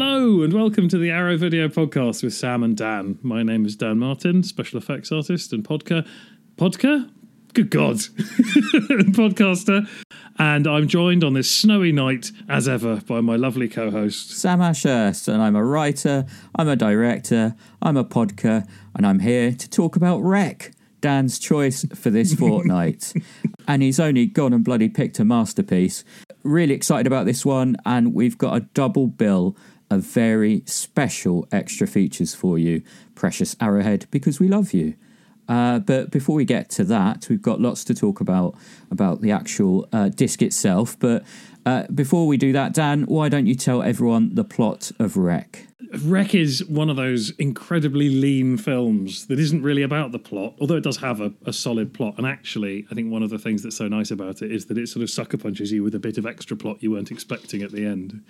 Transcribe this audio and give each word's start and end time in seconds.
Hello 0.00 0.42
and 0.44 0.52
welcome 0.52 0.88
to 0.90 0.96
the 0.96 1.10
Arrow 1.10 1.36
Video 1.36 1.66
Podcast 1.66 2.22
with 2.22 2.32
Sam 2.32 2.62
and 2.62 2.76
Dan. 2.76 3.18
My 3.20 3.42
name 3.42 3.66
is 3.66 3.74
Dan 3.74 3.98
Martin, 3.98 4.44
special 4.44 4.78
effects 4.78 5.10
artist 5.10 5.52
and 5.52 5.64
podca 5.64 6.06
podca. 6.54 7.10
Good 7.52 7.68
God, 7.68 7.96
podcaster, 9.16 9.88
and 10.38 10.68
I'm 10.68 10.86
joined 10.86 11.24
on 11.24 11.32
this 11.32 11.50
snowy 11.50 11.90
night 11.90 12.30
as 12.48 12.68
ever 12.68 13.00
by 13.08 13.20
my 13.20 13.34
lovely 13.34 13.68
co-host 13.68 14.30
Sam 14.30 14.60
Ashurst, 14.60 15.26
and 15.26 15.42
I'm 15.42 15.56
a 15.56 15.64
writer, 15.64 16.26
I'm 16.54 16.68
a 16.68 16.76
director, 16.76 17.56
I'm 17.82 17.96
a 17.96 18.04
podca, 18.04 18.68
and 18.94 19.04
I'm 19.04 19.18
here 19.18 19.50
to 19.50 19.68
talk 19.68 19.96
about 19.96 20.20
Rec, 20.20 20.70
Dan's 21.00 21.40
choice 21.40 21.84
for 21.96 22.10
this 22.10 22.34
fortnight. 22.38 23.14
and 23.66 23.82
he's 23.82 23.98
only 23.98 24.26
gone 24.26 24.52
and 24.52 24.64
bloody 24.64 24.88
picked 24.88 25.18
a 25.18 25.24
masterpiece. 25.24 26.04
Really 26.44 26.74
excited 26.74 27.08
about 27.08 27.26
this 27.26 27.44
one, 27.44 27.76
and 27.84 28.14
we've 28.14 28.38
got 28.38 28.56
a 28.56 28.60
double 28.60 29.08
bill 29.08 29.56
of 29.90 30.02
very 30.02 30.62
special 30.66 31.48
extra 31.52 31.86
features 31.86 32.34
for 32.34 32.58
you, 32.58 32.82
precious 33.14 33.56
Arrowhead, 33.60 34.06
because 34.10 34.38
we 34.38 34.48
love 34.48 34.72
you. 34.72 34.94
Uh, 35.48 35.78
but 35.78 36.10
before 36.10 36.34
we 36.34 36.44
get 36.44 36.68
to 36.68 36.84
that, 36.84 37.26
we've 37.30 37.40
got 37.40 37.60
lots 37.60 37.82
to 37.84 37.94
talk 37.94 38.20
about 38.20 38.54
about 38.90 39.22
the 39.22 39.30
actual 39.30 39.88
uh, 39.92 40.10
disc 40.10 40.42
itself. 40.42 40.98
But 40.98 41.24
uh, 41.64 41.84
before 41.94 42.26
we 42.26 42.36
do 42.36 42.52
that, 42.52 42.74
Dan, 42.74 43.04
why 43.04 43.28
don't 43.28 43.46
you 43.46 43.54
tell 43.54 43.82
everyone 43.82 44.34
the 44.34 44.44
plot 44.44 44.92
of 44.98 45.16
Rec? 45.16 45.67
Rec 46.02 46.34
is 46.34 46.64
one 46.66 46.90
of 46.90 46.96
those 46.96 47.30
incredibly 47.30 48.10
lean 48.10 48.56
films 48.58 49.26
that 49.26 49.38
isn't 49.38 49.62
really 49.62 49.82
about 49.82 50.12
the 50.12 50.18
plot, 50.18 50.54
although 50.60 50.76
it 50.76 50.82
does 50.82 50.98
have 50.98 51.20
a, 51.20 51.32
a, 51.46 51.52
solid 51.52 51.94
plot. 51.94 52.14
And 52.18 52.26
actually, 52.26 52.86
I 52.90 52.94
think 52.94 53.10
one 53.10 53.22
of 53.22 53.30
the 53.30 53.38
things 53.38 53.62
that's 53.62 53.76
so 53.76 53.88
nice 53.88 54.10
about 54.10 54.42
it 54.42 54.52
is 54.52 54.66
that 54.66 54.76
it 54.76 54.88
sort 54.88 55.02
of 55.02 55.10
sucker 55.10 55.38
punches 55.38 55.72
you 55.72 55.82
with 55.82 55.94
a 55.94 55.98
bit 55.98 56.18
of 56.18 56.26
extra 56.26 56.56
plot 56.56 56.82
you 56.82 56.90
weren't 56.90 57.10
expecting 57.10 57.62
at 57.62 57.72
the 57.72 57.86
end. 57.86 58.22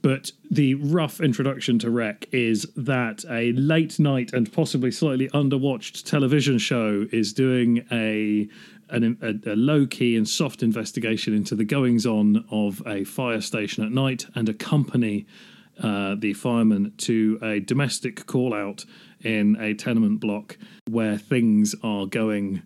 But 0.00 0.32
the 0.50 0.74
rough 0.74 1.20
introduction 1.20 1.78
to 1.80 1.90
Rec 1.90 2.26
is 2.32 2.66
that 2.76 3.24
a 3.28 3.52
late 3.52 3.98
night 3.98 4.32
and 4.32 4.52
possibly 4.52 4.90
slightly 4.90 5.28
underwatched 5.28 6.04
television 6.04 6.58
show 6.58 7.06
is 7.12 7.32
doing 7.32 7.86
a 7.92 8.48
an, 8.88 9.16
a, 9.22 9.52
a 9.52 9.56
low 9.56 9.86
key 9.86 10.16
and 10.16 10.28
soft 10.28 10.62
investigation 10.62 11.34
into 11.34 11.54
the 11.54 11.64
goings 11.64 12.04
on 12.04 12.44
of 12.50 12.82
a 12.86 13.04
fire 13.04 13.40
station 13.40 13.84
at 13.84 13.90
night 13.90 14.26
and 14.34 14.48
accompany 14.48 15.26
uh, 15.82 16.14
the 16.18 16.32
fireman 16.34 16.92
to 16.98 17.38
a 17.42 17.60
domestic 17.60 18.26
call 18.26 18.54
out 18.54 18.84
in 19.20 19.56
a 19.60 19.74
tenement 19.74 20.20
block 20.20 20.56
where 20.88 21.18
things 21.18 21.74
are 21.82 22.06
going 22.06 22.62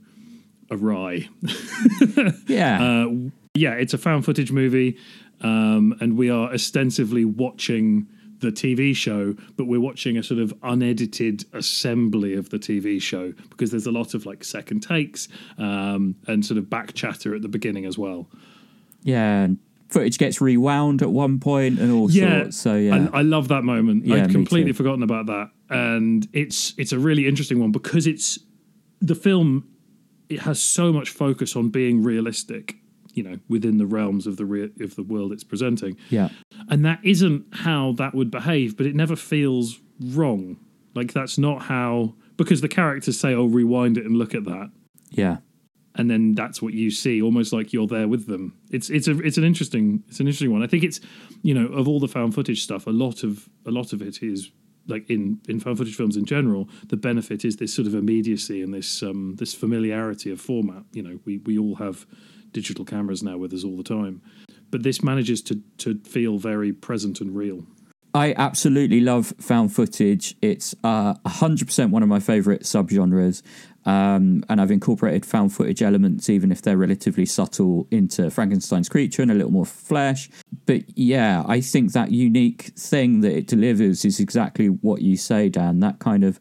awry. 0.70 1.28
yeah. 2.46 2.82
Uh, 2.82 3.30
yeah, 3.54 3.72
it's 3.72 3.94
a 3.94 3.98
found 3.98 4.24
footage 4.24 4.52
movie 4.52 4.98
um, 5.40 5.96
and 6.00 6.16
we 6.16 6.30
are 6.30 6.52
ostensibly 6.52 7.24
watching 7.24 8.08
the 8.40 8.48
TV 8.48 8.94
show, 8.94 9.34
but 9.56 9.64
we're 9.64 9.80
watching 9.80 10.18
a 10.18 10.22
sort 10.22 10.40
of 10.40 10.52
unedited 10.62 11.44
assembly 11.54 12.34
of 12.34 12.50
the 12.50 12.58
TV 12.58 13.00
show 13.00 13.32
because 13.48 13.70
there's 13.70 13.86
a 13.86 13.92
lot 13.92 14.14
of 14.14 14.26
like 14.26 14.44
second 14.44 14.80
takes 14.80 15.28
um, 15.58 16.14
and 16.26 16.44
sort 16.44 16.58
of 16.58 16.68
back 16.68 16.92
chatter 16.94 17.34
at 17.34 17.42
the 17.42 17.48
beginning 17.48 17.86
as 17.86 17.96
well. 17.96 18.28
Yeah, 19.02 19.48
footage 19.88 20.18
gets 20.18 20.40
rewound 20.40 21.02
at 21.02 21.10
one 21.10 21.38
point 21.38 21.78
and 21.78 21.92
all 21.92 22.10
yeah, 22.10 22.42
sorts. 22.42 22.56
So 22.56 22.74
yeah, 22.74 23.08
I, 23.12 23.18
I 23.18 23.22
love 23.22 23.48
that 23.48 23.64
moment. 23.64 24.06
Yeah, 24.06 24.24
I'd 24.24 24.30
completely 24.30 24.72
forgotten 24.72 25.02
about 25.02 25.26
that, 25.26 25.50
and 25.70 26.26
it's 26.32 26.74
it's 26.76 26.92
a 26.92 26.98
really 26.98 27.26
interesting 27.26 27.60
one 27.60 27.72
because 27.72 28.06
it's 28.06 28.38
the 29.00 29.14
film. 29.14 29.68
It 30.28 30.40
has 30.40 30.60
so 30.60 30.92
much 30.92 31.10
focus 31.10 31.54
on 31.54 31.68
being 31.68 32.02
realistic 32.02 32.76
you 33.16 33.22
know 33.22 33.38
within 33.48 33.78
the 33.78 33.86
realms 33.86 34.26
of 34.26 34.36
the 34.36 34.44
re- 34.44 34.70
of 34.80 34.94
the 34.94 35.02
world 35.02 35.32
it's 35.32 35.42
presenting. 35.42 35.96
Yeah, 36.10 36.28
and 36.68 36.84
that 36.84 37.00
isn't 37.02 37.46
how 37.52 37.92
that 37.92 38.14
would 38.14 38.30
behave, 38.30 38.76
but 38.76 38.86
it 38.86 38.94
never 38.94 39.16
feels 39.16 39.80
wrong. 40.00 40.58
Like 40.94 41.12
that's 41.12 41.38
not 41.38 41.62
how 41.62 42.14
because 42.36 42.60
the 42.60 42.68
characters 42.68 43.18
say, 43.18 43.34
"Oh, 43.34 43.46
rewind 43.46 43.98
it 43.98 44.04
and 44.04 44.16
look 44.16 44.34
at 44.34 44.44
that." 44.44 44.70
Yeah, 45.10 45.38
and 45.96 46.10
then 46.10 46.34
that's 46.34 46.60
what 46.62 46.74
you 46.74 46.90
see, 46.90 47.20
almost 47.20 47.52
like 47.52 47.72
you're 47.72 47.86
there 47.86 48.06
with 48.06 48.26
them. 48.26 48.56
It's 48.70 48.90
it's 48.90 49.08
a 49.08 49.18
it's 49.20 49.38
an 49.38 49.44
interesting 49.44 50.04
it's 50.08 50.20
an 50.20 50.26
interesting 50.26 50.52
one. 50.52 50.62
I 50.62 50.66
think 50.66 50.84
it's 50.84 51.00
you 51.42 51.54
know 51.54 51.66
of 51.66 51.88
all 51.88 51.98
the 51.98 52.08
found 52.08 52.34
footage 52.34 52.62
stuff, 52.62 52.86
a 52.86 52.90
lot 52.90 53.24
of 53.24 53.48
a 53.66 53.70
lot 53.70 53.92
of 53.92 54.02
it 54.02 54.22
is 54.22 54.50
like 54.86 55.10
in 55.10 55.40
in 55.48 55.58
found 55.58 55.78
footage 55.78 55.96
films 55.96 56.16
in 56.16 56.26
general. 56.26 56.68
The 56.88 56.96
benefit 56.96 57.44
is 57.44 57.56
this 57.56 57.74
sort 57.74 57.88
of 57.88 57.94
immediacy 57.94 58.62
and 58.62 58.72
this 58.72 59.02
um 59.02 59.36
this 59.36 59.54
familiarity 59.54 60.30
of 60.30 60.40
format. 60.40 60.84
You 60.92 61.02
know, 61.02 61.18
we 61.24 61.38
we 61.38 61.58
all 61.58 61.76
have 61.76 62.06
digital 62.52 62.84
cameras 62.84 63.22
now 63.22 63.38
with 63.38 63.52
us 63.52 63.64
all 63.64 63.76
the 63.76 63.82
time. 63.82 64.22
But 64.70 64.82
this 64.82 65.02
manages 65.02 65.40
to 65.42 65.62
to 65.78 65.98
feel 66.04 66.38
very 66.38 66.72
present 66.72 67.20
and 67.20 67.34
real. 67.34 67.64
I 68.16 68.32
absolutely 68.38 69.02
love 69.02 69.34
found 69.38 69.74
footage. 69.74 70.36
It's 70.40 70.74
uh, 70.82 71.12
100% 71.26 71.90
one 71.90 72.02
of 72.02 72.08
my 72.08 72.18
favourite 72.18 72.62
subgenres. 72.62 73.42
Um, 73.84 74.42
and 74.48 74.58
I've 74.58 74.70
incorporated 74.70 75.26
found 75.26 75.52
footage 75.52 75.82
elements, 75.82 76.30
even 76.30 76.50
if 76.50 76.62
they're 76.62 76.78
relatively 76.78 77.26
subtle, 77.26 77.86
into 77.90 78.30
Frankenstein's 78.30 78.88
creature 78.88 79.20
and 79.20 79.30
a 79.30 79.34
little 79.34 79.52
more 79.52 79.66
flesh. 79.66 80.30
But 80.64 80.84
yeah, 80.96 81.44
I 81.46 81.60
think 81.60 81.92
that 81.92 82.10
unique 82.10 82.72
thing 82.78 83.20
that 83.20 83.36
it 83.36 83.48
delivers 83.48 84.02
is 84.06 84.18
exactly 84.18 84.68
what 84.68 85.02
you 85.02 85.18
say, 85.18 85.50
Dan. 85.50 85.80
That 85.80 85.98
kind 85.98 86.24
of 86.24 86.40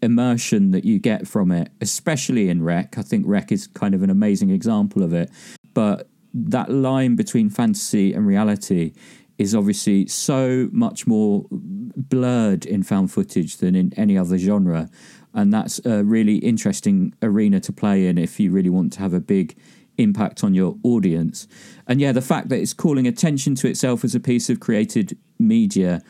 immersion 0.00 0.70
that 0.70 0.86
you 0.86 0.98
get 0.98 1.28
from 1.28 1.52
it, 1.52 1.70
especially 1.82 2.48
in 2.48 2.62
Rec. 2.62 2.96
I 2.96 3.02
think 3.02 3.26
Rec 3.26 3.52
is 3.52 3.66
kind 3.66 3.94
of 3.94 4.02
an 4.02 4.08
amazing 4.08 4.48
example 4.48 5.02
of 5.02 5.12
it. 5.12 5.30
But 5.74 6.08
that 6.32 6.70
line 6.70 7.14
between 7.14 7.50
fantasy 7.50 8.14
and 8.14 8.26
reality 8.26 8.94
is 9.40 9.54
obviously 9.54 10.06
so 10.06 10.68
much 10.70 11.06
more 11.06 11.46
blurred 11.50 12.66
in 12.66 12.82
found 12.82 13.10
footage 13.10 13.56
than 13.56 13.74
in 13.74 13.90
any 13.96 14.18
other 14.18 14.36
genre. 14.36 14.90
And 15.32 15.50
that's 15.50 15.80
a 15.86 16.04
really 16.04 16.36
interesting 16.36 17.14
arena 17.22 17.58
to 17.60 17.72
play 17.72 18.06
in 18.06 18.18
if 18.18 18.38
you 18.38 18.50
really 18.50 18.68
want 18.68 18.92
to 18.92 18.98
have 19.00 19.14
a 19.14 19.20
big 19.20 19.56
impact 19.96 20.44
on 20.44 20.52
your 20.52 20.76
audience. 20.82 21.48
And 21.86 22.02
yeah, 22.02 22.12
the 22.12 22.20
fact 22.20 22.50
that 22.50 22.58
it's 22.60 22.74
calling 22.74 23.06
attention 23.06 23.54
to 23.56 23.66
itself 23.66 24.04
as 24.04 24.14
a 24.14 24.20
piece 24.20 24.50
of 24.50 24.60
created 24.60 25.16
media 25.38 26.02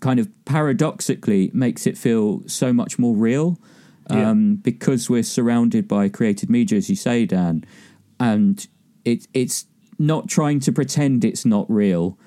kind 0.00 0.18
of 0.18 0.28
paradoxically 0.44 1.52
makes 1.54 1.86
it 1.86 1.96
feel 1.96 2.42
so 2.48 2.72
much 2.72 2.98
more 2.98 3.14
real 3.14 3.60
um, 4.10 4.50
yeah. 4.50 4.56
because 4.62 5.08
we're 5.08 5.22
surrounded 5.22 5.86
by 5.86 6.08
created 6.08 6.50
media, 6.50 6.78
as 6.78 6.90
you 6.90 6.96
say, 6.96 7.26
Dan, 7.26 7.64
and 8.18 8.66
it, 9.04 9.28
it's 9.32 9.66
not 10.00 10.28
trying 10.28 10.58
to 10.58 10.72
pretend 10.72 11.24
it's 11.24 11.46
not 11.46 11.70
real, 11.70 12.18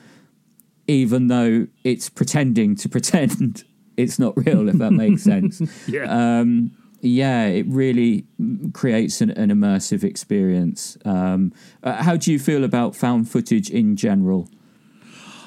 even 0.90 1.28
though 1.28 1.68
it's 1.84 2.10
pretending 2.10 2.76
to 2.76 2.90
pretend 2.98 3.64
it's 3.96 4.18
not 4.18 4.36
real, 4.36 4.68
if 4.68 4.78
that 4.78 4.92
makes 4.92 5.24
sense. 5.24 5.62
yeah. 5.88 6.06
Um, 6.40 6.72
yeah, 7.02 7.46
it 7.46 7.66
really 7.68 8.26
creates 8.74 9.22
an, 9.22 9.30
an 9.32 9.50
immersive 9.50 10.04
experience. 10.04 10.98
Um, 11.06 11.54
uh, 11.82 12.04
how 12.04 12.18
do 12.18 12.32
you 12.32 12.40
feel 12.40 12.64
about 12.64 12.96
found 12.96 13.30
footage 13.30 13.70
in 13.70 13.96
general? 13.96 14.50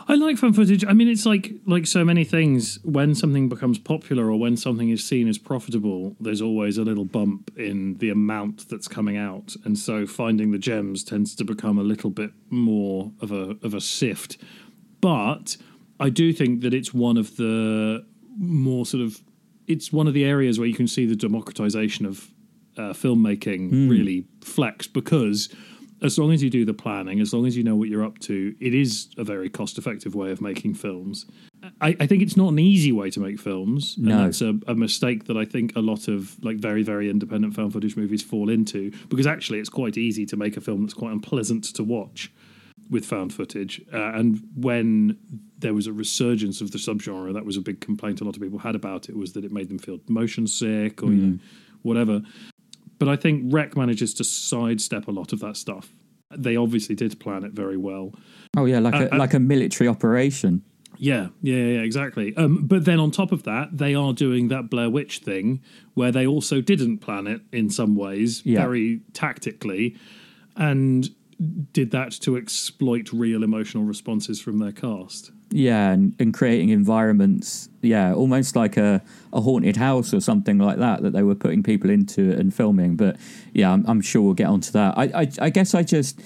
I 0.08 0.14
like 0.14 0.36
found 0.36 0.56
footage. 0.56 0.84
I 0.84 0.92
mean, 0.92 1.08
it's 1.08 1.26
like 1.26 1.52
like 1.66 1.86
so 1.86 2.04
many 2.04 2.24
things. 2.24 2.78
When 2.82 3.14
something 3.14 3.48
becomes 3.48 3.78
popular 3.78 4.30
or 4.30 4.38
when 4.38 4.56
something 4.56 4.90
is 4.90 5.04
seen 5.04 5.28
as 5.28 5.38
profitable, 5.38 6.16
there's 6.20 6.42
always 6.42 6.78
a 6.78 6.82
little 6.82 7.04
bump 7.04 7.50
in 7.56 7.98
the 7.98 8.10
amount 8.10 8.68
that's 8.68 8.88
coming 8.88 9.16
out, 9.16 9.54
and 9.64 9.78
so 9.78 10.06
finding 10.06 10.50
the 10.50 10.58
gems 10.58 11.04
tends 11.04 11.34
to 11.36 11.44
become 11.44 11.78
a 11.78 11.82
little 11.82 12.10
bit 12.10 12.32
more 12.50 13.12
of 13.20 13.30
a 13.30 13.56
of 13.62 13.74
a 13.74 13.80
sift. 13.80 14.38
But 15.02 15.58
I 16.00 16.08
do 16.08 16.32
think 16.32 16.62
that 16.62 16.72
it's 16.72 16.94
one 16.94 17.18
of 17.18 17.36
the 17.36 18.06
more 18.38 18.86
sort 18.86 19.02
of 19.02 19.20
it's 19.66 19.92
one 19.92 20.08
of 20.08 20.14
the 20.14 20.24
areas 20.24 20.58
where 20.58 20.66
you 20.66 20.74
can 20.74 20.88
see 20.88 21.04
the 21.04 21.14
democratization 21.14 22.06
of 22.06 22.30
uh, 22.78 22.92
filmmaking 22.92 23.70
mm. 23.70 23.90
really 23.90 24.24
flex 24.40 24.86
because 24.86 25.54
as 26.02 26.18
long 26.18 26.32
as 26.32 26.42
you 26.42 26.50
do 26.50 26.64
the 26.64 26.74
planning, 26.74 27.20
as 27.20 27.32
long 27.32 27.46
as 27.46 27.56
you 27.56 27.62
know 27.62 27.76
what 27.76 27.88
you're 27.88 28.04
up 28.04 28.18
to, 28.18 28.54
it 28.60 28.74
is 28.74 29.08
a 29.16 29.24
very 29.24 29.48
cost 29.48 29.78
effective 29.78 30.14
way 30.14 30.32
of 30.32 30.40
making 30.40 30.74
films. 30.74 31.26
I, 31.80 31.96
I, 32.00 32.06
think 32.08 32.22
it's 32.22 32.36
not 32.36 32.48
an 32.48 32.58
easy 32.58 32.90
way 32.90 33.08
to 33.10 33.20
make 33.20 33.38
films. 33.38 33.96
And 33.96 34.10
that's 34.10 34.40
a, 34.40 34.58
a, 34.66 34.74
mistake 34.74 35.26
that 35.26 35.36
I 35.36 35.44
think 35.44 35.76
a 35.76 35.80
lot 35.80 36.08
of 36.08 36.42
like 36.42 36.56
very, 36.56 36.82
very 36.82 37.08
independent 37.08 37.54
film 37.54 37.70
footage 37.70 37.96
movies 37.96 38.20
fall 38.20 38.50
into 38.50 38.90
because 39.08 39.28
actually 39.28 39.60
it's 39.60 39.68
quite 39.68 39.96
easy 39.96 40.26
to 40.26 40.36
make 40.36 40.56
a 40.56 40.60
film 40.60 40.82
that's 40.82 40.94
quite 40.94 41.12
unpleasant 41.12 41.64
to 41.76 41.84
watch 41.84 42.32
with 42.92 43.06
found 43.06 43.32
footage. 43.32 43.80
Uh, 43.92 44.12
and 44.12 44.42
when 44.54 45.18
there 45.58 45.72
was 45.72 45.86
a 45.86 45.92
resurgence 45.92 46.60
of 46.60 46.70
the 46.70 46.78
subgenre, 46.78 47.32
that 47.32 47.44
was 47.44 47.56
a 47.56 47.60
big 47.60 47.80
complaint 47.80 48.20
a 48.20 48.24
lot 48.24 48.36
of 48.36 48.42
people 48.42 48.58
had 48.58 48.76
about 48.76 49.08
it 49.08 49.16
was 49.16 49.32
that 49.32 49.44
it 49.44 49.50
made 49.50 49.70
them 49.70 49.78
feel 49.78 49.98
motion 50.08 50.46
sick 50.46 51.02
or 51.02 51.06
mm. 51.06 51.16
you 51.16 51.26
know, 51.26 51.38
whatever. 51.80 52.20
But 52.98 53.08
I 53.08 53.16
think 53.16 53.52
Rec 53.52 53.76
manages 53.76 54.12
to 54.14 54.24
sidestep 54.24 55.08
a 55.08 55.10
lot 55.10 55.32
of 55.32 55.40
that 55.40 55.56
stuff. 55.56 55.92
They 56.30 56.54
obviously 56.54 56.94
did 56.94 57.18
plan 57.18 57.44
it 57.44 57.52
very 57.52 57.76
well. 57.76 58.12
Oh 58.56 58.66
yeah, 58.66 58.78
like 58.78 58.94
uh, 58.94 59.08
a 59.10 59.14
uh, 59.14 59.18
like 59.18 59.34
a 59.34 59.40
military 59.40 59.88
operation. 59.88 60.62
Yeah, 60.98 61.28
yeah, 61.42 61.56
yeah, 61.56 61.80
exactly. 61.80 62.36
Um, 62.36 62.66
but 62.66 62.84
then 62.84 63.00
on 63.00 63.10
top 63.10 63.32
of 63.32 63.42
that, 63.42 63.76
they 63.76 63.94
are 63.94 64.12
doing 64.12 64.48
that 64.48 64.70
Blair 64.70 64.88
Witch 64.88 65.18
thing 65.18 65.62
where 65.94 66.12
they 66.12 66.26
also 66.26 66.60
didn't 66.60 66.98
plan 66.98 67.26
it 67.26 67.40
in 67.50 67.70
some 67.70 67.96
ways, 67.96 68.42
yeah. 68.44 68.60
very 68.60 69.00
tactically, 69.12 69.96
and 70.54 71.10
did 71.72 71.90
that 71.90 72.12
to 72.12 72.36
exploit 72.36 73.12
real 73.12 73.42
emotional 73.42 73.84
responses 73.84 74.40
from 74.40 74.58
their 74.58 74.72
cast. 74.72 75.32
yeah, 75.50 75.90
and, 75.90 76.14
and 76.18 76.32
creating 76.32 76.70
environments, 76.70 77.68
yeah, 77.82 78.14
almost 78.14 78.56
like 78.56 78.76
a, 78.76 79.02
a 79.32 79.40
haunted 79.40 79.76
house 79.76 80.14
or 80.14 80.20
something 80.20 80.58
like 80.58 80.78
that 80.78 81.02
that 81.02 81.12
they 81.12 81.22
were 81.22 81.34
putting 81.34 81.62
people 81.62 81.90
into 81.90 82.32
and 82.32 82.54
filming. 82.54 82.96
But 82.96 83.16
yeah, 83.52 83.72
I'm, 83.72 83.84
I'm 83.86 84.00
sure 84.00 84.22
we'll 84.22 84.34
get 84.34 84.46
onto 84.46 84.70
that. 84.72 84.96
I, 84.96 85.04
I, 85.22 85.30
I 85.40 85.50
guess 85.50 85.74
I 85.74 85.82
just, 85.82 86.20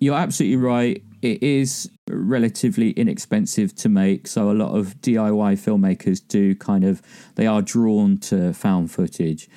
you're 0.00 0.16
absolutely 0.16 0.56
right. 0.56 1.02
It 1.22 1.42
is 1.42 1.88
relatively 2.10 2.90
inexpensive 2.90 3.74
to 3.76 3.88
make, 3.88 4.26
so 4.26 4.50
a 4.50 4.52
lot 4.52 4.76
of 4.76 5.00
DIY 5.00 5.54
filmmakers 5.54 6.20
do 6.26 6.54
kind 6.56 6.84
of 6.84 7.00
they 7.36 7.46
are 7.46 7.62
drawn 7.62 8.18
to 8.18 8.52
found 8.52 8.90
footage, 8.90 9.48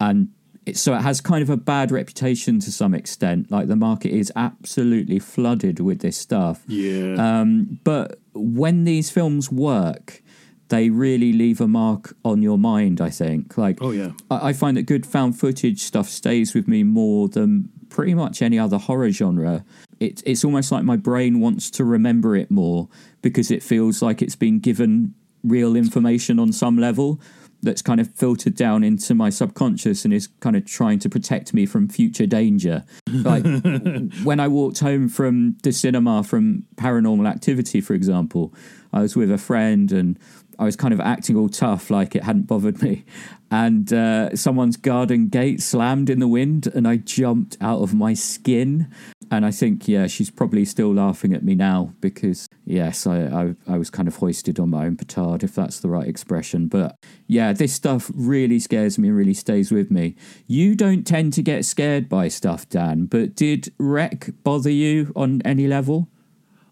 and 0.00 0.28
so 0.76 0.94
it 0.94 1.02
has 1.02 1.20
kind 1.20 1.42
of 1.42 1.50
a 1.50 1.56
bad 1.56 1.90
reputation 1.90 2.60
to 2.60 2.72
some 2.72 2.94
extent. 2.94 3.50
Like 3.50 3.68
the 3.68 3.76
market 3.76 4.12
is 4.12 4.32
absolutely 4.36 5.18
flooded 5.18 5.80
with 5.80 6.00
this 6.00 6.16
stuff. 6.16 6.62
Yeah. 6.66 7.14
Um, 7.14 7.80
but 7.84 8.18
when 8.34 8.84
these 8.84 9.10
films 9.10 9.50
work, 9.50 10.22
they 10.68 10.90
really 10.90 11.32
leave 11.32 11.60
a 11.60 11.68
mark 11.68 12.14
on 12.24 12.42
your 12.42 12.58
mind. 12.58 13.00
I 13.00 13.10
think. 13.10 13.56
Like, 13.56 13.78
oh 13.80 13.90
yeah. 13.90 14.12
I, 14.30 14.48
I 14.48 14.52
find 14.52 14.76
that 14.76 14.82
good 14.82 15.06
found 15.06 15.38
footage 15.38 15.80
stuff 15.80 16.08
stays 16.08 16.54
with 16.54 16.68
me 16.68 16.82
more 16.82 17.28
than 17.28 17.70
pretty 17.88 18.14
much 18.14 18.42
any 18.42 18.58
other 18.58 18.78
horror 18.78 19.10
genre. 19.10 19.64
It, 20.00 20.22
it's 20.26 20.44
almost 20.44 20.70
like 20.70 20.84
my 20.84 20.96
brain 20.96 21.40
wants 21.40 21.70
to 21.72 21.84
remember 21.84 22.36
it 22.36 22.50
more 22.50 22.88
because 23.22 23.50
it 23.50 23.62
feels 23.62 24.02
like 24.02 24.22
it's 24.22 24.36
been 24.36 24.60
given 24.60 25.14
real 25.42 25.76
information 25.76 26.38
on 26.38 26.52
some 26.52 26.78
level 26.78 27.20
that's 27.62 27.82
kind 27.82 28.00
of 28.00 28.14
filtered 28.14 28.54
down 28.54 28.84
into 28.84 29.14
my 29.14 29.30
subconscious 29.30 30.04
and 30.04 30.14
is 30.14 30.28
kind 30.40 30.56
of 30.56 30.64
trying 30.64 30.98
to 31.00 31.08
protect 31.08 31.52
me 31.52 31.66
from 31.66 31.88
future 31.88 32.26
danger. 32.26 32.84
Like 33.10 33.44
when 34.22 34.40
I 34.40 34.48
walked 34.48 34.78
home 34.78 35.08
from 35.08 35.56
the 35.62 35.72
cinema 35.72 36.22
from 36.22 36.64
Paranormal 36.76 37.28
Activity, 37.28 37.80
for 37.80 37.94
example, 37.94 38.54
I 38.92 39.00
was 39.00 39.16
with 39.16 39.30
a 39.30 39.38
friend 39.38 39.90
and 39.90 40.18
I 40.58 40.64
was 40.64 40.76
kind 40.76 40.92
of 40.92 41.00
acting 41.00 41.36
all 41.36 41.48
tough, 41.48 41.90
like 41.90 42.14
it 42.14 42.24
hadn't 42.24 42.46
bothered 42.46 42.82
me. 42.82 43.04
And 43.50 43.92
uh, 43.92 44.36
someone's 44.36 44.76
garden 44.76 45.28
gate 45.28 45.62
slammed 45.62 46.10
in 46.10 46.18
the 46.18 46.28
wind, 46.28 46.66
and 46.66 46.86
I 46.86 46.96
jumped 46.96 47.56
out 47.60 47.80
of 47.80 47.94
my 47.94 48.12
skin. 48.14 48.92
And 49.30 49.44
I 49.44 49.50
think, 49.50 49.88
yeah, 49.88 50.06
she's 50.06 50.30
probably 50.30 50.64
still 50.64 50.92
laughing 50.94 51.32
at 51.32 51.42
me 51.42 51.54
now 51.54 51.94
because, 52.00 52.48
yes, 52.64 53.06
I, 53.06 53.22
I, 53.24 53.54
I 53.66 53.78
was 53.78 53.90
kind 53.90 54.08
of 54.08 54.16
hoisted 54.16 54.58
on 54.58 54.70
my 54.70 54.86
own 54.86 54.96
petard, 54.96 55.42
if 55.42 55.54
that's 55.54 55.80
the 55.80 55.88
right 55.88 56.06
expression. 56.06 56.68
But 56.68 56.96
yeah, 57.26 57.52
this 57.52 57.72
stuff 57.72 58.10
really 58.14 58.58
scares 58.58 58.98
me 58.98 59.08
and 59.08 59.16
really 59.16 59.34
stays 59.34 59.70
with 59.70 59.90
me. 59.90 60.14
You 60.46 60.74
don't 60.74 61.06
tend 61.06 61.32
to 61.34 61.42
get 61.42 61.64
scared 61.64 62.08
by 62.08 62.28
stuff, 62.28 62.68
Dan, 62.68 63.06
but 63.06 63.34
did 63.34 63.72
REC 63.78 64.30
bother 64.44 64.70
you 64.70 65.12
on 65.16 65.42
any 65.42 65.66
level? 65.66 66.08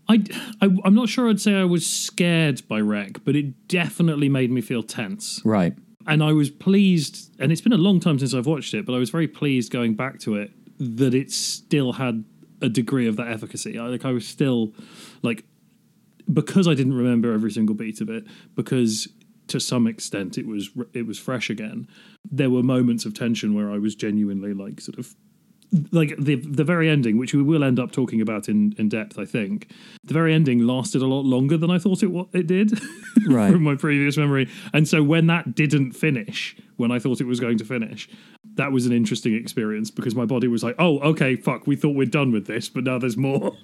I, 0.09 0.23
I, 0.61 0.67
am 0.85 0.95
not 0.95 1.09
sure 1.09 1.29
I'd 1.29 1.41
say 1.41 1.55
I 1.55 1.65
was 1.65 1.87
scared 1.87 2.67
by 2.69 2.81
REC, 2.81 3.25
but 3.25 3.35
it 3.35 3.69
definitely 3.69 4.29
made 4.29 4.51
me 4.51 4.61
feel 4.61 4.83
tense. 4.83 5.41
Right. 5.45 5.75
And 6.07 6.23
I 6.23 6.33
was 6.33 6.51
pleased, 6.51 7.35
and 7.41 7.51
it's 7.51 7.61
been 7.61 7.73
a 7.73 7.79
long 7.79 7.99
time 8.01 8.19
since 8.19 8.33
I've 8.33 8.47
watched 8.47 8.75
it, 8.75 8.87
but 8.87 8.95
I 8.95 8.99
was 8.99 9.11
very 9.11 9.27
pleased 9.27 9.73
going 9.73 9.95
back 9.95 10.21
to 10.21 10.37
it 10.37 10.53
that 10.79 11.15
it 11.15 11.33
still 11.33 11.93
had 11.93 12.25
a 12.63 12.69
degree 12.69 13.09
of 13.09 13.17
that 13.17 13.29
efficacy. 13.29 13.79
I, 13.79 13.87
like 13.87 14.05
I 14.05 14.13
was 14.13 14.27
still 14.27 14.73
like 15.23 15.45
because 16.33 16.67
I 16.67 16.75
didn't 16.75 16.95
remember 16.95 17.33
every 17.33 17.51
single 17.51 17.75
beat 17.75 18.01
of 18.01 18.09
it, 18.09 18.25
because 18.55 19.09
to 19.49 19.61
some 19.61 19.87
extent 19.87 20.39
it 20.39 20.47
was 20.47 20.71
it 20.93 21.07
was 21.07 21.19
fresh 21.19 21.51
again. 21.51 21.89
There 22.31 22.51
were 22.51 22.63
moments 22.63 23.05
of 23.05 23.15
tension 23.15 23.55
where 23.55 23.71
I 23.71 23.79
was 23.79 23.95
genuinely 23.95 24.55
like 24.55 24.81
sort 24.81 24.99
of 24.99 25.15
like 25.91 26.15
the 26.19 26.37
the 26.37 26.65
very 26.65 26.89
ending, 26.89 27.19
which 27.19 27.35
we 27.35 27.43
will 27.43 27.65
end 27.65 27.79
up 27.79 27.93
talking 27.93 28.21
about 28.21 28.49
in, 28.49 28.75
in 28.79 28.89
depth, 28.89 29.19
I 29.19 29.25
think. 29.25 29.71
The 30.05 30.15
very 30.15 30.33
ending 30.33 30.67
lasted 30.67 31.03
a 31.03 31.07
lot 31.07 31.25
longer 31.25 31.57
than 31.57 31.71
I 31.71 31.79
thought 31.79 32.03
it 32.03 32.09
what 32.09 32.29
it 32.33 32.47
did, 32.47 32.79
right? 33.29 33.53
from 33.53 33.63
my 33.63 33.75
previous 33.75 34.17
memory. 34.17 34.49
And 34.73 34.87
so 34.87 35.03
when 35.03 35.27
that 35.27 35.55
didn't 35.55 35.93
finish, 35.93 36.57
when 36.77 36.91
I 36.91 36.99
thought 36.99 37.21
it 37.21 37.27
was 37.27 37.41
going 37.41 37.59
to 37.59 37.65
finish, 37.65 38.09
that 38.55 38.73
was 38.73 38.87
an 38.87 38.93
interesting 38.93 39.35
experience 39.35 39.91
because 39.91 40.15
my 40.15 40.25
body 40.25 40.49
was 40.49 40.63
like, 40.63 40.77
"Oh, 40.79 40.99
okay, 41.01 41.37
fuck, 41.37 41.67
we 41.67 41.77
thought 41.77 41.97
we're 41.97 42.07
done 42.07 42.33
with 42.33 42.47
this, 42.47 42.69
but 42.69 42.85
now 42.85 42.99
there's 42.99 43.17
more." 43.17 43.57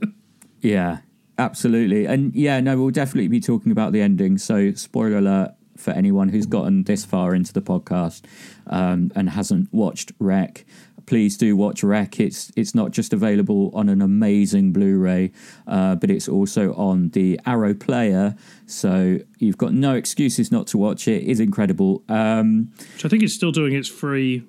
yeah, 0.60 0.98
absolutely, 1.38 2.06
and 2.06 2.34
yeah, 2.34 2.60
no, 2.60 2.78
we'll 2.78 2.90
definitely 2.90 3.28
be 3.28 3.40
talking 3.40 3.72
about 3.72 3.92
the 3.92 4.00
ending. 4.00 4.38
So, 4.38 4.72
spoiler 4.72 5.18
alert 5.18 5.54
for 5.78 5.92
anyone 5.92 6.28
who's 6.28 6.46
gotten 6.46 6.82
this 6.82 7.04
far 7.04 7.34
into 7.34 7.52
the 7.52 7.62
podcast 7.62 8.22
um, 8.66 9.12
and 9.14 9.30
hasn't 9.30 9.72
watched 9.72 10.12
REC 10.18 10.66
please 11.08 11.38
do 11.38 11.56
watch 11.56 11.82
REC. 11.82 12.20
It's 12.20 12.52
it's 12.54 12.74
not 12.74 12.90
just 12.90 13.14
available 13.14 13.70
on 13.72 13.88
an 13.88 14.02
amazing 14.02 14.72
Blu-ray, 14.72 15.32
uh, 15.66 15.94
but 15.94 16.10
it's 16.10 16.28
also 16.28 16.74
on 16.74 17.08
the 17.10 17.40
Arrow 17.46 17.72
player. 17.72 18.36
So 18.66 19.18
you've 19.38 19.56
got 19.56 19.72
no 19.72 19.94
excuses 19.94 20.52
not 20.52 20.66
to 20.68 20.78
watch 20.78 21.08
it. 21.08 21.22
It's 21.24 21.40
incredible. 21.40 22.04
Um, 22.10 22.72
Which 22.92 23.06
I 23.06 23.08
think 23.08 23.22
it's 23.22 23.32
still 23.32 23.52
doing 23.52 23.74
its 23.74 23.88
free, 23.88 24.44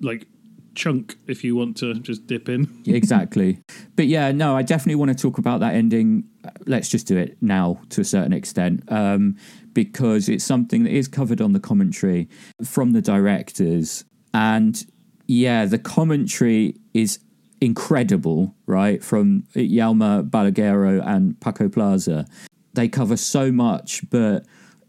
like 0.00 0.26
chunk 0.74 1.16
if 1.28 1.44
you 1.44 1.54
want 1.54 1.76
to 1.76 1.94
just 2.00 2.26
dip 2.26 2.48
in. 2.48 2.82
exactly. 2.86 3.60
But 3.94 4.08
yeah, 4.08 4.32
no, 4.32 4.56
I 4.56 4.62
definitely 4.62 4.96
want 4.96 5.16
to 5.16 5.16
talk 5.16 5.38
about 5.38 5.60
that 5.60 5.74
ending. 5.74 6.24
Let's 6.66 6.88
just 6.88 7.06
do 7.06 7.16
it 7.16 7.36
now 7.40 7.80
to 7.90 8.00
a 8.00 8.04
certain 8.04 8.32
extent. 8.32 8.82
Um, 8.90 9.36
because 9.72 10.28
it's 10.28 10.42
something 10.42 10.82
that 10.82 10.90
is 10.90 11.06
covered 11.06 11.40
on 11.40 11.52
the 11.52 11.60
commentary 11.60 12.28
from 12.64 12.90
the 12.90 13.00
directors. 13.00 14.04
And 14.34 14.84
yeah, 15.30 15.64
the 15.64 15.78
commentary 15.78 16.74
is 16.92 17.20
incredible, 17.60 18.56
right? 18.66 19.02
From 19.02 19.44
Yalma 19.54 20.28
Balaguero 20.28 21.06
and 21.06 21.40
Paco 21.40 21.68
Plaza. 21.68 22.26
They 22.74 22.88
cover 22.88 23.16
so 23.16 23.52
much, 23.52 24.02
but 24.10 24.44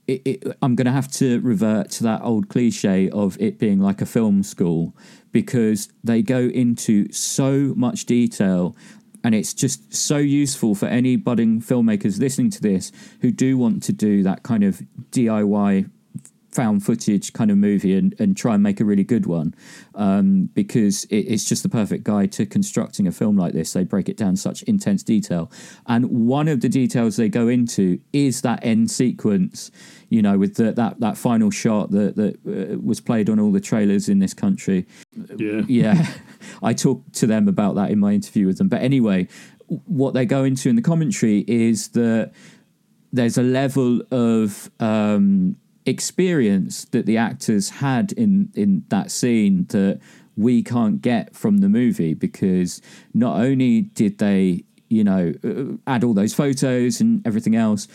it, 0.07 0.21
it, 0.25 0.57
I'm 0.63 0.73
going 0.73 0.88
to 0.88 0.91
have 0.91 1.11
to 1.11 1.39
revert 1.41 1.91
to 1.91 2.03
that 2.05 2.23
old 2.23 2.49
cliche 2.49 3.07
of 3.11 3.39
it 3.39 3.59
being 3.59 3.79
like 3.79 4.01
a 4.01 4.05
film 4.07 4.41
school 4.41 4.97
because 5.31 5.89
they 6.03 6.23
go 6.23 6.39
into 6.39 7.11
so 7.13 7.75
much 7.75 8.07
detail 8.07 8.75
and 9.23 9.35
it's 9.35 9.53
just 9.53 9.93
so 9.93 10.17
useful 10.17 10.73
for 10.73 10.88
any 10.88 11.17
budding 11.17 11.61
filmmakers 11.61 12.19
listening 12.19 12.49
to 12.49 12.61
this 12.61 12.91
who 13.21 13.29
do 13.29 13.59
want 13.59 13.83
to 13.83 13.93
do 13.93 14.23
that 14.23 14.41
kind 14.41 14.63
of 14.63 14.81
DIY 15.11 15.88
found 16.51 16.83
footage 16.83 17.33
kind 17.33 17.50
of 17.50 17.57
movie 17.57 17.95
and, 17.95 18.13
and 18.19 18.36
try 18.36 18.53
and 18.53 18.63
make 18.63 18.79
a 18.79 18.86
really 18.86 19.03
good 19.03 19.25
one 19.25 19.53
um, 19.96 20.50
because 20.53 21.05
it, 21.05 21.20
it's 21.20 21.46
just 21.46 21.63
the 21.63 21.70
perfect 21.70 22.03
guide 22.03 22.31
to 22.34 22.46
constructing 22.46 23.08
a 23.08 23.12
film 23.12 23.38
like 23.38 23.53
this. 23.53 23.74
They 23.74 23.84
break 23.84 24.10
it 24.10 24.17
down 24.17 24.36
such 24.36 24.63
intense 24.63 25.03
detail. 25.03 25.51
And 25.88 26.05
one 26.27 26.48
of 26.48 26.62
the 26.62 26.70
details 26.70 27.15
they 27.15 27.29
go 27.29 27.48
into 27.48 28.00
is 28.13 28.41
that 28.41 28.60
end 28.63 28.91
sequence, 28.91 29.72
you 30.10 30.22
know, 30.22 30.38
with 30.38 30.55
the, 30.55 30.72
that, 30.74 31.00
that 31.00 31.17
final 31.17 31.51
shot 31.51 31.91
that, 31.91 32.15
that 32.15 32.74
uh, 32.74 32.77
was 32.79 33.00
played 33.00 33.29
on 33.29 33.39
all 33.39 33.51
the 33.51 33.62
trailers 33.62 34.10
in 34.10 34.20
this 34.20 34.34
country. 34.34 34.86
Yeah. 35.38 35.62
Yeah. 35.67 36.08
I 36.63 36.74
talked 36.74 37.13
to 37.15 37.27
them 37.27 37.48
about 37.48 37.75
that 37.75 37.91
in 37.91 38.00
my 38.00 38.13
interview 38.13 38.48
with 38.48 38.58
them. 38.58 38.67
But 38.67 38.81
anyway, 38.81 39.27
what 39.86 40.13
they 40.13 40.25
go 40.25 40.43
into 40.43 40.70
in 40.70 40.75
the 40.75 40.81
commentary 40.81 41.46
is 41.48 41.89
that 41.89 42.34
there's 43.13 43.38
a 43.38 43.43
level 43.43 44.01
of 44.12 44.70
um, 44.79 45.55
experience 45.85 46.85
that 46.85 47.05
the 47.05 47.17
actors 47.17 47.69
had 47.69 48.11
in 48.13 48.51
in 48.53 48.83
that 48.89 49.11
scene 49.11 49.65
that 49.69 50.00
we 50.38 50.63
can't 50.63 51.01
get 51.01 51.35
from 51.35 51.57
the 51.57 51.69
movie 51.69 52.13
because 52.13 52.81
not 53.13 53.39
only 53.39 53.81
did 53.81 54.17
they 54.19 54.63
you 54.89 55.03
know 55.03 55.33
uh, 55.43 55.91
add 55.91 56.03
all 56.03 56.13
those 56.13 56.33
photos 56.33 57.01
and 57.01 57.25
everything 57.25 57.55
else 57.55 57.88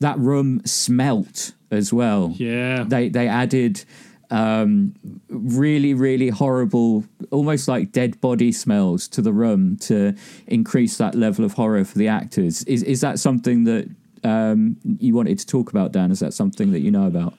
that 0.00 0.18
room 0.18 0.60
smelt 0.64 1.52
as 1.70 1.92
well 1.92 2.32
yeah 2.36 2.84
they 2.86 3.08
they 3.08 3.28
added 3.28 3.84
um, 4.32 4.94
really, 5.28 5.92
really 5.92 6.30
horrible, 6.30 7.04
almost 7.30 7.68
like 7.68 7.92
dead 7.92 8.18
body 8.22 8.50
smells 8.50 9.06
to 9.08 9.20
the 9.20 9.32
room 9.32 9.76
to 9.80 10.14
increase 10.46 10.96
that 10.96 11.14
level 11.14 11.44
of 11.44 11.52
horror 11.52 11.84
for 11.84 11.98
the 11.98 12.08
actors. 12.08 12.64
Is 12.64 12.82
is 12.82 13.02
that 13.02 13.18
something 13.18 13.64
that 13.64 13.94
um, 14.24 14.76
you 14.84 15.14
wanted 15.14 15.38
to 15.38 15.46
talk 15.46 15.70
about, 15.70 15.92
Dan? 15.92 16.10
Is 16.10 16.20
that 16.20 16.34
something 16.34 16.72
that 16.72 16.80
you 16.80 16.90
know 16.90 17.06
about? 17.06 17.34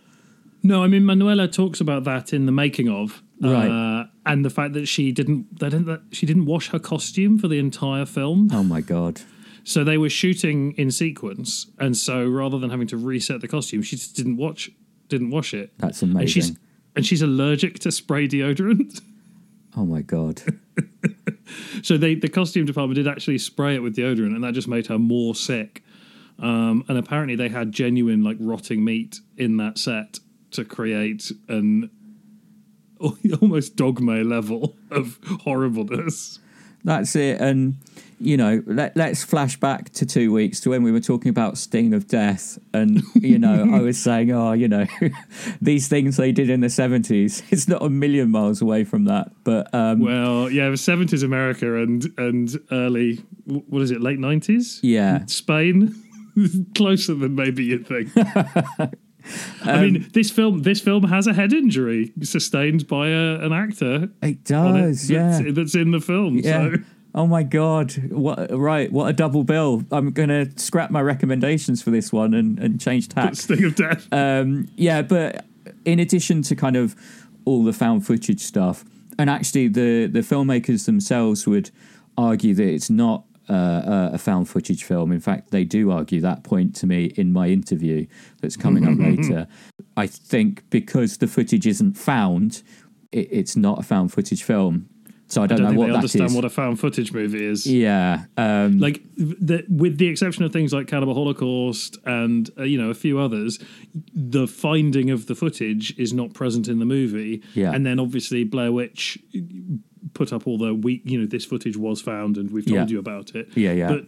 No, 0.63 0.81
I 0.83 0.87
mean 0.87 1.05
Manuela 1.05 1.47
talks 1.47 1.81
about 1.81 2.05
that 2.05 2.31
in 2.31 2.45
the 2.45 2.51
making 2.51 2.87
of, 2.87 3.21
right? 3.41 3.69
Uh, 3.69 4.05
and 4.25 4.45
the 4.45 4.49
fact 4.49 4.73
that 4.73 4.87
she 4.87 5.11
didn't, 5.11 5.59
that, 5.59 5.71
that 5.85 6.01
she 6.11 6.25
didn't 6.25 6.45
wash 6.45 6.69
her 6.69 6.79
costume 6.79 7.37
for 7.37 7.49
the 7.49 7.59
entire 7.59 8.05
film. 8.05 8.49
Oh 8.53 8.63
my 8.63 8.79
god! 8.79 9.21
So 9.65 9.83
they 9.83 9.97
were 9.97 10.09
shooting 10.09 10.71
in 10.73 10.89
sequence, 10.89 11.67
and 11.79 11.97
so 11.97 12.25
rather 12.25 12.57
than 12.59 12.69
having 12.69 12.87
to 12.87 12.97
reset 12.97 13.41
the 13.41 13.47
costume, 13.47 13.81
she 13.81 13.97
just 13.97 14.15
didn't 14.15 14.37
watch, 14.37 14.71
didn't 15.09 15.31
wash 15.31 15.53
it. 15.53 15.73
That's 15.79 16.01
amazing. 16.01 16.19
And 16.19 16.29
she's, 16.29 16.51
and 16.95 17.05
she's 17.05 17.21
allergic 17.21 17.79
to 17.79 17.91
spray 17.91 18.27
deodorant. 18.27 19.01
Oh 19.75 19.85
my 19.85 20.01
god! 20.01 20.41
so 21.81 21.97
they, 21.97 22.15
the 22.15 22.29
costume 22.29 22.65
department 22.65 22.95
did 22.95 23.07
actually 23.07 23.37
spray 23.39 23.75
it 23.75 23.79
with 23.79 23.95
deodorant, 23.97 24.35
and 24.35 24.43
that 24.43 24.53
just 24.53 24.67
made 24.67 24.87
her 24.87 24.99
more 24.99 25.35
sick. 25.35 25.83
Um, 26.39 26.83
and 26.87 26.97
apparently, 26.97 27.35
they 27.35 27.49
had 27.49 27.71
genuine 27.71 28.23
like 28.23 28.37
rotting 28.39 28.83
meat 28.83 29.19
in 29.37 29.57
that 29.57 29.77
set 29.77 30.19
to 30.51 30.65
create 30.65 31.31
an 31.47 31.89
almost 33.41 33.75
dogma 33.75 34.23
level 34.23 34.75
of 34.91 35.19
horribleness. 35.43 36.39
That's 36.83 37.15
it. 37.15 37.39
And 37.39 37.77
you 38.23 38.37
know, 38.37 38.63
let, 38.65 38.95
let's 38.95 39.23
flash 39.23 39.59
back 39.59 39.89
to 39.91 40.05
two 40.05 40.31
weeks 40.31 40.61
to 40.61 40.69
when 40.69 40.81
we 40.81 40.91
were 40.93 41.01
talking 41.01 41.29
about 41.29 41.57
Sting 41.57 41.93
of 41.93 42.07
Death. 42.07 42.57
And, 42.73 43.03
you 43.15 43.37
know, 43.37 43.69
I 43.73 43.81
was 43.81 43.97
saying, 44.01 44.31
oh, 44.31 44.53
you 44.53 44.69
know, 44.69 44.87
these 45.61 45.89
things 45.89 46.15
they 46.15 46.31
did 46.31 46.49
in 46.49 46.61
the 46.61 46.67
70s, 46.67 47.43
it's 47.51 47.67
not 47.67 47.81
a 47.81 47.89
million 47.89 48.31
miles 48.31 48.61
away 48.61 48.85
from 48.85 49.05
that. 49.05 49.31
But, 49.43 49.73
um, 49.73 49.99
well, 49.99 50.49
yeah, 50.49 50.69
was 50.69 50.81
70s 50.81 51.23
America 51.23 51.81
and, 51.81 52.05
and 52.17 52.57
early, 52.71 53.17
what 53.45 53.81
is 53.81 53.91
it, 53.91 54.01
late 54.01 54.19
90s? 54.19 54.79
Yeah. 54.81 55.25
Spain. 55.25 56.02
Closer 56.75 57.15
than 57.15 57.35
maybe 57.35 57.63
you'd 57.63 57.87
think. 57.87 58.09
I 59.63 59.81
mean, 59.81 59.97
um, 59.97 60.09
this 60.13 60.29
film 60.29 60.63
this 60.63 60.81
film 60.81 61.03
has 61.05 61.27
a 61.27 61.33
head 61.33 61.53
injury 61.53 62.11
sustained 62.21 62.87
by 62.87 63.07
a, 63.07 63.35
an 63.39 63.53
actor. 63.53 64.09
It 64.21 64.43
does, 64.43 65.09
it, 65.09 65.13
yeah. 65.13 65.41
That's, 65.41 65.55
that's, 65.55 65.75
in 65.75 65.91
the 65.91 66.01
film. 66.01 66.37
Yeah. 66.37 66.71
So. 66.71 66.75
Oh 67.15 67.27
my 67.27 67.43
god! 67.43 67.93
What 68.09 68.51
right? 68.51 68.91
What 68.91 69.07
a 69.07 69.13
double 69.13 69.43
bill! 69.43 69.83
I'm 69.91 70.11
gonna 70.11 70.47
scrap 70.57 70.89
my 70.89 71.01
recommendations 71.01 71.81
for 71.81 71.91
this 71.91 72.11
one 72.11 72.33
and, 72.33 72.57
and 72.59 72.81
change 72.81 73.07
tack. 73.07 73.35
Sting 73.35 73.63
of 73.63 73.75
death. 73.75 74.07
Um, 74.11 74.67
yeah, 74.75 75.03
but 75.03 75.45
in 75.85 75.99
addition 75.99 76.41
to 76.43 76.55
kind 76.55 76.75
of 76.75 76.95
all 77.45 77.63
the 77.63 77.73
found 77.73 78.05
footage 78.05 78.41
stuff, 78.41 78.83
and 79.19 79.29
actually 79.29 79.67
the 79.67 80.07
the 80.07 80.21
filmmakers 80.21 80.85
themselves 80.85 81.45
would 81.45 81.69
argue 82.17 82.55
that 82.55 82.67
it's 82.67 82.89
not 82.89 83.25
uh, 83.49 84.09
a 84.13 84.17
found 84.17 84.49
footage 84.49 84.83
film. 84.83 85.11
In 85.11 85.19
fact, 85.19 85.51
they 85.51 85.63
do 85.63 85.91
argue 85.91 86.21
that 86.21 86.43
point 86.43 86.75
to 86.77 86.87
me 86.87 87.05
in 87.15 87.33
my 87.33 87.47
interview 87.47 88.05
that's 88.41 88.55
coming 88.55 88.87
up 88.87 88.97
later. 88.97 89.47
I 89.97 90.07
think 90.07 90.69
because 90.69 91.17
the 91.17 91.27
footage 91.27 91.67
isn't 91.67 91.93
found, 91.93 92.63
it, 93.11 93.27
it's 93.31 93.55
not 93.55 93.79
a 93.79 93.83
found 93.83 94.13
footage 94.13 94.43
film. 94.43 94.89
So 95.27 95.41
I 95.41 95.47
don't, 95.47 95.61
I 95.61 95.63
don't 95.63 95.73
know 95.73 95.79
what 95.79 95.87
they 95.87 95.93
understand 95.95 96.35
what 96.35 96.45
a 96.45 96.49
found 96.49 96.79
footage 96.79 97.11
movie 97.11 97.43
is. 97.43 97.65
Yeah, 97.65 98.25
um, 98.37 98.77
like 98.77 99.01
the, 99.15 99.65
with 99.67 99.97
the 99.97 100.07
exception 100.07 100.43
of 100.43 100.53
things 100.53 100.71
like 100.73 100.85
Cannibal 100.85 101.15
Holocaust 101.15 101.97
and 102.05 102.49
uh, 102.57 102.63
you 102.63 102.79
know 102.79 102.91
a 102.91 102.93
few 102.93 103.17
others, 103.19 103.57
the 104.13 104.47
finding 104.47 105.09
of 105.09 105.25
the 105.25 105.33
footage 105.33 105.97
is 105.97 106.13
not 106.13 106.33
present 106.33 106.67
in 106.67 106.77
the 106.77 106.85
movie. 106.85 107.41
Yeah, 107.55 107.71
and 107.71 107.83
then 107.83 107.99
obviously 107.99 108.43
Blair 108.43 108.71
Witch 108.71 109.17
put 110.13 110.33
up 110.33 110.47
all 110.47 110.57
the 110.57 110.73
we 110.73 111.01
you 111.05 111.19
know 111.19 111.25
this 111.25 111.45
footage 111.45 111.77
was 111.77 112.01
found 112.01 112.37
and 112.37 112.51
we've 112.51 112.65
told 112.65 112.89
yeah. 112.89 112.93
you 112.93 112.99
about 112.99 113.35
it. 113.35 113.47
Yeah, 113.55 113.71
yeah. 113.71 113.87
But 113.87 114.05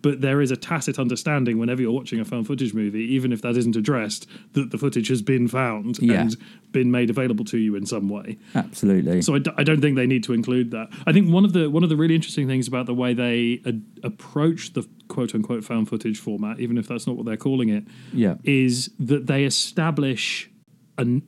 but 0.00 0.20
there 0.20 0.40
is 0.40 0.50
a 0.50 0.56
tacit 0.56 0.98
understanding 0.98 1.58
whenever 1.58 1.80
you're 1.82 1.92
watching 1.92 2.20
a 2.20 2.24
found 2.24 2.46
footage 2.46 2.74
movie, 2.74 3.04
even 3.04 3.32
if 3.32 3.42
that 3.42 3.56
isn't 3.56 3.76
addressed, 3.76 4.26
that 4.52 4.70
the 4.70 4.78
footage 4.78 5.08
has 5.08 5.22
been 5.22 5.46
found 5.48 5.98
yeah. 6.00 6.22
and 6.22 6.36
been 6.72 6.90
made 6.90 7.10
available 7.10 7.44
to 7.44 7.58
you 7.58 7.76
in 7.76 7.86
some 7.86 8.08
way. 8.08 8.38
Absolutely. 8.54 9.22
So 9.22 9.34
I 9.34 9.38
d- 9.38 9.52
I 9.56 9.62
don't 9.62 9.80
think 9.80 9.96
they 9.96 10.06
need 10.06 10.24
to 10.24 10.32
include 10.32 10.70
that. 10.72 10.88
I 11.06 11.12
think 11.12 11.30
one 11.30 11.44
of 11.44 11.52
the 11.52 11.70
one 11.70 11.82
of 11.82 11.88
the 11.88 11.96
really 11.96 12.14
interesting 12.14 12.48
things 12.48 12.66
about 12.66 12.86
the 12.86 12.94
way 12.94 13.14
they 13.14 13.62
approach 14.02 14.72
the 14.72 14.88
quote 15.08 15.34
unquote 15.34 15.64
found 15.64 15.88
footage 15.88 16.18
format, 16.18 16.60
even 16.60 16.78
if 16.78 16.88
that's 16.88 17.06
not 17.06 17.16
what 17.16 17.26
they're 17.26 17.36
calling 17.36 17.68
it, 17.68 17.84
yeah. 18.12 18.34
is 18.42 18.90
that 18.98 19.26
they 19.26 19.44
establish 19.44 20.50
an 20.98 21.22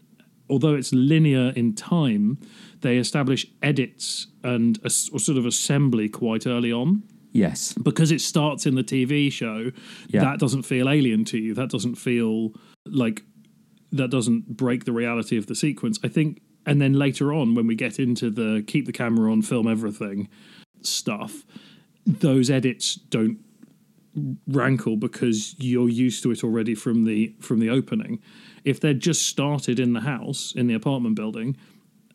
although 0.48 0.74
it's 0.74 0.92
linear 0.92 1.52
in 1.56 1.74
time, 1.74 2.38
they 2.86 2.98
establish 2.98 3.46
edits 3.62 4.28
and 4.42 4.78
a, 4.78 4.90
or 5.12 5.18
sort 5.18 5.38
of 5.38 5.44
assembly 5.44 6.08
quite 6.08 6.46
early 6.46 6.72
on. 6.72 7.02
Yes. 7.32 7.74
Because 7.74 8.10
it 8.12 8.20
starts 8.20 8.64
in 8.64 8.76
the 8.76 8.84
TV 8.84 9.30
show, 9.30 9.70
yeah. 10.08 10.22
that 10.22 10.38
doesn't 10.38 10.62
feel 10.62 10.88
alien 10.88 11.24
to 11.26 11.38
you. 11.38 11.52
That 11.52 11.68
doesn't 11.68 11.96
feel 11.96 12.54
like 12.86 13.22
that 13.92 14.10
doesn't 14.10 14.56
break 14.56 14.84
the 14.84 14.92
reality 14.92 15.36
of 15.36 15.46
the 15.46 15.54
sequence. 15.54 15.98
I 16.02 16.08
think 16.08 16.40
and 16.64 16.80
then 16.80 16.94
later 16.94 17.32
on 17.32 17.54
when 17.54 17.66
we 17.66 17.74
get 17.74 17.98
into 17.98 18.30
the 18.30 18.64
keep 18.66 18.86
the 18.86 18.92
camera 18.92 19.30
on, 19.30 19.42
film 19.42 19.68
everything 19.68 20.28
stuff, 20.82 21.44
those 22.06 22.50
edits 22.50 22.94
don't 22.94 23.38
rankle 24.48 24.96
because 24.96 25.54
you're 25.58 25.88
used 25.88 26.22
to 26.22 26.30
it 26.30 26.42
already 26.42 26.74
from 26.74 27.04
the 27.04 27.34
from 27.40 27.60
the 27.60 27.68
opening. 27.68 28.20
If 28.64 28.80
they're 28.80 28.94
just 28.94 29.26
started 29.26 29.78
in 29.78 29.92
the 29.92 30.00
house 30.00 30.52
in 30.56 30.66
the 30.68 30.74
apartment 30.74 31.16
building 31.16 31.56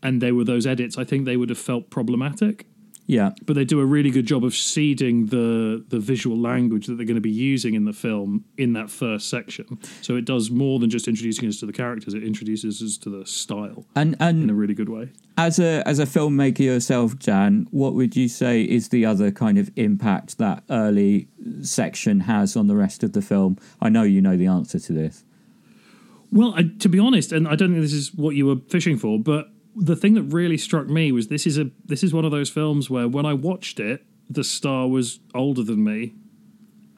and 0.04 0.22
they 0.22 0.32
were 0.32 0.44
those 0.44 0.66
edits, 0.66 0.98
I 0.98 1.04
think 1.04 1.26
they 1.26 1.38
would 1.38 1.50
have 1.50 1.60
felt 1.60 1.90
problematic. 1.90 2.66
Yeah, 3.08 3.32
but 3.46 3.56
they 3.56 3.66
do 3.66 3.80
a 3.82 3.86
really 3.86 4.10
good 4.10 4.26
job 4.26 4.46
of 4.46 4.56
seeding 4.56 5.26
the 5.26 5.84
the 5.90 6.00
visual 6.00 6.38
language 6.38 6.88
that 6.88 6.96
they're 6.96 7.06
going 7.06 7.16
to 7.16 7.22
be 7.22 7.30
using 7.30 7.74
in 7.74 7.84
the 7.84 7.92
film 7.92 8.46
in 8.58 8.72
that 8.74 8.90
first 8.90 9.30
section. 9.30 9.80
So 10.02 10.16
it 10.16 10.24
does 10.24 10.50
more 10.50 10.80
than 10.80 10.90
just 10.90 11.10
introducing 11.10 11.50
us 11.50 11.60
to 11.60 11.66
the 11.66 11.74
characters; 11.74 12.14
it 12.14 12.24
introduces 12.24 12.82
us 12.82 12.98
to 13.00 13.10
the 13.10 13.26
style, 13.26 13.86
and 13.96 14.16
and 14.20 14.44
in 14.44 14.50
a 14.50 14.54
really 14.54 14.74
good 14.74 14.88
way. 14.88 15.10
As 15.38 15.60
a 15.60 15.86
as 15.86 16.00
a 16.00 16.06
filmmaker 16.06 16.60
yourself, 16.60 17.20
Jan, 17.20 17.68
what 17.72 17.96
would 17.96 18.16
you 18.16 18.30
say 18.30 18.62
is 18.62 18.90
the 18.90 19.06
other 19.06 19.30
kind 19.30 19.58
of 19.58 19.72
impact 19.76 20.38
that 20.38 20.64
early 20.70 21.28
section 21.64 22.22
has 22.22 22.56
on 22.56 22.68
the 22.68 22.78
rest 22.78 23.04
of 23.04 23.12
the 23.12 23.22
film? 23.22 23.58
I 23.82 23.90
know 23.90 24.04
you 24.04 24.22
know 24.22 24.38
the 24.38 24.48
answer 24.48 24.80
to 24.80 24.94
this. 24.94 25.26
Well, 26.32 26.54
I, 26.56 26.64
to 26.80 26.88
be 26.88 26.98
honest, 26.98 27.34
and 27.34 27.46
I 27.46 27.56
don't 27.56 27.72
think 27.72 27.82
this 27.82 27.92
is 27.92 28.14
what 28.14 28.36
you 28.36 28.46
were 28.46 28.56
fishing 28.70 28.98
for, 28.98 29.20
but 29.20 29.50
the 29.76 29.96
thing 29.96 30.14
that 30.16 30.24
really 30.24 30.58
struck 30.58 30.88
me 30.88 31.12
was 31.12 31.28
this 31.28 31.48
is 31.48 31.58
a 31.58 31.70
this 31.86 32.04
is 32.04 32.14
one 32.14 32.26
of 32.26 32.32
those 32.32 32.50
films 32.50 32.90
where 32.90 33.08
when 33.08 33.26
I 33.26 33.34
watched 33.34 33.80
it, 33.80 34.06
the 34.30 34.44
star 34.44 34.88
was 34.88 35.20
older 35.34 35.64
than 35.64 35.84
me, 35.84 36.14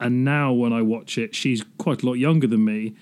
and 0.00 0.24
now 0.24 0.52
when 0.52 0.72
I 0.72 0.82
watch 0.82 1.18
it, 1.18 1.34
she's 1.34 1.64
quite 1.78 2.02
a 2.02 2.06
lot 2.06 2.14
younger 2.14 2.46
than 2.46 2.64
me, 2.64 2.94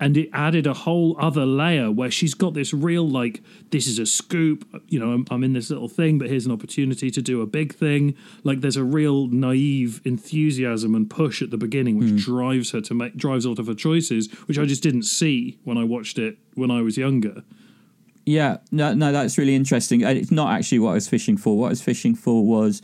and 0.00 0.16
it 0.16 0.30
added 0.32 0.66
a 0.66 0.72
whole 0.72 1.14
other 1.20 1.44
layer 1.44 1.90
where 1.90 2.10
she's 2.10 2.32
got 2.32 2.54
this 2.54 2.72
real 2.72 3.08
like 3.08 3.42
this 3.70 3.86
is 3.86 3.98
a 3.98 4.06
scoop, 4.06 4.66
you 4.88 4.98
know, 4.98 5.12
I'm, 5.12 5.26
I'm 5.30 5.44
in 5.44 5.52
this 5.52 5.68
little 5.68 5.88
thing, 5.88 6.18
but 6.18 6.28
here's 6.28 6.46
an 6.46 6.52
opportunity 6.52 7.10
to 7.10 7.20
do 7.20 7.42
a 7.42 7.46
big 7.46 7.74
thing. 7.74 8.16
Like 8.42 8.62
there's 8.62 8.78
a 8.78 8.84
real 8.84 9.26
naive 9.26 10.00
enthusiasm 10.04 10.94
and 10.94 11.08
push 11.08 11.42
at 11.42 11.50
the 11.50 11.58
beginning, 11.58 11.98
which 11.98 12.08
mm. 12.08 12.18
drives 12.18 12.70
her 12.70 12.80
to 12.80 12.94
make 12.94 13.16
drives 13.16 13.44
a 13.44 13.50
lot 13.50 13.58
of 13.58 13.66
her 13.66 13.74
choices, 13.74 14.32
which 14.46 14.58
I 14.58 14.64
just 14.64 14.82
didn't 14.82 15.02
see 15.02 15.58
when 15.64 15.76
I 15.76 15.84
watched 15.84 16.18
it 16.18 16.38
when 16.54 16.70
I 16.70 16.80
was 16.80 16.96
younger. 16.96 17.42
Yeah, 18.26 18.58
no, 18.70 18.94
no, 18.94 19.12
that's 19.12 19.38
really 19.38 19.54
interesting. 19.54 20.02
It's 20.02 20.30
not 20.30 20.52
actually 20.52 20.78
what 20.78 20.90
I 20.90 20.94
was 20.94 21.08
fishing 21.08 21.36
for. 21.36 21.56
What 21.56 21.66
I 21.66 21.70
was 21.70 21.82
fishing 21.82 22.14
for 22.14 22.44
was 22.44 22.82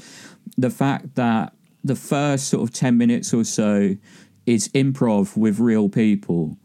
the 0.56 0.70
fact 0.70 1.14
that 1.14 1.52
the 1.84 1.96
first 1.96 2.48
sort 2.48 2.62
of 2.62 2.74
10 2.74 2.96
minutes 2.98 3.32
or 3.32 3.44
so 3.44 3.96
is 4.46 4.68
improv 4.68 5.36
with 5.36 5.58
real 5.58 5.88
people. 5.88 6.56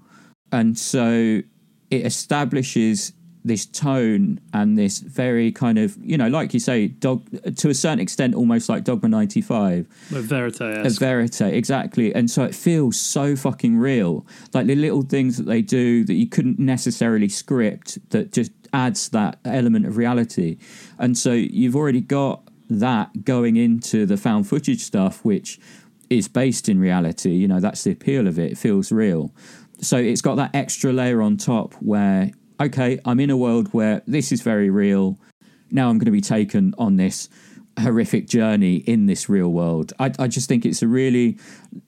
And 0.51 0.78
so 0.78 1.42
it 1.90 2.06
establishes 2.06 3.13
this 3.44 3.66
tone 3.66 4.40
and 4.54 4.78
this 4.78 5.00
very 5.00 5.51
kind 5.51 5.80
of 5.80 5.98
you 6.00 6.16
know 6.16 6.28
like 6.28 6.54
you 6.54 6.60
say 6.60 6.88
dog 6.88 7.28
to 7.56 7.70
a 7.70 7.74
certain 7.74 8.00
extent 8.00 8.36
almost 8.36 8.70
like 8.70 8.84
dogma 8.84 9.10
95 9.10 9.88
a 10.13 10.22
verite 10.22 10.62
a 10.62 10.90
verite 10.90 11.42
exactly 11.42 12.13
and 12.13 12.30
so 12.30 12.44
it 12.44 12.54
feels 12.54 13.00
so 13.00 13.36
fucking 13.36 13.78
real 13.78 14.25
like 14.54 14.68
the 14.68 14.75
little 14.75 15.01
things 15.01 15.38
that 15.38 15.48
they 15.48 15.62
do 15.62 16.04
that 16.04 16.13
you 16.13 16.28
couldn't 16.28 16.60
necessarily 16.60 17.28
script 17.28 17.98
that 18.12 18.32
just 18.32 18.51
adds 18.74 19.10
that 19.10 19.40
element 19.46 19.86
of 19.86 19.98
reality 19.98 20.58
and 20.98 21.18
so 21.18 21.32
you've 21.34 21.75
already 21.75 22.01
got 22.01 22.44
that 22.70 23.25
going 23.25 23.58
into 23.58 24.06
the 24.06 24.18
found 24.18 24.48
footage 24.48 24.82
stuff 24.82 25.25
which 25.25 25.60
is 26.10 26.28
based 26.28 26.70
in 26.70 26.80
reality 26.80 27.32
you 27.32 27.48
know 27.48 27.60
that's 27.60 27.84
the 27.84 27.92
appeal 27.92 28.28
of 28.28 28.40
it 28.40 28.54
it 28.54 28.58
feels 28.58 28.92
real 28.92 29.32
so 29.82 29.98
it's 29.98 30.22
got 30.22 30.36
that 30.36 30.54
extra 30.54 30.94
layer 30.94 31.22
on 31.22 31.38
top 31.38 31.74
where 31.75 32.32
okay, 32.62 33.00
I'm 33.06 33.20
in 33.20 33.30
a 33.30 33.38
world 33.38 33.74
where 33.74 34.01
this 34.06 34.32
is 34.32 34.42
very 34.42 34.70
real. 34.70 35.18
Now 35.72 35.90
I'm 35.90 35.98
going 35.98 36.06
to 36.06 36.12
be 36.12 36.22
taken 36.22 36.75
on 36.78 36.98
this 36.98 37.28
horrific 37.80 38.28
journey 38.28 38.75
in 38.75 39.08
this 39.08 39.28
real 39.30 39.50
world. 39.50 39.94
I, 40.00 40.12
I 40.20 40.28
just 40.28 40.48
think 40.48 40.66
it's 40.66 40.82
a 40.82 40.88
really 40.88 41.40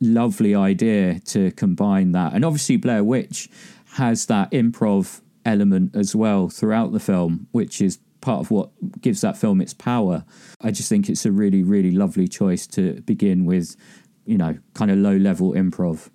lovely 0.01 0.55
idea 0.55 1.19
to 1.19 1.51
combine 1.51 2.13
that. 2.13 2.33
And 2.33 2.43
obviously, 2.43 2.77
Blair 2.77 3.03
Witch 3.03 3.49
has 3.95 4.25
that 4.27 4.51
improv 4.51 5.21
element 5.45 5.95
as 5.95 6.15
well 6.15 6.49
throughout 6.49 6.91
the 6.91 6.99
film, 6.99 7.47
which 7.51 7.81
is 7.81 7.99
part 8.21 8.39
of 8.39 8.51
what 8.51 8.69
gives 9.01 9.21
that 9.21 9.37
film 9.37 9.61
its 9.61 9.73
power. 9.73 10.23
I 10.61 10.71
just 10.71 10.89
think 10.89 11.09
it's 11.09 11.25
a 11.25 11.31
really, 11.31 11.61
really 11.61 11.91
lovely 11.91 12.27
choice 12.27 12.65
to 12.67 13.01
begin 13.01 13.45
with, 13.45 13.75
you 14.25 14.37
know, 14.37 14.57
kind 14.73 14.89
of 14.89 14.97
low 14.97 15.17
level 15.17 15.53
improv. 15.53 16.09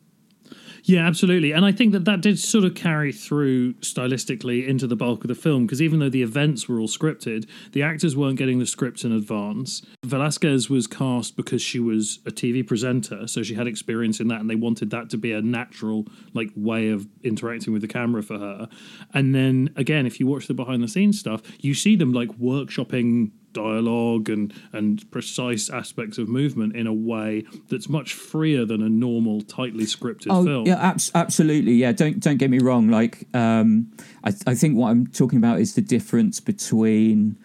Yeah, 0.88 1.06
absolutely. 1.06 1.52
And 1.52 1.66
I 1.66 1.72
think 1.72 1.92
that 1.92 2.06
that 2.06 2.22
did 2.22 2.38
sort 2.38 2.64
of 2.64 2.74
carry 2.74 3.12
through 3.12 3.74
stylistically 3.74 4.66
into 4.66 4.86
the 4.86 4.96
bulk 4.96 5.22
of 5.22 5.28
the 5.28 5.34
film 5.34 5.66
because 5.66 5.82
even 5.82 5.98
though 5.98 6.08
the 6.08 6.22
events 6.22 6.66
were 6.66 6.80
all 6.80 6.88
scripted, 6.88 7.46
the 7.72 7.82
actors 7.82 8.16
weren't 8.16 8.38
getting 8.38 8.58
the 8.58 8.64
scripts 8.64 9.04
in 9.04 9.12
advance. 9.12 9.82
Velasquez 10.06 10.70
was 10.70 10.86
cast 10.86 11.36
because 11.36 11.60
she 11.60 11.78
was 11.78 12.20
a 12.24 12.30
TV 12.30 12.66
presenter, 12.66 13.26
so 13.26 13.42
she 13.42 13.52
had 13.52 13.66
experience 13.66 14.18
in 14.18 14.28
that 14.28 14.40
and 14.40 14.48
they 14.48 14.54
wanted 14.54 14.88
that 14.88 15.10
to 15.10 15.18
be 15.18 15.30
a 15.30 15.42
natural 15.42 16.06
like 16.32 16.48
way 16.56 16.88
of 16.88 17.06
interacting 17.22 17.74
with 17.74 17.82
the 17.82 17.88
camera 17.88 18.22
for 18.22 18.38
her. 18.38 18.66
And 19.12 19.34
then 19.34 19.68
again, 19.76 20.06
if 20.06 20.18
you 20.18 20.26
watch 20.26 20.46
the 20.46 20.54
behind 20.54 20.82
the 20.82 20.88
scenes 20.88 21.20
stuff, 21.20 21.42
you 21.60 21.74
see 21.74 21.96
them 21.96 22.14
like 22.14 22.30
workshopping 22.38 23.32
dialogue 23.52 24.28
and 24.28 24.52
and 24.72 25.10
precise 25.10 25.70
aspects 25.70 26.18
of 26.18 26.28
movement 26.28 26.76
in 26.76 26.86
a 26.86 26.92
way 26.92 27.44
that's 27.68 27.88
much 27.88 28.14
freer 28.14 28.64
than 28.64 28.82
a 28.82 28.88
normal 28.88 29.40
tightly 29.42 29.84
scripted 29.84 30.28
oh, 30.30 30.44
film. 30.44 30.66
Yeah, 30.66 30.76
abs- 30.76 31.10
absolutely. 31.14 31.72
Yeah, 31.72 31.92
don't 31.92 32.20
don't 32.20 32.36
get 32.36 32.50
me 32.50 32.58
wrong. 32.58 32.88
Like, 32.88 33.26
um, 33.34 33.90
I, 34.24 34.32
I 34.46 34.54
think 34.54 34.76
what 34.76 34.90
I'm 34.90 35.06
talking 35.06 35.38
about 35.38 35.60
is 35.60 35.74
the 35.74 35.82
difference 35.82 36.40
between 36.40 37.38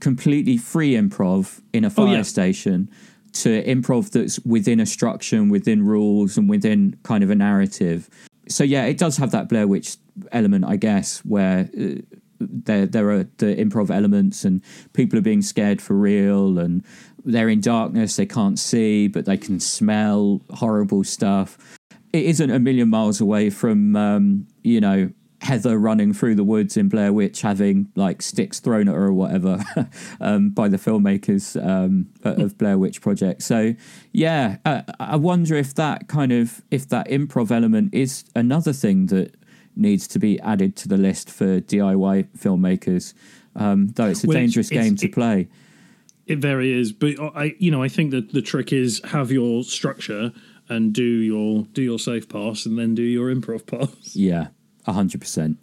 completely 0.00 0.56
free 0.56 0.92
improv 0.92 1.60
in 1.72 1.84
a 1.84 1.90
fire 1.90 2.06
Oh, 2.06 2.12
yeah. 2.12 2.22
station 2.22 2.90
to 3.32 3.62
improv 3.64 4.10
that's 4.10 4.38
within 4.40 4.80
a 4.80 4.86
structure 4.86 5.36
and 5.36 5.50
within 5.50 5.84
rules 5.84 6.38
and 6.38 6.48
within 6.48 6.96
kind 7.02 7.22
of 7.22 7.30
a 7.30 7.34
narrative. 7.34 8.08
So 8.48 8.64
yeah, 8.64 8.84
it 8.84 8.98
does 8.98 9.16
have 9.16 9.30
that 9.32 9.48
Blair 9.48 9.66
Witch 9.66 9.96
element, 10.32 10.64
I 10.64 10.76
guess, 10.76 11.18
where 11.24 11.68
uh, 11.78 12.00
there 12.40 12.86
there 12.86 13.10
are 13.10 13.24
the 13.38 13.54
improv 13.56 13.90
elements 13.90 14.44
and 14.44 14.62
people 14.92 15.18
are 15.18 15.22
being 15.22 15.42
scared 15.42 15.80
for 15.80 15.94
real 15.94 16.58
and 16.58 16.84
they're 17.24 17.48
in 17.48 17.60
darkness, 17.60 18.16
they 18.16 18.26
can't 18.26 18.58
see, 18.58 19.08
but 19.08 19.24
they 19.24 19.36
can 19.36 19.58
smell 19.58 20.40
horrible 20.50 21.02
stuff. 21.02 21.78
It 22.12 22.24
isn't 22.24 22.50
a 22.50 22.60
million 22.60 22.88
miles 22.88 23.20
away 23.20 23.50
from 23.50 23.96
um, 23.96 24.46
you 24.62 24.80
know 24.80 25.10
Heather 25.42 25.78
running 25.78 26.12
through 26.12 26.34
the 26.36 26.44
woods 26.44 26.76
in 26.76 26.88
Blair 26.88 27.12
Witch, 27.12 27.42
having 27.42 27.90
like 27.94 28.22
sticks 28.22 28.58
thrown 28.58 28.88
at 28.88 28.94
her 28.94 29.06
or 29.06 29.12
whatever 29.12 29.62
um, 30.20 30.50
by 30.50 30.68
the 30.68 30.78
filmmakers 30.78 31.62
um, 31.64 32.08
of 32.24 32.56
Blair 32.56 32.78
Witch 32.78 33.00
Project. 33.00 33.42
So, 33.42 33.74
yeah, 34.12 34.56
I, 34.64 34.82
I 34.98 35.16
wonder 35.16 35.54
if 35.54 35.74
that 35.74 36.08
kind 36.08 36.32
of 36.32 36.62
if 36.70 36.88
that 36.88 37.08
improv 37.08 37.50
element 37.50 37.92
is 37.92 38.24
another 38.34 38.72
thing 38.72 39.06
that 39.06 39.34
needs 39.76 40.06
to 40.08 40.18
be 40.18 40.40
added 40.40 40.74
to 40.76 40.88
the 40.88 40.96
list 40.96 41.30
for 41.30 41.60
DIY 41.60 42.28
filmmakers. 42.36 43.14
Um, 43.54 43.88
though 43.88 44.06
it's 44.06 44.24
a 44.24 44.26
Well, 44.26 44.36
dangerous 44.38 44.70
it's- 44.70 44.84
game 44.84 44.96
to 44.96 45.06
it- 45.06 45.12
play. 45.12 45.48
It 46.26 46.38
very 46.40 46.72
is, 46.72 46.90
but 46.92 47.14
I, 47.36 47.54
you 47.60 47.70
know, 47.70 47.82
I 47.84 47.88
think 47.88 48.10
that 48.10 48.32
the 48.32 48.42
trick 48.42 48.72
is 48.72 49.00
have 49.04 49.30
your 49.30 49.62
structure 49.62 50.32
and 50.68 50.92
do 50.92 51.04
your 51.04 51.66
do 51.72 51.82
your 51.82 52.00
safe 52.00 52.28
pass 52.28 52.66
and 52.66 52.76
then 52.76 52.96
do 52.96 53.02
your 53.04 53.32
improv 53.32 53.64
pass. 53.66 53.88
Yeah, 54.16 54.48
hundred 54.84 55.20
percent. 55.20 55.58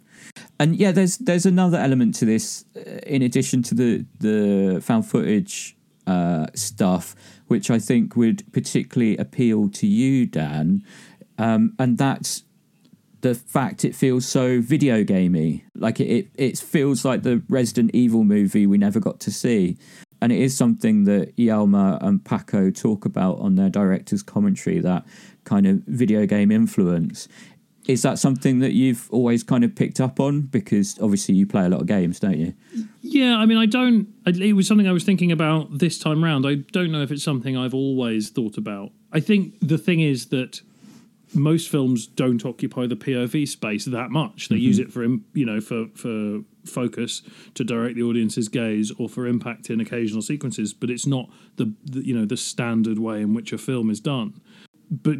And 0.58 0.74
yeah, 0.76 0.90
there's 0.90 1.18
there's 1.18 1.44
another 1.44 1.76
element 1.76 2.14
to 2.16 2.24
this, 2.24 2.64
uh, 2.74 2.80
in 3.06 3.20
addition 3.20 3.62
to 3.64 3.74
the 3.74 4.06
the 4.20 4.80
found 4.80 5.06
footage 5.06 5.76
uh, 6.06 6.46
stuff, 6.54 7.14
which 7.48 7.70
I 7.70 7.78
think 7.78 8.16
would 8.16 8.50
particularly 8.54 9.18
appeal 9.18 9.68
to 9.68 9.86
you, 9.86 10.24
Dan, 10.24 10.82
um, 11.36 11.74
and 11.78 11.98
that's 11.98 12.43
the 13.24 13.34
fact 13.34 13.86
it 13.86 13.94
feels 13.94 14.26
so 14.26 14.60
video 14.60 15.02
gamey. 15.02 15.64
Like 15.74 15.98
it, 15.98 16.08
it, 16.08 16.28
it 16.34 16.58
feels 16.58 17.06
like 17.06 17.22
the 17.22 17.42
Resident 17.48 17.92
Evil 17.94 18.22
movie 18.22 18.66
we 18.66 18.76
never 18.76 19.00
got 19.00 19.18
to 19.20 19.32
see. 19.32 19.78
And 20.20 20.30
it 20.30 20.38
is 20.40 20.54
something 20.54 21.04
that 21.04 21.34
Yelma 21.36 21.98
and 22.02 22.22
Paco 22.22 22.70
talk 22.70 23.06
about 23.06 23.38
on 23.38 23.54
their 23.54 23.70
director's 23.70 24.22
commentary, 24.22 24.78
that 24.80 25.06
kind 25.44 25.66
of 25.66 25.76
video 25.86 26.26
game 26.26 26.50
influence. 26.50 27.26
Is 27.86 28.02
that 28.02 28.18
something 28.18 28.58
that 28.58 28.72
you've 28.72 29.08
always 29.10 29.42
kind 29.42 29.64
of 29.64 29.74
picked 29.74 30.00
up 30.00 30.20
on? 30.20 30.42
Because 30.42 30.98
obviously 31.00 31.34
you 31.34 31.46
play 31.46 31.64
a 31.64 31.70
lot 31.70 31.80
of 31.80 31.86
games, 31.86 32.20
don't 32.20 32.36
you? 32.36 32.52
Yeah, 33.00 33.38
I 33.38 33.46
mean, 33.46 33.56
I 33.56 33.64
don't. 33.64 34.08
It 34.26 34.52
was 34.52 34.66
something 34.66 34.86
I 34.86 34.92
was 34.92 35.04
thinking 35.04 35.32
about 35.32 35.78
this 35.78 35.98
time 35.98 36.22
round. 36.22 36.46
I 36.46 36.56
don't 36.56 36.92
know 36.92 37.00
if 37.00 37.10
it's 37.10 37.24
something 37.24 37.56
I've 37.56 37.74
always 37.74 38.28
thought 38.28 38.58
about. 38.58 38.92
I 39.12 39.20
think 39.20 39.54
the 39.60 39.78
thing 39.78 40.00
is 40.00 40.26
that 40.26 40.60
most 41.34 41.68
films 41.68 42.06
don't 42.06 42.44
occupy 42.44 42.86
the 42.86 42.96
POV 42.96 43.46
space 43.48 43.84
that 43.86 44.10
much. 44.10 44.48
They 44.48 44.56
mm-hmm. 44.56 44.64
use 44.64 44.78
it 44.78 44.92
for 44.92 45.04
you 45.04 45.46
know 45.46 45.60
for 45.60 45.86
for 45.94 46.40
focus 46.64 47.22
to 47.54 47.64
direct 47.64 47.96
the 47.96 48.02
audience's 48.02 48.48
gaze 48.48 48.90
or 48.98 49.08
for 49.08 49.26
impact 49.26 49.70
in 49.70 49.80
occasional 49.80 50.22
sequences, 50.22 50.72
but 50.72 50.90
it's 50.90 51.06
not 51.06 51.28
the, 51.56 51.74
the 51.84 52.06
you 52.06 52.16
know 52.16 52.24
the 52.24 52.36
standard 52.36 52.98
way 52.98 53.20
in 53.20 53.34
which 53.34 53.52
a 53.52 53.58
film 53.58 53.90
is 53.90 54.00
done. 54.00 54.40
But 54.90 55.18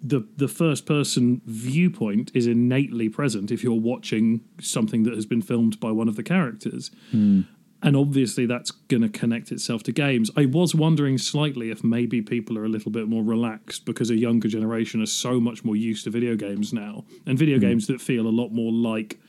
the 0.00 0.26
the 0.36 0.48
first 0.48 0.86
person 0.86 1.42
viewpoint 1.44 2.30
is 2.34 2.46
innately 2.46 3.08
present 3.08 3.50
if 3.50 3.62
you're 3.64 3.74
watching 3.74 4.40
something 4.60 5.02
that 5.02 5.14
has 5.14 5.26
been 5.26 5.42
filmed 5.42 5.80
by 5.80 5.90
one 5.90 6.08
of 6.08 6.16
the 6.16 6.22
characters. 6.22 6.90
Hmm. 7.10 7.42
And 7.80 7.96
obviously, 7.96 8.44
that's 8.44 8.72
going 8.72 9.02
to 9.02 9.08
connect 9.08 9.52
itself 9.52 9.84
to 9.84 9.92
games. 9.92 10.32
I 10.36 10.46
was 10.46 10.74
wondering 10.74 11.16
slightly 11.16 11.70
if 11.70 11.84
maybe 11.84 12.20
people 12.20 12.58
are 12.58 12.64
a 12.64 12.68
little 12.68 12.90
bit 12.90 13.06
more 13.06 13.22
relaxed 13.22 13.84
because 13.84 14.10
a 14.10 14.16
younger 14.16 14.48
generation 14.48 15.00
are 15.00 15.06
so 15.06 15.38
much 15.38 15.64
more 15.64 15.76
used 15.76 16.02
to 16.04 16.10
video 16.10 16.34
games 16.34 16.72
now, 16.72 17.04
and 17.24 17.38
video 17.38 17.58
games 17.60 17.86
that 17.86 18.00
feel 18.00 18.26
a 18.26 18.30
lot 18.30 18.50
more 18.50 18.72
like 18.72 19.20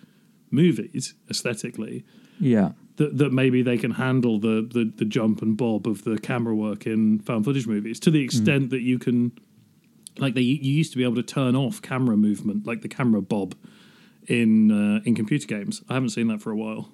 movies 0.50 1.14
aesthetically. 1.30 2.04
Yeah. 2.40 2.72
That, 2.96 3.18
that 3.20 3.32
maybe 3.32 3.62
they 3.62 3.78
can 3.78 3.92
handle 3.92 4.40
the, 4.40 4.68
the 4.74 4.92
the 4.94 5.06
jump 5.06 5.42
and 5.42 5.56
bob 5.56 5.88
of 5.88 6.04
the 6.04 6.18
camera 6.18 6.54
work 6.56 6.86
in 6.86 7.20
found 7.20 7.46
footage 7.46 7.68
movies 7.68 7.98
to 8.02 8.12
the 8.12 8.22
extent 8.22 8.72
that 8.72 8.82
you 8.82 9.00
can, 9.00 9.32
like 10.18 10.34
they 10.34 10.42
you 10.42 10.74
used 10.74 10.92
to 10.92 10.98
be 10.98 11.06
able 11.06 11.16
to 11.16 11.24
turn 11.24 11.56
off 11.56 11.82
camera 11.82 12.18
movement, 12.18 12.68
like 12.68 12.82
the 12.82 12.90
camera 12.90 13.22
bob, 13.22 13.56
in 14.28 14.72
uh, 14.72 15.02
in 15.06 15.16
computer 15.16 15.48
games. 15.48 15.82
I 15.88 15.94
haven't 15.94 16.10
seen 16.10 16.28
that 16.28 16.42
for 16.42 16.52
a 16.52 16.58
while. 16.58 16.92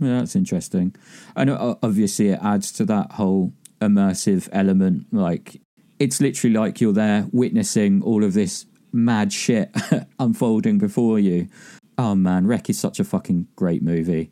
Yeah, 0.00 0.20
that's 0.20 0.36
interesting. 0.36 0.94
And 1.34 1.50
obviously, 1.50 2.28
it 2.28 2.40
adds 2.42 2.72
to 2.72 2.84
that 2.86 3.12
whole 3.12 3.52
immersive 3.80 4.48
element. 4.52 5.06
Like, 5.12 5.60
it's 5.98 6.20
literally 6.20 6.54
like 6.54 6.80
you're 6.80 6.92
there 6.92 7.26
witnessing 7.32 8.02
all 8.02 8.24
of 8.24 8.34
this 8.34 8.66
mad 8.92 9.32
shit 9.32 9.74
unfolding 10.18 10.78
before 10.78 11.18
you. 11.18 11.48
Oh 11.96 12.14
man, 12.14 12.46
Rec 12.46 12.70
is 12.70 12.78
such 12.78 13.00
a 13.00 13.04
fucking 13.04 13.48
great 13.56 13.82
movie. 13.82 14.30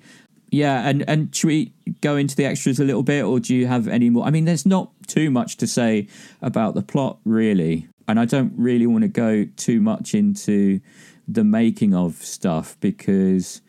Yeah, 0.50 0.88
and 0.88 1.09
and 1.09 1.35
should 1.35 1.48
we 1.48 1.74
go 2.00 2.16
into 2.16 2.37
the 2.37 2.44
extras 2.44 2.79
a 2.79 2.85
little 2.85 3.02
bit, 3.02 3.24
or 3.24 3.40
do 3.40 3.55
you 3.55 3.66
have 3.66 3.88
any 3.88 4.11
more? 4.11 4.24
I 4.24 4.31
mean, 4.31 4.44
there's 4.44 4.64
not 4.64 4.92
too 5.09 5.31
much 5.31 5.57
to 5.59 5.66
say 5.66 6.07
about 6.40 6.74
the 6.74 6.83
plot, 6.83 7.18
really, 7.24 7.88
and 8.07 8.20
I 8.20 8.24
don't 8.24 8.52
really 8.57 8.87
want 8.87 9.02
to 9.02 9.09
go 9.09 9.44
too 9.57 9.81
much 9.81 10.14
into 10.14 10.81
the 11.26 11.42
making 11.42 11.94
of 11.94 12.14
stuff 12.14 12.76
because 12.81 13.61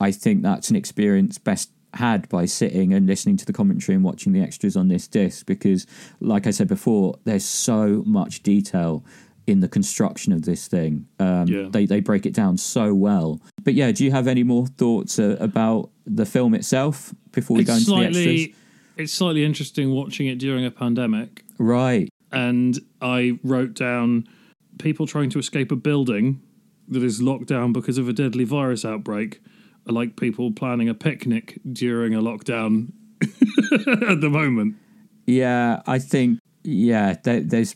I 0.00 0.10
think 0.12 0.42
that's 0.42 0.70
an 0.70 0.76
experience 0.76 1.38
best 1.38 1.70
had 1.94 2.28
by 2.28 2.44
sitting 2.44 2.92
and 2.92 3.06
listening 3.06 3.36
to 3.38 3.46
the 3.46 3.52
commentary 3.52 3.94
and 3.94 4.04
watching 4.04 4.32
the 4.32 4.40
extras 4.42 4.76
on 4.76 4.88
this 4.88 5.08
disc 5.08 5.46
because 5.46 5.86
like 6.20 6.46
I 6.46 6.50
said 6.50 6.68
before 6.68 7.14
there's 7.24 7.44
so 7.44 8.02
much 8.06 8.42
detail 8.42 9.04
in 9.46 9.60
the 9.60 9.68
construction 9.68 10.32
of 10.32 10.42
this 10.42 10.66
thing. 10.66 11.06
Um, 11.20 11.46
Yeah. 11.46 11.68
they, 11.70 11.86
they 11.86 12.00
break 12.00 12.26
it 12.26 12.34
down 12.34 12.58
so 12.58 12.94
well. 12.94 13.40
But 13.64 13.74
yeah 13.74 13.92
do 13.92 14.04
you 14.04 14.10
have 14.10 14.26
any 14.26 14.42
more 14.42 14.66
thoughts 14.66 15.18
uh, 15.18 15.36
about 15.40 15.90
the 16.04 16.26
film 16.26 16.54
itself 16.54 17.14
before 17.32 17.56
we 17.56 17.64
go 17.64 17.74
it's 17.74 17.88
into 17.88 18.00
the 18.00 18.06
extras? 18.06 18.56
it's 18.98 19.12
slightly 19.12 19.44
interesting 19.44 19.90
watching 19.92 20.26
it 20.26 20.38
during 20.38 20.64
a 20.66 20.70
pandemic. 20.70 21.44
Right. 21.58 22.10
And 22.30 22.78
i 23.00 23.38
wrote 23.42 23.72
down 23.74 24.28
people 24.78 25.06
trying 25.06 25.30
to 25.30 25.38
escape 25.38 25.72
a 25.72 25.76
building 25.76 26.42
that 26.88 27.02
is 27.02 27.22
locked 27.22 27.46
down 27.46 27.72
because 27.72 27.96
of 27.96 28.08
a 28.08 28.12
deadly 28.12 28.44
virus 28.44 28.84
outbreak 28.84 29.40
like 29.86 30.16
people 30.16 30.52
planning 30.52 30.88
a 30.88 30.94
picnic 30.94 31.58
during 31.72 32.14
a 32.14 32.20
lockdown 32.20 32.92
at 33.22 34.20
the 34.20 34.30
moment 34.30 34.76
Yeah, 35.26 35.82
I 35.86 35.98
think 35.98 36.38
yeah, 36.62 37.16
there, 37.22 37.40
there's 37.40 37.74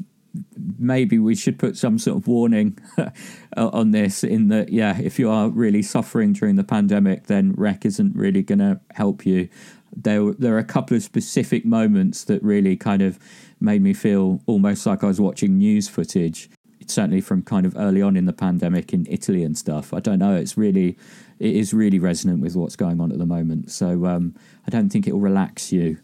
maybe 0.79 1.19
we 1.19 1.35
should 1.35 1.59
put 1.59 1.77
some 1.77 1.99
sort 1.99 2.17
of 2.17 2.29
warning 2.29 2.79
on 3.57 3.91
this 3.91 4.23
in 4.23 4.49
that 4.49 4.71
yeah, 4.71 4.99
if 5.01 5.19
you 5.19 5.29
are 5.29 5.49
really 5.49 5.83
suffering 5.83 6.33
during 6.33 6.57
the 6.57 6.65
pandemic, 6.65 7.27
then 7.27 7.53
rec 7.57 7.85
isn't 7.85 8.15
really 8.17 8.43
going 8.43 8.61
to 8.61 8.81
help 8.93 9.27
you. 9.27 9.49
There, 9.95 10.33
there 10.33 10.55
are 10.55 10.59
a 10.59 10.65
couple 10.65 10.97
of 10.97 11.03
specific 11.03 11.65
moments 11.65 12.25
that 12.25 12.43
really 12.45 12.77
kind 12.77 13.03
of 13.03 13.19
made 13.61 13.83
me 13.83 13.93
feel 13.93 14.41
almost 14.47 14.87
like 14.87 15.03
I 15.03 15.09
was 15.09 15.21
watching 15.21 15.59
news 15.59 15.89
footage. 15.89 16.49
Certainly 16.87 17.21
from 17.21 17.43
kind 17.43 17.67
of 17.67 17.77
early 17.77 18.03
on 18.03 18.17
in 18.17 18.25
the 18.25 18.33
pandemic 18.33 18.93
in 18.93 19.07
Italy 19.09 19.45
and 19.45 19.57
stuff. 19.57 19.93
I 19.93 20.01
don't 20.01 20.19
know. 20.19 20.35
It's 20.35 20.57
really, 20.57 20.97
it 21.41 21.57
is 21.57 21.75
really 21.75 21.99
resonant 21.99 22.41
with 22.41 22.55
what's 22.55 22.77
going 22.77 23.01
on 23.01 23.11
at 23.11 23.19
the 23.19 23.27
moment. 23.27 23.71
So 23.73 24.07
um, 24.07 24.35
I 24.67 24.71
don't 24.71 24.89
think 24.91 25.09
it 25.09 25.13
will 25.13 25.21
relax 25.21 25.73
you. 25.73 25.99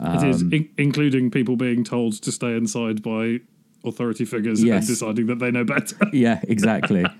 it 0.00 0.22
is 0.28 0.42
Um, 0.42 0.52
in- 0.52 0.68
including 0.78 1.30
people 1.30 1.56
being 1.56 1.82
told 1.82 2.22
to 2.22 2.30
stay 2.30 2.56
inside 2.56 3.02
by 3.02 3.40
authority 3.84 4.24
figures 4.24 4.62
Yes. 4.62 4.82
and 4.82 4.86
deciding 4.86 5.26
that 5.26 5.38
they 5.40 5.50
know 5.50 5.64
better 5.64 5.96
Yeah, 6.12 6.40
exactly. 6.46 7.04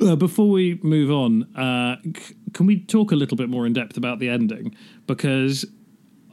Uh, 0.00 0.14
before 0.14 0.48
we 0.50 0.78
move 0.82 1.10
on, 1.10 1.42
uh, 1.56 1.96
c- 2.16 2.34
can 2.52 2.64
we 2.66 2.78
talk 2.80 3.10
a 3.10 3.16
little 3.16 3.36
bit 3.36 3.48
more 3.48 3.66
in 3.66 3.72
depth 3.72 3.96
about 3.96 4.18
the 4.20 4.28
ending? 4.28 4.74
Because 5.06 5.64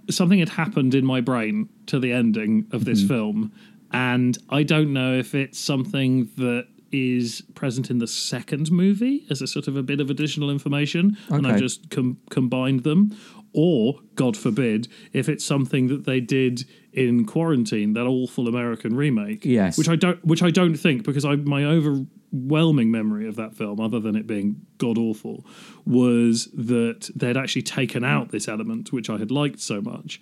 something 0.09 0.37
had 0.39 0.49
happened 0.49 0.93
in 0.93 1.03
my 1.05 1.21
brain 1.21 1.67
to 1.87 1.99
the 1.99 2.11
ending 2.13 2.67
of 2.71 2.85
this 2.85 3.03
film, 3.03 3.51
and 3.91 4.37
I 4.49 4.61
don't 4.63 4.93
know 4.93 5.15
if 5.17 5.33
it's 5.33 5.59
something 5.59 6.29
that 6.37 6.67
is 6.91 7.41
present 7.55 7.89
in 7.89 7.99
the 7.99 8.07
second 8.07 8.71
movie 8.71 9.25
as 9.29 9.41
a 9.41 9.47
sort 9.47 9.67
of 9.67 9.75
a 9.77 9.83
bit 9.83 9.99
of 9.99 10.09
additional 10.09 10.49
information, 10.49 11.17
and 11.29 11.45
I 11.47 11.51
Okay. 11.51 11.59
just 11.59 11.89
com- 11.89 12.17
combined 12.29 12.83
them, 12.83 13.15
or 13.53 13.99
God 14.15 14.35
forbid, 14.37 14.87
if 15.13 15.27
it's 15.29 15.43
something 15.43 15.87
that 15.87 16.05
they 16.05 16.19
did 16.21 16.65
in 16.93 17.25
Quarantine, 17.25 17.93
that 17.93 18.05
awful 18.05 18.47
American 18.47 18.95
remake. 18.95 19.45
Yes. 19.45 19.77
which 19.77 19.89
I 19.89 19.95
don't, 19.95 20.23
which 20.25 20.43
I 20.43 20.51
don't 20.51 20.75
think 20.75 21.03
because 21.03 21.25
I 21.25 21.35
my 21.35 21.63
overwhelming 21.65 22.91
memory 22.91 23.27
of 23.27 23.35
that 23.37 23.55
film, 23.55 23.79
other 23.79 23.99
than 23.99 24.15
it 24.15 24.27
being 24.27 24.61
god 24.77 24.97
awful, 24.97 25.45
was 25.85 26.49
that 26.53 27.09
they'd 27.15 27.37
actually 27.37 27.61
taken 27.63 28.03
out 28.03 28.31
this 28.31 28.47
element 28.47 28.91
which 28.93 29.09
I 29.09 29.17
had 29.17 29.31
liked 29.31 29.59
so 29.59 29.81
much. 29.81 30.21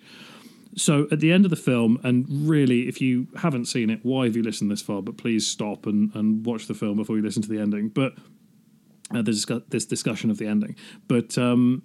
So 0.76 1.08
at 1.10 1.20
the 1.20 1.32
end 1.32 1.44
of 1.44 1.50
the 1.50 1.56
film, 1.56 1.98
and 2.04 2.26
really, 2.48 2.88
if 2.88 3.00
you 3.00 3.26
haven't 3.36 3.66
seen 3.66 3.90
it, 3.90 4.00
why 4.02 4.24
have 4.26 4.36
you 4.36 4.42
listened 4.42 4.70
this 4.70 4.82
far? 4.82 5.02
But 5.02 5.16
please 5.16 5.46
stop 5.46 5.86
and, 5.86 6.14
and 6.14 6.44
watch 6.46 6.66
the 6.66 6.74
film 6.74 6.96
before 6.96 7.16
you 7.16 7.22
listen 7.22 7.42
to 7.42 7.48
the 7.48 7.58
ending. 7.58 7.88
But 7.88 8.14
uh, 9.12 9.22
there's 9.22 9.46
this 9.68 9.84
discussion 9.84 10.30
of 10.30 10.38
the 10.38 10.46
ending. 10.46 10.76
But 11.08 11.36
um, 11.36 11.82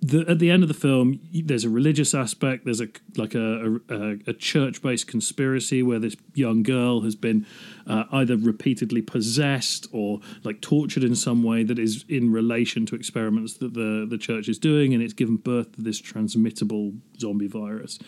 the, 0.00 0.24
at 0.28 0.38
the 0.38 0.50
end 0.50 0.62
of 0.62 0.68
the 0.68 0.74
film, 0.74 1.20
there's 1.32 1.64
a 1.64 1.70
religious 1.70 2.14
aspect. 2.14 2.64
There's 2.64 2.80
a 2.80 2.88
like 3.16 3.34
a 3.34 3.80
a, 3.88 4.18
a 4.26 4.32
church 4.34 4.82
based 4.82 5.06
conspiracy 5.06 5.82
where 5.82 5.98
this 5.98 6.16
young 6.34 6.62
girl 6.62 7.00
has 7.00 7.14
been 7.14 7.46
uh, 7.86 8.04
either 8.12 8.36
repeatedly 8.36 9.00
possessed 9.02 9.88
or 9.92 10.20
like 10.44 10.60
tortured 10.60 11.02
in 11.02 11.14
some 11.14 11.42
way 11.42 11.62
that 11.64 11.78
is 11.78 12.04
in 12.08 12.30
relation 12.30 12.84
to 12.86 12.94
experiments 12.94 13.54
that 13.54 13.74
the 13.74 14.06
the 14.08 14.18
church 14.18 14.48
is 14.48 14.58
doing, 14.58 14.92
and 14.92 15.02
it's 15.02 15.14
given 15.14 15.36
birth 15.36 15.72
to 15.72 15.82
this 15.82 16.00
transmittable 16.00 16.92
zombie 17.18 17.48
virus. 17.48 17.98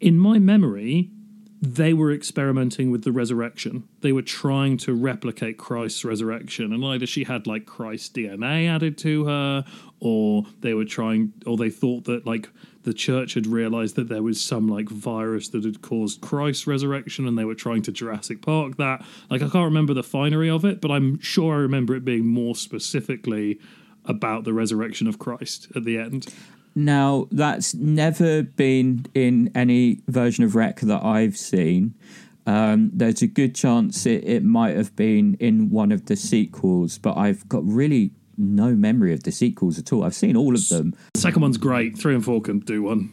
In 0.00 0.18
my 0.18 0.38
memory, 0.38 1.10
they 1.64 1.94
were 1.94 2.12
experimenting 2.12 2.90
with 2.90 3.04
the 3.04 3.12
resurrection. 3.12 3.88
They 4.02 4.12
were 4.12 4.22
trying 4.22 4.76
to 4.78 4.94
replicate 4.94 5.56
Christ's 5.56 6.04
resurrection, 6.04 6.72
and 6.72 6.84
either 6.84 7.06
she 7.06 7.24
had 7.24 7.46
like 7.46 7.64
Christ's 7.64 8.10
DNA 8.10 8.68
added 8.68 8.98
to 8.98 9.24
her, 9.24 9.64
or 10.00 10.44
they 10.60 10.74
were 10.74 10.84
trying, 10.84 11.32
or 11.46 11.56
they 11.56 11.70
thought 11.70 12.04
that 12.04 12.26
like 12.26 12.48
the 12.82 12.92
church 12.92 13.32
had 13.32 13.46
realized 13.46 13.96
that 13.96 14.08
there 14.08 14.22
was 14.22 14.40
some 14.40 14.68
like 14.68 14.90
virus 14.90 15.48
that 15.48 15.64
had 15.64 15.80
caused 15.80 16.20
Christ's 16.20 16.66
resurrection, 16.66 17.26
and 17.26 17.38
they 17.38 17.46
were 17.46 17.54
trying 17.54 17.82
to 17.82 17.92
Jurassic 17.92 18.42
Park 18.42 18.76
that. 18.76 19.02
Like 19.30 19.40
I 19.40 19.48
can't 19.48 19.64
remember 19.64 19.94
the 19.94 20.02
finery 20.02 20.50
of 20.50 20.64
it, 20.64 20.82
but 20.82 20.90
I'm 20.90 21.18
sure 21.20 21.54
I 21.54 21.58
remember 21.58 21.94
it 21.94 22.04
being 22.04 22.26
more 22.26 22.54
specifically 22.54 23.58
about 24.04 24.44
the 24.44 24.52
resurrection 24.52 25.06
of 25.06 25.18
Christ 25.18 25.68
at 25.74 25.84
the 25.84 25.98
end. 25.98 26.26
Now, 26.74 27.28
that's 27.30 27.74
never 27.74 28.42
been 28.42 29.06
in 29.14 29.50
any 29.54 30.00
version 30.08 30.44
of 30.44 30.54
Rec 30.54 30.80
that 30.80 31.04
I've 31.04 31.36
seen. 31.36 31.94
Um, 32.46 32.90
there's 32.92 33.22
a 33.22 33.26
good 33.26 33.54
chance 33.54 34.04
it, 34.06 34.24
it 34.24 34.44
might 34.44 34.76
have 34.76 34.94
been 34.96 35.36
in 35.40 35.70
one 35.70 35.92
of 35.92 36.06
the 36.06 36.16
sequels, 36.16 36.98
but 36.98 37.16
I've 37.16 37.48
got 37.48 37.64
really 37.64 38.10
no 38.36 38.74
memory 38.74 39.12
of 39.12 39.22
the 39.22 39.32
sequels 39.32 39.78
at 39.78 39.92
all. 39.92 40.04
I've 40.04 40.14
seen 40.14 40.36
all 40.36 40.54
of 40.54 40.68
them. 40.68 40.94
The 41.14 41.20
second 41.20 41.42
one's 41.42 41.56
great. 41.56 41.96
Three 41.96 42.14
and 42.14 42.24
four 42.24 42.40
can 42.40 42.58
do 42.60 42.82
one. 42.82 43.12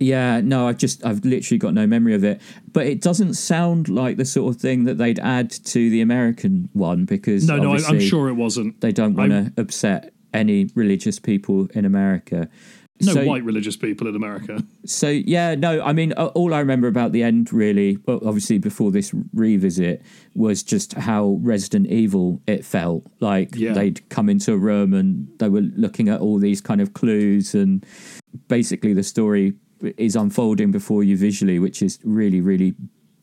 Yeah, 0.00 0.40
no, 0.40 0.66
I've 0.68 0.78
just 0.78 1.04
I've 1.04 1.24
literally 1.24 1.58
got 1.58 1.72
no 1.72 1.86
memory 1.86 2.14
of 2.14 2.24
it. 2.24 2.40
But 2.72 2.86
it 2.86 3.00
doesn't 3.00 3.34
sound 3.34 3.88
like 3.88 4.16
the 4.16 4.24
sort 4.24 4.54
of 4.54 4.60
thing 4.60 4.84
that 4.84 4.98
they'd 4.98 5.20
add 5.20 5.50
to 5.50 5.90
the 5.90 6.00
American 6.00 6.68
one 6.72 7.04
because 7.04 7.46
no, 7.46 7.56
no, 7.56 7.72
I'm 7.74 8.00
sure 8.00 8.28
it 8.28 8.34
wasn't. 8.34 8.80
They 8.80 8.92
don't 8.92 9.14
want 9.14 9.30
to 9.30 9.52
upset 9.56 10.12
any 10.32 10.70
religious 10.74 11.18
people 11.18 11.68
in 11.74 11.84
America. 11.84 12.48
No 13.00 13.12
so, 13.12 13.24
white 13.24 13.42
religious 13.42 13.76
people 13.76 14.06
in 14.06 14.14
America. 14.14 14.62
So 14.86 15.08
yeah, 15.08 15.56
no, 15.56 15.82
I 15.82 15.92
mean, 15.92 16.12
all 16.12 16.54
I 16.54 16.60
remember 16.60 16.86
about 16.86 17.10
the 17.12 17.22
end, 17.24 17.52
really, 17.52 17.98
well, 18.06 18.20
obviously 18.24 18.58
before 18.58 18.92
this 18.92 19.12
revisit, 19.32 20.02
was 20.34 20.62
just 20.62 20.92
how 20.92 21.38
Resident 21.42 21.88
Evil 21.88 22.40
it 22.46 22.64
felt 22.64 23.04
like 23.18 23.56
yeah. 23.56 23.72
they'd 23.72 24.08
come 24.10 24.28
into 24.28 24.52
a 24.52 24.58
room 24.58 24.94
and 24.94 25.28
they 25.38 25.48
were 25.48 25.62
looking 25.62 26.08
at 26.08 26.20
all 26.20 26.38
these 26.38 26.60
kind 26.60 26.80
of 26.80 26.94
clues, 26.94 27.54
and 27.54 27.84
basically 28.46 28.92
the 28.92 29.02
story 29.02 29.54
is 29.96 30.14
unfolding 30.14 30.70
before 30.70 31.02
you 31.02 31.16
visually, 31.16 31.58
which 31.58 31.82
is 31.82 31.98
really, 32.04 32.40
really 32.40 32.74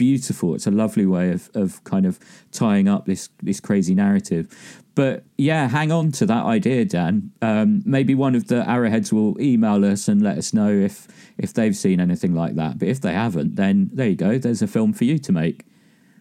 beautiful. 0.02 0.56
It's 0.56 0.66
a 0.66 0.72
lovely 0.72 1.06
way 1.06 1.30
of, 1.30 1.52
of 1.54 1.84
kind 1.84 2.08
of 2.08 2.18
tying 2.52 2.88
up 2.88 3.06
this 3.06 3.30
this 3.44 3.60
crazy 3.60 3.94
narrative. 3.94 4.48
But 4.96 5.26
yeah, 5.38 5.68
hang 5.68 5.92
on 5.92 6.12
to 6.14 6.26
that 6.26 6.44
idea, 6.44 6.86
Dan. 6.86 7.32
Um, 7.40 7.84
maybe 7.86 8.16
one 8.16 8.34
of 8.34 8.48
the 8.48 8.68
arrowheads 8.68 9.14
will 9.14 9.40
email 9.40 9.86
us 9.86 10.08
and 10.08 10.20
let 10.24 10.40
us 10.40 10.56
know 10.56 10.72
if 10.72 11.08
if 11.38 11.54
they've 11.54 11.78
seen 11.78 12.00
anything 12.00 12.34
like 12.34 12.56
that. 12.56 12.80
But 12.80 12.88
if 12.88 13.00
they 13.02 13.14
haven't, 13.14 13.58
then 13.58 13.92
there 13.94 14.10
you 14.10 14.16
go. 14.16 14.40
There's 14.40 14.64
a 14.64 14.68
film 14.68 14.92
for 14.92 15.04
you 15.04 15.20
to 15.20 15.32
make. 15.32 15.66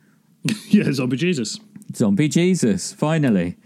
yeah, 0.69 0.93
Zombie 0.93 1.17
Jesus. 1.17 1.59
Zombie 1.97 2.29
Jesus, 2.29 2.93
finally. 2.93 3.57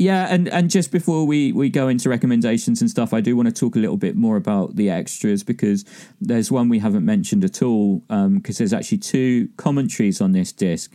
Yeah, 0.00 0.28
and, 0.30 0.48
and 0.48 0.70
just 0.70 0.92
before 0.92 1.26
we, 1.26 1.52
we 1.52 1.68
go 1.68 1.88
into 1.88 2.08
recommendations 2.08 2.80
and 2.80 2.88
stuff, 2.88 3.12
I 3.12 3.20
do 3.20 3.36
want 3.36 3.48
to 3.48 3.52
talk 3.54 3.76
a 3.76 3.78
little 3.78 3.98
bit 3.98 4.16
more 4.16 4.36
about 4.36 4.76
the 4.76 4.88
extras 4.88 5.42
because 5.42 5.84
there's 6.22 6.50
one 6.50 6.70
we 6.70 6.78
haven't 6.78 7.04
mentioned 7.04 7.44
at 7.44 7.60
all 7.60 7.98
because 8.08 8.08
um, 8.08 8.40
there's 8.42 8.72
actually 8.72 8.96
two 8.96 9.50
commentaries 9.58 10.22
on 10.22 10.32
this 10.32 10.52
disc 10.52 10.90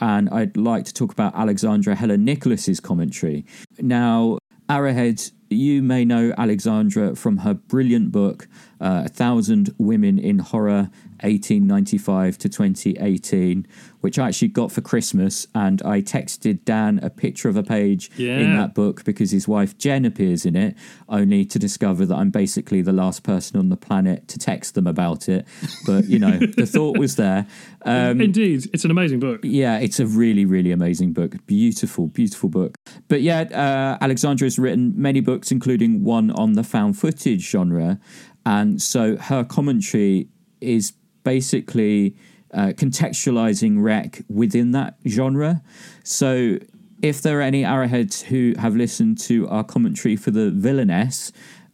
and 0.00 0.28
I'd 0.30 0.56
like 0.56 0.84
to 0.86 0.92
talk 0.92 1.12
about 1.12 1.36
Alexandra 1.36 1.94
Heller-Nicholas's 1.94 2.80
commentary. 2.80 3.46
Now, 3.78 4.38
Arrowhead, 4.68 5.22
you 5.50 5.80
may 5.80 6.04
know 6.04 6.34
Alexandra 6.36 7.14
from 7.14 7.38
her 7.38 7.54
brilliant 7.54 8.10
book, 8.10 8.48
uh, 8.80 9.02
A 9.06 9.08
Thousand 9.08 9.72
Women 9.78 10.18
in 10.18 10.40
Horror 10.40 10.90
1895 11.22 12.38
to 12.38 12.48
2018, 12.48 13.66
which 14.00 14.18
I 14.18 14.28
actually 14.28 14.48
got 14.48 14.72
for 14.72 14.80
Christmas. 14.80 15.46
And 15.54 15.82
I 15.82 16.00
texted 16.00 16.64
Dan 16.64 16.98
a 17.02 17.10
picture 17.10 17.48
of 17.48 17.56
a 17.56 17.62
page 17.62 18.10
yeah. 18.16 18.38
in 18.38 18.56
that 18.56 18.74
book 18.74 19.04
because 19.04 19.30
his 19.30 19.48
wife 19.48 19.76
Jen 19.78 20.04
appears 20.04 20.46
in 20.46 20.56
it, 20.56 20.76
only 21.08 21.44
to 21.46 21.58
discover 21.58 22.06
that 22.06 22.14
I'm 22.14 22.30
basically 22.30 22.82
the 22.82 22.92
last 22.92 23.22
person 23.22 23.58
on 23.58 23.68
the 23.68 23.76
planet 23.76 24.28
to 24.28 24.38
text 24.38 24.74
them 24.74 24.86
about 24.86 25.28
it. 25.28 25.46
But, 25.86 26.06
you 26.06 26.18
know, 26.18 26.38
the 26.38 26.66
thought 26.72 26.98
was 26.98 27.16
there. 27.16 27.46
Um, 27.82 28.20
Indeed. 28.20 28.68
It's 28.72 28.84
an 28.84 28.90
amazing 28.90 29.20
book. 29.20 29.40
Yeah, 29.42 29.78
it's 29.78 30.00
a 30.00 30.06
really, 30.06 30.44
really 30.44 30.72
amazing 30.72 31.12
book. 31.12 31.34
Beautiful, 31.46 32.08
beautiful 32.08 32.48
book. 32.48 32.76
But 33.08 33.22
yeah, 33.22 33.42
uh, 33.42 34.02
Alexandra 34.02 34.46
has 34.46 34.58
written 34.58 34.92
many 34.96 35.20
books, 35.20 35.50
including 35.50 36.04
one 36.04 36.30
on 36.32 36.52
the 36.52 36.64
found 36.64 36.98
footage 36.98 37.48
genre. 37.48 37.98
And 38.44 38.80
so 38.80 39.16
her 39.16 39.44
commentary 39.44 40.28
is 40.60 40.92
basically 41.28 42.16
uh, 42.54 42.72
contextualizing 42.82 43.82
rec 43.82 44.22
within 44.30 44.70
that 44.72 44.96
genre. 45.06 45.62
So 46.02 46.56
if 47.02 47.20
there 47.20 47.38
are 47.38 47.42
any 47.42 47.66
arrowheads 47.66 48.22
who 48.22 48.54
have 48.58 48.74
listened 48.74 49.18
to 49.28 49.46
our 49.48 49.62
commentary 49.62 50.16
for 50.16 50.30
the 50.30 50.50
villainess, 50.50 51.32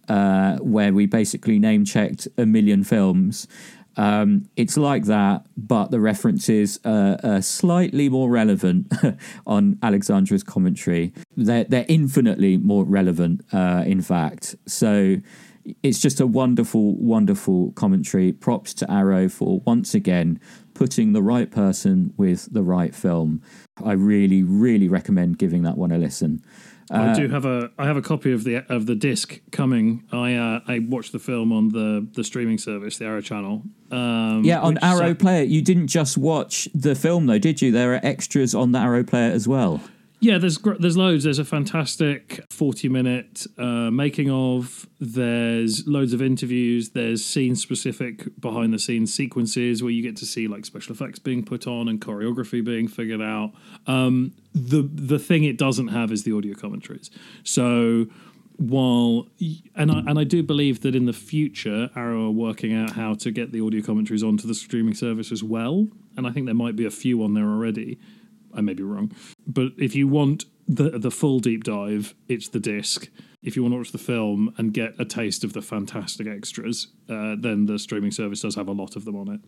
uh, 0.09 0.57
where 0.57 0.93
we 0.93 1.07
basically 1.07 1.61
name 1.61 1.85
checked 1.85 2.27
a 2.37 2.45
million 2.45 2.83
films. 2.83 3.47
Um, 3.97 4.49
it's 4.57 4.77
like 4.77 5.05
that, 5.05 5.47
but 5.57 5.93
the 5.93 6.01
references 6.01 6.81
are, 6.85 7.17
are 7.23 7.41
slightly 7.41 8.09
more 8.09 8.29
relevant 8.29 8.93
on 9.47 9.79
Alexandra's 9.85 10.43
commentary. 10.43 11.13
They're, 11.37 11.63
they're 11.63 11.87
infinitely 11.89 12.57
more 12.57 12.85
relevant, 12.85 13.43
uh, 13.53 13.85
in 13.87 14.03
fact. 14.03 14.57
So 14.67 15.19
it's 15.83 16.01
just 16.01 16.21
a 16.21 16.27
wonderful, 16.27 16.97
wonderful 16.97 17.73
commentary. 17.73 18.33
Props 18.33 18.75
to 18.75 18.91
Arrow 18.91 19.29
for 19.29 19.61
once 19.61 19.95
again 19.95 20.41
putting 20.75 21.13
the 21.13 21.23
right 21.23 21.51
person 21.51 22.13
with 22.17 22.53
the 22.53 22.63
right 22.63 22.95
film. 22.95 23.43
I 23.83 23.93
really, 23.93 24.43
really 24.43 24.89
recommend 24.89 25.39
giving 25.39 25.63
that 25.63 25.77
one 25.77 25.93
a 25.93 25.99
listen. 25.99 26.45
Uh, 26.91 26.97
I 26.97 27.15
do 27.15 27.29
have 27.29 27.47
a 27.47 27.71
I 27.79 27.87
have 27.87 27.97
a 27.97 28.03
copy 28.03 28.33
of 28.33 28.45
the 28.45 28.57
of 28.71 28.85
the 28.85 28.95
disc 28.95 29.41
coming. 29.53 30.05
I 30.13 30.35
uh, 30.35 30.61
I 30.67 30.81
watched 30.81 31.13
the 31.13 31.19
film 31.19 31.51
on 31.51 31.69
the 31.71 32.07
the 32.13 32.23
streaming 32.23 32.59
service, 32.59 32.99
the 32.99 33.07
Arrow 33.07 33.23
channel. 33.23 33.63
Um, 33.91 34.43
yeah, 34.45 34.61
on 34.61 34.79
Arrow 34.83 35.15
Player. 35.15 35.45
You 35.45 35.63
didn't 35.63 35.87
just 35.87 36.19
watch 36.19 36.69
the 36.75 36.95
film 36.95 37.27
though, 37.27 37.39
did 37.39 37.63
you? 37.63 37.73
There 37.73 37.95
are 37.95 38.01
extras 38.03 38.55
on 38.55 38.73
the 38.73 38.81
Arrow 38.81 39.03
Player 39.03 39.33
as 39.33 39.49
well. 39.49 39.81
Yeah, 40.21 40.39
there's 40.39 40.59
there's 40.79 40.97
loads. 40.97 41.25
There's 41.25 41.39
a 41.39 41.45
fantastic 41.45 42.41
40 42.51 42.89
minute 42.89 43.47
uh, 43.59 43.91
making 43.91 44.31
of. 44.31 44.87
There's 44.99 45.87
loads 45.87 46.13
of 46.15 46.23
interviews. 46.23 46.91
There's 46.91 47.25
scene 47.25 47.57
specific 47.57 48.41
behind 48.41 48.73
the 48.73 48.79
scenes 48.79 49.13
sequences 49.13 49.83
where 49.83 49.93
you 49.93 50.03
get 50.03 50.17
to 50.19 50.27
see 50.27 50.49
like 50.49 50.65
special 50.65 50.95
effects 50.95 51.19
being 51.19 51.45
put 51.45 51.67
on 51.67 51.89
and 51.89 52.01
choreography 52.01 52.65
being 52.65 52.89
figured 52.89 53.21
out. 53.21 53.53
Um, 53.87 54.33
the 54.55 54.89
the 54.91 55.19
thing 55.19 55.45
it 55.45 55.59
doesn't 55.59 55.89
have 55.89 56.11
is 56.11 56.25
the 56.25 56.33
audio 56.33 56.55
commentaries. 56.55 57.11
So 57.43 58.07
while 58.57 59.27
and 59.75 59.91
I 59.91 59.99
and 60.07 60.19
I 60.19 60.25
do 60.25 60.43
believe 60.43 60.81
that 60.83 60.95
in 60.95 61.07
the 61.07 61.13
future 61.13 61.91
Arrow 61.97 62.29
are 62.29 62.31
working 62.31 62.73
out 62.73 62.93
how 62.93 63.15
to 63.15 63.31
get 63.31 63.53
the 63.53 63.61
audio 63.61 63.83
commentaries 63.83 64.23
onto 64.23 64.47
the 64.47 64.55
streaming 64.55 64.95
service 64.95 65.33
as 65.33 65.43
well. 65.43 65.89
And 66.17 66.27
I 66.27 66.31
think 66.31 66.47
there 66.47 66.55
might 66.55 66.77
be 66.77 66.87
a 66.87 66.91
few 66.91 67.23
on 67.25 67.35
there 67.35 67.49
already. 67.49 67.99
I 68.55 68.61
may 68.61 68.75
be 68.75 68.83
wrong, 68.83 69.13
but 69.47 69.73
if 69.79 69.95
you 69.95 70.09
want 70.09 70.45
the 70.67 70.99
the 70.99 71.11
full 71.11 71.41
deep 71.41 71.65
dive, 71.65 72.15
it's 72.29 72.49
the 72.49 72.61
disc. 72.61 73.09
If 73.43 73.57
you 73.57 73.63
want 73.63 73.75
to 73.75 73.79
watch 73.79 73.93
the 73.93 73.99
film 73.99 74.55
and 74.57 74.73
get 74.73 74.95
a 74.99 75.05
taste 75.05 75.45
of 75.45 75.53
the 75.53 75.61
fantastic 75.61 76.27
extras, 76.27 76.89
uh, 77.11 77.37
then 77.39 77.67
the 77.67 77.79
streaming 77.79 78.11
service 78.11 78.41
does 78.41 78.55
have 78.55 78.69
a 78.69 78.73
lot 78.73 78.97
of 78.97 79.05
them 79.05 79.17
on 79.17 79.29
it. 79.29 79.41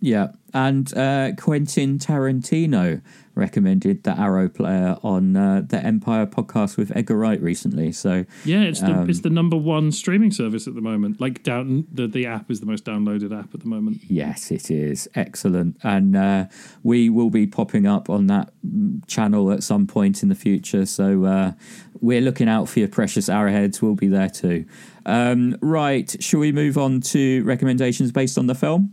Yeah, 0.00 0.28
and 0.54 0.96
uh, 0.96 1.32
Quentin 1.36 1.98
Tarantino 1.98 3.02
recommended 3.34 4.02
the 4.02 4.18
Arrow 4.18 4.48
player 4.48 4.96
on 5.02 5.36
uh, 5.36 5.62
the 5.66 5.78
Empire 5.78 6.26
podcast 6.26 6.76
with 6.76 6.94
Edgar 6.96 7.16
Wright 7.16 7.40
recently. 7.40 7.92
So 7.92 8.24
yeah, 8.44 8.62
it's 8.62 8.80
the 8.80 8.92
um, 8.92 9.10
it's 9.10 9.20
the 9.20 9.30
number 9.30 9.56
one 9.56 9.90
streaming 9.92 10.30
service 10.30 10.66
at 10.66 10.74
the 10.74 10.80
moment. 10.80 11.20
Like 11.20 11.42
down 11.42 11.86
the 11.90 12.06
the 12.06 12.26
app 12.26 12.50
is 12.50 12.60
the 12.60 12.66
most 12.66 12.84
downloaded 12.84 13.36
app 13.36 13.54
at 13.54 13.60
the 13.60 13.66
moment. 13.66 14.00
Yes, 14.08 14.50
it 14.50 14.70
is 14.70 15.08
excellent, 15.14 15.76
and 15.82 16.16
uh, 16.16 16.44
we 16.82 17.08
will 17.08 17.30
be 17.30 17.46
popping 17.46 17.86
up 17.86 18.08
on 18.10 18.26
that 18.28 18.52
channel 19.06 19.50
at 19.52 19.62
some 19.62 19.86
point 19.86 20.22
in 20.22 20.28
the 20.28 20.34
future. 20.34 20.86
So 20.86 21.24
uh, 21.24 21.52
we're 22.00 22.20
looking 22.20 22.48
out 22.48 22.68
for 22.68 22.80
your 22.80 22.88
precious 22.88 23.28
arrowheads. 23.28 23.82
We'll 23.82 23.94
be 23.94 24.08
there 24.08 24.30
too. 24.30 24.64
Um, 25.06 25.56
right, 25.60 26.14
shall 26.22 26.40
we 26.40 26.52
move 26.52 26.76
on 26.76 27.00
to 27.00 27.42
recommendations 27.44 28.12
based 28.12 28.36
on 28.36 28.46
the 28.46 28.54
film? 28.54 28.92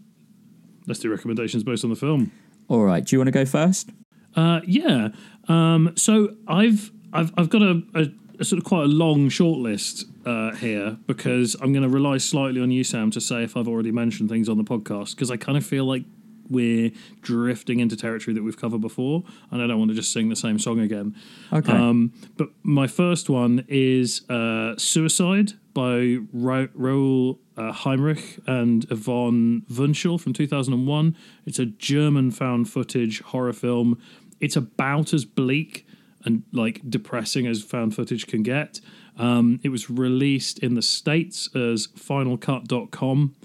Let's 0.88 1.00
do 1.00 1.10
recommendations 1.10 1.64
based 1.64 1.84
on 1.84 1.90
the 1.90 1.96
film. 1.96 2.32
All 2.68 2.84
right. 2.84 3.04
Do 3.04 3.16
you 3.16 3.20
want 3.20 3.28
to 3.28 3.32
go 3.32 3.46
first? 3.46 3.90
Uh, 4.36 4.62
yeah. 4.66 5.10
Um, 5.48 5.94
so 5.96 6.36
I've 6.48 6.92
I've 7.14 7.32
I've 7.38 7.50
got 7.50 7.62
a, 7.62 7.82
a, 7.94 8.06
a, 8.40 8.44
sort 8.44 8.60
of 8.60 8.66
quite 8.66 8.84
a 8.84 8.88
long 8.88 9.30
short 9.30 9.60
list 9.60 10.06
uh, 10.26 10.54
here 10.56 10.98
because 11.08 11.56
I'm 11.62 11.72
going 11.72 11.84
to 11.84 11.90
rely 11.90 12.18
slightly 12.18 12.62
on 12.62 12.72
you, 12.72 12.84
Sam, 12.84 13.12
to 13.12 13.22
say 13.22 13.44
if 13.44 13.56
I've 13.56 13.68
already 13.68 13.92
mentioned 13.92 14.30
things 14.30 14.50
on 14.50 14.58
the 14.58 14.64
podcast 14.64 15.16
because 15.16 15.32
I 15.32 15.38
kind 15.38 15.58
of 15.58 15.66
feel 15.66 15.86
like 15.86 16.04
we're 16.50 16.92
drifting 17.22 17.80
into 17.80 17.96
territory 17.96 18.34
that 18.34 18.44
we've 18.44 18.60
covered 18.60 18.82
before, 18.82 19.24
and 19.52 19.62
I 19.62 19.68
don't 19.68 19.80
want 19.80 19.90
to 19.92 19.96
just 19.96 20.12
sing 20.12 20.30
the 20.30 20.36
same 20.36 20.60
song 20.60 20.80
again. 20.80 21.16
Okay. 21.52 21.72
Um, 21.72 22.14
but 22.38 22.50
my 22.64 22.88
first 22.88 23.30
one 23.30 23.66
is 23.68 24.28
uh, 24.30 24.76
Suicide 24.78 25.54
by 25.74 26.18
Ra- 26.32 26.68
Raoul 26.74 27.40
uh, 27.58 27.72
Heinrich 27.72 28.40
and 28.48 28.86
Yvonne 28.90 29.64
Wunschel 29.72 30.20
from 30.20 30.34
2001. 30.34 31.16
It's 31.46 31.60
a 31.60 31.66
German 31.66 32.32
found 32.32 32.70
footage 32.70 33.22
horror 33.22 33.54
film. 33.54 34.02
It's 34.40 34.56
about 34.56 35.14
as 35.14 35.26
bleak 35.26 35.86
and 36.24 36.44
like 36.52 36.82
depressing 36.90 37.46
as 37.48 37.62
found 37.62 37.96
footage 37.96 38.28
can 38.28 38.44
get. 38.44 38.82
Um, 39.18 39.60
it 39.64 39.70
was 39.70 39.90
released 39.90 40.60
in 40.60 40.74
the 40.74 40.82
States 40.82 41.50
as 41.56 41.88
finalcut.com 41.88 43.36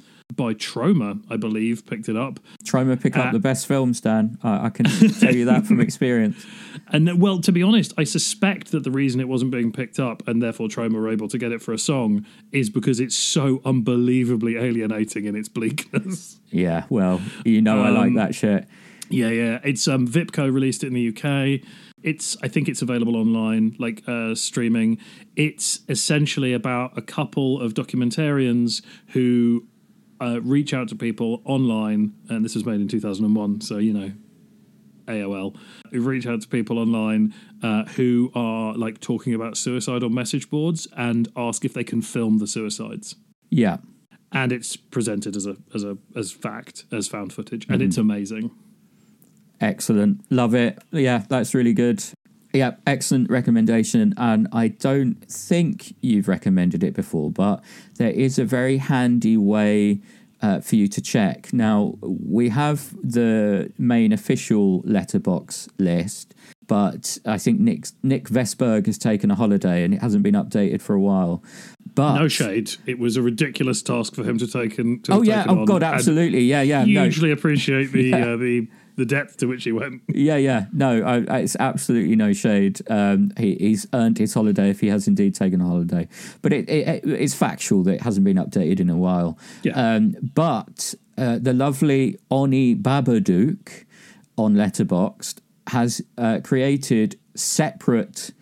by 0.40 0.54
Troma, 0.54 1.22
I 1.28 1.36
believe, 1.36 1.84
picked 1.86 2.08
it 2.08 2.16
up. 2.16 2.40
Troma 2.64 3.00
pick 3.00 3.16
uh, 3.16 3.20
up 3.20 3.32
the 3.32 3.38
best 3.38 3.66
films, 3.66 4.00
Dan. 4.00 4.38
I, 4.42 4.66
I 4.66 4.70
can 4.70 4.86
tell 4.86 5.34
you 5.34 5.44
that 5.44 5.66
from 5.66 5.80
experience. 5.88 6.44
And 6.88 7.06
then, 7.06 7.18
well, 7.18 7.40
to 7.40 7.52
be 7.52 7.62
honest, 7.62 7.92
I 7.98 8.04
suspect 8.04 8.70
that 8.72 8.82
the 8.84 8.90
reason 8.90 9.20
it 9.20 9.28
wasn't 9.28 9.50
being 9.50 9.70
picked 9.70 9.98
up 10.00 10.26
and 10.26 10.42
therefore 10.42 10.68
Troma 10.68 10.94
were 10.94 11.10
able 11.10 11.28
to 11.28 11.36
get 11.38 11.52
it 11.52 11.60
for 11.60 11.72
a 11.74 11.78
song 11.78 12.24
is 12.52 12.70
because 12.70 13.00
it's 13.00 13.14
so 13.16 13.60
unbelievably 13.66 14.56
alienating 14.56 15.26
in 15.26 15.36
its 15.36 15.48
bleakness. 15.48 16.38
Yeah, 16.50 16.84
well, 16.88 17.20
you 17.44 17.60
know 17.60 17.82
I 17.82 17.90
like 17.90 18.08
Um, 18.08 18.14
that 18.14 18.34
shit. 18.34 18.66
yeah, 19.08 19.28
yeah. 19.28 19.60
It's 19.62 19.86
um 19.86 20.08
Vipco 20.08 20.52
released 20.52 20.82
it 20.84 20.88
in 20.88 20.94
the 20.94 21.08
UK. 21.14 21.60
It's 22.02 22.36
I 22.42 22.48
think 22.48 22.66
it's 22.68 22.80
available 22.82 23.14
online, 23.14 23.76
like 23.78 24.02
uh, 24.08 24.34
streaming. 24.34 24.98
It's 25.36 25.80
essentially 25.88 26.52
about 26.54 26.96
a 26.96 27.02
couple 27.02 27.60
of 27.60 27.74
documentarians 27.74 28.82
who 29.08 29.66
uh, 30.20 30.40
reach 30.42 30.74
out 30.74 30.88
to 30.88 30.96
people 30.96 31.42
online, 31.44 32.12
and 32.28 32.44
this 32.44 32.54
was 32.54 32.64
made 32.64 32.80
in 32.80 32.88
2001, 32.88 33.60
so 33.60 33.78
you 33.78 33.92
know 33.92 34.12
AOL, 35.06 35.56
who 35.90 36.00
reach 36.00 36.26
out 36.26 36.40
to 36.42 36.48
people 36.48 36.78
online 36.78 37.34
uh, 37.62 37.84
who 37.84 38.30
are 38.34 38.74
like 38.74 39.00
talking 39.00 39.34
about 39.34 39.56
suicide 39.56 40.02
on 40.02 40.14
message 40.14 40.48
boards 40.50 40.86
and 40.96 41.28
ask 41.36 41.64
if 41.64 41.74
they 41.74 41.84
can 41.84 42.02
film 42.02 42.38
the 42.38 42.46
suicides. 42.46 43.16
Yeah. 43.50 43.78
And 44.32 44.52
it's 44.52 44.76
presented 44.76 45.36
as 45.36 45.46
a 45.46 45.56
as 45.74 45.82
a 45.82 45.98
as 46.14 46.30
fact 46.30 46.84
as 46.92 47.08
found 47.08 47.32
footage, 47.32 47.66
and 47.68 47.82
it's 47.82 47.98
amazing. 47.98 48.52
Excellent. 49.60 50.24
Love 50.30 50.54
it. 50.54 50.78
Yeah, 50.92 51.24
that's 51.28 51.52
really 51.52 51.72
good. 51.74 52.02
Yeah, 52.52 52.72
excellent 52.86 53.30
recommendation. 53.30 54.14
And 54.16 54.48
I 54.52 54.68
don't 54.68 55.14
think 55.30 55.94
you've 56.00 56.28
recommended 56.28 56.82
it 56.82 56.94
before, 56.94 57.30
but 57.30 57.62
there 57.96 58.10
is 58.10 58.38
a 58.38 58.44
very 58.44 58.78
handy 58.78 59.36
way 59.36 60.00
uh, 60.42 60.60
for 60.60 60.76
you 60.76 60.88
to 60.88 61.00
check. 61.00 61.52
Now, 61.52 61.94
we 62.00 62.48
have 62.48 62.94
the 63.02 63.72
main 63.78 64.12
official 64.12 64.82
Letterboxd 64.82 65.68
list, 65.78 66.34
but 66.66 67.18
I 67.26 67.36
think 67.36 67.60
Nick, 67.60 67.88
Nick 68.02 68.28
Vesberg 68.28 68.86
has 68.86 68.96
taken 68.96 69.30
a 69.30 69.34
holiday 69.34 69.84
and 69.84 69.92
it 69.92 70.00
hasn't 70.00 70.22
been 70.22 70.34
updated 70.34 70.80
for 70.80 70.94
a 70.94 71.00
while. 71.00 71.42
But 71.94 72.18
No 72.18 72.28
shade. 72.28 72.70
It 72.86 72.98
was 72.98 73.16
a 73.16 73.22
ridiculous 73.22 73.82
task 73.82 74.14
for 74.14 74.22
him 74.22 74.38
to 74.38 74.46
take 74.46 74.78
and 74.78 75.04
to 75.04 75.14
Oh 75.14 75.22
yeah! 75.22 75.44
Oh 75.48 75.64
god, 75.64 75.82
absolutely! 75.82 76.42
Yeah, 76.42 76.62
yeah. 76.62 76.84
No, 76.84 77.02
Hugely 77.02 77.32
appreciate 77.32 77.90
the 77.90 78.14
uh, 78.14 78.36
the 78.36 78.68
the 79.00 79.06
depth 79.06 79.38
to 79.38 79.46
which 79.46 79.64
he 79.64 79.72
went. 79.72 80.02
Yeah, 80.08 80.36
yeah. 80.36 80.66
No, 80.72 81.02
I, 81.02 81.24
I, 81.34 81.38
it's 81.38 81.56
absolutely 81.58 82.16
no 82.16 82.34
shade. 82.34 82.80
Um, 82.90 83.32
he, 83.38 83.56
he's 83.56 83.86
earned 83.94 84.18
his 84.18 84.34
holiday 84.34 84.68
if 84.68 84.80
he 84.80 84.88
has 84.88 85.08
indeed 85.08 85.34
taken 85.34 85.62
a 85.62 85.66
holiday. 85.66 86.06
But 86.42 86.52
it, 86.52 86.68
it, 86.68 87.02
it's 87.04 87.34
factual 87.34 87.82
that 87.84 87.94
it 87.94 88.02
hasn't 88.02 88.24
been 88.24 88.36
updated 88.36 88.78
in 88.78 88.90
a 88.90 88.96
while. 88.96 89.38
Yeah. 89.62 89.72
Um, 89.72 90.16
but 90.34 90.94
uh, 91.16 91.38
the 91.40 91.54
lovely 91.54 92.18
Oni 92.30 92.76
Babadook 92.76 93.86
on 94.36 94.54
Letterboxd 94.54 95.38
has 95.68 96.02
uh, 96.18 96.40
created 96.44 97.18
separate 97.34 98.32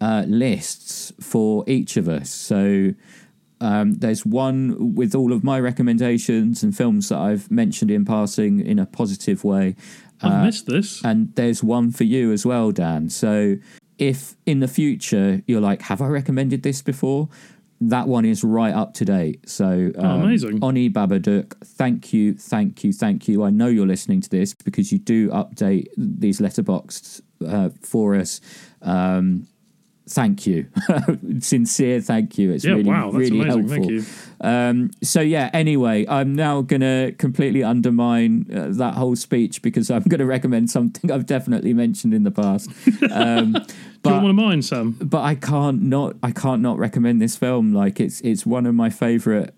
uh, 0.00 0.24
lists 0.28 1.12
for 1.20 1.64
each 1.66 1.96
of 1.96 2.08
us. 2.08 2.30
So 2.30 2.94
um, 3.60 3.94
there's 3.94 4.26
one 4.26 4.94
with 4.94 5.14
all 5.14 5.32
of 5.32 5.42
my 5.42 5.58
recommendations 5.58 6.62
and 6.62 6.76
films 6.76 7.08
that 7.08 7.18
I've 7.18 7.50
mentioned 7.50 7.90
in 7.90 8.04
passing 8.04 8.60
in 8.60 8.78
a 8.78 8.86
positive 8.86 9.44
way. 9.44 9.76
I've 10.22 10.44
missed 10.44 10.66
this. 10.66 11.04
And 11.04 11.34
there's 11.34 11.62
one 11.62 11.90
for 11.90 12.04
you 12.04 12.32
as 12.32 12.46
well, 12.46 12.70
Dan. 12.70 13.08
So 13.10 13.56
if 13.98 14.36
in 14.44 14.60
the 14.60 14.68
future 14.68 15.42
you're 15.46 15.60
like, 15.60 15.82
have 15.82 16.02
I 16.02 16.08
recommended 16.08 16.62
this 16.62 16.82
before? 16.82 17.28
That 17.80 18.08
one 18.08 18.24
is 18.24 18.42
right 18.42 18.74
up 18.74 18.94
to 18.94 19.04
date. 19.04 19.48
So 19.48 19.92
um, 19.98 20.22
amazing. 20.22 20.60
Oni 20.62 20.88
Babadook, 20.88 21.52
thank 21.62 22.12
you, 22.12 22.34
thank 22.34 22.82
you, 22.82 22.92
thank 22.92 23.28
you. 23.28 23.44
I 23.44 23.50
know 23.50 23.66
you're 23.66 23.86
listening 23.86 24.22
to 24.22 24.30
this 24.30 24.54
because 24.54 24.90
you 24.90 24.98
do 24.98 25.28
update 25.30 25.88
these 25.96 26.40
Letterboxd 26.40 27.20
uh, 27.46 27.68
for 27.82 28.14
us. 28.14 28.40
Um, 28.80 29.46
thank 30.08 30.46
you, 30.46 30.66
sincere 31.40 32.00
thank 32.00 32.38
you. 32.38 32.52
It's 32.52 32.64
Yeah, 32.64 32.72
really, 32.72 32.84
wow, 32.88 33.10
that's 33.10 33.16
really 33.30 33.40
amazing. 33.40 33.68
helpful. 33.68 33.88
Thank 33.88 33.90
you. 33.90 34.04
Um, 34.40 34.90
so 35.02 35.20
yeah. 35.20 35.50
Anyway, 35.54 36.04
I'm 36.08 36.34
now 36.34 36.60
going 36.60 36.82
to 36.82 37.14
completely 37.18 37.62
undermine 37.64 38.46
uh, 38.54 38.68
that 38.72 38.94
whole 38.94 39.16
speech 39.16 39.62
because 39.62 39.90
I'm 39.90 40.02
going 40.02 40.18
to 40.20 40.26
recommend 40.26 40.70
something 40.70 41.10
I've 41.14 41.26
definitely 41.26 41.72
mentioned 41.72 42.12
in 42.12 42.22
the 42.24 42.30
past. 42.30 42.68
Um, 43.10 43.52
Do 43.54 44.10
you 44.10 44.12
want 44.12 44.22
one 44.22 44.30
of 44.30 44.36
mine, 44.36 44.62
Sam? 44.62 44.92
but 45.00 45.22
I 45.22 45.34
can't 45.34 45.82
not 45.82 46.16
I 46.22 46.30
can't 46.30 46.60
not 46.62 46.78
recommend 46.78 47.20
this 47.22 47.36
film. 47.36 47.72
Like 47.72 47.98
it's 47.98 48.20
it's 48.20 48.44
one 48.44 48.66
of 48.66 48.74
my 48.74 48.90
favorite 48.90 49.54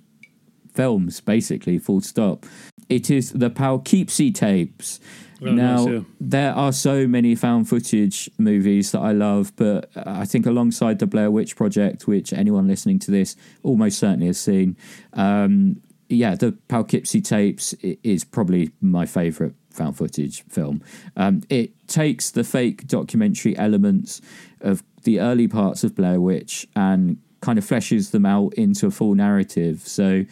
films. 0.78 1.20
Basically, 1.20 1.76
full 1.76 2.00
stop. 2.00 2.46
It 2.88 3.10
is 3.10 3.32
the 3.32 3.50
Poughkeepsie 3.50 4.30
tapes. 4.30 5.00
Oh, 5.42 5.50
now 5.50 5.84
nice, 5.84 5.88
yeah. 5.88 6.00
there 6.20 6.52
are 6.54 6.72
so 6.72 7.06
many 7.08 7.34
found 7.34 7.68
footage 7.68 8.30
movies 8.38 8.92
that 8.92 9.00
I 9.00 9.12
love, 9.12 9.52
but 9.56 9.90
I 9.96 10.24
think 10.24 10.46
alongside 10.46 11.00
the 11.00 11.06
Blair 11.06 11.30
Witch 11.32 11.56
Project, 11.56 12.06
which 12.06 12.32
anyone 12.32 12.68
listening 12.68 13.00
to 13.00 13.10
this 13.10 13.34
almost 13.64 13.98
certainly 13.98 14.28
has 14.28 14.38
seen, 14.38 14.76
um, 15.14 15.80
yeah, 16.08 16.36
the 16.36 16.52
Poughkeepsie 16.68 17.22
tapes 17.22 17.74
is 17.82 18.24
probably 18.24 18.70
my 18.80 19.04
favourite 19.04 19.54
found 19.70 19.96
footage 19.96 20.44
film. 20.48 20.82
Um, 21.16 21.42
it 21.48 21.88
takes 21.88 22.30
the 22.30 22.44
fake 22.44 22.86
documentary 22.86 23.56
elements 23.56 24.20
of 24.60 24.82
the 25.02 25.18
early 25.20 25.48
parts 25.48 25.82
of 25.84 25.94
Blair 25.94 26.20
Witch 26.20 26.66
and 26.74 27.18
kind 27.40 27.58
of 27.58 27.64
fleshes 27.64 28.10
them 28.10 28.26
out 28.26 28.52
into 28.54 28.86
a 28.86 28.90
full 28.90 29.14
narrative. 29.14 29.80
So 29.86 30.24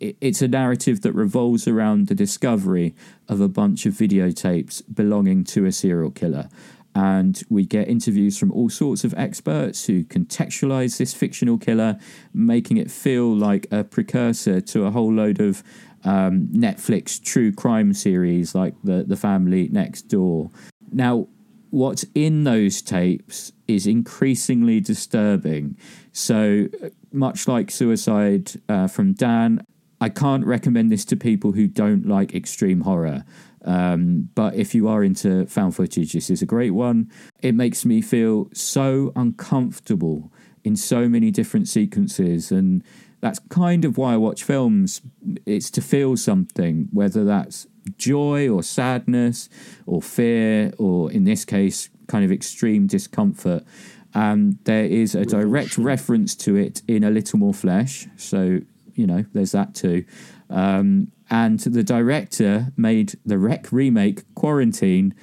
it's 0.00 0.40
a 0.40 0.48
narrative 0.48 1.00
that 1.02 1.12
revolves 1.12 1.66
around 1.66 2.06
the 2.06 2.14
discovery 2.14 2.94
of 3.28 3.40
a 3.40 3.48
bunch 3.48 3.86
of 3.86 3.94
videotapes 3.94 4.82
belonging 4.92 5.44
to 5.44 5.66
a 5.66 5.72
serial 5.72 6.10
killer. 6.10 6.48
And 6.94 7.42
we 7.48 7.66
get 7.66 7.88
interviews 7.88 8.38
from 8.38 8.52
all 8.52 8.70
sorts 8.70 9.02
of 9.02 9.12
experts 9.14 9.86
who 9.86 10.04
contextualize 10.04 10.96
this 10.96 11.12
fictional 11.12 11.58
killer, 11.58 11.98
making 12.32 12.76
it 12.76 12.88
feel 12.88 13.34
like 13.34 13.66
a 13.72 13.82
precursor 13.82 14.60
to 14.60 14.84
a 14.84 14.92
whole 14.92 15.12
load 15.12 15.40
of 15.40 15.64
um, 16.04 16.48
Netflix 16.52 17.20
true 17.20 17.50
crime 17.50 17.94
series 17.94 18.54
like 18.54 18.74
the 18.84 19.02
the 19.02 19.16
Family 19.16 19.68
Next 19.72 20.02
Door. 20.02 20.50
Now, 20.92 21.26
what's 21.70 22.04
in 22.14 22.44
those 22.44 22.80
tapes 22.80 23.50
is 23.66 23.86
increasingly 23.86 24.80
disturbing. 24.80 25.76
So, 26.14 26.68
uh, 26.82 26.90
much 27.12 27.48
like 27.48 27.72
Suicide 27.72 28.52
uh, 28.68 28.86
from 28.86 29.14
Dan, 29.14 29.66
I 30.00 30.08
can't 30.08 30.46
recommend 30.46 30.92
this 30.92 31.04
to 31.06 31.16
people 31.16 31.52
who 31.52 31.66
don't 31.66 32.06
like 32.06 32.34
extreme 32.34 32.82
horror. 32.82 33.24
Um, 33.64 34.28
but 34.36 34.54
if 34.54 34.74
you 34.76 34.86
are 34.86 35.02
into 35.02 35.44
found 35.46 35.74
footage, 35.74 36.12
this 36.12 36.30
is 36.30 36.40
a 36.40 36.46
great 36.46 36.70
one. 36.70 37.10
It 37.42 37.56
makes 37.56 37.84
me 37.84 38.00
feel 38.00 38.48
so 38.52 39.12
uncomfortable 39.16 40.32
in 40.62 40.76
so 40.76 41.08
many 41.08 41.32
different 41.32 41.66
sequences. 41.66 42.52
And 42.52 42.84
that's 43.20 43.40
kind 43.48 43.84
of 43.84 43.98
why 43.98 44.14
I 44.14 44.16
watch 44.16 44.44
films. 44.44 45.02
It's 45.46 45.70
to 45.72 45.80
feel 45.80 46.16
something, 46.16 46.88
whether 46.92 47.24
that's 47.24 47.66
joy 47.98 48.48
or 48.48 48.62
sadness 48.62 49.48
or 49.84 50.00
fear, 50.00 50.72
or 50.78 51.10
in 51.10 51.24
this 51.24 51.44
case, 51.44 51.90
kind 52.06 52.24
of 52.24 52.30
extreme 52.30 52.86
discomfort. 52.86 53.64
And 54.14 54.58
there 54.64 54.84
is 54.84 55.14
a 55.14 55.24
direct 55.24 55.76
reference 55.76 56.34
to 56.36 56.54
it 56.56 56.82
in 56.86 57.02
A 57.02 57.10
Little 57.10 57.38
More 57.38 57.54
Flesh. 57.54 58.06
So, 58.16 58.60
you 58.94 59.06
know, 59.06 59.24
there's 59.32 59.52
that 59.52 59.74
too. 59.74 60.04
Um, 60.50 61.10
and 61.30 61.58
the 61.58 61.82
director 61.82 62.72
made 62.76 63.14
the 63.26 63.38
Rec 63.38 63.72
remake 63.72 64.22
Quarantine, 64.34 65.14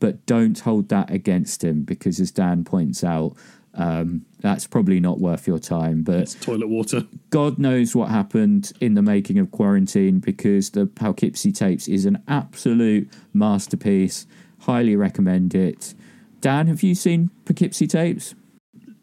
but 0.00 0.24
don't 0.26 0.58
hold 0.58 0.88
that 0.88 1.10
against 1.10 1.62
him 1.62 1.82
because, 1.82 2.18
as 2.18 2.30
Dan 2.30 2.64
points 2.64 3.04
out, 3.04 3.36
um, 3.74 4.26
that's 4.40 4.66
probably 4.66 4.98
not 4.98 5.20
worth 5.20 5.46
your 5.46 5.58
time. 5.58 6.02
But 6.02 6.20
It's 6.20 6.34
toilet 6.34 6.68
water. 6.68 7.04
God 7.30 7.58
knows 7.58 7.94
what 7.94 8.08
happened 8.08 8.72
in 8.80 8.94
the 8.94 9.02
making 9.02 9.38
of 9.38 9.50
Quarantine 9.50 10.18
because 10.18 10.70
the 10.70 10.86
Poughkeepsie 10.86 11.52
tapes 11.52 11.86
is 11.86 12.04
an 12.04 12.22
absolute 12.26 13.08
masterpiece. 13.32 14.26
Highly 14.60 14.96
recommend 14.96 15.54
it. 15.54 15.94
Dan, 16.40 16.66
have 16.66 16.82
you 16.82 16.94
seen 16.94 17.30
Poughkeepsie 17.44 17.86
tapes? 17.86 18.34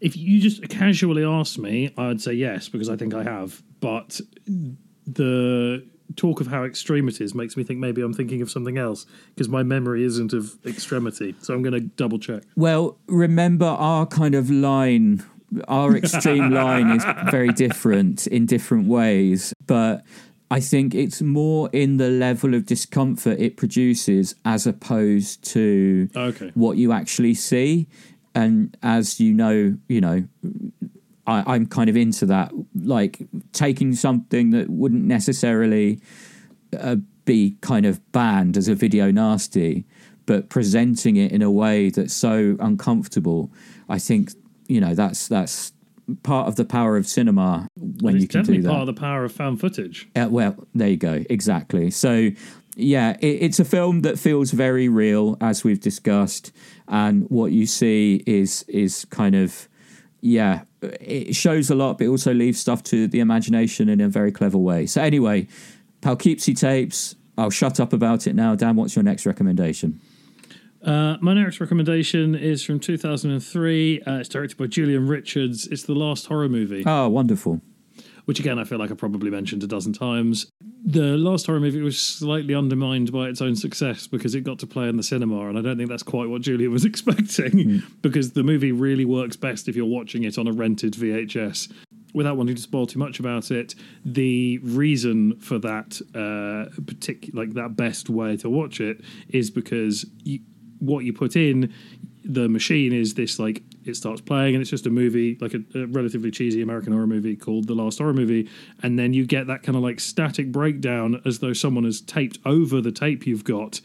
If 0.01 0.15
you 0.15 0.39
just 0.39 0.67
casually 0.69 1.23
asked 1.23 1.57
me, 1.59 1.93
I'd 1.97 2.21
say 2.21 2.33
yes 2.33 2.69
because 2.69 2.89
I 2.89 2.95
think 2.95 3.13
I 3.13 3.23
have. 3.23 3.61
But 3.79 4.19
the 5.05 5.85
talk 6.15 6.39
of 6.41 6.47
how 6.47 6.63
extreme 6.63 7.07
it 7.07 7.19
is 7.21 7.35
makes 7.35 7.57
me 7.57 7.63
think 7.63 7.79
maybe 7.79 8.01
I'm 8.01 8.13
thinking 8.13 8.41
of 8.41 8.49
something 8.49 8.77
else 8.77 9.05
because 9.35 9.49
my 9.49 9.63
memory 9.63 10.03
isn't 10.03 10.33
of 10.33 10.55
extremity. 10.65 11.35
So 11.41 11.53
I'm 11.53 11.61
going 11.61 11.73
to 11.73 11.81
double 11.81 12.19
check. 12.19 12.43
Well, 12.55 12.97
remember 13.07 13.65
our 13.65 14.05
kind 14.05 14.35
of 14.35 14.49
line, 14.49 15.23
our 15.67 15.95
extreme 15.95 16.51
line 16.63 16.91
is 16.91 17.03
very 17.29 17.51
different 17.53 18.27
in 18.27 18.45
different 18.45 18.87
ways, 18.87 19.53
but 19.65 20.03
I 20.49 20.61
think 20.61 20.95
it's 20.95 21.21
more 21.21 21.69
in 21.73 21.97
the 21.97 22.09
level 22.09 22.53
of 22.53 22.65
discomfort 22.65 23.37
it 23.39 23.57
produces 23.57 24.33
as 24.45 24.65
opposed 24.65 25.43
to 25.51 26.09
Okay. 26.15 26.51
what 26.53 26.77
you 26.77 26.93
actually 26.93 27.33
see. 27.33 27.87
And 28.37 28.77
as 28.83 29.19
you 29.19 29.33
know, 29.33 29.75
you 29.87 29.99
know, 29.99 30.27
I, 31.25 31.55
I'm 31.55 31.65
kind 31.65 31.89
of 31.89 31.97
into 31.97 32.27
that, 32.27 32.51
like 32.75 33.19
taking 33.51 33.95
something 33.95 34.51
that 34.51 34.69
wouldn't 34.69 35.05
necessarily 35.05 35.99
uh, 36.79 36.97
be 37.25 37.57
kind 37.61 37.87
of 37.87 38.11
banned 38.11 38.55
as 38.55 38.67
a 38.67 38.75
video 38.75 39.09
nasty, 39.09 39.85
but 40.27 40.49
presenting 40.49 41.15
it 41.15 41.31
in 41.31 41.41
a 41.41 41.49
way 41.49 41.89
that's 41.89 42.13
so 42.13 42.55
uncomfortable. 42.59 43.51
I 43.89 43.97
think 43.97 44.31
you 44.67 44.81
know 44.81 44.93
that's 44.93 45.27
that's 45.27 45.73
part 46.23 46.47
of 46.47 46.57
the 46.57 46.65
power 46.65 46.95
of 46.95 47.07
cinema 47.07 47.67
when 48.01 48.15
it's 48.15 48.21
you 48.21 48.27
can 48.27 48.41
definitely 48.41 48.57
do 48.57 48.63
that. 48.63 48.69
part 48.69 48.87
of 48.87 48.95
the 48.95 48.99
power 48.99 49.23
of 49.25 49.31
found 49.31 49.59
footage. 49.59 50.07
Uh, 50.15 50.27
well, 50.29 50.55
there 50.75 50.89
you 50.89 50.97
go. 50.97 51.23
Exactly. 51.29 51.89
So, 51.89 52.29
yeah, 52.77 53.17
it, 53.19 53.41
it's 53.41 53.59
a 53.59 53.65
film 53.65 54.01
that 54.01 54.19
feels 54.19 54.51
very 54.51 54.87
real, 54.87 55.35
as 55.41 55.63
we've 55.63 55.79
discussed, 55.79 56.51
and 56.87 57.27
what 57.29 57.51
you 57.51 57.65
see 57.65 58.23
is 58.27 58.63
is 58.67 59.05
kind 59.05 59.35
of, 59.35 59.67
yeah, 60.21 60.61
it 60.81 61.35
shows 61.35 61.71
a 61.71 61.75
lot, 61.75 61.97
but 61.97 62.07
also 62.07 62.33
leaves 62.33 62.59
stuff 62.59 62.83
to 62.83 63.07
the 63.07 63.19
imagination 63.19 63.89
in 63.89 63.99
a 63.99 64.07
very 64.07 64.31
clever 64.31 64.59
way. 64.59 64.85
So, 64.85 65.01
anyway, 65.01 65.47
Poughkeepsie 66.01 66.53
tapes. 66.53 67.15
I'll 67.35 67.49
shut 67.49 67.79
up 67.79 67.93
about 67.93 68.27
it 68.27 68.35
now. 68.35 68.55
Dan, 68.55 68.75
what's 68.75 68.95
your 68.95 69.03
next 69.03 69.25
recommendation? 69.25 69.99
Uh, 70.83 71.17
my 71.19 71.33
next 71.33 71.59
recommendation 71.59 72.35
is 72.35 72.63
from 72.63 72.79
2003. 72.79 74.01
Uh, 74.01 74.13
it's 74.19 74.29
directed 74.29 74.57
by 74.57 74.67
Julian 74.67 75.07
Richards. 75.07 75.67
It's 75.67 75.83
the 75.83 75.95
last 75.95 76.27
horror 76.27 76.49
movie. 76.49 76.83
Oh, 76.85 77.09
wonderful. 77.09 77.61
Which 78.27 78.41
again 78.41 78.59
I 78.59 78.65
feel 78.65 78.77
like 78.77 78.91
I 78.91 78.93
probably 78.93 79.31
mentioned 79.31 79.63
a 79.63 79.67
dozen 79.67 79.93
times. 79.93 80.47
The 80.83 81.15
last 81.17 81.45
horror 81.45 81.61
movie 81.61 81.81
was 81.81 81.97
slightly 81.97 82.53
undermined 82.53 83.09
by 83.09 83.29
its 83.29 83.41
own 83.41 83.55
success 83.55 84.05
because 84.05 84.35
it 84.35 84.41
got 84.41 84.59
to 84.59 84.67
play 84.67 84.89
in 84.89 84.97
the 84.97 85.03
cinema, 85.03 85.47
and 85.47 85.57
I 85.57 85.61
don't 85.61 85.77
think 85.77 85.89
that's 85.89 86.03
quite 86.03 86.27
what 86.27 86.41
Julian 86.41 86.71
was 86.71 86.83
expecting. 86.91 87.81
because 88.01 88.33
the 88.33 88.43
movie 88.43 88.73
really 88.73 89.05
works 89.05 89.37
best 89.37 89.69
if 89.69 89.77
you're 89.77 89.85
watching 89.85 90.23
it 90.23 90.37
on 90.37 90.45
a 90.45 90.51
rented 90.51 90.91
VHS. 90.91 91.71
Without 92.13 92.35
wanting 92.35 92.55
to 92.55 92.61
spoil 92.61 92.85
too 92.85 92.99
much 92.99 93.19
about 93.21 93.49
it, 93.49 93.75
the 94.03 94.57
reason 94.59 95.39
for 95.39 95.57
that 95.59 96.01
uh, 96.13 96.69
particular, 96.85 97.45
like 97.45 97.53
that 97.53 97.77
best 97.77 98.09
way 98.09 98.35
to 98.37 98.49
watch 98.49 98.81
it, 98.81 98.99
is 99.29 99.49
because 99.49 100.05
you, 100.23 100.39
what 100.79 101.05
you 101.05 101.13
put 101.13 101.37
in 101.37 101.73
the 102.27 102.49
machine 102.49 102.91
is 102.91 103.13
this 103.13 103.39
like 103.39 103.63
it 103.87 103.95
starts 103.95 104.21
playing 104.21 104.55
and 104.55 104.61
it's 104.61 104.69
just 104.69 104.85
a 104.85 104.89
movie 104.89 105.37
like 105.41 105.53
a, 105.53 105.63
a 105.75 105.87
relatively 105.87 106.31
cheesy 106.31 106.61
american 106.61 106.93
horror 106.93 107.07
movie 107.07 107.35
called 107.35 107.67
the 107.67 107.75
last 107.75 107.99
horror 107.99 108.13
movie. 108.13 108.49
And 108.83 108.97
then 108.97 109.13
you 109.13 109.25
get 109.25 109.47
that 109.47 109.63
kind 109.63 109.75
of 109.75 109.83
like 109.83 109.99
static 109.99 110.51
breakdown 110.51 111.21
as 111.25 111.39
though 111.39 111.53
someone 111.53 111.83
has 111.83 112.01
taped 112.01 112.39
over 112.45 112.81
the 112.81 112.91
tape 112.91 113.25
you've 113.25 113.43
got 113.43 113.81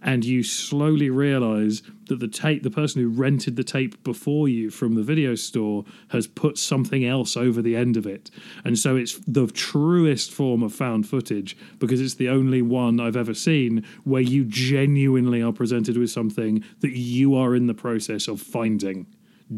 and 0.00 0.24
you 0.24 0.44
slowly 0.44 1.10
realize 1.10 1.82
that 2.06 2.20
the 2.20 2.28
tape 2.28 2.62
the 2.62 2.70
person 2.70 3.02
who 3.02 3.08
rented 3.08 3.56
the 3.56 3.64
tape 3.64 4.02
before 4.04 4.48
you 4.48 4.70
from 4.70 4.94
the 4.94 5.02
video 5.02 5.34
store 5.34 5.84
has 6.08 6.26
put 6.26 6.56
something 6.56 7.04
else 7.04 7.36
over 7.36 7.60
the 7.60 7.74
end 7.74 7.96
of 7.96 8.06
it. 8.06 8.30
And 8.64 8.78
so 8.78 8.94
it's 8.96 9.18
the 9.26 9.48
truest 9.48 10.30
form 10.30 10.62
of 10.62 10.72
found 10.72 11.08
footage 11.08 11.56
because 11.78 12.00
it's 12.00 12.14
the 12.14 12.28
only 12.28 12.62
one 12.62 13.00
i've 13.00 13.16
ever 13.16 13.34
seen 13.34 13.84
where 14.04 14.22
you 14.22 14.44
genuinely 14.44 15.42
are 15.42 15.52
presented 15.52 15.96
with 15.96 16.10
something 16.10 16.64
that 16.80 16.96
you 16.96 17.34
are 17.34 17.54
in 17.54 17.66
the 17.66 17.74
process 17.74 18.28
of 18.28 18.40
finding 18.40 19.06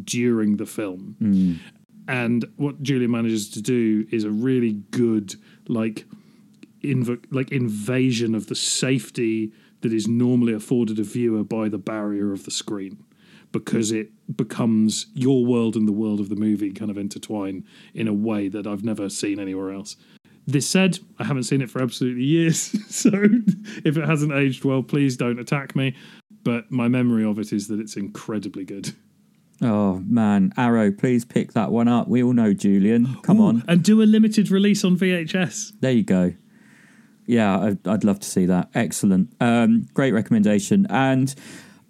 during 0.05 0.57
the 0.57 0.67
film 0.67 1.17
mm. 1.21 1.59
and 2.09 2.45
what 2.57 2.83
julian 2.83 3.11
manages 3.11 3.49
to 3.49 3.61
do 3.61 4.07
is 4.11 4.25
a 4.25 4.31
really 4.31 4.73
good 4.91 5.35
like 5.69 6.07
inv- 6.83 7.25
like 7.31 7.51
invasion 7.51 8.35
of 8.35 8.47
the 8.47 8.55
safety 8.55 9.53
that 9.81 9.93
is 9.93 10.07
normally 10.07 10.53
afforded 10.53 10.99
a 10.99 11.03
viewer 11.03 11.43
by 11.43 11.69
the 11.69 11.79
barrier 11.79 12.33
of 12.33 12.45
the 12.45 12.51
screen 12.51 13.03
because 13.53 13.91
it 13.91 14.11
becomes 14.37 15.07
your 15.15 15.45
world 15.45 15.75
and 15.75 15.89
the 15.89 15.93
world 15.93 16.21
of 16.21 16.29
the 16.29 16.37
movie 16.37 16.73
kind 16.73 16.91
of 16.91 16.99
intertwine 16.99 17.65
in 17.95 18.07
a 18.07 18.13
way 18.13 18.49
that 18.49 18.67
I've 18.67 18.85
never 18.85 19.09
seen 19.09 19.41
anywhere 19.41 19.73
else. 19.73 19.97
This 20.47 20.69
said, 20.69 20.99
I 21.19 21.25
haven't 21.25 21.45
seen 21.45 21.61
it 21.61 21.71
for 21.71 21.83
absolutely 21.83 22.25
years, 22.25 22.59
so 22.95 23.11
if 23.85 23.97
it 23.97 24.05
hasn't 24.05 24.33
aged 24.33 24.65
well, 24.65 24.83
please 24.83 25.17
don't 25.17 25.39
attack 25.39 25.75
me. 25.75 25.97
But 26.43 26.71
my 26.71 26.89
memory 26.89 27.25
of 27.25 27.39
it 27.39 27.53
is 27.53 27.69
that 27.69 27.81
it's 27.81 27.97
incredibly 27.97 28.65
good. 28.65 28.95
Oh 29.63 30.03
man, 30.07 30.53
Arrow, 30.57 30.91
please 30.91 31.25
pick 31.25 31.53
that 31.53 31.71
one 31.71 31.87
up. 31.89 32.09
We 32.09 32.23
all 32.23 32.33
know 32.33 32.55
Julian. 32.55 33.17
Come 33.23 33.41
Ooh, 33.41 33.47
on, 33.49 33.65
and 33.69 33.83
do 33.83 34.03
a 34.03 34.05
limited 34.05 34.51
release 34.51 34.85
on 34.85 34.97
VHS. 34.97 35.73
there 35.81 35.93
you 35.93 36.03
go. 36.03 36.35
Yeah, 37.27 37.61
I'd, 37.61 37.87
I'd 37.87 38.05
love 38.05 38.21
to 38.21 38.29
see 38.29 38.47
that. 38.47 38.71
Excellent, 38.75 39.33
um, 39.41 39.87
great 39.93 40.13
recommendation. 40.13 40.87
And 40.89 41.35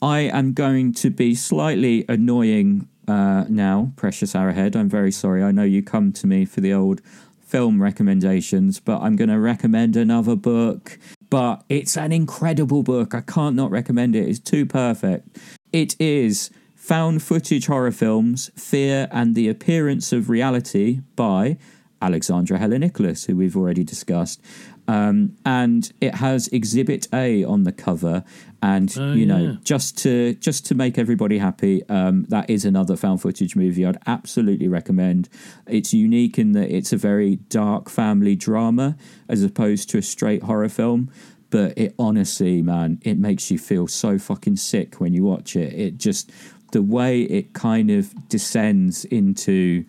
I 0.03 0.21
am 0.21 0.53
going 0.53 0.93
to 0.95 1.11
be 1.11 1.35
slightly 1.35 2.05
annoying 2.09 2.89
uh, 3.07 3.45
now, 3.49 3.93
precious 3.97 4.35
Arrowhead. 4.35 4.77
I'm 4.77 4.89
very 4.89 5.13
sorry. 5.13 5.43
I 5.43 5.51
know 5.53 5.63
you 5.63 5.83
come 5.83 6.13
to 6.15 6.27
me 6.27 6.45
for 6.45 6.61
the 6.61 6.73
old 6.73 7.01
film 7.41 7.83
recommendations, 7.83 8.81
but 8.81 9.01
I'm 9.01 9.17
going 9.17 9.31
to 9.31 9.39
recommend 9.39 9.97
another 9.97 10.37
book. 10.37 10.99
But 11.31 11.65
it's 11.69 11.97
an 11.97 12.13
incredible 12.13 12.83
book. 12.83 13.15
I 13.15 13.21
can't 13.21 13.57
not 13.57 13.71
recommend 13.71 14.17
it. 14.17 14.29
It's 14.29 14.39
too 14.39 14.67
perfect. 14.67 15.39
It 15.73 15.95
is 16.01 16.51
Found 16.85 17.23
Footage 17.23 17.67
Horror 17.67 17.93
Films 17.93 18.51
Fear 18.57 19.07
and 19.13 19.35
the 19.35 19.49
Appearance 19.49 20.13
of 20.13 20.31
Reality 20.31 21.01
by 21.15 21.59
Alexandra 22.03 22.59
Heller-Nicholas, 22.59 23.25
who 23.27 23.37
we've 23.37 23.55
already 23.57 23.85
discussed. 23.85 24.41
Um, 24.89 25.37
and 25.45 25.93
it 26.01 26.17
has 26.17 26.49
Exhibit 26.49 27.07
A 27.13 27.45
on 27.45 27.65
the 27.65 27.71
cover, 27.71 28.25
and 28.63 28.93
Oh, 28.99 29.13
you 29.13 29.27
know, 29.27 29.39
yeah. 29.39 29.57
just 29.63 29.99
to 29.99 30.35
just 30.37 30.67
to 30.67 30.75
make 30.75 30.99
everybody 30.99 31.39
happy, 31.39 31.87
um, 31.89 32.25
that 32.31 32.49
is 32.49 32.65
another 32.65 32.97
found 32.97 33.21
footage 33.21 33.55
movie 33.55 33.85
I'd 33.87 33.99
absolutely 34.07 34.67
recommend. 34.67 35.29
It's 35.69 35.93
unique 35.93 36.39
in 36.39 36.53
that 36.53 36.75
it's 36.75 36.93
a 36.93 36.97
very 36.97 37.37
dark 37.37 37.89
family 37.91 38.35
drama 38.35 38.97
as 39.29 39.43
opposed 39.45 39.91
to 39.91 39.99
a 39.99 40.03
straight 40.03 40.43
horror 40.45 40.71
film. 40.71 41.11
But 41.51 41.77
it 41.77 41.95
honestly, 41.99 42.63
man, 42.63 43.01
it 43.03 43.19
makes 43.19 43.51
you 43.51 43.59
feel 43.59 43.89
so 43.89 44.19
fucking 44.19 44.57
sick 44.57 45.01
when 45.01 45.13
you 45.13 45.25
watch 45.25 45.57
it. 45.57 45.73
It 45.75 45.99
just 45.99 46.31
the 46.73 46.83
way 46.83 47.23
it 47.23 47.53
kind 47.53 47.91
of 47.91 48.29
descends 48.29 49.05
into 49.07 49.85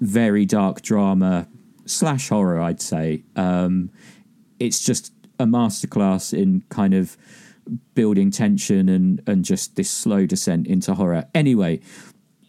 very 0.00 0.46
dark 0.46 0.82
drama 0.82 1.46
slash 1.86 2.28
horror, 2.28 2.60
I'd 2.60 2.80
say. 2.80 3.24
Um, 3.36 3.90
it's 4.58 4.84
just 4.84 5.12
a 5.38 5.44
masterclass 5.44 6.36
in 6.36 6.62
kind 6.68 6.94
of 6.94 7.16
building 7.94 8.30
tension 8.30 8.88
and 8.88 9.22
and 9.26 9.44
just 9.44 9.76
this 9.76 9.90
slow 9.90 10.26
descent 10.26 10.66
into 10.66 10.94
horror. 10.94 11.26
Anyway, 11.34 11.80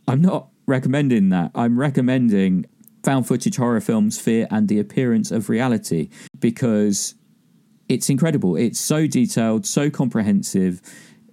I'm 0.07 0.21
not 0.21 0.49
recommending 0.65 1.29
that. 1.29 1.51
I'm 1.55 1.79
recommending 1.79 2.65
found 3.03 3.27
footage 3.27 3.57
horror 3.57 3.81
films 3.81 4.19
Fear 4.19 4.47
and 4.51 4.67
the 4.67 4.79
Appearance 4.79 5.31
of 5.31 5.49
Reality 5.49 6.09
because 6.39 7.15
it's 7.89 8.09
incredible. 8.09 8.55
It's 8.55 8.79
so 8.79 9.07
detailed, 9.07 9.65
so 9.65 9.89
comprehensive. 9.89 10.81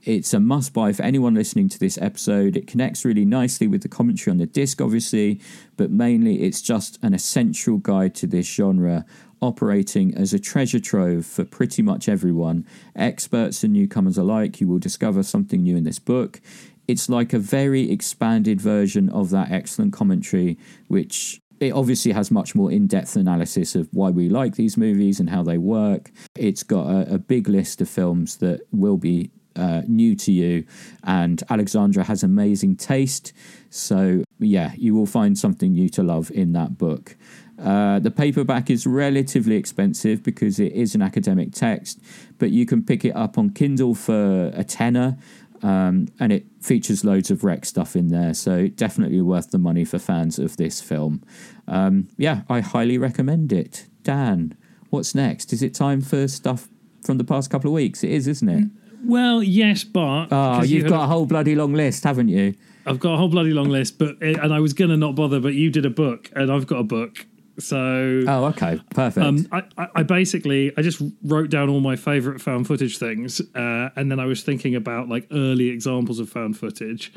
It's 0.09 0.33
a 0.33 0.41
must 0.41 0.73
buy 0.73 0.95
for 0.95 1.03
anyone 1.03 1.35
listening 1.35 1.69
to 1.69 1.79
this 1.79 1.99
episode. 2.01 2.57
It 2.57 2.67
connects 2.67 3.05
really 3.05 3.27
nicely 3.27 3.67
with 3.67 3.83
the 3.83 3.91
commentary 3.91 4.33
on 4.33 4.39
the 4.39 4.47
disc, 4.47 4.81
obviously, 4.81 5.39
but 5.77 5.91
mainly 5.91 6.45
it's 6.45 6.63
just 6.63 6.99
an 7.03 7.13
essential 7.13 7.77
guide 7.77 8.15
to 8.15 8.27
this 8.27 8.47
genre, 8.47 9.05
operating 9.43 10.15
as 10.15 10.33
a 10.33 10.39
treasure 10.39 10.81
trove 10.81 11.27
for 11.27 11.45
pretty 11.45 11.83
much 11.83 12.09
everyone. 12.09 12.67
Experts 12.97 13.63
and 13.63 13.75
newcomers 13.75 14.17
alike, 14.17 14.63
you 14.63 14.67
will 14.67 14.79
discover 14.79 15.23
something 15.23 15.63
new 15.63 15.77
in 15.77 15.85
this 15.85 15.99
book. 15.99 16.41
It's 16.87 17.11
like 17.11 17.35
a 17.35 17.39
very 17.39 17.93
expanded 17.93 18.63
version 18.63 19.11
of 19.11 19.29
that 19.29 19.51
excellent 19.51 19.93
commentary, 19.93 20.57
which 20.87 21.39
it 21.61 21.73
obviously 21.73 22.13
has 22.13 22.31
much 22.31 22.55
more 22.55 22.73
in-depth 22.73 23.15
analysis 23.15 23.75
of 23.75 23.91
why 23.93 24.09
we 24.09 24.31
like 24.31 24.55
these 24.55 24.79
movies 24.79 25.21
and 25.21 25.29
how 25.29 25.43
they 25.43 25.59
work. 25.59 26.11
It's 26.35 26.63
got 26.63 26.87
a, 26.87 27.17
a 27.17 27.19
big 27.19 27.47
list 27.47 27.83
of 27.83 27.91
films 27.91 28.39
that 28.39 28.63
will 28.73 28.97
be 28.97 29.33
uh, 29.59 29.83
new 29.87 30.15
to 30.15 30.33
you, 30.33 30.65
and 31.03 31.43
Alexandra 31.51 32.05
has 32.05 32.23
amazing 32.23 32.77
taste. 32.77 33.33
So 33.71 34.23
yeah, 34.39 34.73
you 34.77 34.95
will 34.95 35.07
find 35.07 35.37
something 35.37 35.73
new 35.73 35.89
to 35.91 36.03
love 36.03 36.31
in 36.31 36.53
that 36.53 36.79
book. 36.79 37.17
Uh, 37.63 37.99
the 37.99 38.11
paperback 38.11 38.71
is 38.71 38.87
relatively 38.87 39.57
expensive 39.57 40.23
because 40.23 40.61
it 40.61 40.73
is 40.73 40.95
an 40.95 41.03
academic 41.03 41.53
text, 41.53 42.01
but 42.39 42.51
you 42.51 42.65
can 42.65 42.85
pick 42.85 43.05
it 43.05 43.17
up 43.17 43.37
on 43.37 43.51
Kindle 43.51 43.95
for 43.95 44.53
a 44.55 44.65
tenner. 44.65 45.19
Um, 45.61 46.07
and 46.21 46.33
it 46.33 46.47
features 46.61 47.05
loads 47.05 47.33
of 47.33 47.43
rec 47.43 47.65
stuff 47.65 47.97
in 47.97 48.11
there, 48.11 48.33
so 48.33 48.69
definitely 48.69 49.21
worth 49.21 49.51
the 49.51 49.59
money 49.59 49.85
for 49.85 49.99
fans 49.99 50.39
of 50.39 50.57
this 50.57 50.81
film. 50.81 51.21
Um, 51.67 52.07
yeah, 52.17 52.43
I 52.49 52.61
highly 52.61 52.97
recommend 52.97 53.53
it. 53.53 53.87
Dan, 54.05 54.57
what's 54.91 55.17
next? 55.17 55.53
Is 55.53 55.61
it 55.61 55.75
time 55.75 56.01
for 56.01 56.29
stuff 56.29 56.69
from 57.03 57.19
the 57.19 57.25
past 57.25 57.51
couple 57.51 57.71
of 57.71 57.75
weeks? 57.75 58.05
It 58.05 58.13
is, 58.13 58.29
isn't 58.29 58.49
it? 58.49 58.71
Well, 59.05 59.43
yes, 59.43 59.85
but 59.85 60.29
Oh, 60.31 60.63
you 60.63 60.77
you've 60.77 60.83
had- 60.85 60.91
got 60.91 61.05
a 61.05 61.07
whole 61.07 61.27
bloody 61.27 61.55
long 61.55 61.73
list, 61.73 62.05
haven't 62.05 62.29
you? 62.29 62.55
I've 62.87 62.99
got 63.01 63.15
a 63.15 63.17
whole 63.19 63.29
bloody 63.29 63.53
long 63.53 63.69
list, 63.69 63.99
but 63.99 64.21
and 64.23 64.53
I 64.53 64.61
was 64.61 64.73
gonna 64.73 64.97
not 64.97 65.15
bother, 65.15 65.41
but 65.41 65.55
you 65.55 65.71
did 65.71 65.85
a 65.85 65.91
book, 65.91 66.31
and 66.35 66.51
I've 66.51 66.67
got 66.67 66.79
a 66.79 66.85
book, 66.85 67.27
so 67.59 68.23
Oh, 68.27 68.45
okay, 68.47 68.81
perfect. 68.95 69.27
Um, 69.27 69.47
I, 69.53 69.63
I- 69.77 69.89
I 69.97 70.03
basically 70.05 70.73
I 70.77 70.83
just 70.83 71.03
wrote 71.23 71.51
down 71.51 71.69
all 71.69 71.81
my 71.81 71.97
favorite 71.97 72.41
found 72.41 72.67
footage 72.67 72.97
things, 72.99 73.41
uh, 73.55 73.91
and 73.97 74.11
then 74.11 74.19
I 74.19 74.25
was 74.27 74.43
thinking 74.43 74.75
about 74.75 75.09
like 75.09 75.27
early 75.33 75.69
examples 75.69 76.19
of 76.19 76.29
found 76.31 76.57
footage. 76.57 77.13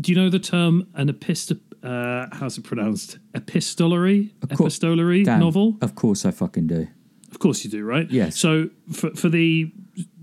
Do 0.00 0.12
you 0.12 0.18
know 0.18 0.28
the 0.30 0.38
term 0.38 0.86
an 0.94 1.08
epist? 1.08 1.58
Uh, 1.82 2.26
how's 2.32 2.58
it 2.58 2.64
pronounced? 2.64 3.18
Epistolary, 3.34 4.34
epistolary 4.42 5.22
Dan, 5.22 5.40
novel. 5.40 5.76
Of 5.80 5.94
course, 5.94 6.24
I 6.26 6.30
fucking 6.30 6.66
do. 6.66 6.88
Of 7.30 7.38
course 7.38 7.64
you 7.64 7.70
do, 7.70 7.84
right? 7.84 8.10
Yes. 8.10 8.38
So 8.38 8.70
for 8.92 9.10
for 9.10 9.28
the 9.28 9.70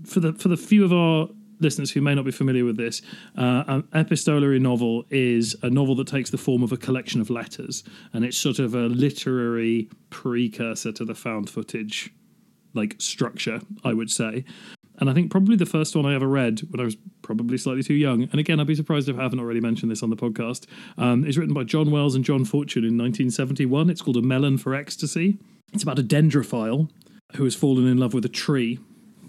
for 0.04 0.20
the 0.20 0.32
for 0.32 0.48
the 0.48 0.56
few 0.56 0.84
of 0.84 0.92
our 0.92 1.28
listeners 1.60 1.90
who 1.92 2.00
may 2.00 2.14
not 2.14 2.24
be 2.24 2.30
familiar 2.30 2.64
with 2.64 2.76
this, 2.76 3.00
uh, 3.36 3.64
an 3.66 3.88
epistolary 3.94 4.58
novel 4.58 5.04
is 5.10 5.56
a 5.62 5.70
novel 5.70 5.94
that 5.96 6.06
takes 6.06 6.30
the 6.30 6.38
form 6.38 6.62
of 6.62 6.72
a 6.72 6.76
collection 6.76 7.20
of 7.20 7.30
letters, 7.30 7.84
and 8.12 8.24
it's 8.24 8.36
sort 8.36 8.58
of 8.58 8.74
a 8.74 8.86
literary 8.86 9.88
precursor 10.10 10.92
to 10.92 11.04
the 11.04 11.14
found 11.14 11.48
footage 11.48 12.12
like 12.74 12.96
structure, 12.98 13.60
I 13.84 13.94
would 13.94 14.10
say. 14.10 14.44
And 14.98 15.10
I 15.10 15.14
think 15.14 15.30
probably 15.30 15.56
the 15.56 15.66
first 15.66 15.96
one 15.96 16.06
I 16.06 16.14
ever 16.14 16.28
read 16.28 16.60
when 16.70 16.80
I 16.80 16.84
was 16.84 16.96
probably 17.22 17.58
slightly 17.58 17.82
too 17.82 17.94
young, 17.94 18.24
and 18.24 18.36
again, 18.36 18.60
I'd 18.60 18.66
be 18.66 18.74
surprised 18.74 19.08
if 19.08 19.18
I 19.18 19.22
haven't 19.22 19.40
already 19.40 19.60
mentioned 19.60 19.90
this 19.90 20.02
on 20.02 20.10
the 20.10 20.16
podcast, 20.16 20.66
um, 20.98 21.24
is 21.24 21.36
written 21.36 21.54
by 21.54 21.64
John 21.64 21.90
Wells 21.90 22.14
and 22.14 22.24
John 22.24 22.44
Fortune 22.44 22.84
in 22.84 22.96
1971. 22.98 23.90
It's 23.90 24.02
called 24.02 24.16
A 24.16 24.22
Melon 24.22 24.58
for 24.58 24.74
Ecstasy. 24.74 25.38
It's 25.72 25.82
about 25.82 25.98
a 25.98 26.02
dendrophile 26.02 26.90
who 27.34 27.44
has 27.44 27.56
fallen 27.56 27.88
in 27.88 27.98
love 27.98 28.14
with 28.14 28.24
a 28.24 28.28
tree, 28.28 28.78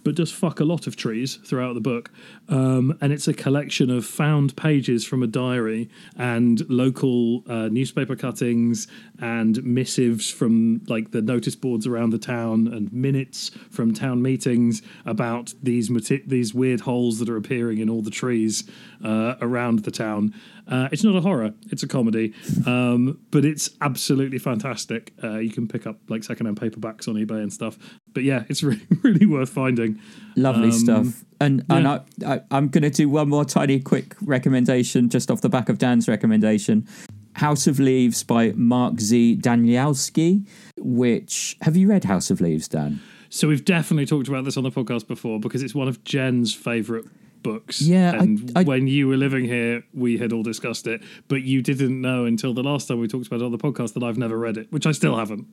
but 0.05 0.15
does 0.15 0.31
fuck 0.31 0.59
a 0.59 0.63
lot 0.63 0.85
of 0.87 0.95
trees 0.95 1.35
throughout 1.37 1.73
the 1.73 1.81
book. 1.81 2.11
Um, 2.47 2.95
and 3.01 3.11
it's 3.11 3.27
a 3.27 3.33
collection 3.33 3.89
of 3.89 4.05
found 4.05 4.55
pages 4.55 5.03
from 5.03 5.23
a 5.23 5.27
diary 5.27 5.89
and 6.15 6.67
local 6.69 7.43
uh, 7.49 7.69
newspaper 7.69 8.15
cuttings 8.15 8.87
and 9.19 9.61
missives 9.63 10.29
from 10.29 10.81
like 10.87 11.11
the 11.11 11.23
notice 11.23 11.55
boards 11.55 11.87
around 11.87 12.11
the 12.11 12.19
town 12.19 12.67
and 12.67 12.93
minutes 12.93 13.49
from 13.71 13.93
town 13.93 14.21
meetings 14.21 14.83
about 15.05 15.53
these 15.63 15.89
mati- 15.89 16.23
these 16.27 16.53
weird 16.53 16.81
holes 16.81 17.17
that 17.17 17.27
are 17.27 17.37
appearing 17.37 17.79
in 17.79 17.89
all 17.89 18.03
the 18.03 18.11
trees 18.11 18.63
uh, 19.03 19.35
around 19.41 19.79
the 19.79 19.91
town. 19.91 20.33
Uh, 20.67 20.89
it's 20.91 21.03
not 21.03 21.15
a 21.15 21.21
horror; 21.21 21.53
it's 21.71 21.83
a 21.83 21.87
comedy, 21.87 22.33
um, 22.65 23.19
but 23.31 23.45
it's 23.45 23.69
absolutely 23.81 24.39
fantastic. 24.39 25.13
Uh, 25.23 25.37
you 25.37 25.51
can 25.51 25.67
pick 25.67 25.85
up 25.85 25.97
like 26.09 26.23
secondhand 26.23 26.59
paperbacks 26.59 27.07
on 27.07 27.15
eBay 27.15 27.41
and 27.41 27.51
stuff. 27.53 27.77
But 28.13 28.23
yeah, 28.23 28.43
it's 28.49 28.63
really, 28.69 28.81
really 29.03 29.25
worth 29.25 29.49
finding. 29.49 29.99
Lovely 30.35 30.65
Um, 30.65 30.71
stuff. 30.71 31.23
And 31.39 31.63
and. 31.69 31.87
I, 31.87 31.99
I, 32.25 32.41
I'm 32.51 32.69
going 32.69 32.83
to 32.83 32.89
do 32.89 33.09
one 33.09 33.29
more 33.29 33.45
tiny 33.45 33.79
quick 33.79 34.15
recommendation 34.21 35.09
just 35.09 35.29
off 35.29 35.41
the 35.41 35.49
back 35.49 35.69
of 35.69 35.77
Dan's 35.77 36.07
recommendation. 36.07 36.87
House 37.33 37.67
of 37.67 37.79
Leaves 37.79 38.23
by 38.23 38.53
Mark 38.55 38.99
Z. 39.01 39.37
Danielewski, 39.41 40.47
which 40.77 41.57
have 41.61 41.75
you 41.75 41.89
read 41.89 42.05
House 42.05 42.31
of 42.31 42.39
Leaves, 42.41 42.67
Dan? 42.69 43.01
So 43.29 43.49
we've 43.49 43.65
definitely 43.65 44.05
talked 44.05 44.29
about 44.29 44.45
this 44.45 44.55
on 44.55 44.63
the 44.63 44.71
podcast 44.71 45.07
before 45.07 45.39
because 45.41 45.61
it's 45.61 45.75
one 45.75 45.89
of 45.89 46.01
Jen's 46.05 46.53
favourite 46.53 47.03
books. 47.49 47.81
Yeah, 47.81 48.21
and 48.21 48.51
I- 48.55 48.63
when 48.63 48.87
you 48.87 49.07
were 49.07 49.17
living 49.17 49.45
here, 49.45 49.83
we 49.93 50.17
had 50.17 50.33
all 50.33 50.43
discussed 50.43 50.87
it, 50.87 51.01
but 51.27 51.43
you 51.43 51.61
didn't 51.61 52.01
know 52.01 52.25
until 52.25 52.53
the 52.53 52.63
last 52.63 52.87
time 52.87 52.99
we 52.99 53.07
talked 53.07 53.27
about 53.27 53.41
it 53.41 53.45
on 53.45 53.51
the 53.51 53.57
podcast 53.57 53.93
that 53.93 54.03
I've 54.03 54.17
never 54.17 54.37
read 54.37 54.57
it, 54.57 54.71
which 54.71 54.85
I 54.85 54.91
still 54.91 55.15
haven't. 55.15 55.45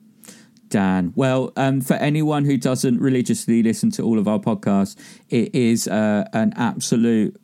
Dan. 0.69 1.13
Well, 1.15 1.51
um, 1.55 1.81
for 1.81 1.93
anyone 1.95 2.45
who 2.45 2.57
doesn't 2.57 2.99
religiously 2.99 3.61
listen 3.61 3.91
to 3.91 4.01
all 4.03 4.17
of 4.17 4.27
our 4.27 4.39
podcasts, 4.39 4.95
it 5.29 5.53
is 5.53 5.87
uh, 5.87 6.25
an 6.33 6.51
absolute 6.55 7.39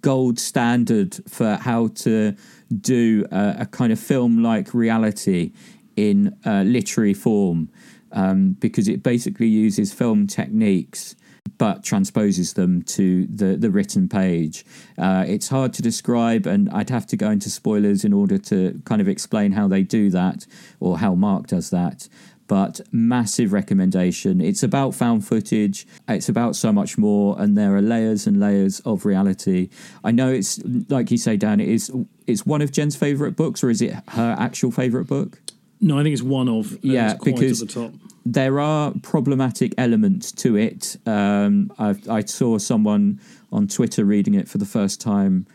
gold 0.00 0.38
standard 0.38 1.16
for 1.28 1.54
how 1.56 1.88
to 1.88 2.34
do 2.80 3.24
a, 3.30 3.56
a 3.60 3.66
kind 3.66 3.92
of 3.92 3.98
film 4.00 4.42
like 4.42 4.74
reality 4.74 5.52
in 5.96 6.36
uh, 6.44 6.62
literary 6.66 7.14
form 7.14 7.68
um, 8.12 8.52
because 8.60 8.88
it 8.88 9.02
basically 9.02 9.46
uses 9.46 9.92
film 9.92 10.26
techniques 10.26 11.14
but 11.58 11.84
transposes 11.84 12.54
them 12.54 12.82
to 12.82 13.26
the, 13.26 13.56
the 13.56 13.70
written 13.70 14.08
page. 14.08 14.64
Uh, 14.98 15.24
it's 15.26 15.48
hard 15.48 15.72
to 15.74 15.82
describe, 15.82 16.46
and 16.46 16.68
I'd 16.70 16.90
have 16.90 17.06
to 17.08 17.16
go 17.16 17.30
into 17.30 17.50
spoilers 17.50 18.04
in 18.04 18.12
order 18.12 18.38
to 18.38 18.80
kind 18.84 19.00
of 19.00 19.08
explain 19.08 19.52
how 19.52 19.68
they 19.68 19.82
do 19.82 20.10
that 20.10 20.46
or 20.80 20.98
how 20.98 21.14
Mark 21.14 21.46
does 21.46 21.70
that. 21.70 22.08
But 22.46 22.82
massive 22.92 23.54
recommendation. 23.54 24.42
It's 24.42 24.62
about 24.62 24.94
found 24.94 25.26
footage. 25.26 25.86
It's 26.06 26.28
about 26.28 26.56
so 26.56 26.72
much 26.72 26.98
more, 26.98 27.40
and 27.40 27.56
there 27.56 27.74
are 27.74 27.80
layers 27.80 28.26
and 28.26 28.38
layers 28.38 28.80
of 28.80 29.06
reality. 29.06 29.70
I 30.02 30.10
know 30.10 30.30
it's 30.30 30.60
like 30.90 31.10
you 31.10 31.16
say, 31.16 31.38
Dan. 31.38 31.58
It 31.58 31.68
is. 31.68 31.90
It's 32.26 32.44
one 32.44 32.60
of 32.60 32.70
Jen's 32.70 32.96
favorite 32.96 33.34
books, 33.34 33.64
or 33.64 33.70
is 33.70 33.80
it 33.80 33.94
her 34.08 34.36
actual 34.38 34.70
favorite 34.70 35.06
book? 35.06 35.40
No, 35.80 35.98
I 35.98 36.02
think 36.02 36.12
it's 36.12 36.22
one 36.22 36.50
of. 36.50 36.76
Yeah, 36.84 37.12
it's 37.12 37.20
quite 37.22 37.36
because- 37.36 37.62
at 37.62 37.68
the 37.68 37.74
top. 37.74 37.92
There 38.24 38.58
are 38.58 38.92
problematic 39.02 39.74
elements 39.76 40.32
to 40.32 40.56
it. 40.56 40.96
Um, 41.06 41.72
I, 41.78 42.24
saw 42.24 42.58
someone 42.58 43.20
on 43.52 43.68
Twitter 43.68 44.04
reading 44.04 44.34
it 44.34 44.48
for 44.48 44.58
the 44.58 44.66
first 44.66 45.00
time 45.00 45.46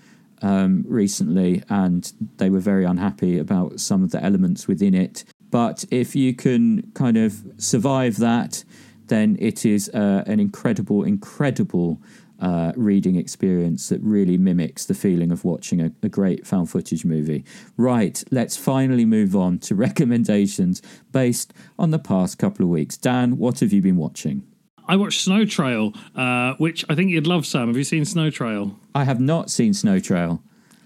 um, 0.42 0.86
recently, 0.88 1.64
and 1.70 2.12
they 2.38 2.50
were 2.50 2.60
very 2.60 2.86
unhappy 2.86 3.40
about 3.40 3.80
some 3.80 4.04
of 4.04 4.12
the 4.12 4.24
elements 4.24 4.68
within 4.68 4.94
it. 4.94 5.24
But 5.50 5.84
if 5.90 6.16
you 6.16 6.34
can 6.36 6.92
kind 6.94 7.18
of 7.18 7.44
survive 7.58 8.18
that, 8.18 8.64
then 9.08 9.36
it 9.40 9.66
is 9.66 9.90
uh, 9.90 10.24
an 10.28 10.40
incredible, 10.40 11.04
incredible 11.04 12.00
uh, 12.40 12.74
reading 12.76 13.16
experience 13.16 13.90
that 13.90 14.02
really 14.02 14.38
mimics 14.38 14.86
the 14.86 14.94
feeling 14.94 15.32
of 15.32 15.44
watching 15.44 15.82
a, 15.82 15.92
a 16.04 16.10
great 16.10 16.46
found 16.48 16.70
footage 16.70 17.06
movie. 17.06 17.44
Right, 17.78 18.24
let's 18.32 18.58
finally 18.58 19.06
move 19.06 19.36
on 19.36 19.60
to 19.60 19.76
recommendations 19.90 20.82
based 21.12 21.54
on 21.78 21.92
the 21.92 22.00
past 22.00 22.38
couple 22.38 22.64
of 22.64 22.70
weeks. 22.70 22.98
Dan, 22.98 23.38
what 23.38 23.60
have 23.60 23.74
you 23.74 23.82
been 23.82 23.98
watching? 23.98 24.44
I 24.88 24.96
watched 24.96 25.22
Snow 25.22 25.46
Trail, 25.46 25.94
uh, 26.16 26.56
which 26.56 26.84
I 26.90 26.96
think 26.96 27.12
you'd 27.12 27.28
love, 27.28 27.46
Sam. 27.46 27.68
Have 27.68 27.78
you 27.78 27.84
seen 27.84 28.06
Snow 28.06 28.32
Trail? 28.32 28.76
I 28.96 29.04
have 29.04 29.20
not 29.20 29.52
seen 29.52 29.74
Snow 29.74 30.00
Trail. 30.00 30.42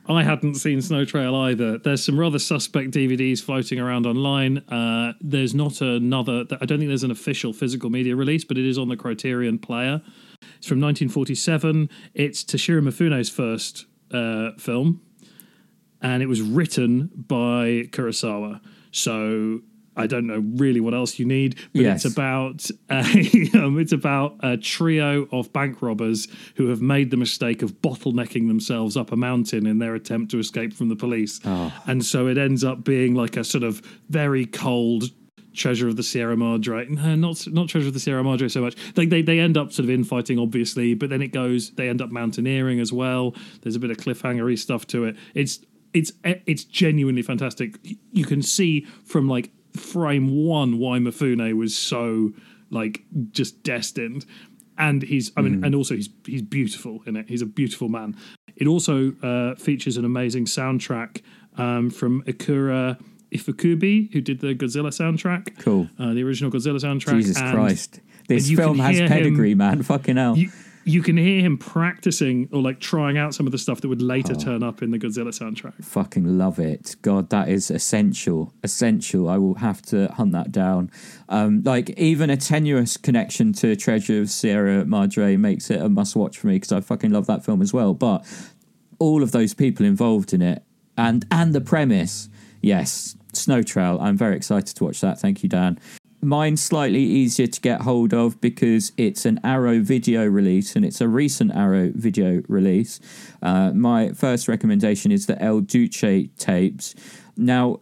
I 0.10 0.24
hadn't 0.24 0.56
seen 0.56 0.82
Snow 0.82 1.06
Trail 1.06 1.34
either. 1.36 1.78
There's 1.78 2.04
some 2.04 2.20
rather 2.20 2.40
suspect 2.40 2.92
DVDs 2.92 3.42
floating 3.42 3.80
around 3.80 4.06
online. 4.06 4.58
Uh, 4.58 5.14
there's 5.22 5.56
not 5.56 5.80
another, 5.80 6.46
I 6.60 6.66
don't 6.66 6.80
think 6.80 6.90
there's 6.90 7.04
an 7.04 7.12
official 7.12 7.54
physical 7.54 7.90
media 7.90 8.16
release, 8.16 8.44
but 8.44 8.58
it 8.58 8.66
is 8.66 8.78
on 8.78 8.90
the 8.90 8.98
Criterion 8.98 9.58
Player. 9.60 10.02
It's 10.58 10.68
from 10.68 10.80
1947. 10.80 11.90
It's 12.14 12.44
Toshiro 12.44 12.82
Mifune's 12.84 13.30
first 13.30 13.86
uh, 14.12 14.52
film, 14.58 15.02
and 16.02 16.22
it 16.22 16.28
was 16.28 16.42
written 16.42 17.10
by 17.16 17.88
Kurosawa. 17.92 18.62
So 18.92 19.62
I 19.96 20.08
don't 20.08 20.26
know 20.28 20.44
really 20.56 20.80
what 20.80 20.94
else 20.96 21.20
you 21.20 21.26
need, 21.26 21.56
but 21.74 21.82
Yes. 21.82 22.04
it's 22.06 22.14
about 22.16 22.70
a, 22.90 23.50
um, 23.64 23.80
it's 23.80 23.92
about 23.92 24.38
a 24.42 24.58
trio 24.58 25.28
of 25.32 25.54
bank 25.54 25.82
robbers 25.84 26.28
who 26.56 26.68
have 26.70 26.82
made 26.82 27.12
the 27.12 27.18
mistake 27.18 27.62
of 27.62 27.80
bottlenecking 27.82 28.48
themselves 28.48 28.98
up 28.98 29.12
a 29.12 29.16
mountain 29.16 29.66
in 29.68 29.78
their 29.80 29.94
attempt 29.96 30.32
to 30.32 30.40
escape 30.40 30.74
from 30.74 30.90
the 30.90 30.96
police, 30.96 31.40
and 31.88 32.04
so 32.04 32.28
it 32.28 32.38
ends 32.38 32.64
up 32.64 32.84
being 32.84 33.14
like 33.14 33.38
a 33.38 33.44
sort 33.44 33.64
of 33.64 33.82
very 34.10 34.46
cold. 34.46 35.06
Treasure 35.54 35.88
of 35.88 35.96
the 35.96 36.04
Sierra 36.04 36.36
Madre. 36.36 36.88
No, 36.88 37.16
not 37.16 37.48
not 37.48 37.70
Treasure 37.70 37.88
of 37.88 37.94
the 37.94 38.00
Sierra 38.00 38.24
Madre 38.24 38.48
so 38.48 38.62
much. 38.62 38.76
They, 38.94 39.06
they 39.06 39.22
they 39.22 39.40
end 39.40 39.58
up 39.58 39.72
sort 39.72 39.86
of 39.86 39.90
infighting, 39.90 40.40
obviously, 40.40 40.94
but 40.94 41.10
then 41.10 41.22
it 41.22 41.30
goes. 41.30 41.72
They 41.72 41.90
end 41.90 42.02
up 42.02 42.12
mountaineering 42.12 42.80
as 42.80 42.92
well. 42.92 43.36
There's 43.62 43.76
a 43.76 43.80
bit 43.80 43.92
of 43.92 43.98
cliffhangery 43.98 44.58
stuff 44.58 44.88
to 44.88 45.06
it. 45.06 45.16
It's 45.34 45.60
it's 45.94 46.12
it's 46.24 46.64
genuinely 46.64 47.22
fantastic. 47.22 47.78
You 48.12 48.26
can 48.26 48.42
see 48.42 48.86
from 49.06 49.28
like 49.28 49.52
frame 49.76 50.46
one 50.46 50.80
why 50.80 51.00
Mifune 51.00 51.54
was 51.54 51.76
so 51.76 52.34
like 52.70 53.04
just 53.32 53.64
destined, 53.64 54.26
and 54.78 55.04
he's 55.04 55.32
I 55.38 55.42
mean, 55.42 55.64
and 55.64 55.76
also 55.76 55.96
he's 55.96 56.10
he's 56.26 56.42
beautiful 56.42 57.04
in 57.06 57.16
it. 57.16 57.30
He's 57.30 57.42
a 57.42 57.46
beautiful 57.46 57.90
man. 57.90 58.16
It 58.56 58.68
also 58.68 59.14
uh, 59.24 59.56
features 59.56 59.98
an 59.98 60.06
amazing 60.06 60.46
soundtrack 60.46 61.22
um, 61.58 61.90
from 61.90 62.24
Akira 62.28 62.98
Ifukube, 63.34 64.12
who 64.14 64.22
did 64.22 64.40
the 64.40 64.54
Godzilla 64.56 64.90
soundtrack. 64.90 65.60
Cool. 65.60 65.90
uh, 66.00 66.14
the 66.14 66.24
original 66.24 66.52
Godzilla 66.52 66.80
soundtrack. 66.82 67.14
Jesus 67.18 67.38
and- 67.40 67.54
Christ. 67.54 68.00
This 68.28 68.50
film 68.52 68.80
has 68.80 68.96
hear 68.96 69.06
him- 69.06 69.12
pedigree, 69.12 69.54
man. 69.56 69.84
Fucking 69.84 70.16
hell. 70.16 70.38
you, 70.38 70.50
you 70.86 71.02
can 71.02 71.18
hear 71.18 71.42
him 71.42 71.58
practicing 71.58 72.48
or 72.54 72.62
like 72.62 72.80
trying 72.80 73.18
out 73.18 73.34
some 73.36 73.46
of 73.46 73.52
the 73.52 73.58
stuff 73.58 73.82
that 73.82 73.90
would 73.90 74.02
later 74.02 74.34
turn 74.34 74.64
up 74.64 74.82
in 74.82 74.92
the 74.92 74.98
Godzilla 75.00 75.30
soundtrack. 75.38 75.84
Fucking 75.84 76.38
love 76.38 76.58
it. 76.60 76.96
God, 77.02 77.30
that 77.32 77.50
is 77.50 77.70
essential. 77.70 78.54
Essential. 78.64 79.28
I 79.30 79.38
will 79.38 79.56
have 79.56 79.82
to 79.84 80.08
hunt 80.14 80.32
that 80.34 80.52
down. 80.54 80.90
Um, 81.28 81.64
like, 81.64 81.90
even 82.00 82.30
a 82.30 82.38
tenuous 82.38 82.96
connection 82.96 83.52
to 83.54 83.76
Treasure 83.76 84.22
of 84.22 84.30
Sierra 84.30 84.86
Madre 84.86 85.36
makes 85.36 85.70
it 85.70 85.82
a 85.82 85.90
must 85.90 86.16
watch 86.16 86.38
for 86.38 86.48
me 86.48 86.56
because 86.56 86.72
I 86.72 86.80
fucking 86.82 87.12
love 87.12 87.28
that 87.28 87.44
film 87.44 87.62
as 87.62 87.74
well. 87.74 87.94
But 87.94 88.26
all 89.00 89.22
of 89.24 89.32
those 89.32 89.54
people 89.54 89.86
involved 89.86 90.34
in 90.34 90.42
it 90.42 90.64
and 90.98 91.26
and 91.32 91.54
the 91.54 91.62
premise, 91.62 92.30
yes, 92.62 93.16
Snow 93.36 93.64
Trail. 93.64 93.98
I'm 94.02 94.18
very 94.18 94.36
excited 94.36 94.76
to 94.76 94.84
watch 94.84 95.02
that. 95.02 95.20
Thank 95.20 95.44
you, 95.44 95.50
Dan. 95.50 95.80
Mine's 96.22 96.64
slightly 96.64 97.02
easier 97.02 97.48
to 97.48 97.62
get 97.62 97.82
hold 97.82 98.14
of 98.14 98.40
because 98.40 98.94
it's 98.96 99.26
an 99.26 99.42
Arrow 99.44 99.82
video 99.82 100.26
release 100.26 100.76
and 100.76 100.86
it's 100.86 101.02
a 101.02 101.08
recent 101.08 101.54
Arrow 101.54 101.92
video 101.94 102.42
release. 102.48 103.00
Uh, 103.42 103.72
my 103.72 104.10
first 104.14 104.48
recommendation 104.48 105.12
is 105.12 105.26
the 105.26 105.42
El 105.42 105.60
Duce 105.60 106.30
tapes. 106.38 106.96
Now, 107.36 107.82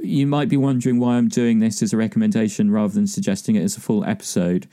you 0.00 0.26
might 0.26 0.48
be 0.48 0.56
wondering 0.56 0.98
why 0.98 1.16
I'm 1.16 1.28
doing 1.28 1.60
this 1.60 1.82
as 1.82 1.92
a 1.92 1.96
recommendation 1.96 2.70
rather 2.70 2.92
than 2.92 3.06
suggesting 3.06 3.56
it 3.56 3.62
as 3.62 3.76
a 3.76 3.80
full 3.80 4.04
episode. 4.04 4.68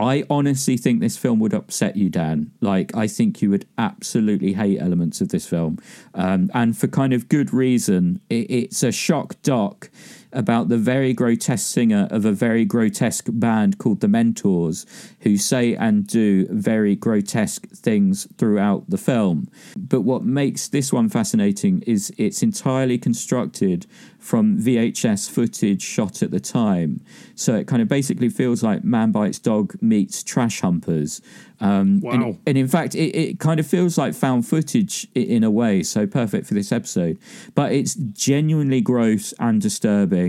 I 0.00 0.24
honestly 0.30 0.76
think 0.76 1.00
this 1.00 1.16
film 1.16 1.38
would 1.40 1.54
upset 1.54 1.96
you, 1.96 2.08
Dan. 2.08 2.52
Like, 2.60 2.96
I 2.96 3.06
think 3.06 3.42
you 3.42 3.50
would 3.50 3.66
absolutely 3.78 4.54
hate 4.54 4.80
elements 4.80 5.20
of 5.20 5.28
this 5.28 5.46
film. 5.46 5.78
Um, 6.14 6.50
and 6.54 6.76
for 6.76 6.88
kind 6.88 7.12
of 7.12 7.28
good 7.28 7.52
reason. 7.52 8.20
It, 8.28 8.50
it's 8.50 8.82
a 8.82 8.92
shock 8.92 9.40
doc 9.42 9.90
about 10.32 10.68
the 10.68 10.76
very 10.78 11.12
grotesque 11.12 11.66
singer 11.66 12.06
of 12.10 12.24
a 12.24 12.32
very 12.32 12.64
grotesque 12.64 13.26
band 13.30 13.78
called 13.78 14.00
the 14.00 14.08
Mentors, 14.08 14.86
who 15.20 15.36
say 15.36 15.74
and 15.74 16.06
do 16.06 16.46
very 16.50 16.94
grotesque 16.96 17.66
things 17.70 18.26
throughout 18.38 18.88
the 18.90 18.98
film. 18.98 19.48
But 19.76 20.02
what 20.02 20.24
makes 20.24 20.68
this 20.68 20.92
one 20.92 21.08
fascinating 21.08 21.82
is 21.86 22.12
it's 22.18 22.42
entirely 22.42 22.98
constructed 22.98 23.86
from 24.18 24.58
VHS 24.58 25.30
footage 25.30 25.82
shot 25.82 26.22
at 26.22 26.30
the 26.30 26.40
time. 26.40 27.00
So 27.34 27.54
it 27.56 27.66
kind 27.66 27.80
of 27.80 27.88
basically 27.88 28.28
feels 28.28 28.62
like 28.62 28.84
Man 28.84 29.12
Bites 29.12 29.38
Dog 29.38 29.74
meets 29.80 30.22
Trash 30.22 30.60
Humpers. 30.60 31.22
Um, 31.58 32.00
Wow. 32.00 32.12
and, 32.12 32.38
and 32.46 32.58
in 32.58 32.68
fact, 32.68 32.94
it, 32.94 33.14
it 33.16 33.38
kind 33.40 33.58
of 33.60 33.66
feels 33.66 33.96
like 33.98 34.14
found 34.14 34.46
footage 34.46 35.06
in 35.14 35.42
a 35.42 35.50
way, 35.50 35.82
so 35.82 36.06
perfect 36.06 36.46
for 36.46 36.54
this 36.54 36.70
episode. 36.70 37.18
But 37.54 37.72
it's 37.72 37.94
genuinely 37.94 38.80
gross 38.82 39.32
and 39.38 39.60
disturbing. 39.60 40.19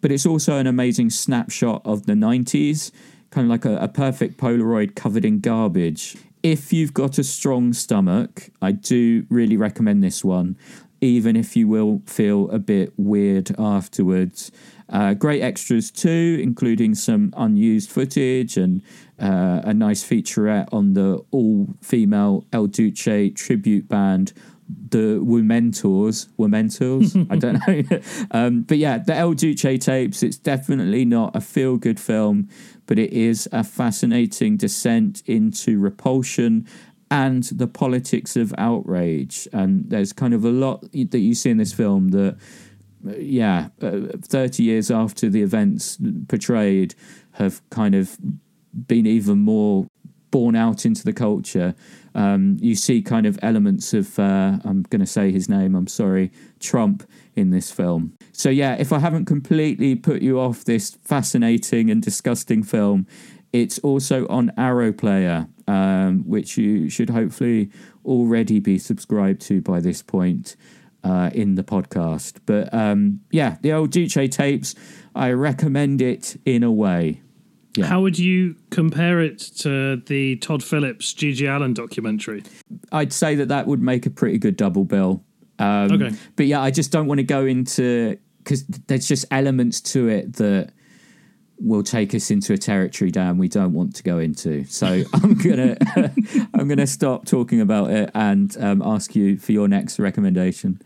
But 0.00 0.12
it's 0.12 0.26
also 0.26 0.56
an 0.58 0.66
amazing 0.66 1.10
snapshot 1.10 1.82
of 1.84 2.06
the 2.06 2.12
90s, 2.12 2.90
kind 3.30 3.46
of 3.46 3.50
like 3.50 3.64
a, 3.64 3.76
a 3.76 3.88
perfect 3.88 4.38
Polaroid 4.38 4.94
covered 4.94 5.24
in 5.24 5.40
garbage. 5.40 6.16
If 6.42 6.72
you've 6.72 6.92
got 6.92 7.18
a 7.18 7.24
strong 7.24 7.72
stomach, 7.72 8.50
I 8.60 8.72
do 8.72 9.26
really 9.30 9.56
recommend 9.56 10.04
this 10.04 10.22
one, 10.22 10.58
even 11.00 11.36
if 11.36 11.56
you 11.56 11.68
will 11.68 12.02
feel 12.06 12.50
a 12.50 12.58
bit 12.58 12.92
weird 12.96 13.54
afterwards. 13.58 14.50
Uh, 14.88 15.14
great 15.14 15.42
extras 15.42 15.90
too, 15.90 16.38
including 16.42 16.94
some 16.94 17.32
unused 17.36 17.90
footage 17.90 18.56
and 18.56 18.82
uh, 19.18 19.62
a 19.64 19.72
nice 19.72 20.04
featurette 20.04 20.68
on 20.72 20.92
the 20.92 21.24
all 21.30 21.74
female 21.80 22.44
El 22.52 22.66
Duce 22.66 23.32
tribute 23.34 23.88
band, 23.88 24.32
the 24.68 25.20
Womentors. 25.20 26.28
Womentors? 26.38 27.26
I 27.30 27.36
don't 27.36 27.60
know. 27.66 28.00
um, 28.30 28.62
but 28.62 28.78
yeah, 28.78 28.98
the 28.98 29.14
El 29.14 29.32
Duce 29.34 29.84
tapes, 29.84 30.22
it's 30.22 30.36
definitely 30.36 31.04
not 31.04 31.34
a 31.34 31.40
feel 31.40 31.76
good 31.76 32.00
film, 32.00 32.48
but 32.86 32.98
it 32.98 33.12
is 33.12 33.48
a 33.52 33.64
fascinating 33.64 34.56
descent 34.56 35.22
into 35.26 35.78
repulsion 35.78 36.66
and 37.10 37.44
the 37.44 37.66
politics 37.66 38.36
of 38.36 38.54
outrage. 38.58 39.46
And 39.52 39.88
there's 39.88 40.12
kind 40.12 40.34
of 40.34 40.44
a 40.44 40.50
lot 40.50 40.80
that 40.92 41.18
you 41.18 41.34
see 41.34 41.50
in 41.50 41.58
this 41.58 41.72
film 41.72 42.08
that 42.08 42.36
yeah, 43.18 43.68
uh, 43.82 44.00
30 44.22 44.62
years 44.62 44.90
after 44.90 45.28
the 45.28 45.42
events 45.42 45.98
portrayed 46.28 46.94
have 47.32 47.60
kind 47.70 47.94
of 47.94 48.16
been 48.86 49.06
even 49.06 49.38
more 49.38 49.86
borne 50.34 50.56
out 50.56 50.84
into 50.84 51.04
the 51.04 51.12
culture. 51.12 51.76
Um, 52.16 52.56
you 52.60 52.74
see 52.74 53.02
kind 53.02 53.24
of 53.24 53.38
elements 53.40 53.94
of, 53.94 54.18
uh, 54.18 54.58
I'm 54.64 54.82
going 54.82 54.98
to 54.98 55.06
say 55.06 55.30
his 55.30 55.48
name, 55.48 55.76
I'm 55.76 55.86
sorry, 55.86 56.32
Trump 56.58 57.08
in 57.36 57.50
this 57.50 57.70
film. 57.70 58.14
So, 58.32 58.48
yeah, 58.50 58.74
if 58.74 58.92
I 58.92 58.98
haven't 58.98 59.26
completely 59.26 59.94
put 59.94 60.22
you 60.22 60.40
off 60.40 60.64
this 60.64 60.98
fascinating 61.04 61.88
and 61.88 62.02
disgusting 62.02 62.64
film, 62.64 63.06
it's 63.52 63.78
also 63.78 64.26
on 64.26 64.50
Arrow 64.56 64.92
Player, 64.92 65.46
um, 65.68 66.24
which 66.26 66.58
you 66.58 66.90
should 66.90 67.10
hopefully 67.10 67.70
already 68.04 68.58
be 68.58 68.76
subscribed 68.76 69.40
to 69.42 69.60
by 69.60 69.78
this 69.78 70.02
point 70.02 70.56
uh, 71.04 71.30
in 71.32 71.54
the 71.54 71.62
podcast. 71.62 72.40
But 72.44 72.74
um, 72.74 73.20
yeah, 73.30 73.58
the 73.62 73.70
El 73.70 73.86
Duce 73.86 74.28
tapes, 74.30 74.74
I 75.14 75.30
recommend 75.30 76.02
it 76.02 76.36
in 76.44 76.64
a 76.64 76.72
way. 76.72 77.20
Yeah. 77.76 77.86
How 77.86 78.00
would 78.02 78.18
you 78.18 78.54
compare 78.70 79.20
it 79.20 79.38
to 79.58 79.96
the 80.06 80.36
Todd 80.36 80.62
Phillips 80.62 81.12
GG 81.12 81.48
Allin 81.54 81.74
documentary? 81.74 82.44
I'd 82.92 83.12
say 83.12 83.34
that 83.34 83.48
that 83.48 83.66
would 83.66 83.82
make 83.82 84.06
a 84.06 84.10
pretty 84.10 84.38
good 84.38 84.56
double 84.56 84.84
bill. 84.84 85.24
Um, 85.58 85.92
Okay. 85.92 86.16
But 86.36 86.46
yeah, 86.46 86.60
I 86.60 86.70
just 86.70 86.92
don't 86.92 87.06
want 87.06 87.18
to 87.18 87.24
go 87.24 87.46
into 87.46 88.16
because 88.38 88.64
there's 88.86 89.08
just 89.08 89.24
elements 89.30 89.80
to 89.80 90.08
it 90.08 90.34
that 90.34 90.72
will 91.58 91.82
take 91.82 92.14
us 92.14 92.30
into 92.30 92.52
a 92.52 92.58
territory 92.58 93.10
Dan 93.10 93.38
we 93.38 93.48
don't 93.48 93.72
want 93.72 93.94
to 93.96 94.02
go 94.02 94.18
into. 94.18 94.64
So 94.64 94.86
I'm 95.14 95.34
gonna 95.34 95.76
I'm 96.54 96.68
gonna 96.68 96.86
stop 96.86 97.26
talking 97.26 97.60
about 97.60 97.90
it 97.90 98.10
and 98.14 98.54
um, 98.60 98.82
ask 98.82 99.14
you 99.16 99.38
for 99.38 99.52
your 99.52 99.66
next 99.68 99.98
recommendation. 99.98 100.80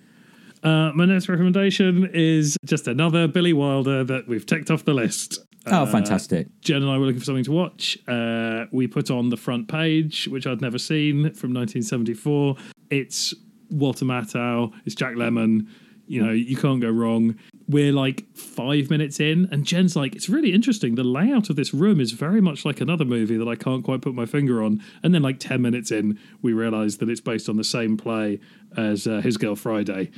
Uh, 0.62 0.90
my 0.94 1.04
next 1.04 1.28
recommendation 1.28 2.08
is 2.12 2.56
just 2.64 2.88
another 2.88 3.28
Billy 3.28 3.52
Wilder 3.52 4.02
that 4.04 4.26
we've 4.26 4.44
ticked 4.44 4.70
off 4.70 4.84
the 4.84 4.94
list. 4.94 5.38
Oh, 5.66 5.82
Uh, 5.82 5.86
fantastic! 5.86 6.46
Jen 6.62 6.82
and 6.82 6.90
I 6.90 6.96
were 6.98 7.06
looking 7.06 7.18
for 7.20 7.24
something 7.26 7.44
to 7.44 7.52
watch. 7.52 7.98
Uh, 8.08 8.66
we 8.72 8.86
put 8.86 9.10
on 9.10 9.28
the 9.28 9.36
front 9.36 9.68
page, 9.68 10.26
which 10.28 10.46
I'd 10.46 10.60
never 10.60 10.78
seen 10.78 11.32
from 11.34 11.52
1974. 11.52 12.56
It's 12.90 13.34
Walter 13.70 14.04
Matthau, 14.04 14.72
it's 14.86 14.94
Jack 14.94 15.14
Lemmon. 15.14 15.66
You 16.06 16.24
know, 16.24 16.32
you 16.32 16.56
can't 16.56 16.80
go 16.80 16.88
wrong. 16.88 17.34
We're 17.68 17.92
like 17.92 18.24
five 18.34 18.88
minutes 18.88 19.20
in, 19.20 19.46
and 19.52 19.66
Jen's 19.66 19.94
like, 19.94 20.16
it's 20.16 20.30
really 20.30 20.54
interesting. 20.54 20.94
The 20.94 21.04
layout 21.04 21.50
of 21.50 21.56
this 21.56 21.74
room 21.74 22.00
is 22.00 22.12
very 22.12 22.40
much 22.40 22.64
like 22.64 22.80
another 22.80 23.04
movie 23.04 23.36
that 23.36 23.46
I 23.46 23.56
can't 23.56 23.84
quite 23.84 24.00
put 24.00 24.14
my 24.14 24.24
finger 24.24 24.62
on. 24.62 24.82
And 25.02 25.14
then, 25.14 25.20
like 25.20 25.38
10 25.38 25.60
minutes 25.60 25.90
in, 25.90 26.18
we 26.40 26.54
realize 26.54 26.96
that 26.98 27.10
it's 27.10 27.20
based 27.20 27.46
on 27.50 27.56
the 27.58 27.64
same 27.64 27.98
play 27.98 28.40
as 28.74 29.06
uh, 29.06 29.20
His 29.20 29.36
Girl 29.36 29.54
Friday. 29.54 30.10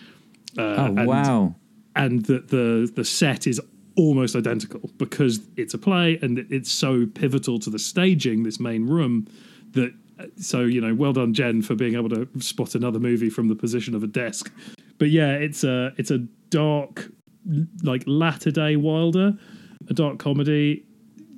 Uh, 0.57 0.63
Oh 0.63 0.85
and- 0.97 1.07
wow! 1.09 1.55
and 1.97 2.25
that 2.27 2.49
the 2.49 2.89
the 2.95 3.05
set 3.05 3.49
is 3.49 3.61
almost 4.01 4.35
identical 4.35 4.91
because 4.97 5.41
it's 5.57 5.75
a 5.75 5.79
play 5.79 6.19
and 6.23 6.39
it's 6.51 6.73
so 6.73 7.05
pivotal 7.15 7.59
to 7.59 7.69
the 7.69 7.79
staging 7.79 8.45
this 8.45 8.59
main 8.59 8.87
room 8.87 9.29
that 9.73 9.93
so 10.37 10.61
you 10.61 10.81
know 10.81 10.95
well 10.95 11.13
done 11.13 11.35
jen 11.35 11.61
for 11.61 11.75
being 11.75 11.95
able 11.95 12.09
to 12.09 12.27
spot 12.39 12.75
another 12.75 12.99
movie 12.99 13.29
from 13.29 13.49
the 13.49 13.55
position 13.55 13.95
of 13.95 14.03
a 14.03 14.07
desk. 14.07 14.51
But 14.99 15.11
yeah 15.11 15.33
it's 15.33 15.65
a 15.65 15.93
it's 15.99 16.11
a 16.11 16.19
dark 16.49 17.11
like 17.83 18.03
latter 18.07 18.51
day 18.51 18.77
wilder 18.77 19.37
a 19.89 19.95
dark 19.95 20.19
comedy. 20.19 20.85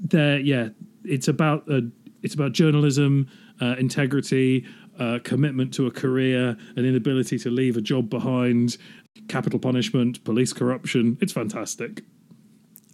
There 0.00 0.38
yeah 0.38 0.68
it's 1.04 1.26
about 1.26 1.68
a, 1.68 1.82
it's 2.22 2.34
about 2.34 2.52
journalism 2.52 3.28
uh, 3.60 3.74
integrity 3.76 4.64
uh, 5.00 5.18
commitment 5.24 5.74
to 5.74 5.88
a 5.88 5.90
career 5.90 6.56
an 6.76 6.84
inability 6.84 7.38
to 7.40 7.50
leave 7.50 7.76
a 7.76 7.80
job 7.80 8.08
behind 8.08 8.76
capital 9.28 9.58
punishment 9.58 10.22
police 10.22 10.52
corruption. 10.52 11.18
It's 11.20 11.32
fantastic 11.32 12.02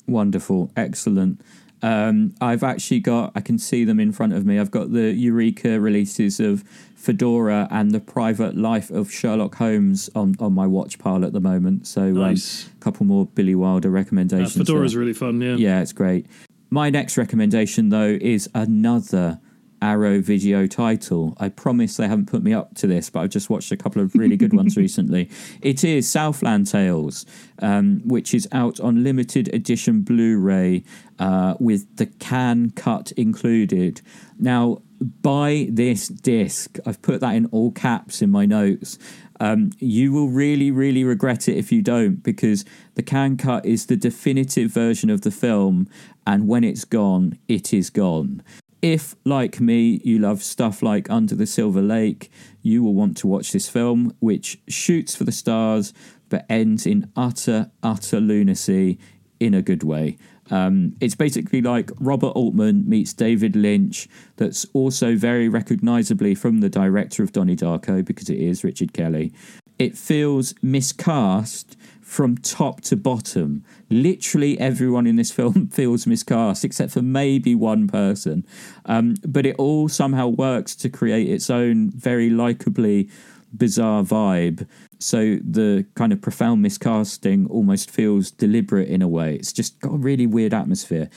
Wonderful, 0.08 0.70
excellent. 0.76 1.40
Um, 1.80 2.34
I've 2.40 2.62
actually 2.62 3.00
got, 3.00 3.32
I 3.34 3.40
can 3.40 3.58
see 3.58 3.84
them 3.84 4.00
in 4.00 4.10
front 4.12 4.32
of 4.32 4.44
me. 4.44 4.58
I've 4.58 4.70
got 4.70 4.92
the 4.92 5.12
Eureka 5.12 5.78
releases 5.78 6.40
of 6.40 6.64
Fedora 6.96 7.68
and 7.70 7.92
the 7.92 8.00
Private 8.00 8.56
Life 8.56 8.90
of 8.90 9.12
Sherlock 9.12 9.54
Holmes 9.56 10.10
on, 10.14 10.34
on 10.40 10.52
my 10.52 10.66
watch 10.66 10.98
pile 10.98 11.24
at 11.24 11.32
the 11.32 11.40
moment. 11.40 11.86
So, 11.86 12.02
um, 12.02 12.34
a 12.34 12.80
couple 12.80 13.06
more 13.06 13.26
Billy 13.26 13.54
Wilder 13.54 13.88
uh, 13.88 13.92
recommendations. 13.92 14.56
fedora's 14.56 14.92
there. 14.92 15.00
really 15.00 15.12
fun 15.12 15.40
yeah 15.40 15.54
Yeah, 15.54 15.80
it's 15.80 15.92
great. 15.92 16.26
My 16.70 16.90
next 16.90 17.16
recommendation, 17.16 17.90
though, 17.90 18.18
is 18.20 18.48
another 18.54 19.40
Arrow 19.80 20.20
video 20.20 20.66
title. 20.66 21.36
I 21.38 21.48
promise 21.48 21.96
they 21.96 22.08
haven't 22.08 22.26
put 22.26 22.42
me 22.42 22.52
up 22.52 22.74
to 22.76 22.86
this, 22.86 23.10
but 23.10 23.20
I've 23.20 23.30
just 23.30 23.50
watched 23.50 23.72
a 23.72 23.76
couple 23.76 24.02
of 24.02 24.14
really 24.14 24.36
good 24.36 24.52
ones 24.52 24.76
recently. 24.78 25.30
It 25.62 25.84
is 25.84 26.08
Southland 26.08 26.66
Tales, 26.66 27.26
um, 27.60 28.00
which 28.04 28.34
is 28.34 28.48
out 28.52 28.80
on 28.80 29.04
limited 29.04 29.52
edition 29.54 30.02
Blu 30.02 30.38
ray 30.38 30.84
uh, 31.18 31.54
with 31.58 31.96
the 31.96 32.06
Cannes 32.06 32.72
cut 32.76 33.12
included. 33.12 34.00
Now, 34.38 34.82
buy 35.00 35.68
this 35.70 36.08
disc. 36.08 36.78
I've 36.84 37.02
put 37.02 37.20
that 37.20 37.34
in 37.34 37.46
all 37.46 37.72
caps 37.72 38.22
in 38.22 38.30
my 38.30 38.46
notes. 38.46 38.98
Um, 39.40 39.70
you 39.78 40.12
will 40.12 40.28
really, 40.28 40.70
really 40.70 41.04
regret 41.04 41.48
it 41.48 41.56
if 41.56 41.70
you 41.70 41.82
don't, 41.82 42.22
because 42.22 42.64
the 42.94 43.02
Cannes 43.02 43.36
cut 43.36 43.64
is 43.64 43.86
the 43.86 43.96
definitive 43.96 44.70
version 44.70 45.10
of 45.10 45.20
the 45.20 45.30
film, 45.30 45.88
and 46.26 46.48
when 46.48 46.64
it's 46.64 46.84
gone, 46.84 47.38
it 47.46 47.72
is 47.72 47.90
gone. 47.90 48.42
If, 48.80 49.16
like 49.24 49.60
me, 49.60 50.00
you 50.04 50.18
love 50.18 50.42
stuff 50.42 50.82
like 50.82 51.10
Under 51.10 51.34
the 51.34 51.46
Silver 51.46 51.82
Lake, 51.82 52.30
you 52.62 52.82
will 52.82 52.94
want 52.94 53.16
to 53.18 53.26
watch 53.26 53.52
this 53.52 53.68
film, 53.68 54.14
which 54.20 54.60
shoots 54.68 55.16
for 55.16 55.24
the 55.24 55.32
stars 55.32 55.92
but 56.28 56.44
ends 56.48 56.86
in 56.86 57.10
utter, 57.16 57.70
utter 57.82 58.20
lunacy 58.20 58.98
in 59.40 59.54
a 59.54 59.62
good 59.62 59.82
way. 59.82 60.18
Um, 60.50 60.96
it's 61.00 61.14
basically 61.14 61.60
like 61.60 61.90
Robert 61.98 62.28
Altman 62.28 62.88
meets 62.88 63.12
David 63.12 63.54
Lynch, 63.54 64.08
that's 64.36 64.64
also 64.72 65.14
very 65.14 65.48
recognizably 65.48 66.34
from 66.34 66.60
the 66.60 66.70
director 66.70 67.22
of 67.22 67.32
Donnie 67.32 67.56
Darko, 67.56 68.04
because 68.04 68.30
it 68.30 68.38
is 68.38 68.64
Richard 68.64 68.92
Kelly. 68.92 69.32
It 69.78 69.96
feels 69.96 70.54
miscast 70.62 71.76
from 72.00 72.38
top 72.38 72.80
to 72.82 72.96
bottom. 72.96 73.64
Literally 73.90 74.58
everyone 74.58 75.06
in 75.06 75.16
this 75.16 75.30
film 75.38 75.68
feels 75.68 76.06
miscast, 76.06 76.64
except 76.64 76.92
for 76.92 77.02
maybe 77.02 77.54
one 77.54 77.88
person. 77.88 78.46
Um, 78.86 79.16
but 79.26 79.46
it 79.46 79.56
all 79.56 79.88
somehow 79.88 80.28
works 80.28 80.74
to 80.76 80.88
create 80.88 81.28
its 81.28 81.50
own 81.50 81.90
very 81.90 82.30
likably 82.30 83.10
bizarre 83.56 84.02
vibe. 84.02 84.66
So 84.98 85.38
the 85.42 85.86
kind 85.94 86.12
of 86.12 86.20
profound 86.20 86.64
miscasting 86.64 87.48
almost 87.50 87.90
feels 87.90 88.30
deliberate 88.30 88.88
in 88.88 89.00
a 89.00 89.08
way. 89.08 89.36
It's 89.36 89.52
just 89.52 89.80
got 89.80 89.92
a 89.92 89.98
really 89.98 90.26
weird 90.26 90.52
atmosphere. 90.52 91.08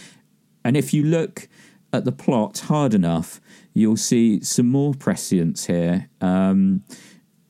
And 0.64 0.78
if 0.78 0.94
you 0.94 1.04
look 1.04 1.48
at 1.92 2.06
the 2.06 2.12
plot 2.12 2.60
hard 2.60 2.94
enough, 2.94 3.42
you'll 3.74 3.98
see 3.98 4.42
some 4.44 4.68
more 4.68 4.94
prescience 4.94 5.66
here. 5.66 6.10
Um, 6.22 6.84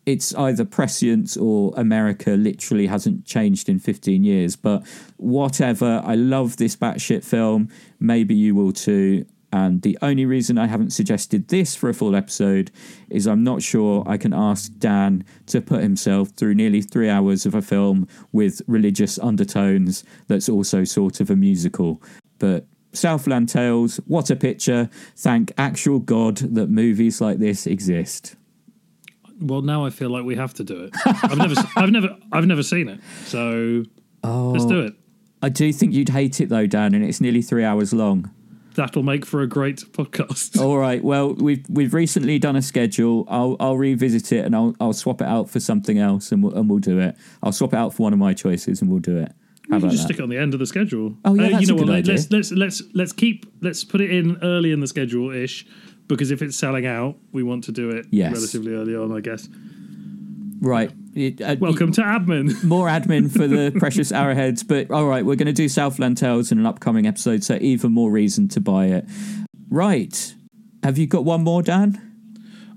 it's 0.06 0.34
either 0.36 0.66
prescience 0.66 1.38
or 1.38 1.74
America 1.78 2.32
literally 2.32 2.88
hasn't 2.88 3.26
changed 3.26 3.70
in 3.70 3.80
15 3.80 4.24
years. 4.24 4.56
But 4.56 4.86
whatever, 5.18 6.02
I 6.04 6.16
love 6.16 6.58
this 6.58 6.76
batshit 6.76 7.24
film. 7.24 7.70
Maybe 8.00 8.36
you 8.36 8.56
will 8.56 8.72
too. 8.72 9.26
And 9.54 9.82
the 9.82 9.98
only 10.02 10.26
reason 10.26 10.58
I 10.58 10.68
haven't 10.68 10.92
suggested 10.92 11.50
this 11.50 11.76
for 11.76 11.90
a 11.90 11.94
full 11.94 12.16
episode 12.16 12.72
is 13.10 13.28
I'm 13.28 13.44
not 13.44 13.62
sure 13.62 14.04
I 14.08 14.18
can 14.18 14.34
ask 14.34 14.72
Dan 14.78 15.26
to 15.48 15.62
put 15.62 15.84
himself 15.84 16.30
through 16.30 16.54
nearly 16.54 16.82
three 16.82 17.10
hours 17.10 17.46
of 17.46 17.54
a 17.54 17.62
film 17.62 18.08
with 18.32 18.62
religious 18.66 19.20
undertones 19.20 20.06
that's 20.28 20.48
also 20.48 20.86
sort 20.86 21.20
of 21.20 21.30
a 21.30 21.36
musical. 21.36 22.02
But 22.40 22.66
Southland 22.94 23.50
Tales, 23.50 23.98
what 24.08 24.30
a 24.30 24.36
picture. 24.36 24.90
Thank 25.18 25.52
actual 25.58 26.00
God 26.00 26.38
that 26.38 26.70
movies 26.70 27.20
like 27.20 27.40
this 27.40 27.68
exist. 27.68 28.36
Well, 29.42 29.62
now 29.62 29.86
I 29.86 29.90
feel 29.90 30.10
like 30.10 30.24
we 30.24 30.36
have 30.36 30.54
to 30.56 30.64
do 30.64 30.84
it. 30.84 30.94
I've 31.06 31.38
never, 31.38 31.56
I've 31.76 31.90
never, 31.90 32.18
I've 32.32 32.46
never 32.46 32.64
seen 32.64 32.88
it, 32.90 33.00
so 33.26 33.84
let's 34.24 34.66
do 34.66 34.82
oh, 34.82 34.86
it. 34.88 34.94
I 35.42 35.50
do 35.50 35.74
think 35.74 35.94
you'd 35.94 36.10
hate 36.10 36.40
it 36.40 36.50
though, 36.50 36.68
Dan, 36.68 36.94
and 36.94 37.04
it's 37.04 37.20
nearly 37.20 37.42
three 37.42 37.64
hours 37.64 37.94
long. 37.94 38.32
That'll 38.76 39.04
make 39.04 39.26
for 39.26 39.42
a 39.42 39.48
great 39.48 39.80
podcast. 39.92 40.62
All 40.62 40.78
right. 40.78 41.04
Well, 41.04 41.34
we've 41.34 41.66
we've 41.70 41.94
recently 41.94 42.40
done 42.40 42.56
a 42.56 42.62
schedule. 42.62 43.26
I'll 43.28 43.58
I'll 43.60 43.78
revisit 43.78 44.32
it 44.32 44.46
and 44.46 44.56
I'll 44.56 44.76
I'll 44.80 44.94
swap 44.94 45.22
it 45.22 45.28
out 45.28 45.50
for 45.50 45.60
something 45.60 45.98
else 45.98 46.32
and 46.32 46.44
we'll, 46.44 46.54
and 46.54 46.70
we'll 46.70 46.80
do 46.80 47.00
it. 47.00 47.18
I'll 47.44 47.52
swap 47.52 47.74
it 47.74 47.78
out 47.78 47.94
for 47.94 48.04
one 48.04 48.14
of 48.14 48.20
my 48.20 48.34
choices 48.34 48.82
and 48.82 48.90
we'll 48.90 49.00
do 49.00 49.18
it. 49.18 49.34
How 49.70 49.76
We 49.76 49.82
can 49.82 49.90
just 49.90 50.04
that? 50.04 50.14
stick 50.14 50.20
it 50.20 50.24
on 50.24 50.30
the 50.30 50.38
end 50.38 50.54
of 50.54 50.60
the 50.60 50.66
schedule. 50.66 51.18
Oh, 51.26 51.34
yeah, 51.34 51.48
uh, 51.48 51.50
that's 51.50 51.62
you 51.62 51.68
know 51.68 51.76
a 51.76 51.80
good 51.80 51.90
what? 51.90 51.98
idea. 51.98 52.14
Let's 52.14 52.32
let's 52.32 52.52
let's 52.52 52.82
let's 52.94 53.12
keep 53.12 53.46
let's 53.62 53.84
put 53.84 54.00
it 54.00 54.12
in 54.12 54.38
early 54.42 54.72
in 54.72 54.80
the 54.80 54.88
schedule 54.88 55.32
ish, 55.32 55.66
because 56.08 56.32
if 56.32 56.42
it's 56.42 56.58
selling 56.58 56.86
out, 56.86 57.16
we 57.32 57.44
want 57.44 57.64
to 57.66 57.72
do 57.72 57.90
it 57.92 58.06
Yes. 58.12 58.34
relatively 58.34 58.74
early 58.74 58.96
on, 58.96 59.12
I 59.16 59.22
guess. 59.22 59.48
Right. 60.62 60.92
It- 61.16 61.42
uh, 61.42 61.56
Welcome 61.60 61.92
to 61.94 62.02
admin. 62.02 62.64
more 62.64 62.88
admin 62.88 63.32
for 63.32 63.48
the 63.48 63.72
precious 63.78 64.12
arrowheads, 64.12 64.64
but 64.64 64.92
all 64.92 65.08
right, 65.08 65.26
we're 65.26 65.36
going 65.36 65.48
to 65.48 65.54
do 65.54 65.68
Southland 65.68 66.18
Tales 66.18 66.52
in 66.52 66.60
an 66.60 66.66
upcoming 66.66 67.08
episode, 67.08 67.44
so 67.44 67.58
even 67.62 67.92
more 67.92 68.12
reason 68.12 68.48
to 68.50 68.62
buy 68.62 68.86
it. 68.88 69.06
Right. 69.70 70.36
Have 70.84 70.98
you 70.98 71.08
got 71.08 71.26
one 71.26 71.44
more, 71.44 71.62
Dan? 71.64 72.08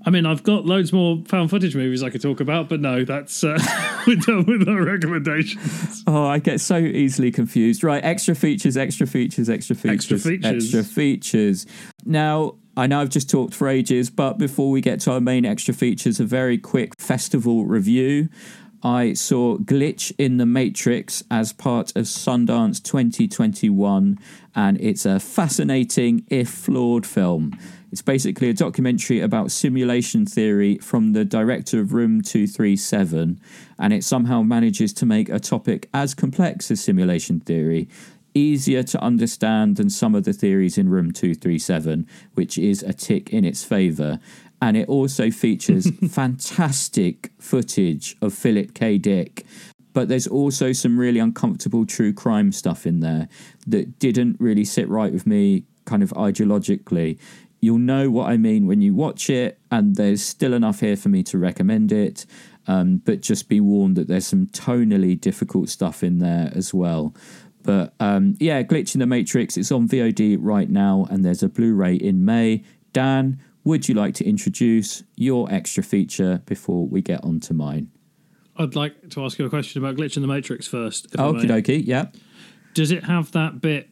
I 0.07 0.11
mean, 0.11 0.27
I've 0.27 0.43
got 0.43 0.65
loads 0.65 0.93
more 0.93 1.23
found 1.27 1.49
footage 1.49 1.75
movies 1.75 2.03
I 2.03 2.11
could 2.11 2.21
talk 2.21 2.39
about, 2.39 2.69
but 2.69 2.79
no, 2.79 3.03
that's 3.05 3.43
uh, 3.43 3.57
we're 4.07 4.17
done 4.17 4.45
with 4.45 4.67
our 4.67 4.83
recommendations. 4.83 6.03
Oh, 6.05 6.25
I 6.27 6.37
get 6.37 6.61
so 6.61 6.77
easily 6.77 7.31
confused. 7.31 7.83
Right, 7.83 8.03
extra 8.03 8.35
features, 8.35 8.77
extra 8.77 9.07
features, 9.07 9.49
extra 9.49 9.75
features, 9.75 9.95
Extra 9.95 10.17
features. 10.19 10.63
extra 10.65 10.83
features. 10.83 11.65
Now, 12.05 12.55
I 12.77 12.87
know 12.87 12.99
I've 12.99 13.09
just 13.09 13.29
talked 13.29 13.53
for 13.53 13.69
ages, 13.69 14.09
but 14.09 14.37
before 14.37 14.69
we 14.69 14.81
get 14.81 14.99
to 15.01 15.13
our 15.13 15.21
main 15.21 15.45
extra 15.45 15.73
features, 15.73 16.19
a 16.19 16.25
very 16.25 16.57
quick 16.57 16.99
festival 16.99 17.65
review. 17.65 18.27
I 18.83 19.13
saw 19.13 19.57
Glitch 19.57 20.11
in 20.17 20.37
the 20.37 20.45
Matrix 20.45 21.23
as 21.31 21.53
part 21.53 21.95
of 21.95 22.03
Sundance 22.03 22.83
2021, 22.83 24.19
and 24.55 24.81
it's 24.81 25.05
a 25.05 25.21
fascinating, 25.21 26.25
if 26.27 26.49
flawed, 26.49 27.05
film. 27.05 27.57
It's 27.93 28.01
basically 28.01 28.49
a 28.49 28.53
documentary 28.53 29.21
about 29.21 29.51
simulation 29.51 30.25
theory 30.25 30.77
from 30.79 31.13
the 31.13 31.23
director 31.23 31.79
of 31.79 31.93
Room 31.93 32.21
237, 32.21 33.39
and 33.79 33.93
it 33.93 34.03
somehow 34.03 34.41
manages 34.41 34.91
to 34.95 35.05
make 35.05 35.29
a 35.29 35.39
topic 35.39 35.87
as 35.93 36.13
complex 36.13 36.69
as 36.69 36.81
simulation 36.81 37.39
theory 37.39 37.87
easier 38.35 38.83
to 38.83 39.01
understand 39.01 39.77
than 39.77 39.89
some 39.89 40.13
of 40.13 40.25
the 40.25 40.33
theories 40.33 40.77
in 40.77 40.89
Room 40.89 41.11
237, 41.11 42.07
which 42.35 42.57
is 42.57 42.83
a 42.83 42.93
tick 42.93 43.31
in 43.31 43.45
its 43.45 43.63
favour. 43.63 44.19
And 44.61 44.77
it 44.77 44.87
also 44.87 45.31
features 45.31 45.89
fantastic 46.11 47.31
footage 47.39 48.15
of 48.21 48.33
Philip 48.33 48.73
K. 48.73 48.97
Dick. 48.97 49.45
But 49.93 50.09
there's 50.09 50.27
also 50.27 50.73
some 50.73 50.99
really 50.99 51.19
uncomfortable 51.19 51.85
true 51.85 52.13
crime 52.13 52.51
stuff 52.51 52.85
in 52.85 52.99
there 52.99 53.29
that 53.65 53.97
didn't 53.97 54.35
really 54.39 54.65
sit 54.65 54.89
right 54.89 55.11
with 55.11 55.25
me, 55.25 55.63
kind 55.85 56.03
of 56.03 56.11
ideologically. 56.11 57.17
You'll 57.61 57.77
know 57.77 58.09
what 58.09 58.29
I 58.29 58.35
mean 58.35 58.67
when 58.67 58.81
you 58.81 58.93
watch 58.93 59.29
it, 59.29 59.57
and 59.71 59.95
there's 59.95 60.21
still 60.21 60.53
enough 60.53 60.81
here 60.81 60.97
for 60.97 61.07
me 61.07 61.23
to 61.23 61.37
recommend 61.37 61.93
it. 61.93 62.25
Um, 62.67 62.97
but 62.97 63.21
just 63.21 63.47
be 63.47 63.59
warned 63.59 63.95
that 63.95 64.07
there's 64.07 64.27
some 64.27 64.47
tonally 64.47 65.19
difficult 65.19 65.69
stuff 65.69 66.03
in 66.03 66.19
there 66.19 66.51
as 66.55 66.73
well. 66.73 67.13
But 67.65 67.93
um, 67.99 68.35
yeah, 68.39 68.61
Glitch 68.63 68.93
in 68.93 68.99
the 68.99 69.07
Matrix, 69.07 69.57
it's 69.57 69.71
on 69.71 69.87
VOD 69.87 70.37
right 70.39 70.69
now, 70.69 71.07
and 71.09 71.25
there's 71.25 71.43
a 71.43 71.49
Blu 71.49 71.73
ray 71.73 71.95
in 71.95 72.23
May. 72.23 72.63
Dan, 72.93 73.39
would 73.63 73.89
you 73.89 73.95
like 73.95 74.13
to 74.15 74.25
introduce 74.25 75.03
your 75.15 75.51
extra 75.51 75.83
feature 75.83 76.41
before 76.45 76.85
we 76.85 77.01
get 77.01 77.23
on 77.23 77.39
to 77.41 77.53
mine? 77.53 77.89
I'd 78.57 78.75
like 78.75 79.09
to 79.09 79.25
ask 79.25 79.37
you 79.37 79.45
a 79.45 79.49
question 79.49 79.83
about 79.83 79.95
Glitch 79.95 80.15
in 80.15 80.21
the 80.21 80.27
Matrix 80.27 80.67
first. 80.67 81.11
Okie 81.11 81.45
dokie, 81.45 81.85
yeah. 81.85 82.05
Does 82.73 82.91
it 82.91 83.03
have 83.03 83.31
that 83.31 83.59
bit 83.59 83.89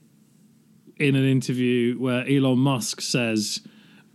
in 0.98 1.16
an 1.16 1.26
interview 1.26 1.98
where 1.98 2.26
Elon 2.30 2.60
Musk 2.60 3.02
says, 3.02 3.60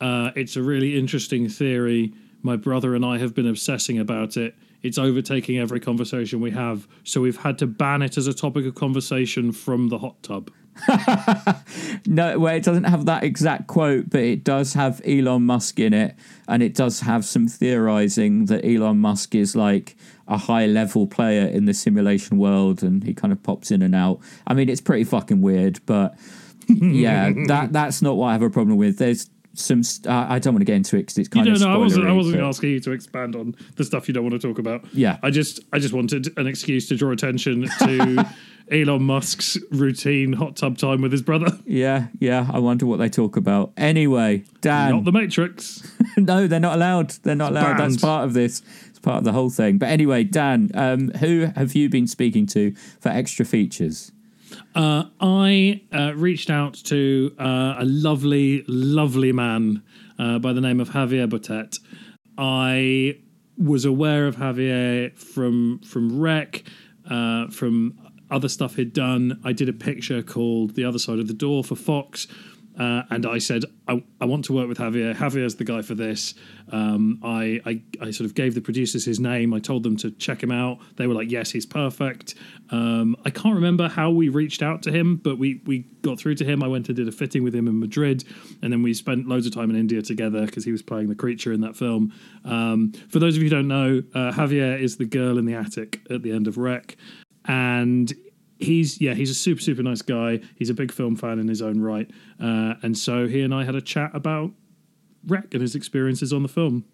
uh, 0.01 0.31
It's 0.37 0.57
a 0.57 0.63
really 0.63 0.99
interesting 0.99 1.49
theory. 1.49 2.15
My 2.43 2.57
brother 2.57 2.95
and 2.95 3.05
I 3.05 3.19
have 3.19 3.35
been 3.35 3.49
obsessing 3.49 3.99
about 3.99 4.37
it. 4.37 4.55
It's 4.83 4.99
overtaking 4.99 5.59
every 5.59 5.81
conversation 5.81 6.41
we 6.41 6.53
have. 6.53 6.87
So 7.05 7.21
we've 7.21 7.39
had 7.39 7.59
to 7.59 7.67
ban 7.67 8.03
it 8.03 8.17
as 8.17 8.27
a 8.27 8.35
topic 8.35 8.65
of 8.67 8.75
conversation 8.75 9.53
from 9.53 9.89
the 9.89 9.99
hot 9.99 10.23
tub. 10.23 10.51
No, 12.07 12.39
well, 12.39 12.55
it 12.55 12.63
doesn't 12.63 12.85
have 12.85 13.05
that 13.07 13.25
exact 13.25 13.67
quote, 13.67 14.09
but 14.09 14.21
it 14.21 14.43
does 14.43 14.73
have 14.75 15.03
Elon 15.05 15.45
Musk 15.45 15.79
in 15.79 15.93
it, 15.93 16.17
and 16.47 16.63
it 16.63 16.75
does 16.75 17.01
have 17.01 17.25
some 17.25 17.47
theorizing 17.47 18.47
that 18.47 18.65
Elon 18.65 18.99
Musk 18.99 19.35
is 19.35 19.55
like 19.55 19.97
a 20.27 20.39
high 20.39 20.67
level 20.67 21.07
player 21.07 21.47
in 21.47 21.67
the 21.67 21.75
simulation 21.75 22.39
world, 22.39 22.83
and 22.83 23.05
he 23.05 23.13
kind 23.13 23.33
of 23.33 23.43
pops 23.43 23.71
in 23.71 23.83
and 23.83 23.95
out. 23.95 24.21
I 24.47 24.55
mean, 24.55 24.69
it's 24.69 24.81
pretty 24.81 25.05
fucking 25.05 25.43
weird, 25.43 25.81
but 25.87 26.17
yeah, 26.69 27.31
that 27.47 27.73
that's 27.73 28.01
not 28.01 28.17
what 28.17 28.29
I 28.29 28.33
have 28.33 28.43
a 28.43 28.51
problem 28.51 28.79
with. 28.79 28.99
There's 28.99 29.29
some. 29.59 29.83
St- 29.83 30.07
uh, 30.07 30.27
I 30.29 30.39
don't 30.39 30.55
want 30.55 30.61
to 30.63 30.65
get 30.67 30.77
into 30.77 30.97
it 30.97 31.01
because 31.01 31.19
it's 31.19 31.29
You 31.29 31.43
kind 31.43 31.47
don't 31.47 31.55
of. 31.57 31.61
no, 31.63 31.75
I 31.75 31.77
wasn't. 31.77 32.07
I 32.09 32.13
wasn't 32.13 32.37
but- 32.37 32.45
asking 32.49 32.71
you 32.71 32.81
to 32.81 32.93
expand 32.93 33.37
on 33.37 33.55
the 33.77 33.85
stuff 33.85 34.09
you 34.09 34.15
don't 34.15 34.25
want 34.29 34.41
to 34.41 34.47
talk 34.49 34.59
about. 34.59 34.85
Yeah. 34.93 35.19
I 35.23 35.31
just, 35.31 35.61
I 35.73 35.79
just 35.79 35.93
wanted 35.95 36.37
an 36.39 36.47
excuse 36.47 36.89
to 36.89 36.97
draw 36.97 37.11
attention 37.13 37.67
to 37.81 38.25
Elon 38.71 39.03
Musk's 39.03 39.57
routine 39.71 40.33
hot 40.35 40.57
tub 40.57 40.79
time 40.79 41.01
with 41.03 41.13
his 41.13 41.23
brother. 41.23 41.59
Yeah, 41.67 42.07
yeah. 42.19 42.49
I 42.53 42.59
wonder 42.61 42.87
what 42.87 42.99
they 42.99 43.09
talk 43.09 43.37
about. 43.37 43.73
Anyway, 43.77 44.45
Dan. 44.63 44.91
Not 44.93 45.05
the 45.05 45.13
Matrix. 45.13 45.83
no, 46.17 46.47
they're 46.47 46.61
not 46.61 46.77
allowed. 46.77 47.11
They're 47.23 47.35
not 47.35 47.53
allowed. 47.53 47.79
That's 47.79 47.97
part 47.99 48.25
of 48.25 48.33
this. 48.33 48.63
It's 48.89 48.99
part 48.99 49.19
of 49.19 49.25
the 49.25 49.33
whole 49.33 49.51
thing. 49.51 49.79
But 49.79 49.89
anyway, 49.91 50.25
Dan, 50.25 50.71
um, 50.75 51.09
who 51.21 51.51
have 51.57 51.75
you 51.75 51.89
been 51.89 52.07
speaking 52.07 52.47
to 52.49 52.75
for 53.01 53.11
extra 53.11 53.45
features? 53.45 54.13
Uh, 54.75 55.05
I 55.21 55.83
uh, 55.93 56.15
reached 56.15 56.51
out 56.51 56.75
to 56.85 57.35
uh, 57.39 57.77
a 57.79 57.85
lovely, 57.85 58.65
lovely 58.69 59.33
man 59.33 59.83
uh, 60.19 60.39
by 60.39 60.53
the 60.53 60.61
name 60.61 60.81
of 60.81 60.91
Javier 60.91 61.29
Botet. 61.29 61.79
I 62.37 63.19
was 63.57 63.85
aware 63.85 64.27
of 64.27 64.37
Javier 64.37 65.17
from 65.19 65.81
from 65.81 66.21
Rec, 66.21 66.63
uh, 67.11 67.49
from 67.49 67.99
other 68.31 68.49
stuff 68.49 68.77
he'd 68.77 68.93
done. 68.93 69.41
I 69.45 69.53
did 69.53 69.69
a 69.69 69.73
picture 69.73 70.23
called 70.23 70.75
"The 70.75 70.85
Other 70.85 70.99
Side 70.99 71.19
of 71.19 71.27
the 71.29 71.35
Door" 71.35 71.65
for 71.65 71.77
Fox. 71.77 72.27
Uh, 72.79 73.03
and 73.11 73.27
I 73.27 73.39
said, 73.39 73.65
I, 73.89 74.03
I, 74.21 74.25
want 74.25 74.45
to 74.45 74.53
work 74.53 74.69
with 74.69 74.79
Javier. 74.79 75.13
Javier's 75.13 75.57
the 75.57 75.65
guy 75.65 75.83
for 75.83 75.97
this. 75.97 76.35
Um, 76.71 77.19
I, 77.25 77.61
I, 77.67 77.83
I, 78.01 78.11
sort 78.13 78.27
of 78.27 78.35
gave 78.35 78.55
the 78.55 78.61
producers 78.61 79.05
his 79.05 79.19
name. 79.19 79.53
I 79.53 79.59
told 79.59 79.83
them 79.83 79.97
to 79.97 80.13
check 80.13 80.41
him 80.41 80.53
out. 80.53 80.79
They 80.97 81.09
were 81.09 81.15
like, 81.15 81.29
yes, 81.29 81.51
he's 81.51 81.67
perfect. 81.67 82.37
Um, 82.71 83.17
I 83.25 83.31
can't 83.31 83.57
remember 83.57 83.89
how 83.89 84.11
we 84.11 84.29
reached 84.29 84.63
out 84.63 84.83
to 84.83 84.93
him, 84.93 85.17
but 85.17 85.39
we, 85.39 85.61
we 85.67 85.81
got 86.03 86.21
through 86.21 86.37
to 86.37 86.45
him. 86.45 86.63
I 86.63 86.69
went 86.69 86.89
and 86.89 86.97
did 86.97 87.09
a 87.09 87.13
fitting 87.13 87.43
with 87.43 87.55
him 87.55 87.67
in 87.67 87.81
Madrid, 87.81 88.23
and 88.63 88.73
then 88.73 88.85
we 88.85 88.95
spent 88.95 89.27
loads 89.27 89.47
of 89.47 89.53
time 89.53 89.71
in 89.71 89.77
India 89.77 90.01
together 90.01 90.47
because 90.47 90.65
he 90.65 90.71
was 90.71 90.83
playing 90.83 91.09
the 91.09 91.17
creature 91.17 91.53
in 91.53 91.63
that 91.63 91.75
film. 91.75 92.13
Um, 92.45 92.93
for 93.09 93.19
those 93.19 93.37
of 93.37 93.43
you 93.43 93.49
who 93.49 93.57
don't 93.57 93.69
know, 93.69 94.03
uh, 94.15 94.31
Javier 94.33 94.81
is 94.81 94.99
the 94.99 95.05
girl 95.05 95.39
in 95.39 95.47
the 95.47 95.55
attic 95.55 96.01
at 96.11 96.23
the 96.23 96.31
end 96.31 96.47
of 96.47 96.57
Rec. 96.59 96.97
And 97.47 98.13
he's 98.59 99.01
yeah 99.01 99.15
he's 99.15 99.31
a 99.31 99.35
super 99.35 99.61
super 99.61 99.83
nice 99.83 100.03
guy. 100.03 100.41
He's 100.57 100.71
a 100.71 100.75
big 100.75 100.93
film 100.93 101.17
fan 101.17 101.39
in 101.39 101.49
his 101.49 101.63
own 101.63 101.81
right. 101.81 102.11
Uh, 102.41 102.75
and 102.83 102.97
so 102.97 103.27
he 103.27 103.41
and 103.41 103.55
i 103.55 103.65
had 103.65 103.75
a 103.75 103.81
chat 103.81 104.11
about 104.15 104.53
rec 105.27 105.53
and 105.53 105.63
his 105.63 105.75
experiences 105.75 106.33
on 106.33 106.43
the 106.43 106.49
film. 106.49 106.85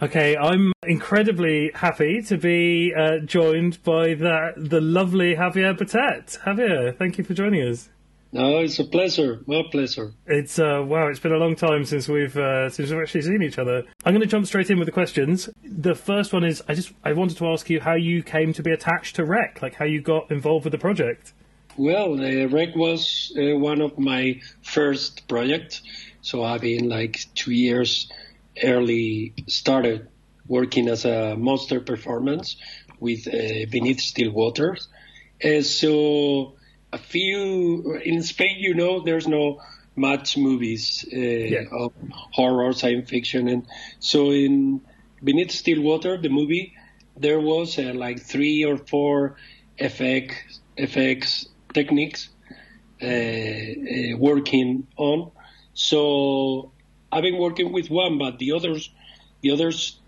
Okay 0.00 0.36
i'm 0.36 0.72
incredibly 0.86 1.70
happy 1.74 2.22
to 2.22 2.36
be 2.38 2.92
uh, 2.94 3.18
joined 3.18 3.82
by 3.82 4.14
that 4.14 4.52
the 4.56 4.80
lovely 4.80 5.34
javier 5.34 5.76
Botet. 5.76 6.38
Javier 6.40 6.96
thank 6.96 7.18
you 7.18 7.24
for 7.24 7.34
joining 7.34 7.62
us 7.62 7.90
no, 8.32 8.58
it's 8.58 8.78
a 8.78 8.84
pleasure. 8.84 9.40
My 9.46 9.62
pleasure. 9.70 10.12
It's 10.26 10.58
uh, 10.58 10.82
wow. 10.86 11.08
It's 11.08 11.20
been 11.20 11.32
a 11.32 11.38
long 11.38 11.56
time 11.56 11.84
since 11.84 12.08
we've 12.08 12.36
uh, 12.36 12.68
since 12.70 12.90
we've 12.90 13.00
actually 13.00 13.22
seen 13.22 13.42
each 13.42 13.58
other. 13.58 13.84
I'm 14.04 14.12
going 14.12 14.20
to 14.20 14.26
jump 14.26 14.46
straight 14.46 14.70
in 14.70 14.78
with 14.78 14.86
the 14.86 14.92
questions. 14.92 15.48
The 15.64 15.94
first 15.94 16.32
one 16.32 16.44
is 16.44 16.62
I 16.68 16.74
just 16.74 16.92
I 17.04 17.12
wanted 17.14 17.38
to 17.38 17.46
ask 17.48 17.70
you 17.70 17.80
how 17.80 17.94
you 17.94 18.22
came 18.22 18.52
to 18.52 18.62
be 18.62 18.70
attached 18.70 19.16
to 19.16 19.24
Rec, 19.24 19.62
like 19.62 19.74
how 19.74 19.86
you 19.86 20.02
got 20.02 20.30
involved 20.30 20.64
with 20.64 20.72
the 20.72 20.78
project. 20.78 21.32
Well, 21.76 22.20
uh, 22.20 22.48
Rec 22.48 22.74
was 22.74 23.32
uh, 23.38 23.56
one 23.56 23.80
of 23.80 23.98
my 23.98 24.40
first 24.62 25.28
projects, 25.28 25.82
so 26.20 26.42
I've 26.44 26.60
been 26.60 26.88
like 26.88 27.20
two 27.34 27.52
years 27.52 28.10
early 28.62 29.32
started 29.46 30.08
working 30.48 30.88
as 30.88 31.04
a 31.04 31.36
monster 31.36 31.80
performance 31.80 32.56
with 32.98 33.28
uh, 33.28 33.66
Beneath 33.70 34.00
Still 34.00 34.32
Waters. 34.32 34.88
and 35.40 35.64
so 35.64 36.57
a 36.92 36.98
few 36.98 37.94
in 38.04 38.22
Spain. 38.22 38.56
You 38.58 38.74
know, 38.74 39.00
there's 39.00 39.26
no 39.26 39.60
much 39.96 40.36
movies 40.36 41.04
uh, 41.12 41.16
yeah. 41.18 41.64
of 41.72 41.92
horror, 42.32 42.72
science 42.72 43.10
fiction, 43.10 43.48
and 43.48 43.66
so 43.98 44.30
in 44.30 44.80
Beneath 45.22 45.50
Still 45.50 45.82
Water, 45.82 46.16
the 46.16 46.28
movie, 46.28 46.74
there 47.16 47.40
was 47.40 47.78
uh, 47.78 47.92
like 47.94 48.20
three 48.20 48.64
or 48.64 48.76
four 48.76 49.36
FX 49.78 50.34
FX 50.76 51.48
techniques 51.74 52.28
uh, 53.02 53.06
uh, 53.06 54.16
working 54.16 54.86
on. 54.96 55.30
So 55.74 56.72
I've 57.10 57.22
been 57.22 57.38
working 57.38 57.72
with 57.72 57.90
one, 57.90 58.18
but 58.18 58.38
the 58.38 58.52
others, 58.52 58.90
the 59.40 59.50
others 59.52 60.00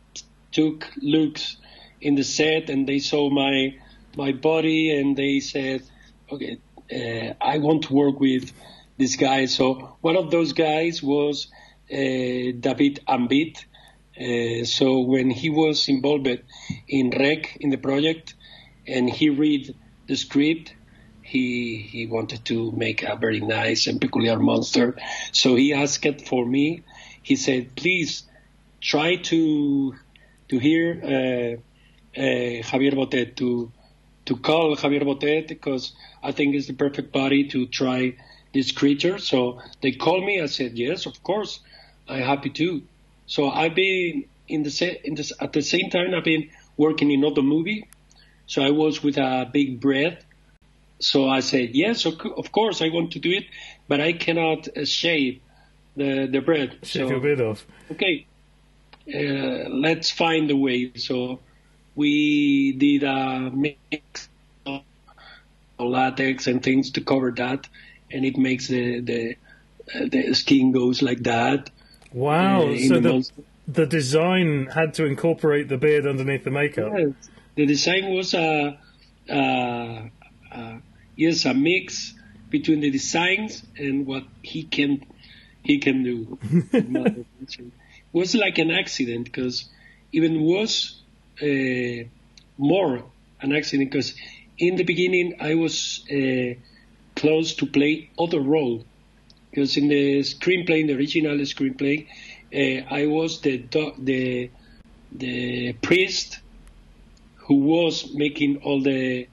took 0.53 0.89
looks 1.01 1.57
in 2.01 2.15
the 2.15 2.25
set 2.25 2.71
and 2.71 2.89
they 2.89 2.99
saw 2.99 3.31
my 3.31 3.77
my 4.17 4.33
body 4.33 4.97
and 4.97 5.17
they 5.17 5.41
said, 5.41 5.83
okay, 6.31 6.59
I 6.93 7.59
want 7.59 7.85
to 7.85 7.93
work 7.93 8.21
with 8.21 8.53
this 8.99 9.17
guy. 9.17 9.47
So 9.47 9.97
one 10.01 10.17
of 10.17 10.31
those 10.31 10.53
guys 10.53 11.03
was 11.03 11.49
uh, 11.91 11.97
David 11.97 13.01
Ambit. 13.09 13.65
Uh, 14.21 14.65
so 14.65 15.01
when 15.01 15.31
he 15.31 15.51
was 15.51 15.89
involved 15.89 16.29
in 16.89 17.11
Rec 17.11 17.57
in 17.61 17.71
the 17.71 17.79
project, 17.79 18.35
and 18.87 19.09
he 19.09 19.31
read 19.31 19.75
the 20.07 20.17
script, 20.17 20.75
he 21.23 21.77
he 21.77 22.07
wanted 22.07 22.45
to 22.47 22.73
make 22.73 23.03
a 23.03 23.17
very 23.17 23.41
nice 23.41 23.87
and 23.87 24.01
peculiar 24.01 24.39
monster. 24.39 24.97
So 25.33 25.55
he 25.55 25.73
asked 25.73 26.23
for 26.27 26.45
me. 26.45 26.83
He 27.23 27.37
said, 27.37 27.75
"Please 27.77 28.25
try 28.81 29.17
to 29.17 29.95
to 30.49 30.59
hear 30.59 31.01
uh, 31.03 32.21
uh, 32.21 32.63
Javier 32.69 32.95
Botet 32.95 33.37
to 33.37 33.73
to 34.31 34.37
call 34.37 34.77
Javier 34.77 35.03
Botet 35.03 35.49
because 35.49 35.93
I 36.23 36.31
think 36.31 36.55
it's 36.55 36.69
the 36.69 36.73
perfect 36.73 37.13
body 37.13 37.49
to 37.49 37.67
try 37.67 38.15
this 38.55 38.71
creature. 38.71 39.19
So 39.19 39.61
they 39.83 39.91
called 39.91 40.25
me. 40.25 40.41
I 40.41 40.47
said, 40.47 40.79
yes, 40.79 41.07
of 41.07 41.21
course, 41.25 41.59
I'm 42.09 42.23
happy 42.23 42.51
to. 42.51 42.83
So 43.27 43.51
I've 43.51 43.75
been 43.75 44.27
in 44.47 44.63
the, 44.63 45.01
in 45.03 45.17
at 45.41 45.53
the 45.53 45.63
same 45.63 45.91
time 45.91 46.15
I've 46.15 46.23
been 46.23 46.49
working 46.77 47.11
in 47.11 47.25
other 47.25 47.43
movie. 47.43 47.89
So 48.47 48.63
I 48.63 48.71
was 48.71 49.03
with 49.03 49.19
a 49.19 49.51
big 49.53 49.81
bread. 49.81 50.25
So 51.01 51.29
I 51.29 51.41
said, 51.41 51.71
yes, 51.75 52.07
of 52.07 52.53
course 52.53 52.83
I 52.83 52.89
want 52.91 53.11
to 53.13 53.19
do 53.19 53.33
it, 53.33 53.47
but 53.89 54.01
I 54.01 54.13
cannot 54.13 54.69
uh, 54.69 54.85
shave 54.85 55.41
the 55.97 56.29
the 56.31 56.41
bread. 56.41 56.79
Shave 56.83 57.07
so, 57.07 57.11
your 57.11 57.21
bread 57.21 57.41
off. 57.41 57.67
Okay, 57.91 58.27
uh, 59.09 59.69
let's 59.87 60.11
find 60.11 60.51
a 60.51 60.57
way. 60.57 60.93
So 60.95 61.41
we 62.01 62.73
did 62.73 63.03
a 63.03 63.51
mix 63.51 64.31
of 64.65 64.83
latex 65.79 66.47
and 66.47 66.63
things 66.63 66.93
to 66.93 67.03
cover 67.03 67.31
that, 67.33 67.69
and 68.11 68.25
it 68.25 68.39
makes 68.39 68.69
the 68.69 69.01
the, 69.01 69.37
uh, 69.95 70.07
the 70.09 70.35
skin 70.35 70.73
goes 70.73 71.03
like 71.03 71.23
that. 71.25 71.69
Wow! 72.11 72.63
Uh, 72.63 72.79
so 72.79 72.95
the, 72.95 73.01
the, 73.01 73.33
the 73.69 73.87
design 73.87 74.67
had 74.67 74.95
to 74.95 75.05
incorporate 75.05 75.69
the 75.69 75.77
beard 75.77 76.07
underneath 76.07 76.45
the 76.45 76.51
makeup. 76.51 76.91
Yes. 76.97 77.13
The 77.57 77.67
design 77.67 78.15
was 78.15 78.33
a, 78.33 78.79
a, 79.29 80.11
a 80.53 80.83
yes 81.17 81.45
a 81.45 81.53
mix 81.53 82.15
between 82.49 82.81
the 82.81 82.91
designs 82.91 83.63
and 83.77 84.07
what 84.07 84.25
he 84.41 84.63
can 84.63 85.05
he 85.63 85.79
can 85.81 86.03
do. 86.03 86.39
it 86.73 87.73
was 88.15 88.35
like 88.35 88.57
an 88.57 88.71
accident 88.71 89.27
because 89.27 89.69
even 90.13 90.41
was 90.41 91.00
uh, 91.43 92.09
more 92.59 93.05
an 93.41 93.53
accident 93.55 93.91
because 93.91 94.15
in 94.59 94.77
the 94.77 94.85
beginning 94.85 95.37
I 95.41 95.55
was 95.55 96.05
uh, 96.11 96.55
close 97.17 97.55
to 97.55 97.67
play 97.67 98.11
other 98.19 98.41
role 98.41 98.85
because 99.51 99.77
in 99.77 99.89
the 99.89 100.21
screenplay, 100.21 100.81
in 100.81 100.87
the 100.87 100.97
original 100.97 101.37
screenplay, 101.39 102.07
uh, 102.55 102.87
I 102.95 103.07
was 103.07 103.41
the 103.41 103.59
the 103.99 104.51
the 105.13 105.73
priest 105.75 106.39
who 107.37 107.55
was 107.57 108.15
making 108.15 108.59
all 108.59 108.81
the 108.81 109.27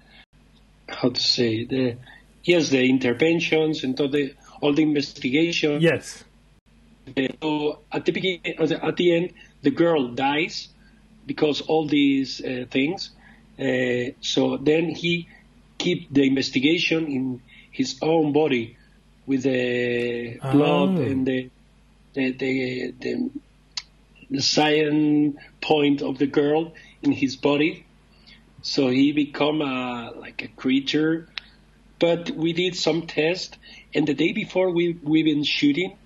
how 0.89 1.09
to 1.09 1.19
say 1.19 1.65
the 1.65 1.97
yes 2.43 2.69
the 2.69 2.89
interventions 2.89 3.83
and 3.83 3.99
all 3.99 4.09
the 4.09 4.33
all 4.61 4.73
the 4.73 4.83
investigation. 4.83 5.81
Yes. 5.81 6.23
So 7.41 7.79
at 7.91 8.05
the 8.05 8.11
beginning, 8.11 8.57
at 8.59 8.97
the 8.97 9.15
end, 9.15 9.33
the 9.61 9.71
girl 9.71 10.09
dies, 10.09 10.67
because 11.27 11.61
all 11.61 11.85
these 11.85 12.41
uh, 12.43 12.65
things. 12.71 13.11
Uh, 13.59 14.11
so 14.21 14.57
then 14.57 14.89
he 14.89 15.27
keep 15.77 16.11
the 16.11 16.25
investigation 16.25 17.05
in 17.05 17.41
his 17.71 17.99
own 18.01 18.33
body 18.33 18.77
with 19.27 19.43
the 19.43 20.39
oh. 20.41 20.51
blood 20.51 20.97
and 20.97 21.27
the 21.27 21.49
the 22.13 22.31
the, 22.31 22.93
the 22.99 23.29
the 24.31 24.41
cyan 24.41 25.37
point 25.61 26.01
of 26.01 26.17
the 26.17 26.27
girl 26.27 26.73
in 27.03 27.11
his 27.11 27.35
body. 27.35 27.85
So 28.61 28.89
he 28.89 29.11
become 29.11 29.61
a 29.61 30.11
like 30.17 30.41
a 30.41 30.47
creature. 30.47 31.27
But 31.99 32.29
we 32.31 32.53
did 32.53 32.75
some 32.75 33.07
test, 33.07 33.57
and 33.93 34.07
the 34.07 34.13
day 34.13 34.31
before 34.31 34.69
we 34.71 34.93
we 35.03 35.23
been 35.23 35.43
shooting, 35.43 35.97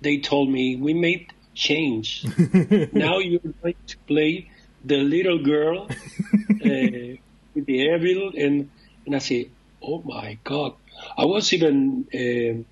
they 0.00 0.18
told 0.18 0.48
me 0.50 0.76
we 0.76 0.94
made 0.94 1.32
change. 1.54 2.24
now 2.92 3.18
you're 3.18 3.40
going 3.40 3.74
to 3.86 3.98
play 4.06 4.50
the 4.86 4.98
little 4.98 5.42
girl 5.42 5.82
uh, 5.90 7.16
with 7.54 7.66
the 7.66 7.78
evil, 7.78 8.32
and 8.36 8.70
and 9.04 9.14
I 9.14 9.18
say, 9.18 9.48
oh 9.82 10.02
my 10.02 10.38
God! 10.44 10.74
I 11.16 11.24
was 11.24 11.52
even 11.52 12.06
uh, 12.14 12.62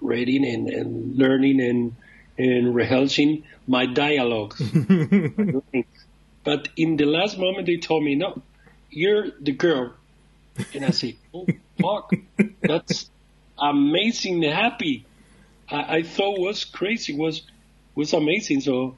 reading 0.00 0.46
and, 0.46 0.68
and 0.68 1.16
learning 1.16 1.60
and 1.60 1.96
and 2.38 2.74
rehearsing 2.74 3.44
my 3.66 3.86
dialogues. 3.86 4.60
but 6.44 6.68
in 6.76 6.96
the 6.96 7.04
last 7.04 7.38
moment, 7.38 7.66
they 7.66 7.78
told 7.78 8.04
me, 8.04 8.14
no, 8.14 8.40
you're 8.90 9.30
the 9.40 9.52
girl, 9.52 9.94
and 10.72 10.84
I 10.84 10.90
say, 10.90 11.16
oh 11.34 11.46
fuck, 11.80 12.12
that's 12.60 13.10
amazing, 13.58 14.42
happy. 14.42 15.04
I, 15.68 15.96
I 15.96 16.02
thought 16.02 16.38
was 16.38 16.64
crazy, 16.64 17.14
was 17.14 17.42
was 17.96 18.12
amazing. 18.12 18.60
So 18.60 18.96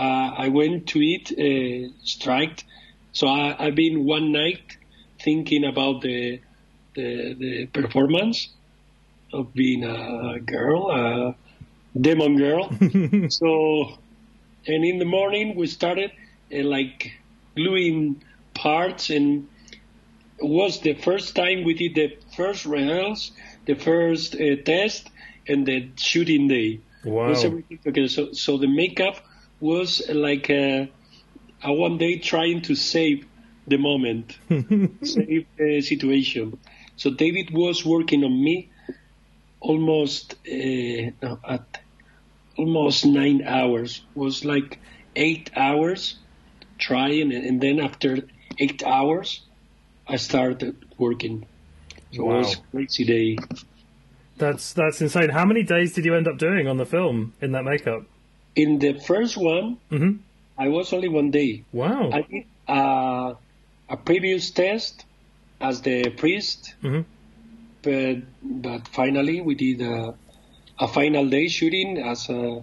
I 0.00 0.48
went 0.48 0.88
to 0.88 1.00
it 1.00 1.32
uh, 1.32 1.92
striked. 2.02 2.64
So 3.12 3.28
I, 3.28 3.66
have 3.66 3.74
been 3.74 4.04
one 4.04 4.32
night 4.32 4.76
thinking 5.22 5.64
about 5.64 6.02
the, 6.02 6.40
the, 6.94 7.34
the 7.34 7.66
performance 7.66 8.48
of 9.32 9.54
being 9.54 9.84
a 9.84 10.40
girl, 10.40 10.90
a 10.90 11.34
demon 11.98 12.36
girl. 12.36 12.70
so, 13.28 13.98
and 14.66 14.84
in 14.84 14.98
the 14.98 15.04
morning 15.04 15.54
we 15.54 15.66
started 15.66 16.10
uh, 16.52 16.62
like 16.62 17.12
gluing 17.56 18.22
parts 18.54 19.10
and 19.10 19.48
was 20.40 20.80
the 20.80 20.94
first 20.94 21.36
time 21.36 21.64
we 21.64 21.74
did 21.74 21.94
the 21.94 22.16
first 22.36 22.66
rehearsals, 22.66 23.32
the 23.66 23.74
first 23.74 24.34
uh, 24.34 24.56
test, 24.64 25.08
and 25.46 25.66
the 25.66 25.88
shooting 25.96 26.48
day. 26.48 26.80
Wow. 27.04 27.34
Together. 27.34 28.08
So, 28.08 28.32
so 28.32 28.58
the 28.58 28.66
makeup 28.66 29.16
was 29.64 30.02
like 30.10 30.50
a, 30.50 30.92
a 31.62 31.72
one 31.72 31.96
day 31.96 32.18
trying 32.18 32.60
to 32.62 32.74
save 32.74 33.26
the 33.66 33.78
moment, 33.78 34.38
save 35.02 35.46
the 35.56 35.80
situation. 35.80 36.58
So 36.96 37.10
David 37.10 37.50
was 37.50 37.84
working 37.84 38.24
on 38.24 38.44
me 38.44 38.70
almost 39.60 40.34
uh, 40.46 41.10
no, 41.22 41.38
at 41.48 41.80
almost 42.58 43.06
nine 43.06 43.42
hours. 43.46 44.02
Was 44.14 44.44
like 44.44 44.78
eight 45.16 45.50
hours 45.56 46.18
trying, 46.78 47.32
and, 47.32 47.44
and 47.44 47.60
then 47.60 47.80
after 47.80 48.18
eight 48.58 48.82
hours, 48.84 49.40
I 50.06 50.16
started 50.16 50.76
working. 50.98 51.46
So 52.12 52.24
Wow. 52.24 52.34
it 52.34 52.38
was 52.38 52.54
a 52.54 52.60
crazy 52.70 53.04
day. 53.04 53.38
That's 54.36 54.74
that's 54.74 55.00
insane. 55.00 55.30
How 55.30 55.46
many 55.46 55.62
days 55.62 55.94
did 55.94 56.04
you 56.04 56.14
end 56.14 56.28
up 56.28 56.36
doing 56.38 56.68
on 56.68 56.76
the 56.76 56.86
film 56.86 57.32
in 57.40 57.52
that 57.52 57.64
makeup? 57.64 58.02
In 58.56 58.78
the 58.78 58.94
first 59.00 59.36
one, 59.36 59.78
Mhm. 59.90 60.20
I 60.56 60.68
was 60.68 60.92
only 60.92 61.08
one 61.08 61.30
day. 61.30 61.64
Wow. 61.72 62.10
I 62.12 62.22
did 62.22 62.44
uh, 62.68 63.34
a 63.88 63.96
previous 63.96 64.50
test 64.52 65.04
as 65.60 65.82
the 65.82 66.10
priest, 66.10 66.74
Mhm. 66.82 67.06
but 67.82 68.16
but 68.42 68.88
finally 68.88 69.40
we 69.40 69.54
did 69.54 69.80
a, 69.82 70.18
a 70.80 70.88
final 70.88 71.28
day 71.28 71.48
shooting 71.48 71.98
as 71.98 72.28
uh, 72.30 72.60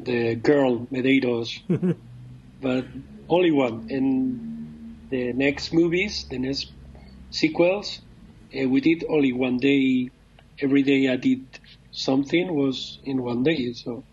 the 0.00 0.36
girl 0.36 0.86
Medeiros, 0.92 1.50
but 2.60 2.86
only 3.28 3.50
one. 3.52 3.84
And 3.90 4.08
the 5.10 5.32
next 5.32 5.72
movies, 5.72 6.26
the 6.30 6.38
next 6.38 6.74
sequels, 7.30 8.00
uh, 8.56 8.68
we 8.68 8.80
did 8.80 9.04
only 9.08 9.32
one 9.32 9.58
day. 9.58 10.10
Every 10.60 10.82
day 10.84 11.08
I 11.08 11.16
did 11.16 11.42
something 11.90 12.54
was 12.54 12.98
in 13.04 13.22
one 13.22 13.42
day, 13.42 13.72
so. 13.74 14.06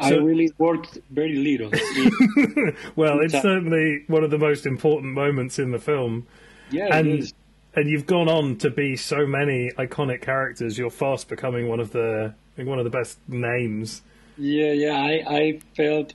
I 0.00 0.14
really 0.14 0.50
worked 0.58 0.98
very 1.10 1.36
little. 1.36 1.70
well, 2.96 3.20
it's 3.20 3.40
certainly 3.40 4.04
one 4.06 4.24
of 4.24 4.30
the 4.30 4.38
most 4.38 4.66
important 4.66 5.12
moments 5.12 5.58
in 5.58 5.70
the 5.72 5.78
film. 5.78 6.26
yeah, 6.70 6.96
and 6.96 7.32
and 7.74 7.88
you've 7.88 8.06
gone 8.06 8.28
on 8.28 8.56
to 8.56 8.70
be 8.70 8.96
so 8.96 9.26
many 9.26 9.70
iconic 9.78 10.22
characters. 10.22 10.76
You're 10.78 10.90
fast 10.90 11.28
becoming 11.28 11.68
one 11.68 11.80
of 11.80 11.92
the 11.92 12.34
one 12.56 12.78
of 12.78 12.84
the 12.84 12.90
best 12.90 13.18
names. 13.28 14.02
Yeah, 14.36 14.72
yeah. 14.72 14.96
I 14.96 15.24
I 15.26 15.60
felt 15.76 16.14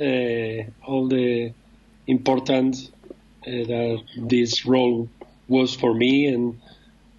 uh, 0.00 0.70
all 0.86 1.08
the 1.08 1.52
importance 2.06 2.90
uh, 3.46 3.50
that 3.50 4.02
this 4.16 4.64
role 4.64 5.08
was 5.48 5.74
for 5.74 5.94
me, 5.94 6.26
and 6.26 6.60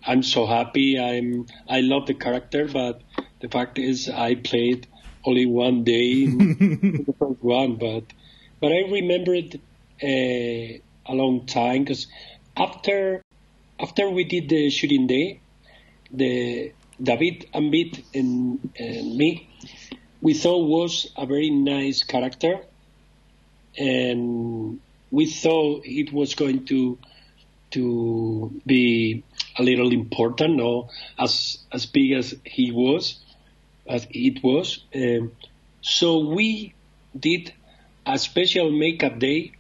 I'm 0.05 0.24
so 0.24 0.45
happy. 0.45 0.99
I'm 0.99 1.47
I 1.70 1.82
love 1.82 2.07
the 2.07 2.13
character, 2.13 2.68
but 2.68 3.01
the 3.41 3.49
fact 3.49 3.78
is 3.78 4.09
I 4.09 4.36
played 4.36 4.88
only 5.26 5.45
one 5.45 5.84
day. 5.84 6.23
In 6.23 6.38
the 7.07 7.13
first 7.19 7.43
one, 7.43 7.76
but 7.76 8.03
but 8.59 8.71
I 8.71 8.82
remembered 8.89 9.59
uh, 10.01 10.80
a 11.07 11.13
long 11.13 11.45
time 11.45 11.84
because 11.84 12.07
after 12.57 13.23
after 13.80 14.09
we 14.09 14.23
did 14.23 14.49
the 14.49 14.69
shooting 14.69 15.07
day, 15.07 15.39
the 16.11 16.71
David 17.01 17.47
Ambit 17.53 18.03
and, 18.13 18.69
and 18.80 19.17
me, 19.17 19.49
we 20.21 20.34
thought 20.34 20.65
was 20.65 21.11
a 21.17 21.26
very 21.26 21.49
nice 21.49 22.03
character, 22.03 22.61
and 23.78 24.80
we 25.11 25.26
thought 25.26 25.82
it 25.86 26.13
was 26.13 26.36
going 26.36 26.65
to 26.65 26.97
to 27.71 28.61
be 28.65 29.23
a 29.57 29.63
little 29.63 29.91
important, 29.91 30.61
or 30.61 30.89
as 31.19 31.59
as 31.71 31.86
big 31.86 32.11
as 32.13 32.34
he 32.45 32.71
was, 32.71 33.19
as 33.88 34.07
it 34.09 34.43
was. 34.43 34.86
Um, 34.95 35.33
so 35.81 36.19
we 36.33 36.73
did 37.17 37.53
a 38.05 38.17
special 38.17 38.71
makeup 38.71 39.19
day 39.19 39.51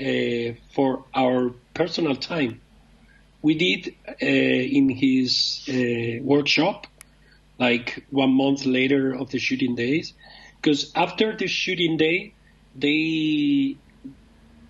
uh, 0.00 0.54
for 0.74 1.06
our 1.14 1.50
personal 1.74 2.16
time. 2.16 2.60
We 3.42 3.54
did 3.54 3.94
uh, 4.08 4.26
in 4.26 4.88
his 4.88 5.64
uh, 5.68 6.22
workshop, 6.22 6.86
like 7.58 8.04
one 8.10 8.32
month 8.34 8.64
later 8.66 9.14
of 9.14 9.30
the 9.30 9.38
shooting 9.38 9.74
days, 9.74 10.14
because 10.60 10.92
after 10.94 11.36
the 11.36 11.46
shooting 11.48 11.96
day, 11.96 12.34
they 12.74 13.76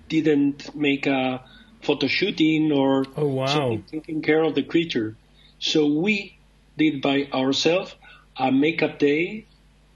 didn't 0.09 0.75
make 0.75 1.07
a 1.07 1.43
photo 1.83 2.07
shooting 2.07 2.73
or 2.73 3.05
Oh, 3.17 3.27
wow. 3.27 3.79
taking 3.91 4.23
care 4.23 4.43
of 4.43 4.55
the 4.55 4.63
creature. 4.63 5.17
So 5.59 5.87
we 5.87 6.39
did 6.77 7.03
by 7.03 7.29
ourselves 7.33 7.95
a 8.37 8.51
makeup 8.51 8.99
day 8.99 9.47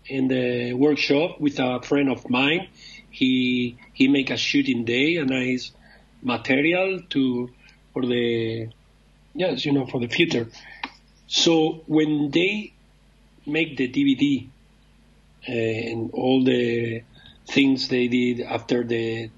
in 0.07 0.29
the 0.29 0.73
workshop 0.75 1.41
with 1.41 1.59
a 1.59 1.81
friend 1.83 2.11
of 2.11 2.29
mine. 2.31 2.69
He 3.11 3.79
he 3.93 4.09
make 4.09 4.31
a 4.31 4.37
shooting 4.37 4.85
day, 4.85 5.17
a 5.17 5.25
nice 5.25 5.73
material 6.23 7.01
to 7.11 7.51
for 7.93 8.05
the 8.05 8.69
yes, 9.35 9.65
you 9.65 9.73
know, 9.73 9.87
for 9.87 10.01
the 10.01 10.09
future. 10.09 10.49
So 11.27 11.83
when 11.87 12.31
they 12.31 12.73
make 13.47 13.77
the 13.77 13.89
DVD 13.89 14.49
uh, 15.49 15.53
and 15.53 16.11
all 16.13 16.45
the 16.45 17.03
things 17.49 17.89
they 17.89 18.09
did 18.09 18.41
after 18.41 18.85
the 18.85 19.31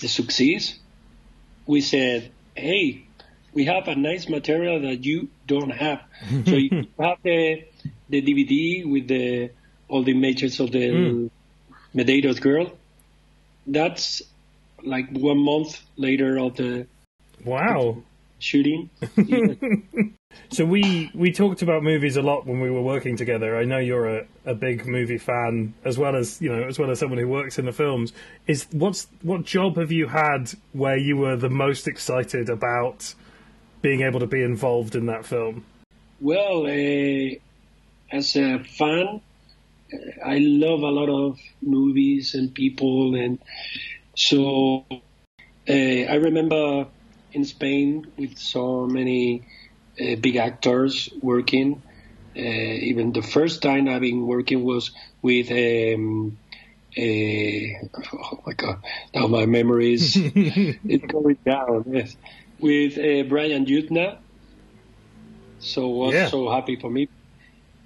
the 0.00 0.08
success, 0.08 0.78
we 1.66 1.80
said, 1.80 2.30
"Hey, 2.54 3.06
we 3.52 3.64
have 3.66 3.88
a 3.88 3.94
nice 3.94 4.28
material 4.28 4.80
that 4.82 5.04
you 5.04 5.28
don't 5.54 5.70
have. 5.70 6.00
so 6.46 6.56
you 6.56 6.86
have 7.00 7.18
the 7.22 7.64
the 8.08 8.20
DVD 8.22 8.90
with 8.90 9.08
the 9.08 9.50
all 9.88 10.02
the 10.02 10.12
images 10.12 10.60
of 10.60 10.70
the 10.72 10.86
hmm. 10.90 11.26
Medeiros 11.98 12.40
girl. 12.40 12.66
That's 13.66 14.22
like 14.82 15.06
one 15.12 15.38
month 15.38 15.80
later 15.96 16.38
of 16.38 16.56
the 16.56 16.86
Wow. 17.44 18.02
shooting. 18.38 18.90
Yeah. 19.16 19.54
So 20.50 20.64
we 20.64 21.10
we 21.14 21.32
talked 21.32 21.62
about 21.62 21.82
movies 21.82 22.16
a 22.16 22.22
lot 22.22 22.46
when 22.46 22.60
we 22.60 22.70
were 22.70 22.82
working 22.82 23.16
together. 23.16 23.56
I 23.56 23.64
know 23.64 23.78
you're 23.78 24.18
a, 24.20 24.26
a 24.46 24.54
big 24.54 24.86
movie 24.86 25.18
fan 25.18 25.74
as 25.84 25.98
well 25.98 26.16
as 26.16 26.40
you 26.40 26.50
know 26.54 26.62
as 26.62 26.78
well 26.78 26.90
as 26.90 26.98
someone 26.98 27.18
who 27.18 27.28
works 27.28 27.58
in 27.58 27.66
the 27.66 27.72
films. 27.72 28.12
Is 28.46 28.66
what's 28.70 29.08
what 29.22 29.44
job 29.44 29.76
have 29.76 29.92
you 29.92 30.08
had 30.08 30.52
where 30.72 30.96
you 30.96 31.16
were 31.16 31.36
the 31.36 31.50
most 31.50 31.86
excited 31.86 32.48
about 32.48 33.14
being 33.82 34.00
able 34.02 34.20
to 34.20 34.26
be 34.26 34.42
involved 34.42 34.94
in 34.94 35.06
that 35.06 35.26
film? 35.26 35.64
Well, 36.20 36.66
uh, 36.66 37.34
as 38.12 38.36
a 38.36 38.60
fan, 38.60 39.20
I 40.24 40.38
love 40.38 40.82
a 40.82 40.90
lot 40.90 41.08
of 41.08 41.38
movies 41.60 42.34
and 42.34 42.54
people, 42.54 43.14
and 43.14 43.38
so 44.16 44.86
uh, 44.90 45.72
I 45.72 46.14
remember 46.14 46.86
in 47.32 47.44
Spain 47.44 48.06
with 48.16 48.38
so 48.38 48.86
many 48.86 49.42
uh, 50.00 50.16
big 50.16 50.36
actors 50.36 51.08
working. 51.20 51.82
Uh, 52.34 52.40
even 52.40 53.12
the 53.12 53.22
first 53.22 53.62
time 53.62 53.88
I've 53.88 54.00
been 54.00 54.26
working 54.26 54.64
was 54.64 54.92
with. 55.20 55.50
Um, 55.50 56.38
uh, 56.96 57.88
oh 58.12 58.42
my 58.46 58.52
god! 58.52 58.82
Now 59.14 59.26
my 59.26 59.46
memory 59.46 59.94
is 59.94 60.14
it's 60.16 61.06
going 61.12 61.38
down. 61.44 61.84
Yes, 61.90 62.16
with 62.62 62.96
uh, 62.98 63.28
Brian 63.28 63.66
Yuzna. 63.66 64.18
So 65.58 65.88
was 65.88 66.14
Yeah. 66.14 66.28
so 66.28 66.48
happy 66.50 66.76
for 66.76 66.90
me. 66.90 67.08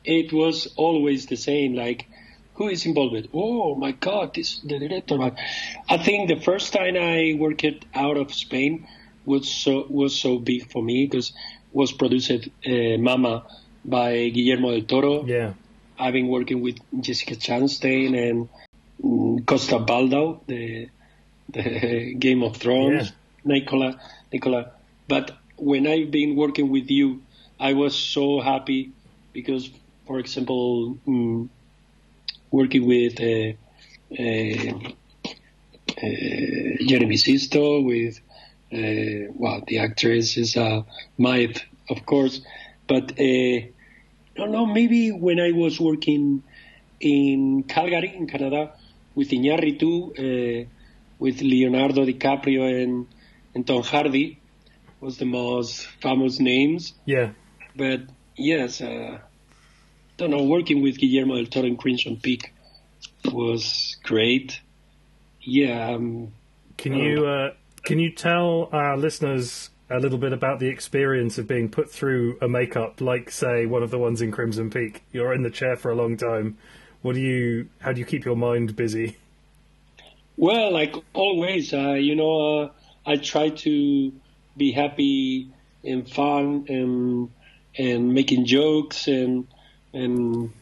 It 0.05 0.33
was 0.33 0.73
always 0.77 1.27
the 1.27 1.37
same. 1.37 1.75
Like, 1.75 2.07
who 2.55 2.69
is 2.69 2.87
involved? 2.87 3.13
With? 3.13 3.29
Oh 3.35 3.75
my 3.75 3.93
God, 3.93 4.35
this 4.35 4.61
the 4.61 4.79
director. 4.79 5.19
I 5.89 5.97
think 5.99 6.29
the 6.29 6.41
first 6.41 6.73
time 6.73 6.97
I 6.97 7.35
worked 7.39 7.67
out 7.95 8.17
of 8.17 8.33
Spain 8.33 8.87
was 9.25 9.49
so 9.51 9.85
was 9.91 10.15
so 10.15 10.39
big 10.39 10.71
for 10.71 10.83
me 10.83 11.07
because 11.07 11.33
was 11.73 11.93
produced 11.93 12.31
uh, 12.31 12.97
Mama 12.99 13.45
by 13.85 14.29
Guillermo 14.31 14.71
del 14.73 14.83
Toro. 14.87 15.27
Yeah. 15.27 15.53
I've 15.99 16.13
been 16.13 16.29
working 16.29 16.61
with 16.61 16.77
Jessica 17.01 17.35
Chastain 17.37 18.15
and 18.17 18.49
mm, 19.03 19.45
Costa 19.47 19.79
Baldau, 19.79 20.41
the 20.47 20.89
the 21.53 22.15
Game 22.19 22.43
of 22.43 22.57
Thrones, 22.57 23.13
Nicola 23.45 23.99
Nicola. 24.33 24.73
But 25.09 25.33
when 25.57 25.87
I've 25.87 26.11
been 26.11 26.37
working 26.37 26.71
with 26.71 26.91
you, 26.91 27.23
I 27.59 27.73
was 27.73 27.95
so 27.97 28.41
happy 28.41 28.93
because, 29.33 29.71
for 30.07 30.19
example, 30.19 30.99
mm, 31.07 31.49
working 32.51 32.87
with 32.87 33.21
uh, 33.21 33.53
uh, 34.19 34.79
uh, 36.03 36.85
Jeremy 36.87 37.17
Sisto, 37.17 37.81
with 37.81 38.21
uh, 38.73 39.33
well, 39.35 39.63
the 39.67 39.79
actress 39.79 40.37
is 40.37 40.57
uh, 40.57 40.83
Maeve, 41.19 41.63
of 41.89 42.05
course, 42.05 42.41
but 42.87 43.13
uh, 43.19 43.23
I 43.23 43.71
don't 44.35 44.53
know, 44.53 44.67
maybe 44.67 45.13
when 45.13 45.41
I 45.41 45.53
was 45.53 45.81
working 45.81 46.43
in 47.01 47.63
Calgary, 47.63 48.15
in 48.15 48.27
Canada, 48.27 48.73
with 49.15 49.31
Iñárritu, 49.31 50.11
uh, 50.19 50.69
with 51.19 51.41
Leonardo 51.41 52.05
DiCaprio 52.05 52.83
and, 52.83 53.07
and 53.57 53.67
Tom 53.67 53.83
Hardy, 53.83 54.39
was 55.01 55.17
the 55.17 55.25
most 55.25 55.87
famous 56.03 56.39
names. 56.39 56.93
Yeah. 57.07 57.31
But 57.75 58.03
yes, 58.37 58.83
uh, 58.83 59.19
don't 60.19 60.31
know. 60.31 60.45
Working 60.45 60.83
with 60.83 60.99
Guillermo 60.99 61.37
del 61.37 61.47
Toro 61.47 61.67
in 61.67 61.79
Crimson 61.79 62.19
Peak 62.19 62.53
was 63.25 63.97
great. 64.03 64.61
Yeah. 65.41 65.95
Um, 65.95 66.33
Can 66.77 66.93
you 66.93 67.27
uh, 67.27 67.55
can 67.83 67.99
you 67.99 68.13
tell 68.13 68.69
our 68.73 68.99
listeners 68.99 69.71
a 69.89 69.99
little 69.99 70.19
bit 70.19 70.35
about 70.35 70.59
the 70.59 70.69
experience 70.69 71.39
of 71.39 71.49
being 71.49 71.71
put 71.71 71.91
through 71.91 72.37
a 72.43 72.49
makeup 72.49 73.01
like, 73.01 73.31
say, 73.31 73.65
one 73.65 73.83
of 73.83 73.91
the 73.91 73.99
ones 73.99 74.21
in 74.21 74.33
Crimson 74.33 74.69
Peak? 74.69 75.03
You're 75.13 75.33
in 75.33 75.43
the 75.43 75.51
chair 75.51 75.77
for 75.77 75.91
a 75.91 75.95
long 75.95 76.19
time. 76.19 76.59
What 77.01 77.15
do 77.15 77.23
you? 77.23 77.69
How 77.79 77.93
do 77.93 78.01
you 78.01 78.07
keep 78.07 78.27
your 78.27 78.37
mind 78.37 78.77
busy? 78.77 79.17
Well, 80.37 80.71
like 80.73 80.95
always, 81.15 81.73
uh, 81.73 81.95
you 81.95 82.15
know, 82.15 82.65
uh, 82.65 82.71
I 83.07 83.17
try 83.17 83.51
to 83.51 84.13
be 84.57 84.73
happy 84.73 85.53
and 85.85 86.11
fun 86.11 86.67
and 86.69 87.31
and 87.79 88.13
making 88.13 88.47
jokes 88.47 89.07
and 89.07 89.47
and 89.93 90.53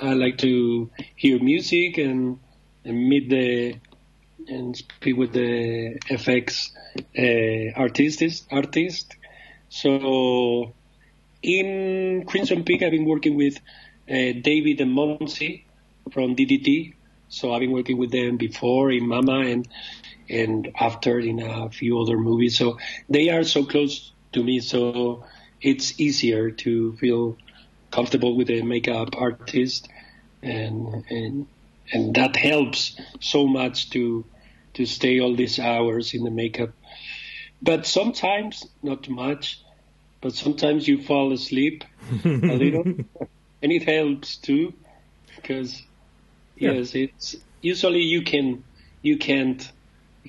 I 0.00 0.14
like 0.14 0.38
to 0.38 0.90
hear 1.16 1.42
music 1.42 1.98
and 1.98 2.38
and 2.84 3.08
meet 3.08 3.28
the 3.28 3.76
and 4.48 4.76
speak 4.76 5.16
with 5.16 5.32
the 5.32 5.98
FX 6.10 6.70
uh, 6.96 7.78
artists 7.78 8.46
artist. 8.50 9.16
So 9.68 10.74
in 11.42 12.24
Crimson 12.26 12.64
Peak, 12.64 12.82
I've 12.82 12.90
been 12.90 13.04
working 13.04 13.36
with 13.36 13.56
uh, 14.08 14.32
David 14.40 14.80
and 14.80 14.96
Monsi 14.96 15.64
from 16.12 16.36
DDT. 16.36 16.94
So 17.28 17.52
I've 17.54 17.60
been 17.60 17.72
working 17.72 17.98
with 17.98 18.10
them 18.10 18.36
before 18.36 18.90
in 18.90 19.06
Mama 19.06 19.40
and 19.40 19.66
and 20.28 20.72
after 20.78 21.18
in 21.18 21.40
a 21.40 21.70
few 21.70 22.00
other 22.00 22.18
movies. 22.18 22.58
So 22.58 22.78
they 23.08 23.30
are 23.30 23.44
so 23.44 23.64
close 23.64 24.12
to 24.32 24.42
me, 24.42 24.60
so 24.60 25.24
it's 25.60 26.00
easier 26.00 26.50
to 26.50 26.96
feel 26.96 27.36
comfortable 27.90 28.36
with 28.36 28.50
a 28.50 28.62
makeup 28.62 29.16
artist, 29.16 29.88
and 30.42 31.04
and 31.10 31.46
and 31.92 32.14
that 32.14 32.36
helps 32.36 32.98
so 33.20 33.46
much 33.46 33.90
to 33.90 34.24
to 34.74 34.86
stay 34.86 35.20
all 35.20 35.34
these 35.36 35.58
hours 35.58 36.14
in 36.14 36.24
the 36.24 36.30
makeup. 36.30 36.70
But 37.60 37.86
sometimes 37.86 38.66
not 38.82 39.08
much, 39.08 39.60
but 40.20 40.34
sometimes 40.34 40.88
you 40.88 41.02
fall 41.02 41.32
asleep 41.32 41.84
a 42.24 42.28
little, 42.28 42.84
and 43.62 43.72
it 43.72 43.84
helps 43.84 44.36
too, 44.36 44.72
because 45.36 45.82
yes, 46.56 46.94
it's 46.94 47.36
usually 47.60 48.00
you 48.00 48.22
can 48.22 48.64
you 49.02 49.18
can't 49.18 49.70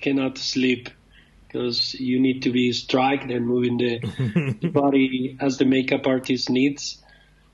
cannot 0.01 0.37
sleep 0.37 0.89
because 1.47 1.93
you 1.93 2.19
need 2.19 2.41
to 2.43 2.51
be 2.51 2.73
striked 2.73 3.29
and 3.29 3.45
moving 3.45 3.77
the, 3.77 3.99
the 4.61 4.69
body 4.69 5.37
as 5.39 5.57
the 5.57 5.65
makeup 5.65 6.07
artist 6.07 6.49
needs. 6.49 7.01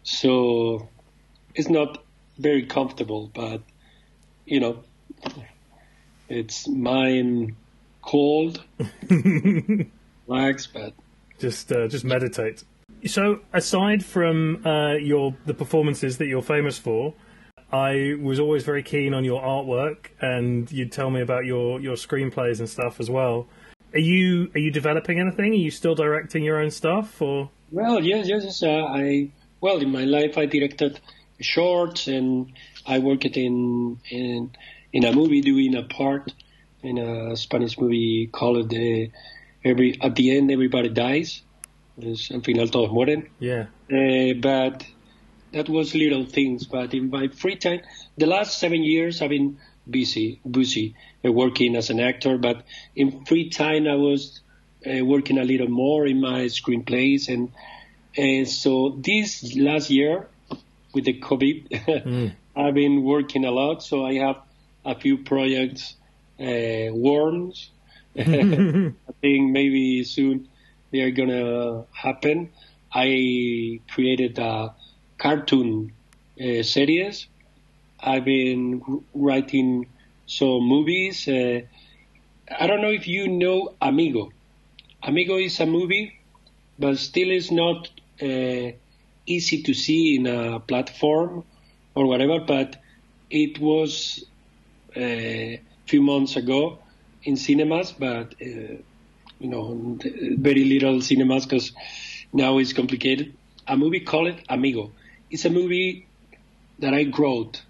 So 0.04 0.88
it's 1.54 1.70
not 1.70 2.04
very 2.38 2.66
comfortable, 2.66 3.30
but 3.34 3.62
you 4.46 4.60
know, 4.60 4.84
it's 6.30 6.68
mine 6.68 7.56
cold, 8.02 8.64
relax, 10.28 10.68
but 10.68 10.94
Just 11.38 11.72
uh, 11.72 11.88
just 11.88 12.06
meditate. 12.06 12.64
So 13.06 13.42
aside 13.54 14.04
from 14.04 14.66
uh, 14.66 14.94
your 14.94 15.36
the 15.46 15.54
performances 15.54 16.18
that 16.18 16.28
you're 16.28 16.42
famous 16.42 16.78
for, 16.78 17.14
I 17.72 18.16
was 18.22 18.40
always 18.40 18.64
very 18.64 18.84
keen 18.84 19.14
on 19.14 19.24
your 19.24 19.42
artwork, 19.42 20.08
and 20.22 20.72
you'd 20.72 20.92
tell 20.92 21.10
me 21.10 21.22
about 21.22 21.46
your 21.46 21.80
your 21.80 21.96
screenplays 21.96 22.60
and 22.60 22.70
stuff 22.70 23.00
as 23.00 23.10
well. 23.10 23.48
Are 23.94 24.00
you 24.00 24.50
are 24.56 24.60
you 24.60 24.72
developing 24.72 25.20
anything? 25.20 25.52
Are 25.52 25.56
you 25.56 25.72
still 25.72 25.96
directing 25.96 26.44
your 26.44 26.60
own 26.60 26.72
stuff, 26.72 27.22
or 27.22 27.50
Well, 27.72 28.04
yes, 28.04 28.28
yes, 28.28 28.44
yes. 28.44 28.64
Uh, 28.64 28.86
I 28.86 29.30
well 29.62 29.80
in 29.80 29.92
my 29.92 30.06
life 30.06 30.38
I 30.38 30.46
directed 30.46 31.00
shorts 31.40 32.08
and 32.08 32.52
I 32.86 33.00
worked 33.00 33.38
in 33.38 34.00
in 34.10 34.52
in 34.92 35.06
a 35.06 35.12
movie 35.14 35.42
doing 35.42 35.76
a 35.76 35.84
part 35.84 36.34
in 36.82 36.98
a 36.98 37.36
Spanish 37.36 37.78
movie 37.80 38.28
called 38.32 38.74
uh, 38.74 39.08
"Every 39.64 40.00
at 40.02 40.16
the 40.16 40.38
End 40.38 40.52
Everybody 40.52 40.90
Dies." 40.90 41.44
Es 42.02 42.32
al 42.32 42.42
final 42.42 42.68
todos 42.68 42.92
mueren. 42.92 43.28
yeah? 43.40 43.66
Uh, 43.92 44.34
but 44.40 44.86
that 45.52 45.70
was 45.70 45.96
little 45.96 46.26
things. 46.26 46.66
But 46.66 46.94
in 46.94 47.10
my 47.10 47.28
free 47.28 47.56
time, 47.56 47.82
the 48.18 48.26
last 48.26 48.58
seven 48.58 48.84
years, 48.84 49.22
I've 49.22 49.30
been 49.30 49.58
busy, 49.90 50.40
busy 50.50 50.96
uh, 51.26 51.32
working 51.32 51.76
as 51.76 51.90
an 51.90 52.00
actor. 52.00 52.38
But 52.38 52.64
in 52.96 53.26
free 53.26 53.50
time, 53.50 53.88
I 53.88 53.96
was 53.96 54.42
uh, 54.86 55.04
working 55.04 55.38
a 55.38 55.44
little 55.44 55.68
more 55.70 56.06
in 56.06 56.22
my 56.22 56.46
screenplays, 56.46 57.28
and 57.28 57.52
and 58.18 58.48
so 58.48 58.96
this 58.98 59.56
last 59.56 59.90
year 59.90 60.28
with 60.94 61.06
the 61.06 61.20
COVID, 61.20 62.34
I've 62.56 62.74
been 62.74 63.04
working 63.04 63.46
a 63.46 63.52
lot. 63.52 63.84
So 63.84 64.06
I 64.06 64.16
have 64.16 64.38
a 64.86 64.96
few 64.96 65.18
projects, 65.20 65.96
uh, 66.40 66.92
worms. 66.92 67.70
I 68.18 68.94
think 69.22 69.52
maybe 69.52 70.04
soon 70.04 70.48
they 70.92 71.02
are 71.02 71.12
gonna 71.12 71.86
happen. 71.94 72.52
I 72.92 73.82
created 73.92 74.40
a 74.40 74.74
cartoon 75.20 75.92
uh, 76.42 76.64
series. 76.64 77.28
I've 78.00 78.26
been 78.26 78.82
writing 79.14 79.88
some 80.26 80.62
movies. 80.64 81.28
Uh, 81.28 81.62
I 82.60 82.68
don't 82.68 82.82
know 82.82 82.92
if 82.92 83.08
you 83.08 83.28
know 83.28 83.76
Amigo. 83.82 84.32
Amigo 85.04 85.38
is 85.38 85.60
a 85.60 85.66
movie, 85.66 86.20
but 86.80 86.98
still 86.98 87.30
is 87.30 87.52
not 87.52 87.90
uh, 88.22 88.72
easy 89.26 89.64
to 89.64 89.74
see 89.74 90.16
in 90.16 90.28
a 90.28 90.60
platform 90.60 91.44
or 91.96 92.08
whatever. 92.08 92.40
But 92.40 92.78
it 93.30 93.60
was 93.60 94.26
a 94.96 95.62
few 95.86 96.02
months 96.02 96.36
ago 96.38 96.80
in 97.24 97.36
cinemas, 97.36 97.92
but 97.92 98.36
uh, 98.42 98.80
you 99.40 99.50
know, 99.50 99.98
very 100.38 100.64
little 100.66 101.02
cinemas 101.02 101.46
because 101.46 101.72
now 102.34 102.58
it's 102.58 102.74
complicated. 102.74 103.34
A 103.68 103.78
movie 103.78 104.02
called 104.02 104.36
Amigo. 104.50 104.92
It's 105.32 105.46
a 105.46 105.50
movie 105.50 106.08
that 106.80 106.94
I 106.94 107.12
wrote. 107.18 107.62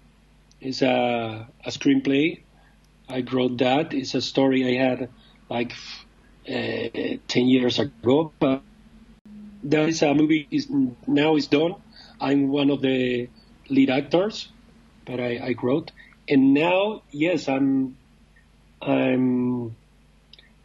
It's 0.60 0.82
a, 0.82 1.48
a 1.64 1.70
screenplay. 1.70 2.40
I 3.08 3.24
wrote 3.30 3.58
that. 3.58 3.92
It's 3.92 4.14
a 4.14 4.20
story 4.20 4.64
I 4.64 4.82
had 4.82 5.08
like 5.48 5.72
uh, 6.48 7.18
10 7.28 7.46
years 7.46 7.78
ago, 7.78 8.32
but 8.38 8.62
that 9.64 9.88
is 9.88 10.02
a 10.02 10.14
movie 10.14 10.46
is 10.50 10.68
now 11.06 11.36
is 11.36 11.48
done. 11.48 11.74
I'm 12.20 12.48
one 12.48 12.70
of 12.70 12.80
the 12.80 13.28
lead 13.68 13.90
actors, 13.90 14.48
but 15.04 15.20
I, 15.20 15.36
I 15.36 15.54
wrote. 15.62 15.92
And 16.28 16.54
now, 16.54 17.02
yes, 17.10 17.48
I'm 17.48 17.96
I'm 18.80 19.76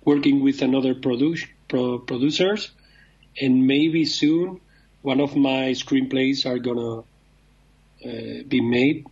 working 0.06 0.41
with 0.43 0.62
another 0.62 0.93
produ- 0.96 1.46
pro- 1.68 2.00
producers, 2.00 2.72
and 3.41 3.68
maybe 3.68 4.06
soon 4.06 4.62
one 5.06 5.20
of 5.22 5.36
my 5.36 5.72
screenplays 5.72 6.45
are 6.45 6.60
gonna 6.60 6.99
uh, 6.99 8.43
be 8.47 8.60
made 8.62 9.06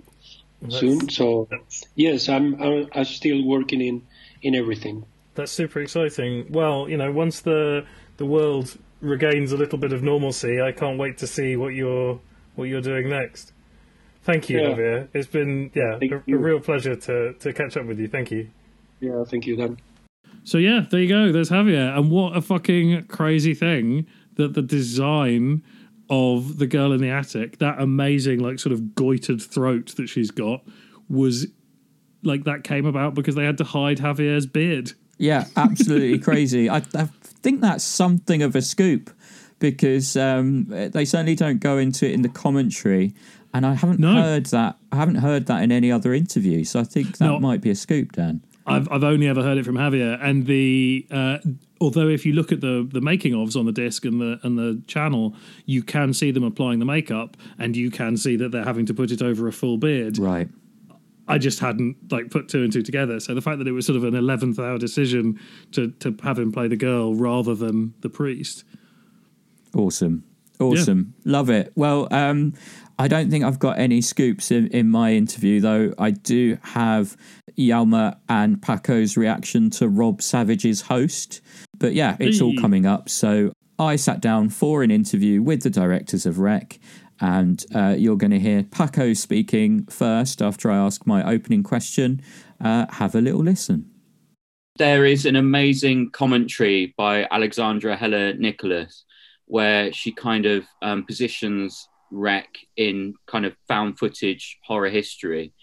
soon. 0.69 1.07
So 1.09 1.47
yes, 1.95 2.29
I'm, 2.29 2.61
I'm 2.61 2.89
I'm 2.93 3.05
still 3.05 3.43
working 3.45 3.81
in 3.81 4.01
in 4.41 4.55
everything. 4.55 5.05
That's 5.35 5.51
super 5.51 5.79
exciting. 5.79 6.51
Well, 6.51 6.89
you 6.89 6.97
know, 6.97 7.11
once 7.11 7.41
the 7.41 7.85
the 8.17 8.25
world 8.25 8.77
regains 9.01 9.51
a 9.51 9.57
little 9.57 9.77
bit 9.77 9.93
of 9.93 10.01
normalcy, 10.01 10.61
I 10.61 10.71
can't 10.71 10.97
wait 10.97 11.17
to 11.19 11.27
see 11.27 11.55
what 11.55 11.73
you're 11.73 12.19
what 12.55 12.65
you're 12.65 12.81
doing 12.81 13.09
next. 13.09 13.53
Thank 14.23 14.49
you, 14.49 14.59
Yeah. 14.59 14.69
Javier. 14.69 15.07
It's 15.13 15.27
been 15.27 15.71
yeah 15.73 15.99
a, 16.01 16.33
a 16.33 16.37
real 16.37 16.59
pleasure 16.59 16.95
to 16.95 17.33
to 17.33 17.53
catch 17.53 17.77
up 17.77 17.85
with 17.85 17.99
you. 17.99 18.07
Thank 18.07 18.31
you. 18.31 18.49
Yeah, 18.99 19.23
thank 19.25 19.45
you, 19.45 19.55
Dan. 19.57 19.77
So 20.43 20.57
yeah, 20.57 20.85
there 20.89 20.99
you 20.99 21.09
go. 21.09 21.31
There's 21.31 21.49
Javier, 21.49 21.95
and 21.97 22.09
what 22.09 22.35
a 22.35 22.41
fucking 22.41 23.05
crazy 23.07 23.53
thing 23.53 24.07
that 24.35 24.53
the 24.53 24.61
design 24.61 25.61
of 26.09 26.57
the 26.57 26.67
girl 26.67 26.91
in 26.91 27.01
the 27.01 27.09
attic, 27.09 27.57
that 27.59 27.79
amazing 27.79 28.39
like 28.39 28.59
sort 28.59 28.73
of 28.73 28.79
goitered 28.95 29.41
throat 29.41 29.93
that 29.97 30.07
she's 30.07 30.31
got, 30.31 30.63
was 31.09 31.47
like 32.23 32.43
that 32.45 32.63
came 32.63 32.85
about 32.85 33.13
because 33.15 33.35
they 33.35 33.45
had 33.45 33.57
to 33.57 33.63
hide 33.63 33.97
Javier's 33.97 34.45
beard. 34.45 34.93
Yeah, 35.17 35.45
absolutely 35.55 36.19
crazy. 36.29 36.69
I, 36.69 36.77
I 36.95 37.07
think 37.23 37.61
that's 37.61 37.83
something 37.83 38.41
of 38.41 38.55
a 38.55 38.61
scoop 38.61 39.09
because 39.59 40.17
um, 40.17 40.65
they 40.67 41.05
certainly 41.05 41.35
don't 41.35 41.59
go 41.59 41.77
into 41.77 42.05
it 42.05 42.11
in 42.13 42.21
the 42.21 42.29
commentary, 42.29 43.13
and 43.53 43.65
I 43.65 43.73
haven't 43.75 43.99
No. 43.99 44.13
heard 44.13 44.47
that. 44.47 44.77
I 44.91 44.95
haven't 44.97 45.15
heard 45.15 45.45
that 45.45 45.63
in 45.63 45.71
any 45.71 45.91
other 45.91 46.13
interview. 46.13 46.63
So 46.63 46.79
I 46.79 46.83
think 46.83 47.17
that 47.19 47.25
No. 47.25 47.39
might 47.39 47.61
be 47.61 47.69
a 47.69 47.75
scoop, 47.75 48.11
Dan. 48.13 48.43
I've 48.65 48.89
I've 48.91 49.03
only 49.03 49.27
ever 49.27 49.41
heard 49.43 49.57
it 49.57 49.65
from 49.65 49.75
Javier, 49.75 50.17
and 50.21 50.45
the 50.45 51.05
uh, 51.11 51.37
although 51.83 52.07
if 52.07 52.25
you 52.25 52.33
look 52.33 52.51
at 52.51 52.61
the 52.61 52.87
the 52.91 53.01
making 53.01 53.33
ofs 53.33 53.55
on 53.55 53.65
the 53.65 53.71
disc 53.71 54.05
and 54.05 54.19
the 54.19 54.39
and 54.43 54.57
the 54.57 54.81
channel, 54.87 55.35
you 55.65 55.83
can 55.83 56.13
see 56.13 56.31
them 56.31 56.43
applying 56.43 56.79
the 56.79 56.85
makeup, 56.85 57.37
and 57.59 57.75
you 57.75 57.91
can 57.91 58.17
see 58.17 58.35
that 58.37 58.51
they're 58.51 58.63
having 58.63 58.85
to 58.87 58.93
put 58.93 59.11
it 59.11 59.21
over 59.21 59.47
a 59.47 59.51
full 59.51 59.77
beard. 59.77 60.17
Right. 60.17 60.47
I 61.27 61.37
just 61.37 61.59
hadn't 61.59 62.11
like 62.11 62.31
put 62.31 62.49
two 62.49 62.63
and 62.63 62.73
two 62.73 62.81
together. 62.81 63.19
So 63.19 63.33
the 63.33 63.41
fact 63.41 63.59
that 63.59 63.67
it 63.67 63.71
was 63.71 63.85
sort 63.85 63.97
of 63.97 64.03
an 64.03 64.15
eleventh 64.15 64.59
hour 64.59 64.77
decision 64.77 65.39
to 65.73 65.91
to 65.99 66.15
have 66.23 66.39
him 66.39 66.51
play 66.51 66.67
the 66.67 66.77
girl 66.77 67.15
rather 67.15 67.53
than 67.53 67.93
the 68.01 68.09
priest. 68.09 68.63
Awesome. 69.75 70.23
Awesome. 70.59 71.13
Yeah. 71.23 71.31
Love 71.31 71.49
it. 71.49 71.73
Well, 71.75 72.07
um, 72.11 72.53
I 72.99 73.07
don't 73.07 73.29
think 73.29 73.43
I've 73.43 73.59
got 73.59 73.79
any 73.79 74.01
scoops 74.01 74.51
in, 74.51 74.67
in 74.67 74.89
my 74.89 75.13
interview, 75.13 75.59
though. 75.59 75.93
I 75.97 76.11
do 76.11 76.57
have 76.61 77.17
Jaume 77.57 78.15
and 78.29 78.61
Paco's 78.61 79.17
reaction 79.17 79.69
to 79.71 79.89
Rob 79.89 80.21
Savage's 80.21 80.81
host. 80.81 81.41
But 81.77 81.93
yeah, 81.93 82.15
it's 82.19 82.39
all 82.41 82.55
coming 82.59 82.85
up. 82.85 83.09
So 83.09 83.51
I 83.79 83.95
sat 83.95 84.21
down 84.21 84.49
for 84.49 84.83
an 84.83 84.91
interview 84.91 85.41
with 85.41 85.63
the 85.63 85.69
directors 85.69 86.25
of 86.25 86.39
Rec, 86.39 86.79
and 87.19 87.63
uh, 87.73 87.95
you're 87.97 88.17
going 88.17 88.31
to 88.31 88.39
hear 88.39 88.63
Paco 88.63 89.13
speaking 89.13 89.85
first 89.85 90.41
after 90.41 90.69
I 90.69 90.77
ask 90.77 91.05
my 91.07 91.27
opening 91.27 91.63
question. 91.63 92.21
Uh, 92.63 92.85
have 92.89 93.15
a 93.15 93.21
little 93.21 93.43
listen. 93.43 93.89
There 94.77 95.05
is 95.05 95.25
an 95.25 95.35
amazing 95.35 96.11
commentary 96.11 96.93
by 96.97 97.27
Alexandra 97.29 97.95
Heller-Nicholas 97.95 99.05
where 99.45 99.91
she 99.93 100.11
kind 100.11 100.45
of 100.45 100.65
um, 100.81 101.05
positions 101.05 101.87
Rec 102.13 102.47
in 102.77 103.15
kind 103.27 103.45
of 103.45 103.53
found 103.67 103.99
footage 103.99 104.59
horror 104.63 104.89
history. 104.89 105.53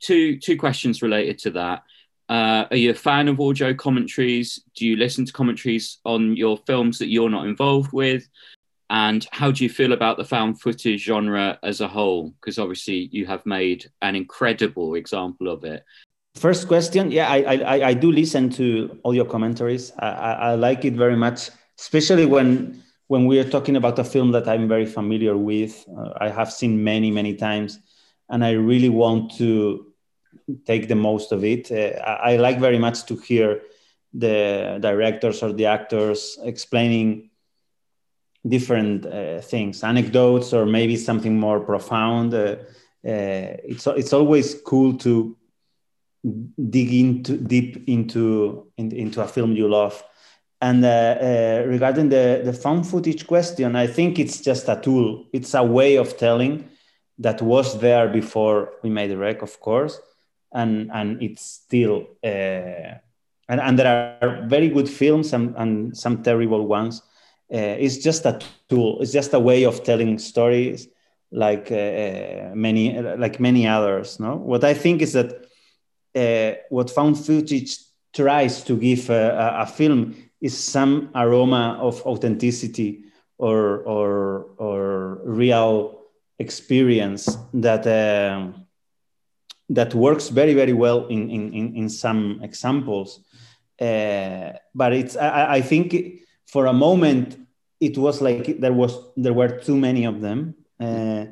Two 0.00 0.38
two 0.38 0.56
questions 0.56 1.02
related 1.02 1.38
to 1.40 1.50
that. 1.52 1.82
Uh, 2.28 2.66
are 2.70 2.76
you 2.76 2.90
a 2.90 2.94
fan 2.94 3.28
of 3.28 3.40
audio 3.40 3.72
commentaries? 3.72 4.60
Do 4.76 4.86
you 4.86 4.96
listen 4.96 5.24
to 5.24 5.32
commentaries 5.32 5.98
on 6.04 6.36
your 6.36 6.58
films 6.66 6.98
that 6.98 7.08
you're 7.08 7.30
not 7.30 7.46
involved 7.46 7.92
with? 7.92 8.28
And 8.90 9.26
how 9.32 9.50
do 9.50 9.64
you 9.64 9.70
feel 9.70 9.92
about 9.92 10.16
the 10.16 10.24
found 10.24 10.60
footage 10.60 11.02
genre 11.02 11.58
as 11.62 11.80
a 11.80 11.88
whole? 11.88 12.34
Because 12.40 12.58
obviously 12.58 13.08
you 13.12 13.26
have 13.26 13.44
made 13.46 13.90
an 14.02 14.14
incredible 14.14 14.94
example 14.94 15.48
of 15.48 15.64
it. 15.64 15.84
First 16.34 16.68
question, 16.68 17.10
yeah, 17.10 17.28
I 17.28 17.38
I, 17.42 17.88
I 17.88 17.94
do 17.94 18.12
listen 18.12 18.50
to 18.50 18.98
all 19.02 19.14
your 19.14 19.24
commentaries. 19.24 19.92
I, 19.98 20.08
I, 20.08 20.32
I 20.32 20.54
like 20.54 20.84
it 20.84 20.94
very 20.94 21.16
much, 21.16 21.50
especially 21.78 22.26
when 22.26 22.82
when 23.08 23.26
we 23.26 23.38
are 23.38 23.48
talking 23.48 23.76
about 23.76 23.98
a 23.98 24.04
film 24.04 24.32
that 24.32 24.48
I'm 24.48 24.68
very 24.68 24.86
familiar 24.86 25.36
with. 25.36 25.84
Uh, 25.96 26.10
I 26.20 26.28
have 26.28 26.52
seen 26.52 26.82
many 26.82 27.10
many 27.10 27.34
times, 27.34 27.78
and 28.28 28.44
I 28.44 28.52
really 28.52 28.88
want 28.88 29.36
to 29.36 29.92
take 30.64 30.88
the 30.88 30.94
most 30.94 31.32
of 31.32 31.44
it. 31.44 31.70
Uh, 31.70 31.98
I, 32.00 32.32
I 32.32 32.36
like 32.36 32.58
very 32.58 32.78
much 32.78 33.04
to 33.06 33.16
hear 33.16 33.62
the 34.12 34.78
directors 34.80 35.42
or 35.42 35.52
the 35.52 35.66
actors 35.66 36.38
explaining 36.42 37.30
different 38.46 39.06
uh, 39.06 39.40
things, 39.40 39.82
anecdotes, 39.82 40.52
or 40.52 40.66
maybe 40.66 40.96
something 40.96 41.38
more 41.38 41.60
profound. 41.60 42.32
Uh, 42.32 42.56
uh, 43.06 43.54
it's 43.64 43.86
it's 43.86 44.12
always 44.12 44.60
cool 44.64 44.94
to 44.98 45.36
dig 46.70 46.92
into 46.92 47.36
deep 47.36 47.88
into 47.88 48.66
in, 48.76 48.90
into 48.92 49.22
a 49.22 49.28
film 49.28 49.52
you 49.52 49.68
love. 49.68 50.02
And 50.60 50.84
uh, 50.84 50.88
uh, 50.88 51.64
regarding 51.66 52.08
the 52.08 52.42
the 52.44 52.52
found 52.52 52.86
footage 52.86 53.26
question, 53.26 53.76
I 53.76 53.86
think 53.86 54.18
it's 54.18 54.40
just 54.40 54.68
a 54.68 54.80
tool. 54.80 55.26
It's 55.32 55.54
a 55.54 55.62
way 55.62 55.96
of 55.96 56.16
telling 56.16 56.68
that 57.18 57.42
was 57.42 57.78
there 57.80 58.08
before 58.08 58.72
we 58.82 58.90
made 58.90 59.10
the 59.10 59.16
rec, 59.16 59.42
of 59.42 59.60
course, 59.60 60.00
and 60.52 60.90
and 60.92 61.22
it's 61.22 61.42
still. 61.42 62.06
Uh, 62.24 62.98
and, 63.48 63.60
and 63.60 63.78
there 63.78 64.18
are 64.20 64.46
very 64.48 64.68
good 64.68 64.88
films 64.88 65.32
and, 65.32 65.54
and 65.56 65.96
some 65.96 66.22
terrible 66.22 66.66
ones 66.66 67.02
uh, 67.52 67.76
it's 67.78 67.98
just 67.98 68.24
a 68.26 68.38
tool 68.68 69.00
it's 69.00 69.12
just 69.12 69.32
a 69.34 69.38
way 69.38 69.64
of 69.64 69.82
telling 69.84 70.18
stories 70.18 70.88
like 71.30 71.70
uh, 71.70 72.50
many 72.54 73.00
like 73.00 73.40
many 73.40 73.66
others 73.66 74.18
no 74.20 74.36
what 74.36 74.64
i 74.64 74.74
think 74.74 75.02
is 75.02 75.12
that 75.12 75.46
uh, 76.14 76.56
what 76.70 76.90
found 76.90 77.18
footage 77.18 77.78
tries 78.14 78.62
to 78.62 78.76
give 78.76 79.10
a, 79.10 79.58
a, 79.60 79.66
film 79.66 80.16
is 80.46 80.56
some 80.56 81.10
aroma 81.14 81.78
of 81.80 82.00
authenticity 82.06 82.90
or 83.38 83.82
or 83.94 84.08
or 84.56 84.82
real 85.24 86.00
experience 86.38 87.36
that 87.52 87.86
uh, 87.86 88.52
that 89.68 89.94
works 89.94 90.28
very 90.28 90.54
very 90.54 90.72
well 90.72 91.06
in 91.08 91.30
in 91.30 91.76
in 91.76 91.88
some 91.88 92.40
examples. 92.42 93.20
Uh, 93.80 94.52
but 94.74 94.92
it's 94.92 95.16
I, 95.16 95.58
I 95.58 95.60
think 95.60 96.22
for 96.46 96.66
a 96.66 96.72
moment 96.72 97.36
it 97.80 97.98
was 97.98 98.22
like 98.22 98.60
there 98.60 98.72
was 98.72 98.92
there 99.16 99.34
were 99.34 99.52
too 99.66 99.76
many 99.76 100.06
of 100.06 100.20
them. 100.20 100.54
Uh, 100.80 101.26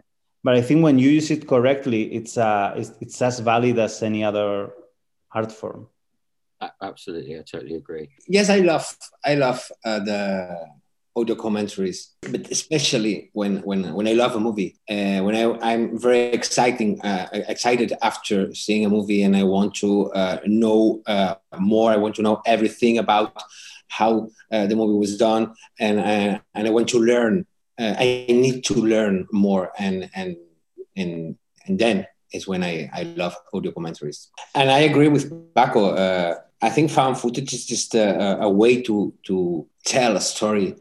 but 0.45 0.55
i 0.55 0.61
think 0.61 0.85
when 0.85 0.99
you 0.99 1.09
use 1.09 1.31
it 1.31 1.49
correctly 1.49 2.03
it's 2.15 2.37
uh 2.37 2.75
it's, 2.77 2.93
it's 3.01 3.21
as 3.23 3.41
valid 3.41 3.79
as 3.79 4.03
any 4.03 4.23
other 4.23 4.71
art 5.33 5.51
form 5.51 5.89
absolutely 6.83 7.39
i 7.39 7.43
totally 7.43 7.75
agree 7.75 8.09
yes 8.29 8.51
i 8.51 8.59
love 8.59 8.97
i 9.25 9.35
love 9.35 9.71
uh, 9.85 9.99
the 10.01 10.59
audio 11.17 11.37
commentaries 11.37 12.15
but 12.33 12.51
especially 12.51 13.31
when 13.33 13.59
when 13.59 13.95
when 13.95 14.09
i 14.09 14.13
love 14.13 14.35
a 14.35 14.41
movie 14.41 14.77
uh, 14.91 15.21
when 15.21 15.35
i 15.37 15.45
i'm 15.73 15.99
very 15.99 16.23
exciting 16.33 17.01
uh, 17.03 17.29
excited 17.33 17.93
after 18.03 18.53
seeing 18.55 18.85
a 18.85 18.89
movie 18.89 19.23
and 19.23 19.37
i 19.37 19.43
want 19.43 19.75
to 19.75 20.11
uh, 20.13 20.39
know 20.47 21.01
uh, 21.07 21.35
more 21.59 21.93
i 21.93 21.97
want 21.97 22.15
to 22.15 22.23
know 22.23 22.43
everything 22.47 22.99
about 22.99 23.41
how 23.89 24.29
uh, 24.51 24.67
the 24.67 24.75
movie 24.75 24.99
was 24.99 25.17
done, 25.17 25.55
and 25.79 26.01
uh, 26.01 26.39
and 26.55 26.67
I 26.67 26.71
want 26.71 26.89
to 26.89 26.99
learn. 26.99 27.47
I 27.79 28.27
need 28.29 28.65
to 28.65 28.75
learn 28.75 29.27
more, 29.33 29.73
and 29.79 30.11
and 30.15 30.37
and 30.97 31.37
and 31.67 31.79
then 31.79 32.07
is 32.33 32.47
when 32.47 32.63
I 32.63 32.91
I 32.93 33.03
love 33.03 33.37
audio 33.53 33.73
commentaries. 33.73 34.31
And 34.55 34.71
I 34.71 34.81
agree 34.81 35.09
with 35.09 35.55
Paco. 35.55 35.95
I 36.65 36.71
think 36.71 36.91
found 36.91 37.19
footage 37.19 37.53
is 37.53 37.67
just 37.67 37.95
a, 37.95 38.41
a 38.41 38.49
way 38.49 38.81
to 38.83 39.13
to 39.25 39.67
tell 39.85 40.17
a 40.17 40.21
story 40.21 40.75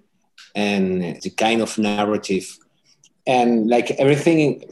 and 0.56 1.22
the 1.22 1.30
kind 1.30 1.62
of 1.62 1.78
narrative 1.78 2.58
and 3.28 3.70
like 3.70 3.92
everything 3.92 4.40
in, 4.40 4.64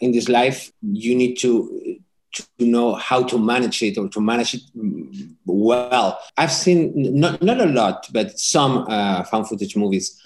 in 0.00 0.12
this 0.12 0.28
life 0.28 0.70
you 0.80 1.14
need 1.16 1.34
to 1.36 1.98
to 2.34 2.44
know 2.58 2.94
how 2.94 3.22
to 3.22 3.38
manage 3.38 3.82
it 3.82 3.98
or 3.98 4.08
to 4.08 4.20
manage 4.20 4.54
it 4.54 4.62
well. 5.46 6.18
I've 6.36 6.52
seen 6.52 6.92
not, 6.94 7.40
not 7.42 7.60
a 7.60 7.66
lot, 7.66 8.08
but 8.12 8.38
some 8.38 8.86
uh, 8.88 9.22
found 9.24 9.48
footage 9.48 9.76
movies. 9.76 10.20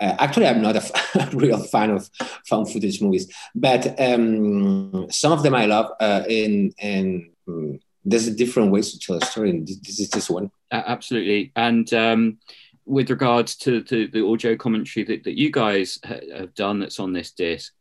Uh, 0.00 0.16
actually, 0.18 0.48
I'm 0.48 0.60
not 0.60 0.76
a, 0.76 1.28
real 1.32 1.62
fan 1.62 1.90
of 1.90 2.10
found 2.46 2.72
footage 2.72 3.00
movies, 3.00 3.32
but 3.54 3.98
um, 4.00 5.06
some 5.10 5.30
of 5.30 5.44
them 5.44 5.54
I 5.54 5.66
love. 5.66 5.92
Uh, 6.00 6.22
and 6.28 6.74
um, 6.82 7.80
there's 8.04 8.26
a 8.26 8.34
different 8.34 8.70
ways 8.70 8.92
to 8.92 8.98
tell 8.98 9.16
a 9.16 9.24
story, 9.24 9.50
and 9.50 9.66
this 9.66 10.00
is 10.00 10.08
just 10.08 10.30
one. 10.30 10.50
absolutely, 10.70 11.52
and. 11.56 11.92
Um, 11.92 12.38
with 12.86 13.08
regards 13.08 13.56
to, 13.56 13.82
to 13.82 14.08
the 14.08 14.22
audio 14.26 14.56
commentary 14.56 15.04
that, 15.04 15.24
that 15.24 15.38
you 15.38 15.50
guys 15.50 15.98
ha- 16.04 16.20
have 16.36 16.54
done 16.54 16.80
that's 16.80 17.00
on 17.00 17.14
this 17.14 17.30
disc, 17.30 17.72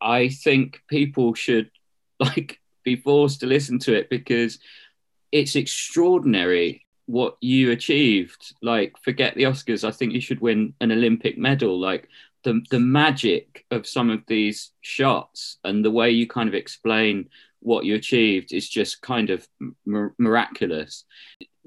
I 0.00 0.28
think 0.28 0.80
people 0.88 1.34
should 1.34 1.70
like 2.20 2.60
be 2.84 2.96
forced 2.96 3.40
to 3.40 3.46
listen 3.46 3.78
to 3.80 3.94
it 3.94 4.08
because 4.10 4.58
it's 5.30 5.56
extraordinary 5.56 6.86
what 7.06 7.36
you 7.40 7.70
achieved. 7.70 8.54
Like, 8.62 8.96
forget 9.02 9.34
the 9.34 9.44
Oscars. 9.44 9.86
I 9.86 9.90
think 9.90 10.12
you 10.12 10.20
should 10.20 10.40
win 10.40 10.74
an 10.80 10.92
Olympic 10.92 11.38
medal. 11.38 11.78
Like, 11.80 12.08
the, 12.44 12.60
the 12.70 12.80
magic 12.80 13.64
of 13.70 13.86
some 13.86 14.10
of 14.10 14.22
these 14.26 14.72
shots 14.80 15.58
and 15.64 15.84
the 15.84 15.90
way 15.90 16.10
you 16.10 16.26
kind 16.26 16.48
of 16.48 16.54
explain 16.54 17.28
what 17.62 17.84
you 17.84 17.94
achieved 17.94 18.52
is 18.52 18.68
just 18.68 19.02
kind 19.02 19.30
of 19.30 19.46
miraculous. 20.18 21.04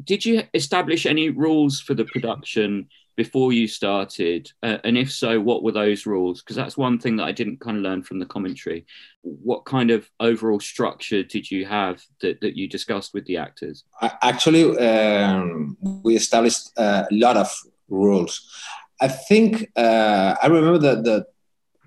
Did 0.04 0.26
you 0.26 0.44
establish 0.54 1.06
any 1.06 1.30
rules 1.30 1.80
for 1.80 1.94
the 1.94 2.06
production 2.06 2.90
before 3.16 3.54
you 3.54 3.68
started? 3.68 4.52
Uh, 4.62 4.78
and 4.84 4.98
if 4.98 5.12
so, 5.12 5.40
what 5.40 5.64
were 5.64 5.72
those 5.72 6.06
rules? 6.06 6.42
Because 6.42 6.58
that's 6.58 6.78
one 6.78 7.00
thing 7.00 7.16
that 7.16 7.24
I 7.24 7.32
didn't 7.32 7.62
kind 7.62 7.78
of 7.78 7.84
learn 7.84 8.04
from 8.04 8.20
the 8.20 8.26
commentary. 8.26 8.86
What 9.22 9.64
kind 9.66 9.90
of 9.90 10.10
overall 10.20 10.60
structure 10.60 11.24
did 11.24 11.50
you 11.50 11.66
have 11.66 12.02
that, 12.20 12.42
that 12.42 12.58
you 12.58 12.68
discussed 12.68 13.14
with 13.14 13.26
the 13.26 13.38
actors? 13.38 13.86
Actually, 14.22 14.78
um, 14.78 15.78
we 16.04 16.16
established 16.16 16.72
a 16.78 17.08
lot 17.12 17.38
of 17.38 17.56
rules. 17.88 18.52
I 19.00 19.08
think 19.08 19.72
uh, 19.76 20.36
I 20.42 20.48
remember 20.48 20.80
that 20.80 21.04
the, 21.04 21.26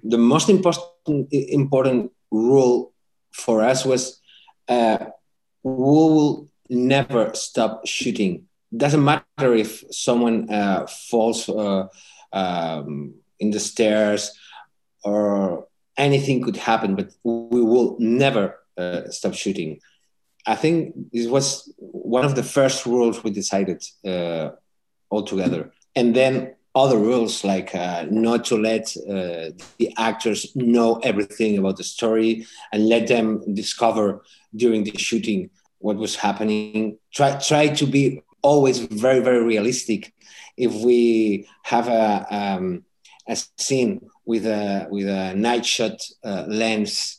the 0.03 0.19
most 0.19 0.49
important, 0.49 1.29
important 1.31 2.13
rule 2.31 2.93
for 3.33 3.65
us 3.65 3.85
was 3.85 4.21
uh, 4.69 5.07
we 5.63 5.73
will 5.73 6.49
never 6.69 7.33
stop 7.35 7.87
shooting 7.87 8.49
doesn't 8.77 9.05
matter 9.05 9.55
if 9.55 9.85
someone 9.91 10.51
uh, 10.51 10.87
falls 10.87 11.49
uh, 11.49 11.87
um, 12.33 13.15
in 13.41 13.51
the 13.51 13.61
stairs 13.61 14.33
or 15.05 15.67
anything 15.97 16.43
could 16.43 16.57
happen, 16.57 16.95
but 16.95 17.13
we 17.25 17.63
will 17.63 17.97
never 17.99 18.59
uh, 18.77 19.09
stop 19.11 19.35
shooting. 19.35 19.81
I 20.47 20.55
think 20.55 20.95
this 21.13 21.27
was 21.27 21.73
one 21.79 22.25
of 22.25 22.35
the 22.35 22.43
first 22.43 22.87
rules 22.87 23.23
we 23.25 23.31
decided 23.31 23.83
uh, 24.05 24.51
altogether. 25.11 25.73
And 25.97 26.15
then 26.15 26.55
other 26.79 26.99
rules 26.99 27.45
like 27.45 27.75
uh, 27.75 28.07
not 28.09 28.45
to 28.47 28.57
let 28.57 28.85
uh, 28.99 29.51
the 29.79 29.93
actors 29.99 30.55
know 30.55 30.99
everything 31.11 31.59
about 31.59 31.77
the 31.77 31.85
story 31.85 32.47
and 32.73 32.89
let 32.89 33.09
them 33.09 33.43
discover 33.55 34.23
during 34.55 34.85
the 34.85 34.97
shooting 34.97 35.51
what 35.79 35.97
was 35.97 36.15
happening. 36.17 36.97
Try 37.13 37.31
try 37.39 37.69
to 37.81 37.87
be 37.87 38.23
always 38.43 38.79
very 38.79 39.21
very 39.21 39.43
realistic. 39.43 40.15
If 40.57 40.73
we 40.87 41.49
have 41.65 41.89
a 41.89 42.27
um, 42.31 42.85
a 43.29 43.37
scene 43.59 44.09
with 44.25 44.47
a 44.47 44.87
with 44.91 45.09
a 45.09 45.35
night 45.35 45.67
shot 45.67 45.97
uh, 46.25 46.45
lens 46.47 47.19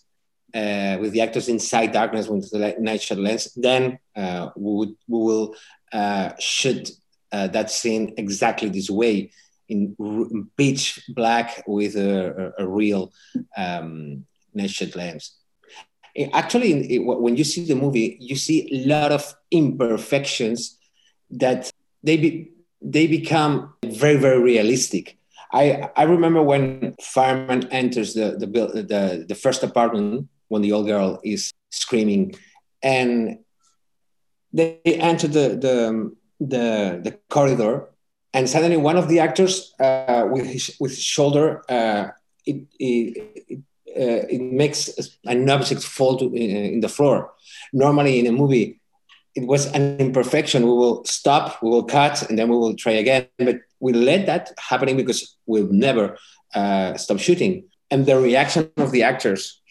uh, 0.53 0.97
with 1.01 1.11
the 1.11 1.21
actors 1.21 1.47
inside 1.49 1.91
darkness 1.91 2.27
with 2.27 2.49
the 2.51 2.75
night 2.79 3.01
shot 3.01 3.17
lens 3.17 3.53
then 3.55 3.99
uh, 4.15 4.49
we 4.55 4.71
would 4.77 4.95
we 5.07 5.19
will 5.19 5.55
uh, 5.93 6.31
shoot 6.39 6.91
uh, 7.31 7.47
that 7.47 7.69
scene 7.69 8.13
exactly 8.17 8.69
this 8.69 8.89
way 8.89 9.31
in 9.69 9.95
pitch 10.57 10.99
black 11.09 11.63
with 11.67 11.95
a, 11.95 12.53
a, 12.57 12.67
real 12.67 13.11
um, 13.55 14.25
night 14.53 14.69
shot 14.69 14.95
lens 14.95 15.39
actually 16.33 16.97
when 16.99 17.37
you 17.37 17.43
see 17.43 17.65
the 17.65 17.75
movie 17.75 18.17
you 18.19 18.35
see 18.35 18.67
a 18.73 18.87
lot 18.87 19.11
of 19.11 19.33
imperfections 19.51 20.77
that 21.31 21.71
they 22.03 22.17
be, 22.17 22.51
they 22.81 23.07
become 23.07 23.73
very 23.83 24.17
very 24.17 24.41
realistic. 24.41 25.17
I 25.51 25.89
i 25.95 26.03
remember 26.03 26.41
when 26.41 26.95
fireman 27.01 27.67
enters 27.71 28.13
the 28.13 28.37
the 28.37 28.47
the, 28.47 29.25
the 29.27 29.35
first 29.35 29.63
apartment 29.63 30.27
when 30.47 30.61
the 30.61 30.71
old 30.71 30.87
girl 30.87 31.19
is 31.23 31.51
screaming 31.69 32.35
and 32.81 33.39
they 34.53 34.79
enter 34.85 35.27
the 35.27 35.49
the 35.65 36.15
the, 36.39 37.01
the 37.03 37.19
corridor 37.29 37.89
and 38.33 38.49
suddenly 38.49 38.77
one 38.77 38.97
of 38.97 39.07
the 39.07 39.19
actors 39.19 39.73
uh, 39.79 40.27
with 40.31 40.45
his 40.45 40.75
with 40.79 40.91
his 40.91 41.03
shoulder 41.03 41.63
uh, 41.69 42.09
it, 42.45 42.65
it, 42.79 43.59
uh, 43.89 44.25
it 44.29 44.41
makes 44.41 44.89
an 45.25 45.49
object 45.49 45.83
fall 45.83 46.17
to, 46.17 46.33
in 46.33 46.79
the 46.79 46.89
floor. 46.89 47.31
Normally, 47.73 48.19
in 48.19 48.27
a 48.27 48.31
movie, 48.31 48.79
it 49.35 49.47
was 49.47 49.65
an 49.67 49.97
imperfection. 49.99 50.63
We 50.63 50.69
will 50.69 51.03
stop, 51.05 51.61
we 51.61 51.69
will 51.69 51.83
cut, 51.83 52.29
and 52.29 52.37
then 52.37 52.49
we 52.49 52.57
will 52.57 52.75
try 52.75 52.93
again. 52.93 53.27
But 53.37 53.57
we 53.79 53.93
let 53.93 54.25
that 54.25 54.51
happening 54.57 54.97
because 54.97 55.35
we'll 55.45 55.71
never 55.71 56.17
uh, 56.53 56.97
stop 56.97 57.19
shooting. 57.19 57.65
And 57.91 58.05
the 58.05 58.19
reaction 58.19 58.71
of 58.77 58.91
the 58.91 59.03
actors, 59.03 59.61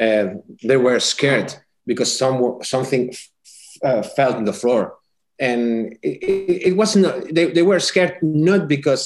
uh, 0.00 0.26
they 0.62 0.76
were 0.76 1.00
scared 1.00 1.54
because 1.86 2.16
some 2.16 2.58
something 2.62 3.12
uh, 3.84 4.02
fell 4.02 4.34
on 4.34 4.44
the 4.44 4.52
floor, 4.52 4.96
and 5.48 5.98
it, 6.02 6.16
it, 6.22 6.68
it 6.68 6.74
wasn't. 6.76 7.04
They, 7.34 7.46
they 7.56 7.66
were 7.70 7.80
scared 7.80 8.16
not 8.22 8.68
because 8.68 9.02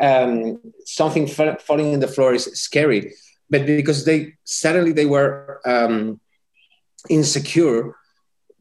um, 0.00 0.58
something 0.84 1.26
falling 1.68 1.92
in 1.92 2.00
the 2.00 2.08
floor 2.08 2.34
is 2.34 2.46
scary 2.66 3.12
but 3.50 3.66
because 3.66 4.04
they 4.04 4.34
suddenly 4.44 4.92
they 4.92 5.06
were 5.06 5.60
um, 5.64 6.20
insecure 7.08 7.94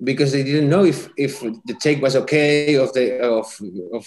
because 0.03 0.31
they 0.31 0.43
didn't 0.43 0.69
know 0.69 0.83
if 0.83 1.09
if 1.17 1.39
the 1.39 1.75
take 1.79 2.01
was 2.01 2.15
okay, 2.15 2.75
of 2.75 2.93
they 2.93 3.19
of 3.19 3.47
of 3.93 4.05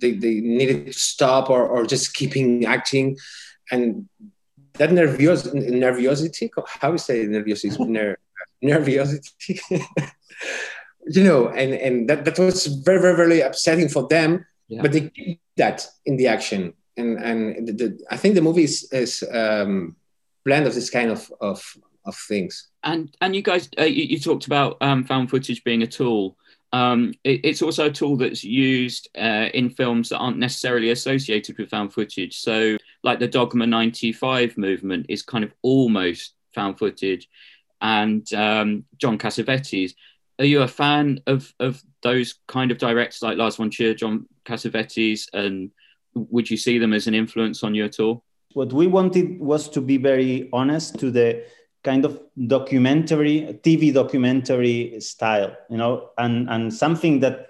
they, 0.00 0.12
they 0.12 0.40
needed 0.40 0.86
to 0.86 0.92
stop 0.92 1.50
or, 1.50 1.66
or 1.66 1.84
just 1.84 2.14
keeping 2.14 2.64
acting, 2.64 3.16
and 3.70 4.08
that 4.74 4.90
nervios 4.90 5.40
nerviosity 5.54 6.48
how 6.80 6.90
we 6.92 6.98
say 6.98 7.26
nerviosity 7.26 7.88
ner, 7.96 8.18
nerviosity 8.64 9.60
you 11.14 11.24
know 11.24 11.48
and 11.48 11.72
and 11.74 12.08
that, 12.08 12.24
that 12.24 12.38
was 12.38 12.66
very 12.66 13.00
very 13.00 13.16
very 13.16 13.40
upsetting 13.40 13.88
for 13.88 14.06
them 14.08 14.44
yeah. 14.68 14.82
but 14.82 14.92
they 14.92 15.08
keep 15.10 15.40
that 15.56 15.86
in 16.06 16.16
the 16.16 16.26
action 16.26 16.72
and 16.96 17.18
and 17.18 17.68
the, 17.68 17.72
the, 17.72 18.06
I 18.10 18.16
think 18.16 18.34
the 18.34 18.42
movie 18.42 18.64
is, 18.64 18.88
is 18.92 19.24
um, 19.32 19.96
blend 20.44 20.66
of 20.66 20.74
this 20.74 20.90
kind 20.90 21.10
of 21.10 21.30
of, 21.40 21.62
of 22.04 22.16
things. 22.16 22.68
And 22.82 23.14
and 23.20 23.34
you 23.34 23.42
guys, 23.42 23.68
uh, 23.78 23.84
you, 23.84 24.04
you, 24.04 24.18
talked 24.18 24.46
about 24.46 24.76
um, 24.80 25.04
found 25.04 25.30
footage 25.30 25.64
being 25.64 25.82
a 25.82 25.86
tool. 25.86 26.36
Um, 26.72 27.14
it, 27.24 27.40
it's 27.44 27.62
also 27.62 27.86
a 27.86 27.92
tool 27.92 28.16
that's 28.16 28.44
used 28.44 29.08
uh, 29.18 29.48
in 29.54 29.70
films 29.70 30.10
that 30.10 30.18
aren't 30.18 30.38
necessarily 30.38 30.90
associated 30.90 31.58
with 31.58 31.70
found 31.70 31.92
footage. 31.92 32.38
So, 32.38 32.76
like 33.02 33.18
the 33.18 33.28
Dogma 33.28 33.66
'95 33.66 34.56
movement 34.56 35.06
is 35.08 35.22
kind 35.22 35.44
of 35.44 35.52
almost 35.62 36.34
found 36.54 36.78
footage, 36.78 37.28
and 37.80 38.32
um, 38.34 38.84
John 38.98 39.18
Cassavetes. 39.18 39.94
Are 40.40 40.46
you 40.46 40.62
a 40.62 40.68
fan 40.68 41.20
of 41.26 41.52
of 41.60 41.82
those 42.02 42.36
kind 42.48 42.70
of 42.70 42.78
directors 42.78 43.20
like 43.20 43.36
Lars 43.36 43.56
von 43.56 43.68
Trier, 43.68 43.92
John 43.92 44.26
Cassavetes, 44.46 45.28
and 45.34 45.70
would 46.14 46.50
you 46.50 46.56
see 46.56 46.78
them 46.78 46.94
as 46.94 47.06
an 47.06 47.14
influence 47.14 47.62
on 47.62 47.74
you 47.74 47.84
at 47.84 48.00
all? 48.00 48.24
What 48.54 48.72
we 48.72 48.86
wanted 48.86 49.38
was 49.38 49.68
to 49.68 49.82
be 49.82 49.98
very 49.98 50.48
honest 50.52 50.98
to 51.00 51.10
the 51.10 51.44
kind 51.84 52.06
of 52.06 52.20
documentary, 52.46 53.60
TV 53.62 53.92
documentary 53.92 54.98
style, 55.00 55.54
you 55.68 55.76
know, 55.76 56.10
and, 56.16 56.48
and 56.48 56.72
something 56.72 57.20
that 57.20 57.48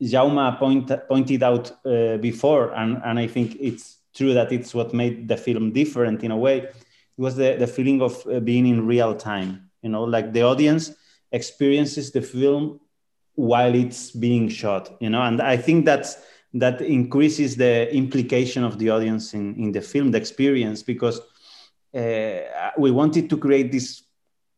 Jaume 0.00 0.56
point, 0.58 0.90
pointed 1.08 1.42
out 1.42 1.72
uh, 1.84 2.16
before, 2.18 2.72
and, 2.74 3.00
and 3.04 3.18
I 3.18 3.26
think 3.26 3.56
it's 3.60 3.98
true 4.14 4.34
that 4.34 4.50
it's 4.50 4.74
what 4.74 4.94
made 4.94 5.28
the 5.28 5.36
film 5.36 5.72
different 5.72 6.24
in 6.24 6.30
a 6.30 6.36
way, 6.36 6.58
it 6.58 6.74
was 7.18 7.36
the, 7.36 7.56
the 7.58 7.66
feeling 7.66 8.00
of 8.00 8.24
uh, 8.26 8.40
being 8.40 8.66
in 8.66 8.86
real 8.86 9.14
time, 9.14 9.70
you 9.82 9.90
know, 9.90 10.04
like 10.04 10.32
the 10.32 10.42
audience 10.42 10.92
experiences 11.32 12.10
the 12.10 12.22
film 12.22 12.80
while 13.34 13.74
it's 13.74 14.10
being 14.10 14.48
shot, 14.48 14.96
you 15.00 15.08
know, 15.08 15.22
and 15.22 15.40
I 15.40 15.56
think 15.56 15.84
that's 15.84 16.16
that 16.54 16.80
increases 16.80 17.56
the 17.56 17.94
implication 17.94 18.64
of 18.64 18.78
the 18.78 18.90
audience 18.90 19.34
in, 19.34 19.54
in 19.54 19.72
the 19.72 19.80
film, 19.80 20.10
the 20.10 20.18
experience, 20.18 20.82
because 20.82 21.20
uh, 21.94 22.70
we 22.76 22.90
wanted 22.90 23.30
to 23.30 23.36
create 23.36 23.70
this 23.70 24.02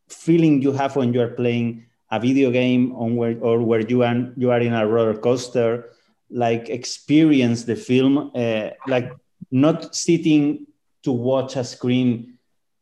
feeling 0.09 0.61
you 0.61 0.71
have 0.71 0.95
when 0.95 1.13
you 1.13 1.21
are 1.21 1.29
playing 1.29 1.85
a 2.09 2.19
video 2.19 2.51
game 2.51 2.93
on 2.95 3.15
where, 3.15 3.37
or 3.41 3.61
where 3.61 3.81
you 3.81 4.03
are, 4.03 4.31
you 4.35 4.51
are 4.51 4.59
in 4.59 4.73
a 4.73 4.87
roller 4.87 5.15
coaster, 5.15 5.91
like 6.29 6.69
experience 6.69 7.63
the 7.63 7.75
film, 7.75 8.31
uh, 8.33 8.69
like 8.87 9.11
not 9.51 9.95
sitting 9.95 10.65
to 11.03 11.11
watch 11.11 11.55
a 11.55 11.63
screen 11.63 12.37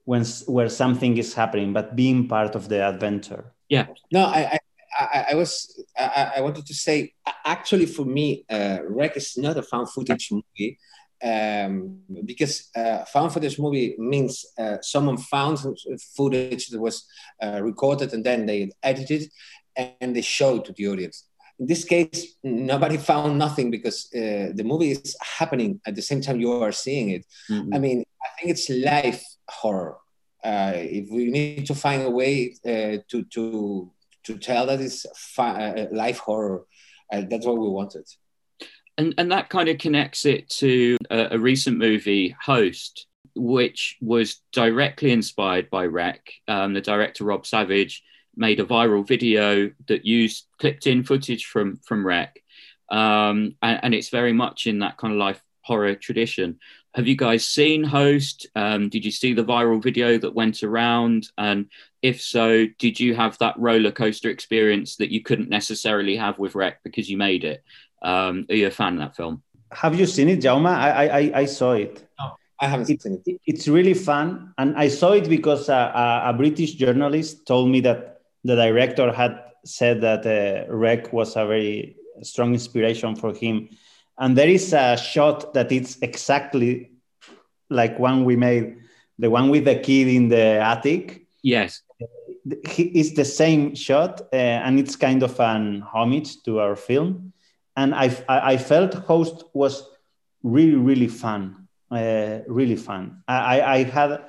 when 0.06 0.26
where 0.48 0.70
something 0.70 1.18
is 1.18 1.34
happening, 1.34 1.74
but 1.74 1.96
being 1.96 2.28
part 2.28 2.56
of 2.56 2.70
the 2.70 2.88
adventure. 2.88 3.54
Yeah. 3.72 3.88
No, 4.12 4.26
I, 4.26 4.60
I, 5.00 5.26
I 5.32 5.36
was 5.36 5.82
I, 5.98 6.34
I, 6.38 6.42
wanted 6.42 6.66
to 6.66 6.74
say 6.74 7.14
actually 7.46 7.86
for 7.86 8.04
me, 8.04 8.44
uh, 8.50 8.80
Rec 8.84 9.16
is 9.16 9.38
not 9.38 9.56
a 9.58 9.64
found 9.64 9.90
footage 9.90 10.30
movie 10.30 10.78
um, 11.24 12.00
because 12.26 12.70
uh, 12.76 13.06
found 13.06 13.32
footage 13.32 13.58
movie 13.58 13.96
means 13.98 14.46
uh, 14.60 14.78
someone 14.82 15.16
found 15.16 15.60
footage 16.18 16.68
that 16.68 16.82
was 16.82 17.08
uh, 17.42 17.62
recorded 17.64 18.12
and 18.14 18.26
then 18.26 18.46
they 18.46 18.70
edited 18.84 19.32
and 19.78 20.14
they 20.18 20.22
showed 20.22 20.66
to 20.66 20.74
the 20.74 20.90
audience. 20.90 21.28
In 21.58 21.66
this 21.66 21.86
case, 21.86 22.36
nobody 22.44 22.98
found 22.98 23.40
nothing 23.40 23.72
because 23.72 24.10
uh, 24.14 24.52
the 24.54 24.64
movie 24.66 24.92
is 24.92 25.16
happening 25.22 25.80
at 25.86 25.96
the 25.96 26.02
same 26.02 26.20
time 26.20 26.42
you 26.42 26.52
are 26.52 26.74
seeing 26.74 27.12
it. 27.12 27.26
Mm-hmm. 27.50 27.74
I 27.74 27.80
mean, 27.80 28.04
I 28.22 28.28
think 28.38 28.52
it's 28.52 28.70
live 28.70 29.22
horror. 29.48 29.96
Uh, 30.44 30.74
if 30.76 31.10
we 31.12 31.30
need 31.30 31.68
to 31.68 31.76
find 31.76 32.02
a 32.04 32.10
way 32.10 32.56
to 32.64 33.24
to 33.24 33.92
to 34.24 34.38
tell 34.38 34.68
that 34.68 34.82
it's 34.82 35.06
uh, 35.38 35.86
life 35.92 36.20
horror. 36.20 36.66
Uh, 37.12 37.24
that's 37.30 37.46
what 37.46 37.58
we 37.58 37.68
wanted. 37.68 38.08
And, 38.98 39.14
and 39.18 39.32
that 39.32 39.50
kind 39.50 39.70
of 39.70 39.78
connects 39.78 40.26
it 40.26 40.50
to 40.50 40.98
a, 41.10 41.30
a, 41.32 41.40
recent 41.40 41.78
movie, 41.78 42.36
Host, 42.40 43.08
which 43.36 43.98
was 44.02 44.42
directly 44.52 45.12
inspired 45.12 45.70
by 45.70 45.86
Rec. 45.86 46.32
Um, 46.48 46.74
the 46.74 46.82
director, 46.82 47.24
Rob 47.24 47.46
Savage, 47.46 48.04
made 48.36 48.60
a 48.60 48.66
viral 48.66 49.06
video 49.06 49.72
that 49.88 50.06
used 50.06 50.48
clipped 50.60 50.88
in 50.88 51.04
footage 51.04 51.46
from, 51.46 51.78
from 51.78 52.06
Rec. 52.06 52.42
Um, 52.90 53.56
and, 53.62 53.80
and 53.84 53.94
it's 53.94 54.10
very 54.10 54.34
much 54.34 54.68
in 54.68 54.80
that 54.80 54.98
kind 54.98 55.14
of 55.14 55.20
life 55.20 55.42
horror 55.62 55.96
tradition. 55.96 56.60
Have 56.94 57.08
you 57.08 57.16
guys 57.16 57.48
seen 57.48 57.86
Host? 57.86 58.48
Um, 58.54 58.90
did 58.90 59.06
you 59.06 59.12
see 59.12 59.34
the 59.34 59.46
viral 59.46 59.82
video 59.82 60.18
that 60.18 60.36
went 60.36 60.62
around? 60.62 61.30
And 61.38 61.68
if 62.02 62.22
so, 62.22 62.66
did 62.80 63.00
you 63.00 63.16
have 63.16 63.38
that 63.38 63.58
roller 63.58 63.92
coaster 63.92 64.30
experience 64.30 64.98
that 64.98 65.10
you 65.10 65.22
couldn't 65.22 65.50
necessarily 65.50 66.18
have 66.18 66.38
with 66.38 66.54
Rec 66.54 66.84
because 66.84 67.10
you 67.10 67.18
made 67.18 67.46
it? 67.46 67.64
Um, 68.02 68.46
are 68.50 68.56
you 68.56 68.68
a 68.68 68.72
fan 68.72 68.94
of 68.94 69.00
that 69.00 69.16
film? 69.16 69.42
Have 69.72 69.98
you 69.98 70.06
seen 70.06 70.28
it, 70.28 70.42
Jaume? 70.42 70.68
I 70.68 71.08
I, 71.08 71.32
I 71.42 71.46
saw 71.46 71.74
it. 71.74 72.06
No, 72.20 72.36
I 72.60 72.68
haven't 72.68 72.90
it, 72.90 73.02
seen 73.02 73.22
it. 73.26 73.40
It's 73.46 73.70
really 73.70 73.94
fun, 73.94 74.54
and 74.58 74.76
I 74.76 74.90
saw 74.90 75.14
it 75.14 75.30
because 75.30 75.70
a, 75.70 76.22
a, 76.26 76.34
British 76.34 76.74
journalist 76.74 77.46
told 77.46 77.70
me 77.70 77.80
that 77.82 78.20
the 78.44 78.56
director 78.56 79.14
had 79.14 79.40
said 79.64 80.02
that 80.02 80.26
uh, 80.26 80.70
Rec 80.74 81.14
was 81.14 81.38
a 81.38 81.46
very 81.46 81.96
strong 82.22 82.52
inspiration 82.54 83.16
for 83.16 83.34
him 83.34 83.70
and 84.22 84.38
there 84.38 84.48
is 84.48 84.72
a 84.72 84.96
shot 84.96 85.54
that 85.56 85.72
it's 85.72 85.98
exactly 86.02 86.92
like 87.70 87.98
one 87.98 88.24
we 88.24 88.36
made 88.36 88.78
the 89.18 89.30
one 89.30 89.50
with 89.50 89.66
the 89.66 89.76
kid 89.76 90.08
in 90.08 90.30
the 90.30 90.62
attic. 90.62 91.26
Yes. 91.42 91.82
It's 92.46 93.14
the 93.14 93.26
same 93.26 93.74
shot 93.76 94.22
uh, 94.32 94.36
and 94.36 94.80
it's 94.80 94.96
kind 94.96 95.24
of 95.24 95.40
an 95.40 95.82
homage 95.82 96.44
to 96.44 96.60
our 96.60 96.76
film. 96.76 97.34
And 97.76 97.96
I, 97.96 98.16
I 98.28 98.58
felt 98.58 98.94
host 98.94 99.44
was 99.54 99.88
really 100.44 100.76
really 100.76 101.08
fun, 101.08 101.68
uh, 101.90 102.40
really 102.48 102.76
fun. 102.76 103.24
I, 103.28 103.62
I, 103.62 103.84
had 103.84 104.12
uh, 104.12 104.20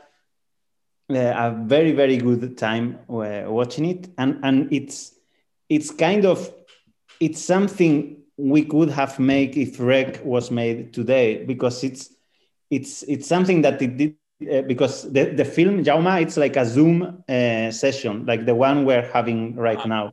a 1.11 1.63
very 1.65 1.93
very 1.93 2.17
good 2.17 2.57
time 2.57 2.99
uh, 3.09 3.45
watching 3.47 3.87
it, 3.87 4.09
and 4.17 4.39
and 4.43 4.73
it's 4.73 5.15
it's 5.69 5.91
kind 5.91 6.25
of 6.25 6.53
it's 7.19 7.41
something 7.41 8.22
we 8.37 8.65
could 8.65 8.91
have 8.91 9.19
made 9.19 9.57
if 9.57 9.79
Rec 9.79 10.25
was 10.25 10.51
made 10.51 10.93
today 10.93 11.45
because 11.45 11.85
it's 11.85 12.11
it's 12.71 13.03
it's 13.05 13.27
something 13.27 13.63
that 13.63 13.81
it 13.83 13.97
did 13.97 14.17
uh, 14.51 14.63
because 14.63 15.11
the, 15.13 15.27
the 15.27 15.45
film 15.45 15.85
Jaume 15.85 16.21
it's 16.23 16.37
like 16.37 16.57
a 16.57 16.67
Zoom 16.67 17.23
uh, 17.29 17.71
session 17.71 18.27
like 18.27 18.47
the 18.47 18.55
one 18.55 18.85
we're 18.85 19.11
having 19.13 19.55
right 19.57 19.87
now, 19.87 20.13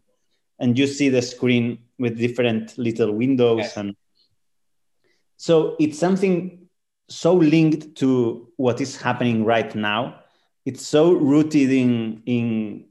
and 0.59 0.77
you 0.77 0.87
see 0.87 1.09
the 1.09 1.21
screen 1.21 1.79
with 1.97 2.17
different 2.17 2.77
little 2.77 3.11
windows 3.11 3.59
yes. 3.59 3.77
and 3.77 3.95
so 5.37 5.77
it's 5.79 5.97
something 5.97 6.67
so 7.07 7.33
linked 7.33 7.95
to 7.95 8.49
what 8.57 8.81
is 8.81 9.01
happening 9.01 9.45
right 9.45 9.73
now. 9.73 10.19
It's 10.65 10.85
so 10.85 11.13
rooted 11.13 11.71
in 11.71 12.21
in 12.25 12.85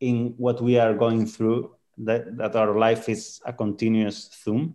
in 0.00 0.34
what 0.36 0.62
we 0.62 0.78
are 0.78 0.94
going 0.94 1.26
through 1.26 1.74
that, 2.04 2.36
that 2.36 2.56
our 2.56 2.78
life 2.78 3.08
is 3.08 3.40
a 3.44 3.52
continuous 3.52 4.30
Zoom. 4.44 4.74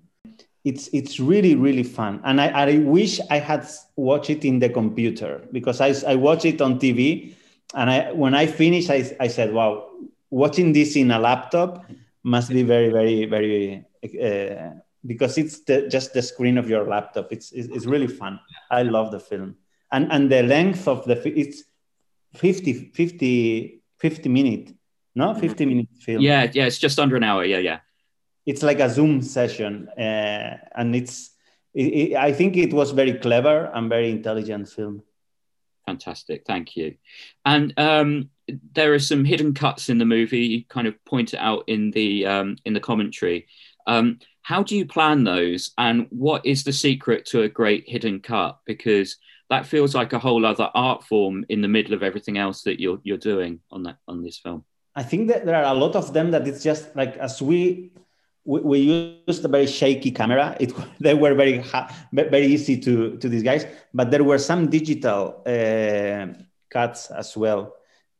It's 0.63 0.87
it's 0.93 1.19
really 1.19 1.55
really 1.55 1.83
fun, 1.83 2.21
and 2.23 2.39
I, 2.39 2.47
I 2.47 2.77
wish 2.77 3.19
I 3.29 3.39
had 3.39 3.67
watched 3.97 4.29
it 4.29 4.45
in 4.45 4.59
the 4.59 4.69
computer 4.69 5.41
because 5.51 5.81
I 5.81 5.93
I 6.09 6.15
watched 6.15 6.45
it 6.45 6.61
on 6.61 6.79
TV, 6.79 7.33
and 7.73 7.89
I 7.89 8.13
when 8.13 8.33
I 8.33 8.45
finished 8.47 8.89
I 8.89 9.03
I 9.19 9.27
said 9.27 9.53
wow 9.53 9.89
watching 10.29 10.71
this 10.73 10.95
in 10.95 11.11
a 11.11 11.19
laptop 11.19 11.85
must 12.23 12.49
be 12.49 12.63
very 12.63 12.89
very 12.89 13.25
very 13.25 13.85
uh, 14.03 14.79
because 15.05 15.37
it's 15.37 15.59
the, 15.65 15.87
just 15.89 16.13
the 16.13 16.21
screen 16.21 16.57
of 16.57 16.69
your 16.69 16.87
laptop. 16.87 17.31
It's, 17.31 17.51
it's, 17.51 17.67
it's 17.67 17.85
really 17.85 18.07
fun. 18.07 18.39
I 18.71 18.83
love 18.83 19.11
the 19.11 19.19
film, 19.19 19.55
and 19.91 20.11
and 20.11 20.31
the 20.31 20.43
length 20.43 20.87
of 20.87 21.05
the 21.05 21.21
it's 21.37 21.63
50 22.35 22.91
50 22.93 23.81
50 23.99 24.29
minute, 24.29 24.73
no 25.15 25.29
mm-hmm. 25.29 25.41
50 25.41 25.65
minute 25.65 25.87
film. 25.99 26.21
Yeah, 26.21 26.49
yeah, 26.51 26.65
it's 26.65 26.79
just 26.79 26.99
under 26.99 27.15
an 27.15 27.23
hour. 27.23 27.45
Yeah, 27.45 27.59
yeah. 27.59 27.79
It's 28.45 28.63
like 28.63 28.79
a 28.79 28.89
Zoom 28.89 29.21
session, 29.21 29.89
uh, 29.89 30.57
and 30.75 30.95
it's. 30.95 31.31
It, 31.73 31.85
it, 31.85 32.15
I 32.15 32.33
think 32.33 32.55
it 32.55 32.71
was 32.71 32.91
very 32.91 33.13
clever 33.13 33.71
and 33.73 33.89
very 33.89 34.11
intelligent 34.11 34.69
film. 34.69 35.01
Fantastic, 35.87 36.43
thank 36.45 36.75
you. 36.75 36.95
And 37.45 37.73
um, 37.77 38.29
there 38.73 38.93
are 38.93 38.99
some 38.99 39.25
hidden 39.25 39.53
cuts 39.53 39.89
in 39.89 39.97
the 39.97 40.05
movie. 40.05 40.45
You 40.45 40.65
kind 40.65 40.87
of 40.87 41.03
point 41.05 41.33
it 41.33 41.39
out 41.39 41.63
in 41.67 41.91
the 41.91 42.25
um, 42.25 42.57
in 42.65 42.73
the 42.73 42.79
commentary. 42.79 43.47
Um, 43.87 44.19
how 44.43 44.61
do 44.61 44.75
you 44.75 44.85
plan 44.85 45.23
those, 45.23 45.71
and 45.77 46.07
what 46.09 46.45
is 46.45 46.63
the 46.63 46.73
secret 46.73 47.25
to 47.27 47.41
a 47.41 47.49
great 47.49 47.87
hidden 47.87 48.19
cut? 48.19 48.59
Because 48.65 49.17
that 49.49 49.65
feels 49.65 49.95
like 49.95 50.13
a 50.13 50.19
whole 50.19 50.45
other 50.45 50.69
art 50.73 51.03
form 51.03 51.45
in 51.49 51.61
the 51.61 51.67
middle 51.67 51.93
of 51.93 52.03
everything 52.03 52.37
else 52.37 52.63
that 52.63 52.79
you're 52.79 52.99
you're 53.03 53.17
doing 53.17 53.59
on 53.71 53.83
that 53.83 53.97
on 54.07 54.23
this 54.23 54.37
film. 54.37 54.63
I 54.95 55.03
think 55.03 55.27
that 55.29 55.45
there 55.45 55.55
are 55.55 55.73
a 55.73 55.77
lot 55.77 55.95
of 55.95 56.13
them 56.13 56.31
that 56.31 56.47
it's 56.47 56.63
just 56.63 56.95
like 56.95 57.17
as 57.17 57.41
we 57.41 57.91
we, 58.45 58.59
we 58.59 58.79
used 59.27 59.45
a 59.45 59.47
very 59.47 59.67
shaky 59.67 60.11
camera. 60.11 60.55
It 60.59 60.73
they 60.99 61.13
were 61.13 61.33
very 61.33 61.63
very 62.11 62.45
easy 62.47 62.77
to 62.81 63.17
to 63.17 63.29
disguise, 63.29 63.65
but 63.93 64.11
there 64.11 64.23
were 64.23 64.39
some 64.39 64.69
digital 64.69 65.41
uh, 65.45 66.27
cuts 66.69 67.11
as 67.11 67.35
well. 67.35 67.75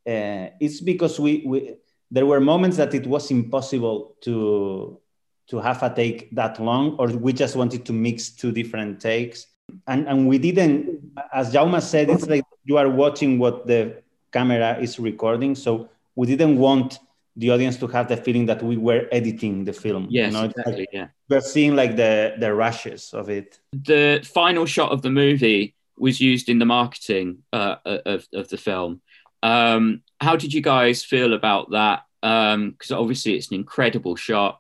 Uh, 0.06 0.50
it's 0.60 0.82
because 0.82 1.20
we, 1.20 1.44
we 1.46 1.76
there 2.12 2.26
were 2.26 2.40
moments 2.40 2.78
that 2.78 2.94
it 2.94 3.08
was 3.08 3.32
impossible 3.32 4.16
to 4.22 5.00
to 5.48 5.60
have 5.60 5.84
a 5.84 5.94
take 5.94 6.34
that 6.36 6.60
long, 6.60 6.96
or 6.98 7.08
we 7.08 7.34
just 7.34 7.56
wanted 7.56 7.86
to 7.86 7.94
mix 7.94 8.30
two 8.30 8.52
different 8.52 9.00
takes. 9.00 9.48
And, 9.88 10.08
and 10.08 10.28
we 10.28 10.38
didn't, 10.38 11.12
as 11.34 11.54
Jaume 11.54 11.82
said, 11.82 12.10
it's 12.10 12.28
like 12.28 12.44
you 12.64 12.78
are 12.78 12.90
watching 12.90 13.40
what 13.40 13.66
the 13.66 14.02
camera 14.32 14.78
is 14.80 15.00
recording. 15.00 15.56
So 15.56 15.90
we 16.16 16.28
didn't 16.28 16.58
want 16.58 17.00
the 17.36 17.50
audience 17.50 17.78
to 17.78 17.88
have 17.88 18.08
the 18.08 18.18
feeling 18.18 18.46
that 18.46 18.62
we 18.62 18.78
were 18.78 19.08
editing 19.12 19.66
the 19.66 19.74
film. 19.74 20.08
Yes, 20.10 20.32
you 20.32 20.40
know? 20.40 20.46
exactly. 20.46 20.78
Like 20.78 20.90
yeah, 20.94 21.08
we're 21.30 21.42
seeing 21.42 21.76
like 21.76 21.96
the 21.96 22.36
the 22.40 22.54
rushes 22.54 23.14
of 23.14 23.30
it. 23.30 23.60
The 23.72 24.28
final 24.34 24.66
shot 24.66 24.92
of 24.92 25.02
the 25.02 25.10
movie 25.10 25.76
was 25.98 26.20
used 26.20 26.50
in 26.50 26.60
the 26.60 26.66
marketing 26.66 27.40
uh, 27.52 27.76
of 27.86 28.28
of 28.34 28.50
the 28.50 28.58
film. 28.58 29.02
Um, 29.42 30.04
how 30.22 30.36
did 30.36 30.54
you 30.54 30.62
guys 30.62 31.04
feel 31.04 31.34
about 31.34 31.72
that? 31.72 32.04
Because 32.22 32.92
um, 32.92 32.98
obviously 32.98 33.36
it's 33.36 33.50
an 33.50 33.56
incredible 33.56 34.16
shot 34.16 34.60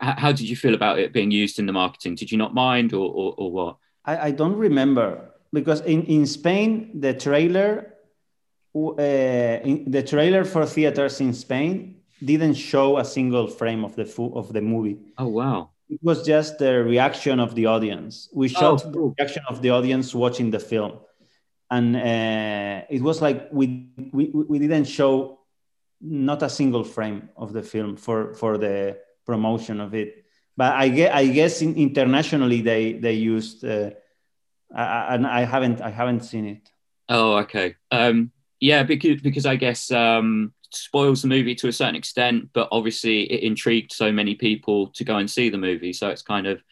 how 0.00 0.32
did 0.32 0.48
you 0.48 0.56
feel 0.56 0.74
about 0.74 0.98
it 0.98 1.12
being 1.12 1.30
used 1.30 1.58
in 1.58 1.66
the 1.66 1.72
marketing? 1.72 2.14
Did 2.14 2.32
you 2.32 2.38
not 2.38 2.54
mind, 2.54 2.92
or 2.92 3.10
or, 3.12 3.34
or 3.36 3.52
what? 3.52 3.76
I, 4.04 4.28
I, 4.28 4.30
don't 4.30 4.56
remember 4.56 5.34
because 5.52 5.82
in, 5.82 6.04
in 6.04 6.26
Spain 6.26 7.00
the 7.00 7.12
trailer, 7.12 7.94
the 8.74 10.04
trailer 10.06 10.44
for 10.44 10.66
theaters 10.66 11.20
in 11.20 11.32
Spain 11.32 11.96
didn't 12.24 12.54
show 12.54 12.98
a 12.98 13.04
single 13.04 13.46
frame 13.46 13.84
of 13.84 13.96
the 13.96 14.04
of 14.34 14.52
the 14.52 14.60
movie. 14.60 14.98
Oh 15.18 15.28
wow! 15.28 15.70
It 15.88 16.00
was 16.02 16.24
just 16.24 16.58
the 16.58 16.84
reaction 16.84 17.40
of 17.40 17.54
the 17.54 17.66
audience. 17.66 18.28
We 18.32 18.48
shot 18.48 18.84
oh, 18.84 18.90
the 18.90 19.00
reaction 19.00 19.42
of 19.48 19.62
the 19.62 19.70
audience 19.70 20.14
watching 20.14 20.50
the 20.50 20.60
film, 20.60 21.00
and 21.70 21.96
uh, 21.96 22.86
it 22.88 23.02
was 23.02 23.20
like 23.20 23.48
we, 23.52 23.88
we 24.12 24.26
we 24.26 24.58
didn't 24.58 24.84
show 24.84 25.40
not 26.00 26.42
a 26.42 26.48
single 26.48 26.84
frame 26.84 27.28
of 27.36 27.52
the 27.52 27.62
film 27.62 27.96
for 27.96 28.34
for 28.34 28.58
the 28.58 28.98
promotion 29.26 29.80
of 29.80 29.94
it. 29.94 30.24
But 30.56 30.74
I 30.74 30.88
guess, 30.88 31.10
I 31.14 31.26
guess 31.26 31.62
in, 31.62 31.74
internationally 31.76 32.60
they 32.60 32.92
they 32.94 33.14
used, 33.14 33.64
uh, 33.64 33.90
and 34.74 35.26
I 35.26 35.44
haven't 35.44 35.80
I 35.80 35.90
haven't 35.90 36.20
seen 36.20 36.46
it. 36.46 36.70
Oh, 37.08 37.38
okay. 37.38 37.76
Um, 37.90 38.30
yeah, 38.60 38.82
because 38.82 39.20
because 39.22 39.46
I 39.46 39.56
guess 39.56 39.90
um, 39.90 40.52
spoils 40.70 41.22
the 41.22 41.28
movie 41.28 41.54
to 41.56 41.68
a 41.68 41.72
certain 41.72 41.96
extent, 41.96 42.50
but 42.52 42.68
obviously 42.70 43.22
it 43.32 43.42
intrigued 43.42 43.92
so 43.92 44.12
many 44.12 44.34
people 44.34 44.88
to 44.88 45.04
go 45.04 45.16
and 45.16 45.30
see 45.30 45.48
the 45.48 45.58
movie, 45.58 45.92
so 45.92 46.08
it's 46.08 46.22
kind 46.22 46.46
of 46.46 46.62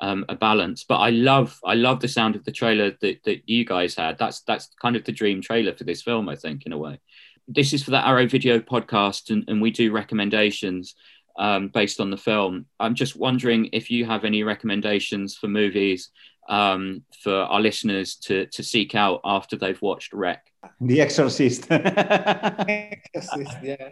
um, 0.00 0.24
a 0.28 0.34
balance. 0.34 0.84
But 0.84 0.98
I 0.98 1.10
love 1.10 1.58
I 1.64 1.74
love 1.74 2.00
the 2.00 2.08
sound 2.08 2.36
of 2.36 2.44
the 2.44 2.52
trailer 2.52 2.92
that, 3.00 3.22
that 3.24 3.48
you 3.48 3.64
guys 3.64 3.94
had. 3.94 4.18
That's 4.18 4.40
that's 4.40 4.70
kind 4.82 4.96
of 4.96 5.04
the 5.04 5.12
dream 5.12 5.40
trailer 5.40 5.74
for 5.74 5.84
this 5.84 6.02
film, 6.02 6.28
I 6.28 6.36
think, 6.36 6.66
in 6.66 6.72
a 6.72 6.78
way. 6.78 7.00
This 7.48 7.72
is 7.72 7.84
for 7.84 7.92
the 7.92 8.06
Arrow 8.06 8.26
Video 8.26 8.58
podcast, 8.58 9.30
and, 9.30 9.44
and 9.48 9.62
we 9.62 9.70
do 9.70 9.92
recommendations 9.92 10.96
um, 11.38 11.68
based 11.68 12.00
on 12.00 12.10
the 12.10 12.16
film. 12.16 12.66
I'm 12.80 12.94
just 12.94 13.16
wondering 13.16 13.70
if 13.72 13.90
you 13.90 14.04
have 14.04 14.24
any 14.24 14.42
recommendations 14.42 15.36
for 15.36 15.46
movies 15.46 16.10
um, 16.48 17.02
for 17.22 17.34
our 17.34 17.60
listeners 17.60 18.16
to, 18.16 18.46
to 18.46 18.62
seek 18.62 18.94
out 18.94 19.20
after 19.24 19.56
they've 19.56 19.80
watched 19.82 20.12
Rec. 20.12 20.46
The 20.80 21.00
Exorcist. 21.00 21.66
Exorcist, 21.70 23.56
yeah. 23.62 23.90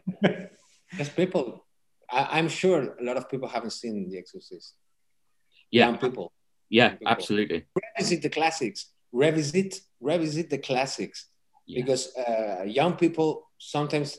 Because 0.90 1.08
people, 1.10 1.66
I, 2.10 2.38
am 2.38 2.48
sure 2.48 2.96
a 3.00 3.02
lot 3.02 3.16
of 3.16 3.28
people 3.28 3.48
haven't 3.48 3.70
seen 3.72 4.08
The 4.10 4.18
Exorcist. 4.18 4.74
Yeah. 5.70 5.86
Young 5.86 5.98
people. 5.98 6.32
Yeah, 6.68 6.84
Young 6.84 6.98
people. 6.98 7.08
absolutely. 7.08 7.66
Revisit 7.96 8.22
the 8.22 8.30
classics. 8.30 8.92
Revisit, 9.12 9.80
revisit 10.00 10.50
the 10.50 10.58
classics. 10.58 11.28
Yeah. 11.66 11.82
Because 11.82 12.14
uh, 12.16 12.64
young 12.66 12.94
people 12.96 13.50
sometimes 13.58 14.18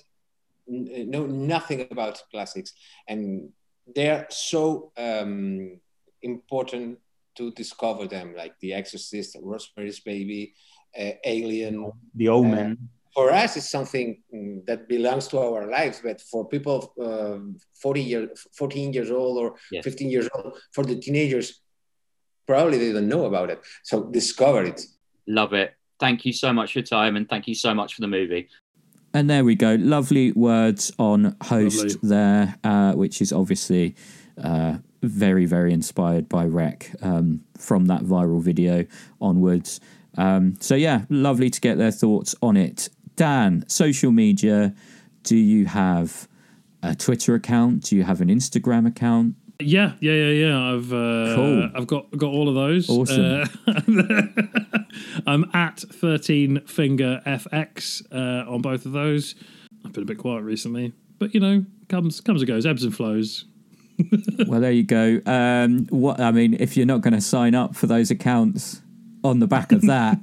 know 0.68 1.26
nothing 1.26 1.88
about 1.91 2.22
classics, 2.32 2.73
and 3.07 3.49
they're 3.94 4.26
so 4.30 4.91
um, 4.98 5.80
important 6.22 6.99
to 7.36 7.52
discover 7.52 8.07
them, 8.07 8.34
like 8.36 8.57
The 8.60 8.73
Exorcist, 8.73 9.38
Rosemary's 9.41 9.99
Baby, 9.99 10.53
uh, 10.53 10.74
Alien, 11.24 11.92
The 12.16 12.30
Omen. 12.30 12.72
Uh, 12.72 12.86
for 13.14 13.32
us, 13.32 13.56
it's 13.56 13.70
something 13.70 14.22
mm, 14.34 14.66
that 14.66 14.90
belongs 14.90 15.28
to 15.30 15.40
our 15.40 15.70
lives, 15.70 16.02
but 16.04 16.20
for 16.22 16.46
people 16.48 16.94
uh, 17.02 17.38
40 17.82 18.02
years, 18.02 18.48
14 18.58 18.92
years 18.94 19.10
old 19.10 19.38
or 19.38 19.56
yes. 19.72 19.84
15 19.84 20.10
years 20.10 20.28
old, 20.36 20.58
for 20.74 20.84
the 20.84 20.96
teenagers, 20.98 21.62
probably 22.46 22.78
they 22.78 22.92
don't 22.92 23.08
know 23.08 23.26
about 23.26 23.50
it. 23.50 23.62
So 23.84 24.04
discover 24.04 24.64
it. 24.64 24.82
Love 25.28 25.54
it. 25.54 25.74
Thank 25.98 26.26
you 26.26 26.34
so 26.34 26.52
much 26.52 26.74
for 26.74 26.80
your 26.80 26.86
time 26.86 27.16
and 27.16 27.28
thank 27.30 27.48
you 27.48 27.56
so 27.56 27.74
much 27.74 27.94
for 27.94 28.02
the 28.02 28.08
movie. 28.08 28.50
And 29.14 29.30
there 29.30 29.46
we 29.46 29.56
go. 29.56 29.76
Lovely 29.80 30.34
words 30.34 30.92
on 31.00 31.38
host 31.42 31.82
Lovely. 31.82 32.10
there, 32.10 32.56
uh, 32.66 32.92
which 32.94 33.22
is 33.22 33.32
obviously 33.32 33.96
uh, 34.44 34.80
very, 35.02 35.46
very 35.46 35.72
inspired 35.72 36.28
by 36.28 36.46
Rec 36.46 36.92
um, 37.02 37.46
from 37.58 37.86
that 37.86 38.02
viral 38.02 38.42
video 38.42 38.86
onwards. 39.22 39.80
Um, 40.18 40.56
so, 40.60 40.76
yeah, 40.76 41.06
lovely 41.10 41.50
to 41.50 41.62
get 41.62 41.78
their 41.78 41.92
thoughts 41.92 42.36
on 42.42 42.58
it. 42.58 42.90
Dan, 43.16 43.66
social 43.68 44.12
media. 44.12 44.74
Do 45.24 45.36
you 45.36 45.66
have 45.66 46.28
a 46.84 46.96
Twitter 46.96 47.36
account? 47.36 47.84
Do 47.84 47.96
you 47.96 48.04
have 48.04 48.22
an 48.22 48.28
Instagram 48.28 48.88
account? 48.88 49.36
Yeah, 49.60 49.94
yeah, 50.02 50.12
yeah, 50.12 50.48
yeah. 50.48 50.74
I've 50.74 50.92
uh, 50.92 51.36
cool. 51.36 51.70
I've 51.74 51.88
got 51.88 52.12
got 52.18 52.28
all 52.28 52.50
of 52.50 52.56
those. 52.56 52.90
Awesome. 52.90 53.46
Uh, 53.66 54.32
I'm 55.26 55.50
at 55.54 55.80
thirteen 55.80 56.60
finger 56.66 57.22
FX 57.26 58.04
uh, 58.12 58.50
on 58.52 58.62
both 58.62 58.86
of 58.86 58.92
those. 58.92 59.36
I've 59.86 59.94
been 59.94 60.04
a 60.04 60.06
bit 60.06 60.18
quiet 60.18 60.42
recently, 60.42 60.94
but 61.20 61.34
you 61.34 61.40
know, 61.40 61.66
comes 61.88 62.20
comes 62.20 62.42
and 62.42 62.48
goes, 62.48 62.66
ebbs 62.66 62.84
and 62.84 62.94
flows. 62.94 63.46
well, 64.48 64.60
there 64.60 64.72
you 64.72 64.84
go. 64.84 65.22
Um, 65.26 65.88
what 65.88 66.20
I 66.20 66.32
mean, 66.32 66.56
if 66.60 66.76
you're 66.76 66.86
not 66.86 67.02
going 67.02 67.14
to 67.14 67.22
sign 67.22 67.56
up 67.56 67.76
for 67.78 67.88
those 67.88 68.12
accounts, 68.12 68.82
on 69.26 69.39
the 69.39 69.47
back 69.47 69.72
of 69.72 69.81
that. 69.81 70.19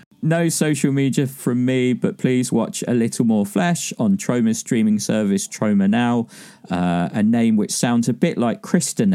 no 0.22 0.48
social 0.48 0.92
media 0.92 1.26
from 1.26 1.64
me, 1.64 1.92
but 1.92 2.18
please 2.18 2.50
watch 2.50 2.82
A 2.88 2.94
Little 2.94 3.24
More 3.24 3.46
Flesh 3.46 3.92
on 3.98 4.16
Troma's 4.16 4.58
streaming 4.58 4.98
service, 4.98 5.46
Troma 5.46 5.88
Now, 5.88 6.26
uh, 6.70 7.08
a 7.12 7.22
name 7.22 7.56
which 7.56 7.72
sounds 7.72 8.08
a 8.08 8.12
bit 8.12 8.38
like 8.38 8.62
Krysta 8.62 9.06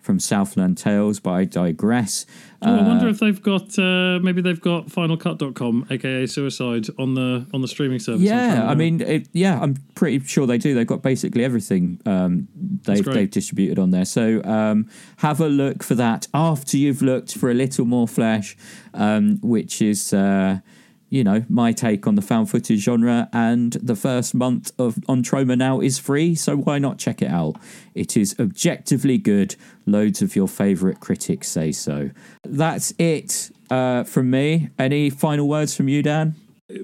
from 0.00 0.20
Southland 0.20 0.78
Tales, 0.78 1.18
but 1.18 1.32
I 1.32 1.44
digress. 1.44 2.26
Oh, 2.62 2.74
I 2.74 2.82
wonder 2.82 3.08
if 3.08 3.18
they've 3.18 3.42
got 3.42 3.78
uh, 3.78 4.18
maybe 4.22 4.40
they've 4.40 4.60
got 4.60 4.86
finalcut.com, 4.86 5.88
aka 5.90 6.26
Suicide, 6.26 6.86
on 6.98 7.14
the 7.14 7.46
on 7.52 7.60
the 7.60 7.68
streaming 7.68 7.98
service. 7.98 8.22
Yeah, 8.22 8.66
I 8.66 8.74
mean, 8.74 9.00
it, 9.00 9.28
yeah, 9.32 9.60
I'm 9.60 9.76
pretty 9.94 10.24
sure 10.24 10.46
they 10.46 10.58
do. 10.58 10.74
They've 10.74 10.86
got 10.86 11.02
basically 11.02 11.44
everything 11.44 12.00
um, 12.06 12.48
they've 12.54 13.04
they've 13.04 13.30
distributed 13.30 13.78
on 13.78 13.90
there. 13.90 14.04
So 14.04 14.42
um, 14.44 14.88
have 15.18 15.40
a 15.40 15.48
look 15.48 15.82
for 15.82 15.96
that 15.96 16.28
after 16.32 16.76
you've 16.76 17.02
looked 17.02 17.36
for 17.36 17.50
a 17.50 17.54
little 17.54 17.84
more 17.84 18.08
flesh, 18.08 18.56
um, 18.94 19.38
which 19.42 19.82
is. 19.82 20.14
Uh, 20.14 20.60
you 21.08 21.22
know 21.22 21.44
my 21.48 21.72
take 21.72 22.06
on 22.06 22.14
the 22.16 22.22
found 22.22 22.50
footage 22.50 22.80
genre 22.80 23.28
and 23.32 23.74
the 23.74 23.94
first 23.94 24.34
month 24.34 24.72
of 24.78 24.98
on 25.08 25.22
Troma 25.22 25.56
now 25.56 25.80
is 25.80 25.98
free 25.98 26.34
so 26.34 26.56
why 26.56 26.78
not 26.78 26.98
check 26.98 27.22
it 27.22 27.30
out 27.30 27.56
it 27.94 28.16
is 28.16 28.34
objectively 28.40 29.16
good 29.18 29.54
loads 29.86 30.20
of 30.22 30.34
your 30.34 30.48
favorite 30.48 30.98
critics 31.00 31.48
say 31.48 31.70
so 31.72 32.10
that's 32.44 32.92
it 32.98 33.50
uh, 33.70 34.02
from 34.04 34.30
me 34.30 34.68
any 34.78 35.08
final 35.10 35.48
words 35.48 35.76
from 35.76 35.88
you 35.88 36.02
Dan 36.02 36.34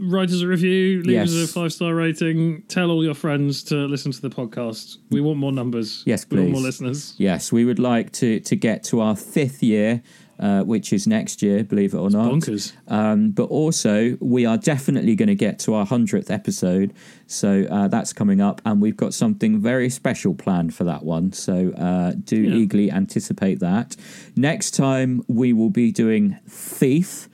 Write 0.00 0.28
us 0.30 0.42
a 0.42 0.46
review, 0.46 1.02
leave 1.02 1.22
us 1.22 1.34
a 1.34 1.52
five 1.52 1.72
star 1.72 1.92
rating, 1.92 2.62
tell 2.68 2.92
all 2.92 3.02
your 3.02 3.14
friends 3.14 3.64
to 3.64 3.74
listen 3.86 4.12
to 4.12 4.20
the 4.22 4.30
podcast. 4.30 4.98
We 5.10 5.20
want 5.20 5.38
more 5.40 5.50
numbers. 5.50 6.04
Yes, 6.06 6.24
We 6.30 6.36
want 6.36 6.46
please. 6.46 6.52
more 6.52 6.62
listeners. 6.62 7.14
Yes, 7.18 7.50
we 7.50 7.64
would 7.64 7.80
like 7.80 8.12
to 8.12 8.38
to 8.38 8.54
get 8.54 8.84
to 8.84 9.00
our 9.00 9.16
fifth 9.16 9.60
year, 9.60 10.00
uh, 10.38 10.62
which 10.62 10.92
is 10.92 11.06
next 11.06 11.42
year, 11.42 11.62
believe 11.64 11.94
it 11.94 11.98
or 11.98 12.10
not. 12.10 12.32
Bonkers. 12.32 12.72
Um, 12.88 13.30
but 13.30 13.44
also, 13.44 14.16
we 14.20 14.44
are 14.46 14.56
definitely 14.56 15.14
going 15.14 15.28
to 15.28 15.34
get 15.34 15.58
to 15.60 15.74
our 15.74 15.86
hundredth 15.86 16.30
episode, 16.30 16.92
so 17.26 17.64
uh, 17.70 17.88
that's 17.88 18.12
coming 18.12 18.40
up, 18.40 18.60
and 18.64 18.80
we've 18.82 18.96
got 18.96 19.14
something 19.14 19.60
very 19.60 19.88
special 19.90 20.34
planned 20.34 20.74
for 20.74 20.84
that 20.84 21.04
one. 21.04 21.32
So 21.32 21.70
uh, 21.72 22.12
do 22.24 22.36
Yeah. 22.40 22.56
eagerly 22.56 22.90
anticipate 22.90 23.60
that. 23.60 23.96
Next 24.36 24.72
time, 24.72 25.22
we 25.28 25.52
will 25.52 25.70
be 25.70 25.92
doing 25.92 26.38
Thief, 26.48 27.28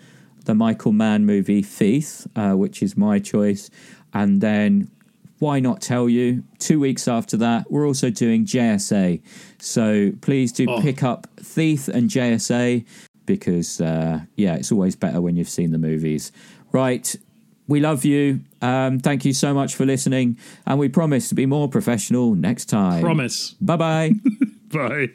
the 0.45 0.55
Michael 0.55 0.93
Mann 0.93 1.25
movie 1.27 1.62
Thief, 1.62 2.27
uh, 2.37 2.53
which 2.53 2.83
is 2.83 2.97
my 2.97 3.19
choice, 3.19 3.70
and 4.12 4.41
then 4.41 4.91
why 5.39 5.61
not 5.61 5.81
tell 5.81 6.09
you? 6.09 6.43
Two 6.59 6.81
weeks 6.81 7.07
after 7.07 7.37
that, 7.37 7.70
we're 7.70 7.87
also 7.87 8.11
doing 8.11 8.45
JSA. 8.45 9.20
So 9.59 10.12
please 10.20 10.52
do 10.52 10.66
Oh. 10.68 10.80
pick 10.80 11.02
up 11.02 11.26
Thief 11.40 11.89
and 11.89 12.09
JSA 12.10 12.85
because, 13.26 13.80
uh, 13.80 14.20
yeah, 14.36 14.55
it's 14.55 14.72
always 14.72 14.97
better 14.97 15.20
when 15.20 15.36
you've 15.36 15.48
seen 15.48 15.72
the 15.72 15.78
movies. 15.78 16.32
Right. 16.72 17.14
We 17.66 17.80
love 17.80 18.05
you. 18.05 18.40
Um, 18.62 18.98
thank 18.98 19.24
you 19.26 19.32
so 19.35 19.52
much 19.52 19.74
for 19.74 19.85
listening. 19.85 20.39
And 20.66 20.78
we 20.78 20.89
promise 20.89 21.28
to 21.28 21.35
be 21.35 21.44
more 21.47 21.68
professional 21.68 22.35
next 22.35 22.66
time. 22.66 23.02
Promise. 23.02 23.55
Bye 23.60 23.76
bye. 23.76 24.10
Bye. 24.72 25.09